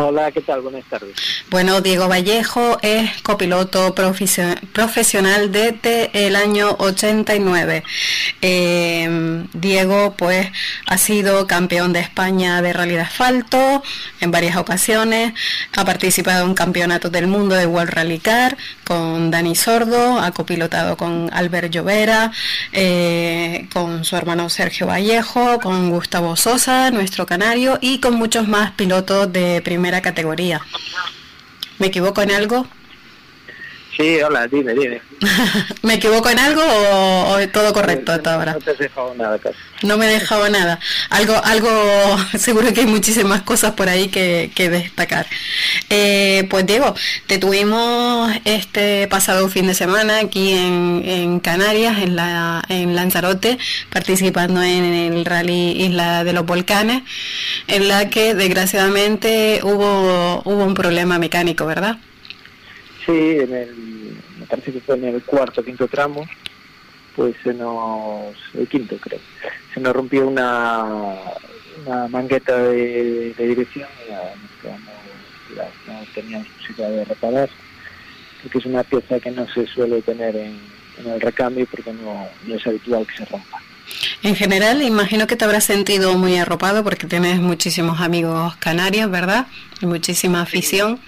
Hola, 0.00 0.30
¿qué 0.30 0.40
tal? 0.42 0.60
Buenas 0.60 0.84
tardes. 0.84 1.12
Bueno, 1.50 1.80
Diego 1.80 2.06
Vallejo 2.06 2.78
es 2.82 3.20
copiloto 3.22 3.96
profesional 3.96 5.50
desde 5.50 6.10
el 6.12 6.36
año 6.36 6.76
89. 6.78 7.82
Em, 8.40 9.48
Diego, 9.52 10.14
pues, 10.16 10.52
ha 10.86 10.98
sido 10.98 11.48
campeón 11.48 11.92
de 11.92 11.98
España 11.98 12.62
de 12.62 12.72
rally 12.72 12.94
de 12.94 13.00
asfalto 13.00 13.82
en 14.20 14.30
varias 14.30 14.56
ocasiones. 14.56 15.32
Ha 15.76 15.84
participado 15.84 16.46
en 16.46 16.54
campeonatos 16.54 17.10
del 17.10 17.26
mundo 17.26 17.56
de 17.56 17.66
World 17.66 17.90
Rally 17.90 18.20
Car 18.20 18.56
con 18.84 19.32
Dani 19.32 19.56
Sordo. 19.56 20.20
Ha 20.20 20.30
copilotado 20.30 20.96
con 20.96 21.28
Albert 21.32 21.72
Llovera, 21.72 22.30
eh, 22.72 23.66
con 23.72 24.04
su 24.04 24.14
hermano 24.14 24.48
Sergio 24.48 24.86
Vallejo, 24.86 25.58
con 25.58 25.90
Gustavo 25.90 26.36
Sosa, 26.36 26.92
nuestro 26.92 27.26
canario, 27.26 27.78
y 27.80 27.98
con 27.98 28.14
muchos 28.14 28.46
más 28.46 28.70
pilotos 28.72 29.32
de 29.32 29.60
categoría. 30.02 30.60
¿Me 31.78 31.86
equivoco 31.88 32.22
en 32.22 32.32
algo? 32.32 32.66
Sí, 33.98 34.20
hola, 34.22 34.46
dime, 34.46 34.74
dime. 34.74 35.02
¿Me 35.82 35.94
equivoco 35.94 36.30
en 36.30 36.38
algo 36.38 36.62
o, 36.62 37.36
todo 37.48 37.72
correcto 37.72 38.12
hasta 38.12 38.34
ahora? 38.34 38.52
No 38.52 38.60
te 38.60 38.70
has 38.70 38.78
dejado 38.78 39.12
nada 39.16 39.36
casi. 39.40 39.56
No 39.82 39.98
me 39.98 40.06
he 40.06 40.12
dejado 40.12 40.48
nada. 40.48 40.78
Algo, 41.10 41.34
algo, 41.42 41.68
seguro 42.38 42.72
que 42.72 42.82
hay 42.82 42.86
muchísimas 42.86 43.42
cosas 43.42 43.72
por 43.72 43.88
ahí 43.88 44.06
que, 44.06 44.52
destacar. 44.70 45.26
Eh, 45.90 46.46
pues 46.48 46.64
Diego, 46.64 46.94
te 47.26 47.38
tuvimos 47.38 48.30
este 48.44 49.08
pasado 49.08 49.48
fin 49.48 49.66
de 49.66 49.74
semana 49.74 50.20
aquí 50.20 50.52
en, 50.52 51.02
en 51.04 51.40
Canarias, 51.40 51.98
en, 51.98 52.14
la, 52.14 52.62
en 52.68 52.94
Lanzarote, 52.94 53.58
participando 53.90 54.62
en 54.62 54.84
el 54.84 55.24
rally 55.24 55.72
Isla 55.86 56.22
de 56.22 56.34
los 56.34 56.46
Volcanes, 56.46 57.02
en 57.66 57.88
la 57.88 58.08
que 58.10 58.36
desgraciadamente 58.36 59.58
hubo, 59.64 60.40
hubo 60.44 60.64
un 60.64 60.74
problema 60.74 61.18
mecánico, 61.18 61.66
¿verdad? 61.66 61.98
Sí, 63.08 63.38
en 63.40 63.54
el, 63.54 64.18
me 64.38 64.44
parece 64.44 64.70
que 64.70 64.80
fue 64.80 64.96
en 64.96 65.04
el 65.04 65.22
cuarto, 65.22 65.64
quinto 65.64 65.88
tramo, 65.88 66.28
pues 67.16 67.34
se 67.42 67.54
nos, 67.54 68.36
el 68.52 68.68
quinto 68.68 68.98
creo, 68.98 69.18
se 69.72 69.80
nos 69.80 69.94
rompió 69.94 70.28
una, 70.28 71.14
una 71.86 72.06
mangueta 72.08 72.58
de, 72.58 73.32
dirección 73.38 73.88
y 74.06 74.12
no 74.12 76.04
teníamos 76.14 76.48
posibilidad 76.48 76.90
de 76.90 77.04
reparar, 77.06 77.48
porque 78.42 78.58
es 78.58 78.66
una 78.66 78.82
pieza 78.82 79.18
que 79.20 79.30
no 79.30 79.48
se 79.54 79.66
suele 79.66 80.02
tener 80.02 80.36
en, 80.36 80.60
el 80.98 81.18
recambio 81.18 81.66
porque 81.70 81.94
no, 81.94 82.28
no 82.46 82.54
es 82.54 82.66
habitual 82.66 83.06
que 83.06 83.16
se 83.16 83.24
rompa. 83.24 83.58
En 84.22 84.36
general, 84.36 84.82
imagino 84.82 85.26
que 85.26 85.36
te 85.36 85.46
habrás 85.46 85.64
sentido 85.64 86.18
muy 86.18 86.36
arropado 86.36 86.84
porque 86.84 87.06
tienes 87.06 87.40
muchísimos 87.40 88.02
amigos 88.02 88.54
canarios, 88.56 89.10
¿verdad? 89.10 89.46
Y 89.80 89.86
muchísima 89.86 90.42
afición. 90.42 91.00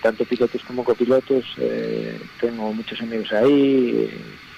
Tanto 0.00 0.24
pilotos 0.24 0.62
como 0.64 0.84
copilotos, 0.84 1.44
eh, 1.58 2.18
tengo 2.40 2.72
muchos 2.72 3.00
amigos 3.00 3.32
ahí 3.32 4.10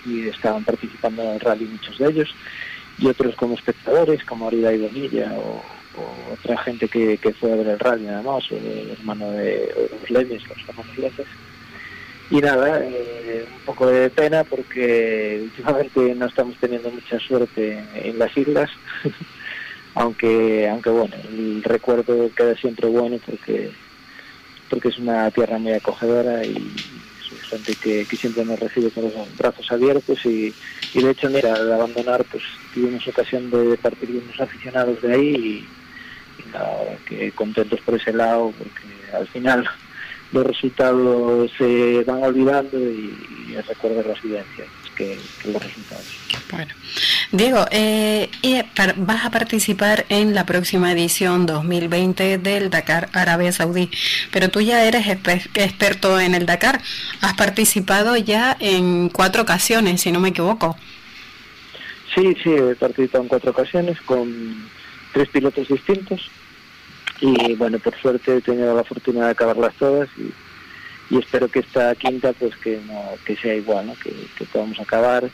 y 0.05 0.29
estaban 0.29 0.65
participando 0.65 1.23
en 1.23 1.31
el 1.31 1.41
rally 1.41 1.67
muchos 1.67 1.99
de 1.99 2.09
ellos, 2.09 2.35
y 2.99 3.07
otros 3.07 3.35
como 3.37 3.55
espectadores, 3.55 4.25
como 4.25 4.49
Arida 4.49 4.73
y 4.73 4.79
Bonilla, 4.79 5.33
o, 5.35 5.63
otra 6.33 6.57
gente 6.59 6.89
que, 6.89 7.19
fue 7.39 7.53
a 7.53 7.57
ver 7.57 7.69
el 7.69 7.79
rally 7.79 8.05
nada 8.05 8.23
más, 8.23 8.51
o 8.51 8.57
el 8.57 8.91
hermano 8.91 9.31
de 9.33 9.89
los 9.91 10.11
Lemes, 10.11 10.43
los 10.49 10.59
hermanos 10.69 10.97
Lemes. 10.97 11.27
Y 12.31 12.37
nada, 12.37 12.81
eh, 12.85 13.45
un 13.53 13.61
poco 13.67 13.89
de 13.89 14.09
pena 14.09 14.45
porque 14.45 15.41
últimamente 15.45 16.15
no 16.15 16.27
estamos 16.27 16.57
teniendo 16.59 16.91
mucha 16.91 17.19
suerte 17.19 17.85
en 17.95 18.19
las 18.19 18.35
islas, 18.37 18.71
aunque 19.95 20.69
aunque 20.69 20.91
bueno, 20.91 21.17
el 21.29 21.63
recuerdo 21.65 22.31
queda 22.35 22.55
siempre 22.55 22.89
bueno 22.89 23.19
porque 23.27 23.71
porque 24.71 24.89
es 24.89 24.99
una 24.99 25.31
tierra 25.33 25.59
muy 25.59 25.73
acogedora 25.73 26.45
y 26.45 26.57
es 27.33 27.49
gente 27.49 27.75
que, 27.75 28.05
siempre 28.17 28.45
nos 28.45 28.59
recibe 28.59 28.91
con 28.91 29.05
los 29.05 29.37
brazos 29.37 29.71
abiertos 29.71 30.25
y, 30.25 30.55
de 30.95 31.11
hecho, 31.11 31.29
mira, 31.29 31.55
al 31.55 31.73
abandonar, 31.73 32.25
pues 32.25 32.43
tuvimos 32.73 33.07
ocasión 33.07 33.51
de 33.51 33.77
partir 33.77 34.11
unos 34.11 34.41
aficionados 34.41 35.03
de 35.03 35.13
ahí 35.13 35.67
y, 36.39 36.53
nada, 36.53 36.97
que 37.07 37.33
contentos 37.33 37.81
por 37.81 37.97
ese 37.97 38.13
lado, 38.13 38.55
porque 38.57 39.17
al 39.17 39.27
final 39.29 39.69
los 40.33 40.47
resultados 40.47 41.51
se 41.59 42.05
van 42.05 42.23
olvidando 42.23 42.79
y, 42.79 43.17
y 43.49 43.57
recuerdo 43.57 44.03
las 44.09 44.23
vivencias 44.23 44.69
que, 44.97 45.19
los 45.51 45.63
resultados. 45.63 46.05
Bueno, 46.51 46.75
Diego, 47.33 47.65
eh, 47.71 48.29
vas 48.97 49.25
a 49.25 49.31
participar 49.31 50.05
en 50.09 50.35
la 50.35 50.45
próxima 50.45 50.93
edición 50.93 51.47
2020 51.47 52.39
del 52.39 52.71
Dakar 52.71 53.09
Arabia 53.13 53.53
Saudí, 53.53 53.91
pero 54.33 54.51
tú 54.51 54.61
ya 54.61 54.85
eres 54.85 55.07
experto 55.07 56.21
en 56.21 56.35
el 56.35 56.47
Dakar. 56.47 56.81
Has 57.21 57.35
participado 57.35 58.17
ya 58.17 58.57
en 58.61 59.09
cuatro 59.09 59.43
ocasiones, 59.43 60.03
si 60.03 60.13
no 60.13 60.21
me 60.21 60.31
equivoco. 60.31 60.77
Sí, 62.15 62.37
sí, 62.43 62.51
he 62.51 62.75
participado 62.75 63.23
en 63.25 63.29
cuatro 63.29 63.53
ocasiones 63.53 64.01
con 64.03 64.69
tres 65.13 65.29
pilotos 65.29 65.69
distintos 65.69 66.31
y 67.21 67.55
bueno, 67.55 67.79
por 67.79 67.95
suerte 68.01 68.37
he 68.37 68.41
tenido 68.41 68.75
la 68.75 68.85
fortuna 68.85 69.27
de 69.27 69.33
acabarlas 69.33 69.75
todas 69.75 70.09
y 70.17 70.33
y 71.11 71.19
espero 71.19 71.49
que 71.49 71.59
esta 71.59 71.95
quinta 71.97 72.33
pues 72.33 72.55
que 72.57 72.81
no 72.87 73.03
que 73.27 73.37
sea 73.37 73.55
igual 73.55 73.89
¿no? 73.89 73.95
que, 73.97 74.15
que 74.39 74.45
podamos 74.47 74.79
acabar 74.79 75.29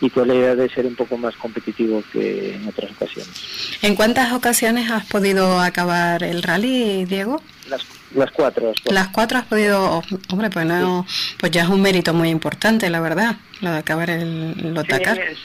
y 0.00 0.10
con 0.10 0.28
la 0.28 0.34
idea 0.34 0.54
de 0.54 0.68
ser 0.68 0.86
un 0.86 0.94
poco 0.94 1.16
más 1.16 1.34
competitivo 1.36 2.02
que 2.12 2.54
en 2.54 2.68
otras 2.68 2.90
ocasiones. 2.90 3.78
¿En 3.80 3.94
cuántas 3.94 4.30
ocasiones 4.32 4.90
has 4.90 5.06
podido 5.06 5.58
acabar 5.58 6.22
el 6.22 6.42
rally, 6.42 7.06
Diego? 7.06 7.40
Las, 7.70 7.82
las 8.14 8.30
cuatro. 8.30 8.72
Las 8.90 9.08
cuatro. 9.08 9.38
has 9.38 9.44
podido, 9.44 10.02
hombre, 10.30 10.50
pues 10.50 10.66
no, 10.66 11.06
pues 11.38 11.52
ya 11.52 11.62
es 11.62 11.68
un 11.68 11.82
mérito 11.82 12.14
muy 12.14 12.28
importante, 12.28 12.88
la 12.90 13.00
verdad, 13.00 13.36
lo 13.60 13.70
de 13.70 13.78
acabar 13.78 14.10
el, 14.10 14.74
Lotacar. 14.74 15.18
es, 15.18 15.38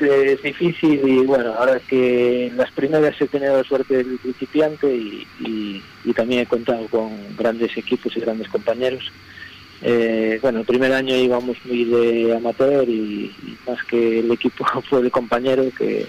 es, 0.00 0.42
difícil 0.42 1.00
y 1.04 1.18
bueno, 1.18 1.54
ahora 1.54 1.80
que 1.80 2.52
las 2.56 2.70
primeras 2.72 3.20
he 3.20 3.26
tenido 3.26 3.56
la 3.56 3.64
suerte 3.64 3.98
del 3.98 4.18
principiante 4.18 4.86
y, 4.94 5.82
y 6.04 6.12
también 6.12 6.42
he 6.42 6.46
contado 6.46 6.86
con 6.88 7.36
grandes 7.36 7.76
equipos 7.76 8.16
y 8.16 8.20
grandes 8.20 8.48
compañeros 8.48 9.10
eh, 9.82 10.38
bueno, 10.42 10.60
el 10.60 10.66
primer 10.66 10.92
año 10.92 11.16
íbamos 11.16 11.56
muy 11.64 11.84
de 11.84 12.36
amateur 12.36 12.86
y, 12.88 13.34
más 13.66 13.82
que 13.84 14.20
el 14.20 14.30
equipo 14.30 14.64
fue 14.88 15.02
de 15.02 15.10
compañero 15.10 15.64
que, 15.76 16.06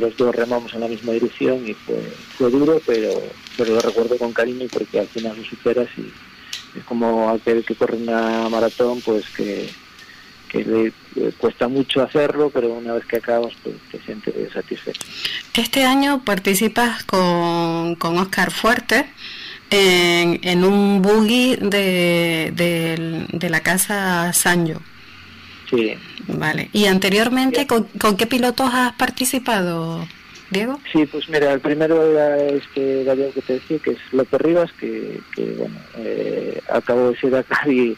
los 0.00 0.16
dos 0.16 0.34
remamos 0.34 0.72
en 0.74 0.80
la 0.80 0.88
misma 0.88 1.12
dirección 1.12 1.66
y 1.66 1.74
fue, 1.74 2.00
fue 2.36 2.50
duro, 2.50 2.80
pero, 2.86 3.10
pero 3.56 3.74
lo 3.74 3.80
recuerdo 3.80 4.16
con 4.18 4.32
cariño 4.32 4.66
porque 4.72 5.00
al 5.00 5.08
final 5.08 5.36
lo 5.36 5.44
superas 5.44 5.88
y 5.96 6.12
es 6.78 6.84
como 6.84 7.28
aquel 7.30 7.64
que 7.64 7.74
corre 7.74 7.96
una 7.96 8.48
maratón, 8.48 9.00
pues 9.02 9.28
que, 9.30 9.68
le, 10.52 10.92
cuesta 11.38 11.68
mucho 11.68 12.02
hacerlo, 12.02 12.50
pero 12.50 12.72
una 12.72 12.94
vez 12.94 13.04
que 13.06 13.16
acabas, 13.16 13.52
pues 13.62 13.76
te 13.90 14.00
sientes 14.00 14.34
satisfecho. 14.52 15.00
Este 15.54 15.84
año 15.84 16.22
participas 16.24 17.04
con, 17.04 17.94
con 17.96 18.18
Oscar 18.18 18.50
Fuerte 18.50 19.06
en, 19.70 20.64
un 20.64 21.00
buggy 21.00 21.56
de, 21.56 22.52
de, 23.32 23.50
la 23.50 23.60
casa 23.60 24.32
Sanyo. 24.32 24.80
Sí. 25.72 25.94
Vale. 26.28 26.68
¿Y 26.72 26.84
anteriormente 26.84 27.66
¿con, 27.66 27.86
qué 28.16 28.26
pilotos 28.26 28.70
has 28.72 28.92
participado, 28.92 30.06
Diego? 30.50 30.78
Sí, 30.92 31.06
pues 31.06 31.28
mira, 31.30 31.52
el 31.52 31.60
primero 31.60 32.04
era 32.04 32.36
este 32.38 33.04
Gabriel 33.04 33.32
que 33.32 33.40
te 33.40 33.54
decía, 33.54 33.78
que 33.78 33.92
es 33.92 33.98
López 34.12 34.40
Rivas, 34.40 34.72
que, 34.72 35.20
que 35.34 35.44
bueno, 35.52 35.76
eh, 35.96 36.60
acabó 36.70 37.10
de 37.10 37.16
ser 37.16 37.34
acá 37.34 37.62
y, 37.66 37.96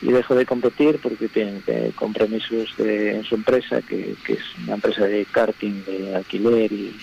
y 0.00 0.12
dejó 0.12 0.34
de 0.34 0.46
competir 0.46 0.98
porque 1.02 1.28
tiene 1.28 1.60
compromisos 1.94 2.70
en 2.78 3.22
su 3.24 3.34
empresa, 3.34 3.82
que, 3.82 4.14
que 4.24 4.32
es 4.32 4.44
una 4.64 4.74
empresa 4.74 5.04
de 5.04 5.26
karting, 5.26 5.84
de 5.84 6.16
alquiler 6.16 6.72
y 6.72 6.96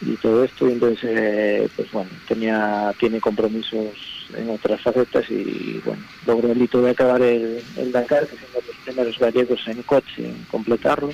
y 0.00 0.16
todo 0.16 0.44
esto 0.44 0.68
y 0.68 0.72
entonces 0.72 1.10
eh, 1.12 1.68
pues 1.74 1.90
bueno 1.90 2.10
tenía 2.26 2.92
tiene 2.98 3.20
compromisos 3.20 4.17
en 4.36 4.50
otras 4.50 4.80
facetas 4.80 5.30
y 5.30 5.80
bueno, 5.84 6.02
logró 6.26 6.52
el 6.52 6.62
hito 6.62 6.82
de 6.82 6.90
acabar 6.90 7.22
el, 7.22 7.62
Dakar, 7.92 8.26
que 8.26 8.36
siendo 8.36 8.60
los 8.66 8.76
primeros 8.84 9.18
gallegos 9.18 9.60
en 9.66 9.82
coche 9.82 10.26
en 10.26 10.44
completarlo, 10.50 11.10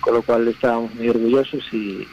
con 0.00 0.14
lo 0.14 0.22
cual 0.22 0.48
estábamos 0.48 0.94
muy 0.94 1.08
orgullosos 1.08 1.62
y, 1.72 2.06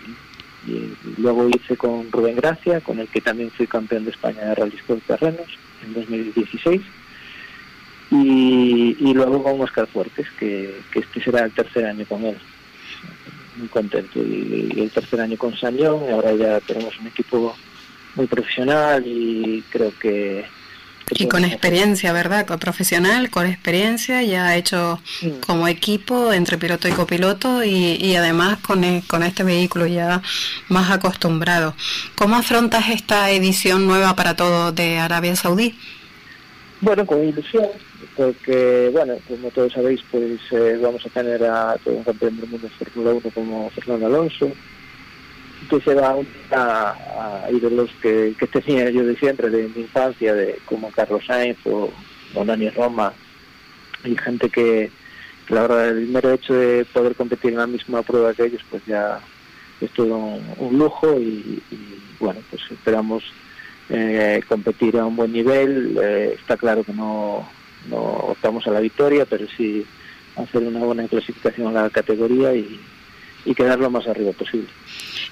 luego 1.18 1.48
hice 1.48 1.78
con 1.78 2.12
Rubén 2.12 2.38
Gracia, 2.38 2.82
con 2.82 2.98
el 3.00 3.08
que 3.08 3.22
también 3.22 3.52
fui 3.52 3.68
campeón 3.68 4.04
de 4.04 4.10
España 4.10 4.42
de 4.42 4.56
Rally 4.56 4.76
Sport 4.78 5.04
Terrenos 5.06 5.48
en 5.86 5.94
2016 5.94 6.82
y, 8.12 9.14
luego 9.14 9.44
con 9.44 9.62
Oscar 9.62 9.88
Fuertes, 9.88 10.28
que, 10.40 10.82
este 10.94 11.24
será 11.24 11.46
el 11.46 11.52
tercer 11.52 11.86
año 11.86 12.06
con 12.08 12.24
él. 12.24 12.38
Muy 13.58 13.68
contento. 13.68 14.20
Y, 14.24 14.72
el 14.78 14.92
tercer 14.92 15.22
año 15.22 15.38
con 15.38 15.56
Sañón, 15.56 16.06
y 16.08 16.12
ahora 16.12 16.34
ya 16.34 16.60
tenemos 16.62 16.98
un 17.00 17.08
equipo 17.08 17.56
muy 18.16 18.28
profesional 18.28 19.04
y 19.06 19.64
creo 19.70 19.92
que... 20.00 20.46
y 21.12 21.28
con 21.28 21.46
experiencia, 21.46 22.14
¿verdad? 22.14 22.46
Con 22.46 22.60
profesional, 22.60 23.30
con 23.30 23.46
experiencia, 23.46 24.24
ya 24.24 24.48
ha 24.48 24.56
hecho 24.56 25.00
como 25.46 25.68
equipo 25.68 26.34
entre 26.34 26.58
piloto 26.58 26.88
y 26.88 26.92
copiloto 26.92 27.64
y, 27.64 27.98
y 28.00 28.16
además 28.16 28.60
con, 28.60 28.84
e, 28.84 29.04
con 29.08 29.24
este 29.24 29.44
vehículo 29.44 29.86
ya 29.86 30.22
más 30.70 30.92
acostumbrado. 30.92 31.76
¿Cómo 32.16 32.36
afrontas 32.36 32.90
esta 32.90 33.30
edición 33.32 33.86
nueva 33.86 34.16
para 34.16 34.36
todo 34.36 34.72
de 34.72 34.98
Arabia 34.98 35.36
Saudí? 35.36 35.76
Bueno, 36.82 37.06
con 37.06 37.24
ilusión, 37.24 37.66
porque, 38.16 38.90
bueno, 38.92 39.16
como 39.28 39.50
todos 39.52 39.74
sabéis, 39.74 40.02
pues 40.12 40.40
eh, 40.52 40.78
vamos 40.82 41.06
a 41.06 41.10
tener 41.10 41.44
a 41.44 41.78
todo 41.84 41.96
un 41.96 42.04
campeón 42.04 42.38
del 42.38 42.50
mundo 42.50 42.68
de 42.68 42.86
Fórmula 42.86 43.14
1 43.14 43.30
como 43.34 43.70
Fernando 43.72 44.06
Alonso, 44.06 44.52
que 45.68 45.82
se 45.82 45.94
va 45.94 46.16
a, 46.52 47.44
a 47.46 47.52
ídolos 47.52 47.90
que, 48.02 48.36
que, 48.38 48.48
tenía 48.48 48.90
yo 48.90 49.06
de 49.06 49.16
siempre, 49.18 49.50
de 49.50 49.68
mi 49.76 49.82
infancia, 49.82 50.34
de 50.34 50.60
como 50.66 50.92
Carlos 50.92 51.24
Sainz 51.26 51.58
o, 51.66 51.92
Dani 52.46 52.70
Roma, 52.70 53.14
y 54.04 54.16
gente 54.18 54.50
que, 54.50 54.92
la 55.50 55.62
verdad, 55.62 55.90
el 55.90 56.08
mero 56.08 56.32
hecho 56.34 56.54
de 56.54 56.86
poder 56.86 57.16
competir 57.16 57.52
en 57.52 57.60
la 57.60 57.68
misma 57.68 58.02
prueba 58.02 58.34
que 58.34 58.46
ellos, 58.46 58.62
pues 58.70 58.84
ya 58.86 59.20
es 59.82 59.92
todo 59.92 60.16
un, 60.58 60.78
lujo 60.78 61.20
y, 61.20 61.62
bueno, 62.20 62.42
pues 62.50 62.62
esperamos 62.72 63.24
eh, 63.90 64.42
competir 64.48 64.98
a 64.98 65.06
un 65.06 65.16
buen 65.16 65.32
nivel. 65.32 65.98
Eh, 66.02 66.36
está 66.40 66.58
claro 66.58 66.84
que 66.84 66.94
no, 66.94 67.48
no 67.90 67.98
optamos 67.98 68.68
a 68.68 68.72
la 68.72 68.80
victoria, 68.80 69.26
pero 69.26 69.48
sí 69.56 69.86
hacer 70.36 70.64
una 70.64 70.80
buena 70.80 71.08
clasificación 71.08 71.68
en 71.68 71.74
la 71.76 71.90
categoría 71.90 72.54
y, 72.54 72.80
quedar 73.54 73.80
lo 73.80 73.90
más 73.90 74.08
arriba 74.08 74.32
posible. 74.32 74.70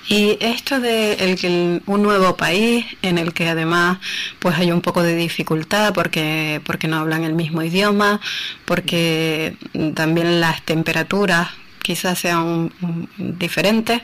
Y 0.09 0.37
esto 0.41 0.79
de 0.79 1.13
el 1.13 1.39
que 1.39 1.81
un 1.85 2.03
nuevo 2.03 2.35
país 2.35 2.85
en 3.01 3.17
el 3.17 3.33
que 3.33 3.47
además 3.47 3.99
pues 4.39 4.57
hay 4.57 4.71
un 4.71 4.81
poco 4.81 5.01
de 5.01 5.15
dificultad 5.15 5.93
porque 5.93 6.61
porque 6.65 6.87
no 6.87 6.97
hablan 6.97 7.23
el 7.23 7.33
mismo 7.33 7.63
idioma, 7.63 8.19
porque 8.65 9.55
también 9.95 10.41
las 10.41 10.61
temperaturas 10.63 11.49
quizás 11.81 12.19
sean 12.19 12.71
diferentes. 13.17 14.01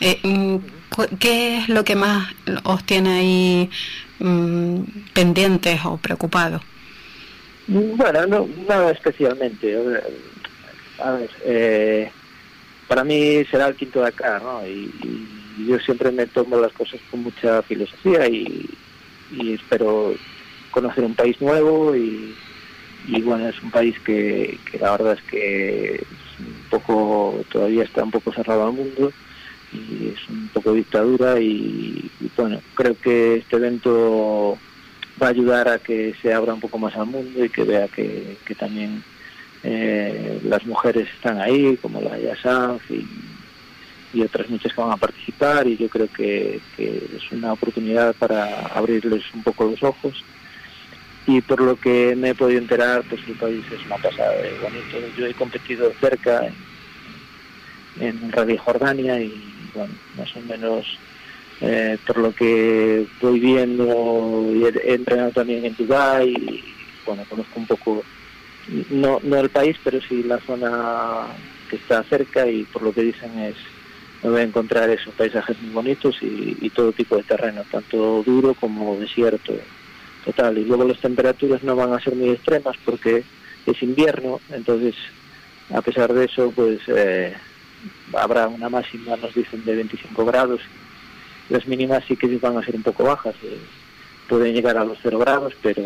Eh, 0.00 0.18
mm, 0.22 0.56
¿Qué 1.18 1.58
es 1.58 1.68
lo 1.68 1.84
que 1.84 1.94
más 1.94 2.32
os 2.64 2.84
tiene 2.84 3.18
ahí 3.18 3.70
mm, 4.20 4.80
pendientes 5.12 5.80
o 5.84 5.98
preocupados? 5.98 6.62
Bueno, 7.66 8.26
no, 8.26 8.48
nada 8.68 8.92
especialmente. 8.92 9.76
A 10.98 11.10
ver, 11.10 11.30
eh, 11.44 12.10
para 12.88 13.04
mí 13.04 13.44
será 13.50 13.68
el 13.68 13.76
quinto 13.76 14.00
de 14.00 14.08
acá, 14.08 14.40
¿no? 14.42 14.66
Y, 14.66 14.92
yo 15.66 15.78
siempre 15.78 16.12
me 16.12 16.26
tomo 16.26 16.60
las 16.60 16.72
cosas 16.74 17.00
con 17.10 17.22
mucha 17.22 17.62
filosofía 17.62 18.28
y, 18.28 18.68
espero 19.54 20.14
conocer 20.70 21.02
un 21.02 21.14
país 21.14 21.40
nuevo 21.40 21.96
y, 21.96 22.34
bueno, 23.22 23.48
es 23.48 23.62
un 23.62 23.70
país 23.70 23.98
que, 24.00 24.58
la 24.78 24.92
verdad 24.92 25.14
es 25.14 25.22
que 25.22 25.94
es 25.94 26.02
un 26.38 26.68
poco, 26.70 27.42
todavía 27.50 27.84
está 27.84 28.04
un 28.04 28.10
poco 28.10 28.32
cerrado 28.32 28.66
al 28.66 28.74
mundo 28.74 29.10
y 29.72 30.08
es 30.08 30.28
un 30.28 30.48
poco 30.52 30.74
dictadura 30.74 31.40
y 31.40 32.10
bueno, 32.36 32.60
creo 32.74 32.94
que 33.00 33.36
este 33.36 33.56
evento 33.56 34.58
va 35.20 35.28
a 35.28 35.30
ayudar 35.30 35.68
a 35.68 35.78
que 35.78 36.14
se 36.20 36.32
abra 36.32 36.54
un 36.54 36.60
poco 36.60 36.78
más 36.78 36.94
al 36.96 37.06
mundo 37.06 37.44
y 37.44 37.48
que 37.48 37.64
vea 37.64 37.88
que, 37.88 38.36
también 38.58 39.02
eh, 39.62 40.40
las 40.44 40.64
mujeres 40.66 41.08
están 41.14 41.40
ahí, 41.40 41.76
como 41.80 42.00
la 42.00 42.18
Yasanz 42.18 42.82
y, 42.90 43.06
otras 44.22 44.48
muchas 44.48 44.72
que 44.72 44.80
van 44.80 44.92
a 44.92 44.96
participar 44.96 45.66
y 45.66 45.76
yo 45.76 45.90
creo 45.90 46.08
que, 46.10 46.58
es 46.78 47.32
una 47.32 47.52
oportunidad 47.52 48.14
para 48.14 48.66
abrirles 48.68 49.22
un 49.34 49.42
poco 49.42 49.64
los 49.64 49.82
ojos. 49.82 50.24
Y 51.26 51.42
por 51.42 51.60
lo 51.60 51.76
que 51.76 52.14
me 52.16 52.30
he 52.30 52.34
podido 52.34 52.60
enterar 52.60 53.02
pues 53.10 53.20
el 53.28 53.34
país 53.34 53.62
es 53.70 53.84
una 53.84 53.96
pasada 53.96 54.30
de 54.40 54.58
bonito. 54.60 54.96
Yo 55.18 55.26
he 55.26 55.34
competido 55.34 55.92
cerca 56.00 56.48
en, 58.00 58.32
Radio 58.32 58.58
Jordania 58.58 59.20
y 59.20 59.34
bueno 59.74 59.92
más 60.16 60.34
o 60.36 60.40
menos 60.40 60.86
eh, 61.60 61.98
por 62.06 62.18
lo 62.18 62.32
que 62.34 63.06
voy 63.20 63.40
viendo 63.40 64.50
y 64.54 64.64
he, 64.64 64.94
entrenado 64.94 65.32
también 65.32 65.64
en 65.64 65.76
Dubái 65.76 66.28
y 66.30 66.64
bueno 67.04 67.24
conozco 67.28 67.58
un 67.58 67.66
poco 67.66 68.04
no 68.90 69.20
no 69.22 69.36
el 69.36 69.48
país 69.50 69.76
pero 69.82 70.00
sí 70.00 70.22
la 70.22 70.38
zona 70.38 71.26
que 71.70 71.76
está 71.76 72.02
cerca 72.04 72.46
y 72.48 72.64
por 72.64 72.82
lo 72.82 72.92
que 72.92 73.02
dicen 73.02 73.38
es 73.38 73.56
me 74.22 74.30
voy 74.30 74.40
a 74.40 74.44
encontrar 74.44 74.88
esos 74.90 75.14
paisajes 75.14 75.60
muy 75.62 75.70
bonitos 75.72 76.16
y, 76.20 76.70
todo 76.70 76.92
tipo 76.92 77.16
de 77.16 77.22
terreno 77.22 77.62
tanto 77.70 78.22
duro 78.24 78.54
como 78.54 78.96
desierto 78.96 79.54
total. 80.24 80.58
Y 80.58 80.64
luego 80.64 80.84
las 80.84 81.00
temperaturas 81.00 81.62
no 81.62 81.76
van 81.76 81.92
a 81.92 82.00
ser 82.00 82.14
muy 82.14 82.30
extremas 82.30 82.76
porque 82.84 83.22
es 83.66 83.82
invierno 83.82 84.40
entonces 84.50 84.94
a 85.72 85.80
pesar 85.80 86.12
de 86.12 86.24
eso 86.24 86.52
pues 86.54 86.80
eh, 86.88 87.34
habrá 88.14 88.48
una 88.48 88.68
máxima 88.68 89.16
nos 89.16 89.34
dicen 89.34 89.64
de 89.64 89.76
25 89.76 90.24
grados. 90.24 90.60
Las 91.48 91.66
mínimas 91.66 92.04
sí 92.08 92.16
que 92.16 92.26
van 92.38 92.58
a 92.58 92.64
ser 92.64 92.74
un 92.74 92.82
poco 92.82 93.04
bajas, 93.04 93.34
eh, 93.44 93.58
pueden 94.28 94.54
llegar 94.54 94.76
a 94.76 94.84
los 94.84 94.98
cero 95.00 95.18
grados, 95.18 95.54
pero 95.62 95.82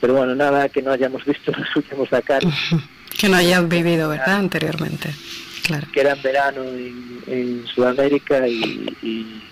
pero 0.00 0.14
bueno, 0.14 0.34
nada 0.34 0.68
que 0.68 0.82
no 0.82 0.92
hayamos 0.92 1.24
visto 1.24 1.52
en 1.52 1.60
los 1.64 1.76
últimos 1.76 2.10
Dakar. 2.10 2.42
que 3.18 3.28
no 3.28 3.36
hayamos 3.36 3.68
vivido, 3.68 4.08
¿verdad? 4.08 4.36
Anteriormente, 4.36 5.10
claro. 5.66 5.86
Que 5.92 6.00
era 6.00 6.12
en 6.12 6.22
verano 6.22 6.62
en, 7.26 7.66
Sudamérica 7.66 8.46
y, 8.46 9.42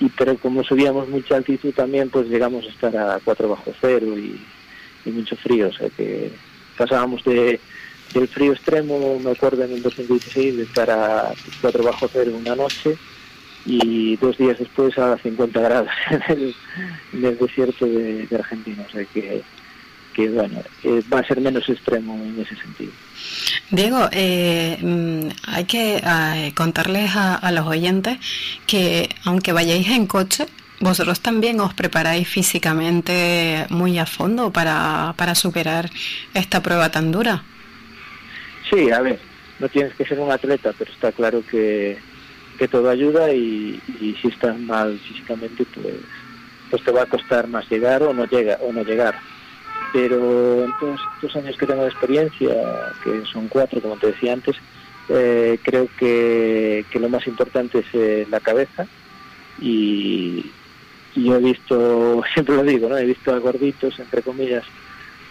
y, 0.00 0.08
pero 0.16 0.36
como 0.36 0.62
subíamos 0.64 1.08
mucha 1.08 1.36
altitud 1.36 1.72
también, 1.72 2.10
pues 2.10 2.28
llegamos 2.28 2.64
a 2.64 2.68
estar 2.68 2.96
a 2.96 3.20
4 3.24 3.48
bajo 3.48 3.72
cero 3.80 4.06
y, 4.18 4.40
y 5.04 5.10
mucho 5.10 5.36
frío, 5.36 5.68
o 5.68 5.72
sea 5.72 5.88
que 5.90 6.30
pasábamos 6.76 7.24
de 7.24 7.60
del 8.14 8.26
frío 8.26 8.52
extremo, 8.52 9.18
me 9.22 9.32
acuerdo 9.32 9.64
en 9.64 9.72
el 9.72 9.82
2016, 9.82 10.56
de 10.56 10.62
estar 10.62 10.90
a 10.90 11.30
4 11.60 11.84
bajo 11.84 12.08
cero 12.10 12.32
una 12.34 12.56
noche 12.56 12.96
y 13.64 14.16
dos 14.16 14.36
días 14.38 14.58
después 14.58 14.96
a 14.98 15.18
50 15.18 15.60
grados 15.60 15.90
en 16.28 16.54
el, 17.24 17.38
desierto 17.38 17.86
de, 17.86 18.28
Argentina. 18.32 18.84
O 18.86 18.90
sea 18.90 19.04
que, 19.04 19.42
que 20.14 20.28
bueno, 20.28 20.60
eh, 20.84 21.02
va 21.12 21.20
a 21.20 21.26
ser 21.26 21.40
menos 21.40 21.68
extremo 21.68 22.14
en 22.14 22.40
ese 22.40 22.56
sentido. 22.56 22.92
Diego, 23.70 24.08
eh, 24.12 24.78
mm, 24.80 25.28
hay 25.46 25.64
que 25.64 25.96
eh, 25.96 26.52
contarles 26.54 27.10
a, 27.14 27.50
los 27.52 27.66
oyentes 27.66 28.18
que 28.66 29.08
aunque 29.24 29.52
vayáis 29.52 29.88
en 29.88 30.06
coche, 30.06 30.46
vosotros 30.80 31.20
también 31.20 31.60
os 31.60 31.74
preparáis 31.74 32.28
físicamente 32.28 33.66
muy 33.68 33.98
a 33.98 34.06
fondo 34.06 34.52
para, 34.52 35.14
para 35.16 35.34
superar 35.34 35.90
esta 36.34 36.62
prueba 36.62 36.90
tan 36.90 37.10
dura. 37.10 37.42
Sí, 38.70 38.90
a 38.90 39.00
ver, 39.00 39.18
no 39.58 39.68
tienes 39.68 39.94
que 39.94 40.04
ser 40.04 40.20
un 40.20 40.30
atleta, 40.30 40.72
pero 40.78 40.92
está 40.92 41.10
claro 41.12 41.42
que, 41.44 41.98
que 42.58 42.68
todo 42.68 42.90
ayuda 42.90 43.32
y, 43.32 43.80
si 44.20 44.28
estás 44.28 44.58
mal 44.58 44.98
físicamente 44.98 45.64
pues 45.74 45.94
pues 46.70 46.84
te 46.84 46.90
va 46.90 47.02
a 47.02 47.06
costar 47.06 47.48
más 47.48 47.70
llegar 47.70 48.02
o 48.02 48.12
no 48.12 48.26
llega 48.26 48.58
o 48.60 48.72
no 48.72 48.82
llegar. 48.82 49.14
Pero 49.90 50.64
en 50.64 50.70
todos 50.78 51.00
estos 51.14 51.36
años 51.36 51.56
que 51.56 51.66
tengo 51.66 51.82
de 51.82 51.88
experiencia 51.88 52.54
que 53.02 53.22
son 53.32 53.48
cuatro 53.48 53.80
como 53.80 53.96
te 53.96 54.08
decía 54.08 54.34
antes 54.34 54.56
eh, 55.08 55.58
creo 55.62 55.88
que, 55.98 56.84
lo 57.00 57.08
más 57.08 57.26
importante 57.26 57.78
es 57.78 57.86
eh, 57.94 58.26
la 58.28 58.40
cabeza. 58.40 58.86
Y, 59.60 60.50
yo 61.14 61.36
he 61.36 61.40
visto 61.40 62.22
siempre 62.34 62.54
lo 62.54 62.62
digo 62.62 62.88
no 62.88 62.98
he 62.98 63.04
visto 63.04 63.34
a 63.34 63.38
gorditos 63.38 63.98
entre 63.98 64.22
comillas 64.22 64.62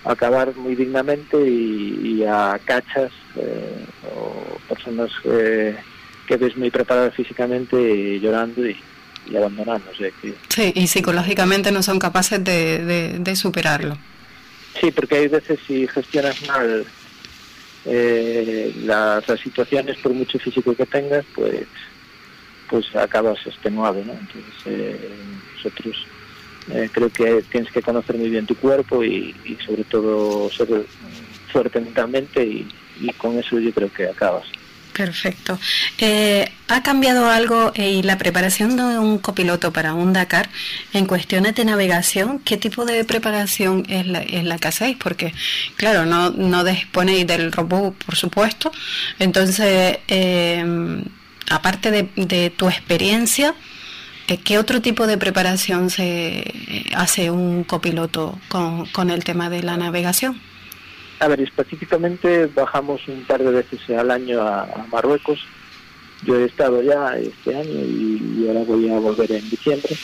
acabar 0.03 0.53
muy 0.55 0.75
dignamente 0.75 1.37
y, 1.39 2.25
a 2.27 2.59
cachas 2.65 3.11
eh, 3.35 3.85
o 4.15 4.57
personas 4.67 5.11
que 6.27 6.37
ves 6.37 6.55
muy 6.57 6.69
preparada 6.69 7.11
físicamente 7.11 8.19
llorando 8.19 8.67
y, 8.67 8.77
abandonando. 9.35 9.89
Sí, 10.49 10.71
y 10.75 10.87
psicológicamente 10.87 11.71
no 11.71 11.83
son 11.83 11.99
capaces 11.99 12.43
de, 12.43 13.35
superarlo. 13.35 13.97
Sí, 14.79 14.91
porque 14.91 15.15
hay 15.15 15.27
veces 15.27 15.59
si 15.65 15.87
gestionas 15.87 16.47
mal 16.47 16.85
eh, 17.85 18.73
las, 18.83 19.25
situaciones, 19.41 19.97
por 19.97 20.13
mucho 20.13 20.37
físico 20.39 20.75
que 20.75 20.85
tengas, 20.85 21.25
pues 21.33 21.65
pues 22.69 22.93
acabas 22.97 23.39
extenuado, 23.47 24.03
¿no? 24.03 24.11
Entonces 24.11 24.53
eh, 24.65 25.09
nosotros 25.55 26.05
Eh, 26.69 26.89
creo 26.91 27.09
que 27.09 27.43
tienes 27.49 27.71
que 27.71 27.81
conocer 27.81 28.17
muy 28.17 28.29
bien 28.29 28.45
tu 28.45 28.55
cuerpo 28.55 29.03
y, 29.03 29.33
sobre 29.65 29.83
todo 29.85 30.49
ser 30.49 30.85
fuerte 31.51 31.79
mentalmente 31.79 32.43
y, 32.43 32.67
con 33.17 33.37
eso 33.37 33.59
yo 33.59 33.71
creo 33.71 33.91
que 33.91 34.07
acabas. 34.07 34.45
Perfecto. 34.97 35.59
Eh, 35.99 36.51
¿Ha 36.69 36.81
cambiado 36.81 37.29
algo 37.29 37.71
y 37.75 38.01
la 38.01 38.17
preparación 38.17 38.75
de 38.75 38.97
un 38.97 39.19
copiloto 39.19 39.71
para 39.71 39.93
un 39.93 40.11
Dakar 40.11 40.49
en 40.91 41.05
cuestiones 41.05 41.53
de 41.53 41.65
navegación? 41.65 42.39
¿Qué 42.39 42.57
tipo 42.57 42.83
de 42.83 43.05
preparación 43.05 43.85
es 43.89 44.07
la, 44.07 44.57
que 44.57 44.67
hacéis? 44.67 44.97
Porque, 44.97 45.35
claro, 45.75 46.07
no, 46.07 46.31
no 46.31 46.63
disponéis 46.63 47.27
del 47.27 47.51
robot, 47.51 47.93
por 48.03 48.15
supuesto. 48.15 48.71
Entonces, 49.19 49.99
eh, 50.07 51.03
aparte 51.51 51.91
de, 51.91 52.49
tu 52.49 52.67
experiencia, 52.67 53.53
eh, 54.27 54.37
¿qué 54.37 54.57
otro 54.57 54.81
tipo 54.81 55.05
de 55.05 55.19
preparación 55.19 55.91
se 55.91 56.87
hace 56.95 57.29
un 57.29 57.63
copiloto 57.65 58.39
con, 58.49 59.11
el 59.11 59.23
tema 59.23 59.51
de 59.51 59.61
la 59.61 59.77
navegación? 59.77 60.41
A 61.19 61.27
ver, 61.27 61.41
específicamente 61.41 62.45
bajamos 62.47 63.07
un 63.07 63.23
par 63.23 63.43
de 63.43 63.51
veces 63.51 63.79
al 63.89 64.11
año 64.11 64.41
a, 64.41 64.85
Marruecos. 64.91 65.39
Yo 66.23 66.39
he 66.39 66.45
estado 66.45 66.81
ya 66.81 67.17
este 67.17 67.55
año 67.55 67.79
y, 67.85 68.45
ahora 68.47 68.63
voy 68.63 68.89
a 68.89 68.99
volver 68.99 69.31
en 69.31 69.49
diciembre. 69.49 69.95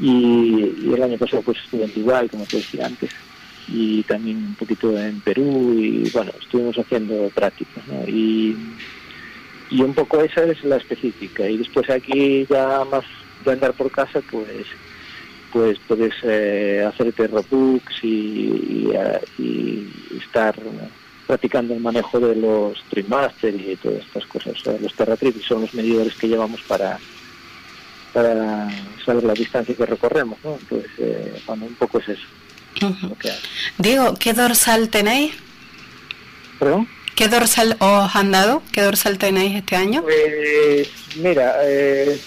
Y, 0.00 0.92
el 0.92 1.02
año 1.02 1.18
pasado 1.18 1.42
pues 1.42 1.58
estuve 1.58 1.84
en 1.84 1.94
Dubái, 1.94 2.28
como 2.28 2.44
te 2.44 2.56
decía 2.56 2.86
antes, 2.86 3.10
y 3.68 4.02
también 4.04 4.38
un 4.38 4.54
poquito 4.54 4.98
en 4.98 5.20
Perú 5.20 5.74
y 5.78 6.10
bueno, 6.10 6.32
estuvimos 6.40 6.76
haciendo 6.78 7.30
prácticas. 7.34 7.86
¿no? 7.86 8.08
Y 8.08 8.56
y 9.70 9.82
un 9.82 9.94
poco 9.94 10.20
esa 10.20 10.44
es 10.44 10.62
la 10.64 10.76
específica 10.76 11.48
y 11.48 11.58
después 11.58 11.88
aquí 11.88 12.44
ya 12.50 12.84
más 12.90 13.04
de 13.44 13.52
andar 13.52 13.72
por 13.72 13.90
casa 13.90 14.20
pues 14.30 14.66
pues 15.52 15.78
puedes 15.86 16.14
eh, 16.22 16.84
hacerte 16.86 17.26
roadbooks 17.26 18.02
y, 18.02 18.90
y, 19.38 19.92
estar 20.18 20.54
practicando 21.26 21.74
el 21.74 21.80
manejo 21.80 22.18
de 22.20 22.36
los 22.36 22.82
Trimmaster 22.90 23.54
y 23.54 23.76
todas 23.76 24.00
estas 24.00 24.26
cosas. 24.26 24.54
los 24.80 24.94
Terratrip 24.94 25.42
son 25.42 25.62
los 25.62 25.74
medidores 25.74 26.14
que 26.14 26.28
llevamos 26.28 26.60
para 26.62 26.98
para 28.12 28.68
saber 29.04 29.24
la 29.24 29.34
distancia 29.34 29.74
que 29.74 29.86
recorremos, 29.86 30.38
¿no? 30.42 30.58
Entonces, 30.60 30.90
eh, 30.98 31.40
bueno, 31.46 31.66
un 31.66 31.74
poco 31.74 31.98
es 31.98 32.08
eso. 32.08 32.26
Diego, 33.78 34.14
¿qué 34.14 34.32
dorsal 34.32 34.88
tenéis? 34.88 35.34
¿Perdón? 36.58 36.88
¿Qué 37.14 37.28
dorsal 37.28 37.76
os 37.80 38.16
han 38.16 38.32
dado? 38.32 38.62
¿Qué 38.72 38.80
dorsal 38.82 39.18
tenéis 39.18 39.56
este 39.56 39.76
año? 39.76 40.02
Pues 40.02 40.88
mira, 41.16 41.56
eh, 41.64 42.18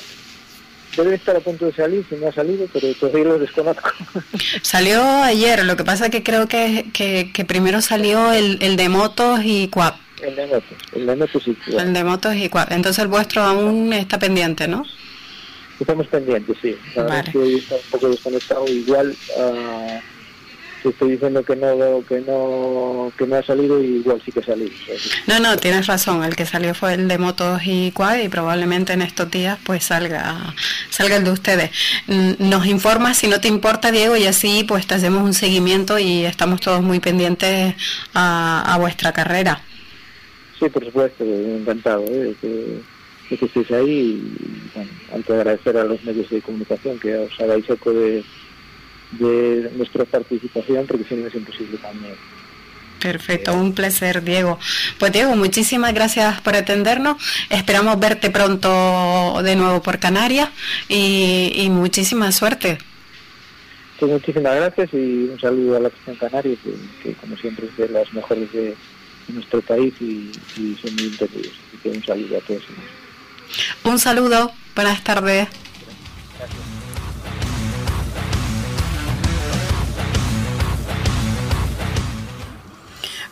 debe 1.02 1.16
estar 1.16 1.36
a 1.36 1.40
punto 1.40 1.66
de 1.66 1.74
salir, 1.74 2.06
si 2.08 2.16
no 2.16 2.28
ha 2.28 2.32
salido, 2.32 2.68
pero 2.72 2.94
todavía 2.96 3.26
lo 3.26 3.40
desconozco. 3.40 3.90
Salió 4.62 5.02
ayer, 5.24 5.66
lo 5.66 5.76
que 5.76 5.84
pasa 5.84 6.10
que 6.10 6.24
creo 6.24 6.48
que, 6.48 6.86
que, 6.94 7.46
primero 7.46 7.82
salió 7.82 8.32
el, 8.32 8.58
el, 8.62 8.76
de 8.76 8.90
motos 8.90 9.40
y 9.44 9.68
cuap. 9.70 9.96
El 10.22 10.36
de 10.36 10.46
motos, 10.46 10.78
el 10.94 11.06
de 11.06 11.16
motos 11.16 11.48
y 11.48 11.56
cuap. 11.56 11.80
El 11.80 11.94
de 11.94 12.04
motos 12.04 12.36
y 12.36 12.50
cuap. 12.50 12.72
Entonces 12.72 13.02
el 13.02 13.08
vuestro 13.08 13.42
aún 13.42 13.92
está 13.94 14.20
pendiente, 14.20 14.68
¿no? 14.68 14.86
Estamos 15.80 16.08
pendientes, 16.08 16.56
sí. 16.62 16.78
vale. 16.96 17.32
está 17.58 17.76
un 17.76 17.82
poco 17.92 18.10
desconectado, 18.10 18.68
igual... 18.68 19.16
Uh, 19.38 20.13
estoy 20.90 21.12
diciendo 21.12 21.44
que 21.44 21.56
no 21.56 22.04
que 22.08 22.22
no 22.22 23.12
que 23.18 23.28
no 23.28 23.36
ha 23.36 23.44
salido 23.44 23.82
y 23.82 23.98
igual 23.98 24.22
sí 24.24 24.32
que 24.32 24.44
salido. 24.44 24.72
No, 25.28 25.40
no, 25.40 25.58
tienes 25.58 25.88
razón, 25.88 26.24
el 26.24 26.36
que 26.36 26.46
salió 26.46 26.74
fue 26.74 26.94
el 26.94 27.08
de 27.08 27.18
motos 27.18 27.62
y 27.66 27.92
quad 27.92 28.20
y 28.20 28.30
probablemente 28.30 28.94
en 28.94 29.02
estos 29.02 29.30
días 29.32 29.58
pues 29.64 29.86
salga 29.86 30.54
salga 30.90 31.18
el 31.18 31.24
de 31.24 31.32
ustedes. 31.32 31.72
Nos 32.40 32.66
informa 32.66 33.14
si 33.14 33.28
no 33.28 33.40
te 33.40 33.48
importa 33.48 33.92
Diego 33.92 34.16
y 34.16 34.26
así 34.26 34.66
pues 34.68 34.88
te 34.88 34.96
hacemos 34.96 35.24
un 35.24 35.34
seguimiento 35.34 36.00
y 36.00 36.26
estamos 36.26 36.62
todos 36.62 36.82
muy 36.82 37.00
pendientes 37.00 37.76
a, 38.14 38.78
vuestra 38.80 39.14
carrera. 39.14 39.62
Sí, 40.60 40.68
por 40.70 40.84
supuesto, 40.86 41.24
encantado 41.24 42.04
¿eh? 42.06 42.36
de, 42.42 42.82
que, 43.30 43.46
estéis 43.46 43.72
ahí 43.72 43.90
y 43.90 44.72
bueno, 44.76 44.92
antes 45.14 45.28
de 45.28 45.36
agradecer 45.36 45.78
a 45.78 45.84
los 45.84 46.04
medios 46.04 46.30
de 46.30 46.42
comunicación 46.42 47.00
que 47.00 47.16
os 47.16 47.40
hagáis 47.40 47.70
eco 47.70 47.92
de 47.92 48.24
de 49.20 49.72
nuestra 49.76 50.06
participación, 50.06 50.86
porque 50.88 51.06
si 51.06 51.16
no 51.16 51.28
es 51.28 51.36
imposible 51.36 51.78
también. 51.78 52.16
Perfecto, 53.04 53.54
un 53.54 53.74
placer, 53.74 54.24
Diego. 54.24 54.58
Pues 54.98 55.12
Diego, 55.12 55.36
muchísimas 55.36 55.94
gracias 55.94 56.40
por 56.40 56.56
atendernos. 56.56 57.22
Esperamos 57.50 58.00
verte 58.00 58.30
pronto 58.30 59.42
de 59.44 59.58
nuevo 59.58 59.82
por 59.82 60.00
Canarias 60.00 60.50
y, 60.88 61.68
muchísima 61.70 62.32
suerte. 62.32 62.78
Pues 64.00 64.10
muchísimas 64.10 64.56
gracias 64.56 64.94
y 64.94 65.30
un 65.30 65.38
saludo 65.40 65.76
a 65.76 65.80
la 65.82 65.88
Acción 65.90 66.16
Canaria, 66.16 66.56
que, 67.04 67.14
como 67.16 67.36
siempre 67.36 67.68
es 67.68 67.76
de 67.76 67.90
las 67.90 68.12
mejores 68.14 68.52
de, 68.54 68.76
nuestro 69.28 69.62
país 69.62 69.94
y, 70.00 70.32
son 70.82 70.96
muy 70.96 71.06
entendidos. 71.06 71.54
Así 71.68 71.78
que 71.84 71.90
un 71.90 72.06
saludo 72.06 72.38
a 72.38 72.42
todos. 72.42 72.64
Un 73.84 74.00
saludo, 74.00 74.52
buenas 74.76 75.04
tardes. 75.04 75.50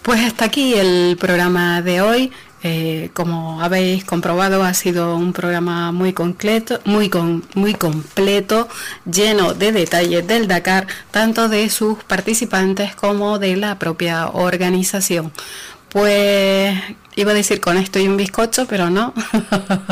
Pues 0.01 0.21
hasta 0.21 0.45
aquí 0.45 0.73
el 0.73 1.15
programa 1.19 1.81
de 1.81 2.01
hoy. 2.01 2.31
Eh, 2.63 3.09
como 3.13 3.61
habéis 3.61 4.03
comprobado, 4.05 4.63
ha 4.63 4.73
sido 4.75 5.15
un 5.15 5.33
programa 5.33 5.91
muy 5.91 6.13
completo, 6.13 6.79
muy, 6.85 7.09
muy 7.55 7.73
completo, 7.73 8.67
lleno 9.11 9.55
de 9.55 9.71
detalles 9.71 10.27
del 10.27 10.47
Dakar, 10.47 10.85
tanto 11.09 11.49
de 11.49 11.69
sus 11.71 12.03
participantes 12.03 12.95
como 12.95 13.39
de 13.39 13.57
la 13.57 13.79
propia 13.79 14.27
organización. 14.27 15.31
Pues 15.89 16.79
iba 17.15 17.31
a 17.31 17.33
decir 17.33 17.59
con 17.59 17.77
esto 17.77 17.99
y 17.99 18.07
un 18.07 18.17
bizcocho, 18.17 18.65
pero 18.67 18.89
no. 18.89 19.13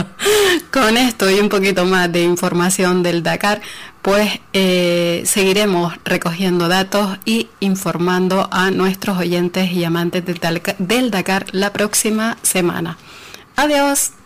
con 0.71 0.97
esto 0.97 1.29
y 1.29 1.39
un 1.39 1.49
poquito 1.49 1.85
más 1.85 2.11
de 2.11 2.23
información 2.23 3.03
del 3.03 3.23
Dakar, 3.23 3.61
pues 4.01 4.39
eh, 4.53 5.23
seguiremos 5.25 5.93
recogiendo 6.05 6.67
datos 6.67 7.17
y 7.25 7.49
informando 7.59 8.47
a 8.51 8.71
nuestros 8.71 9.17
oyentes 9.17 9.71
y 9.71 9.83
amantes 9.83 10.23
del 10.77 11.11
Dakar 11.11 11.45
la 11.51 11.73
próxima 11.73 12.37
semana. 12.41 12.97
Adiós. 13.55 14.18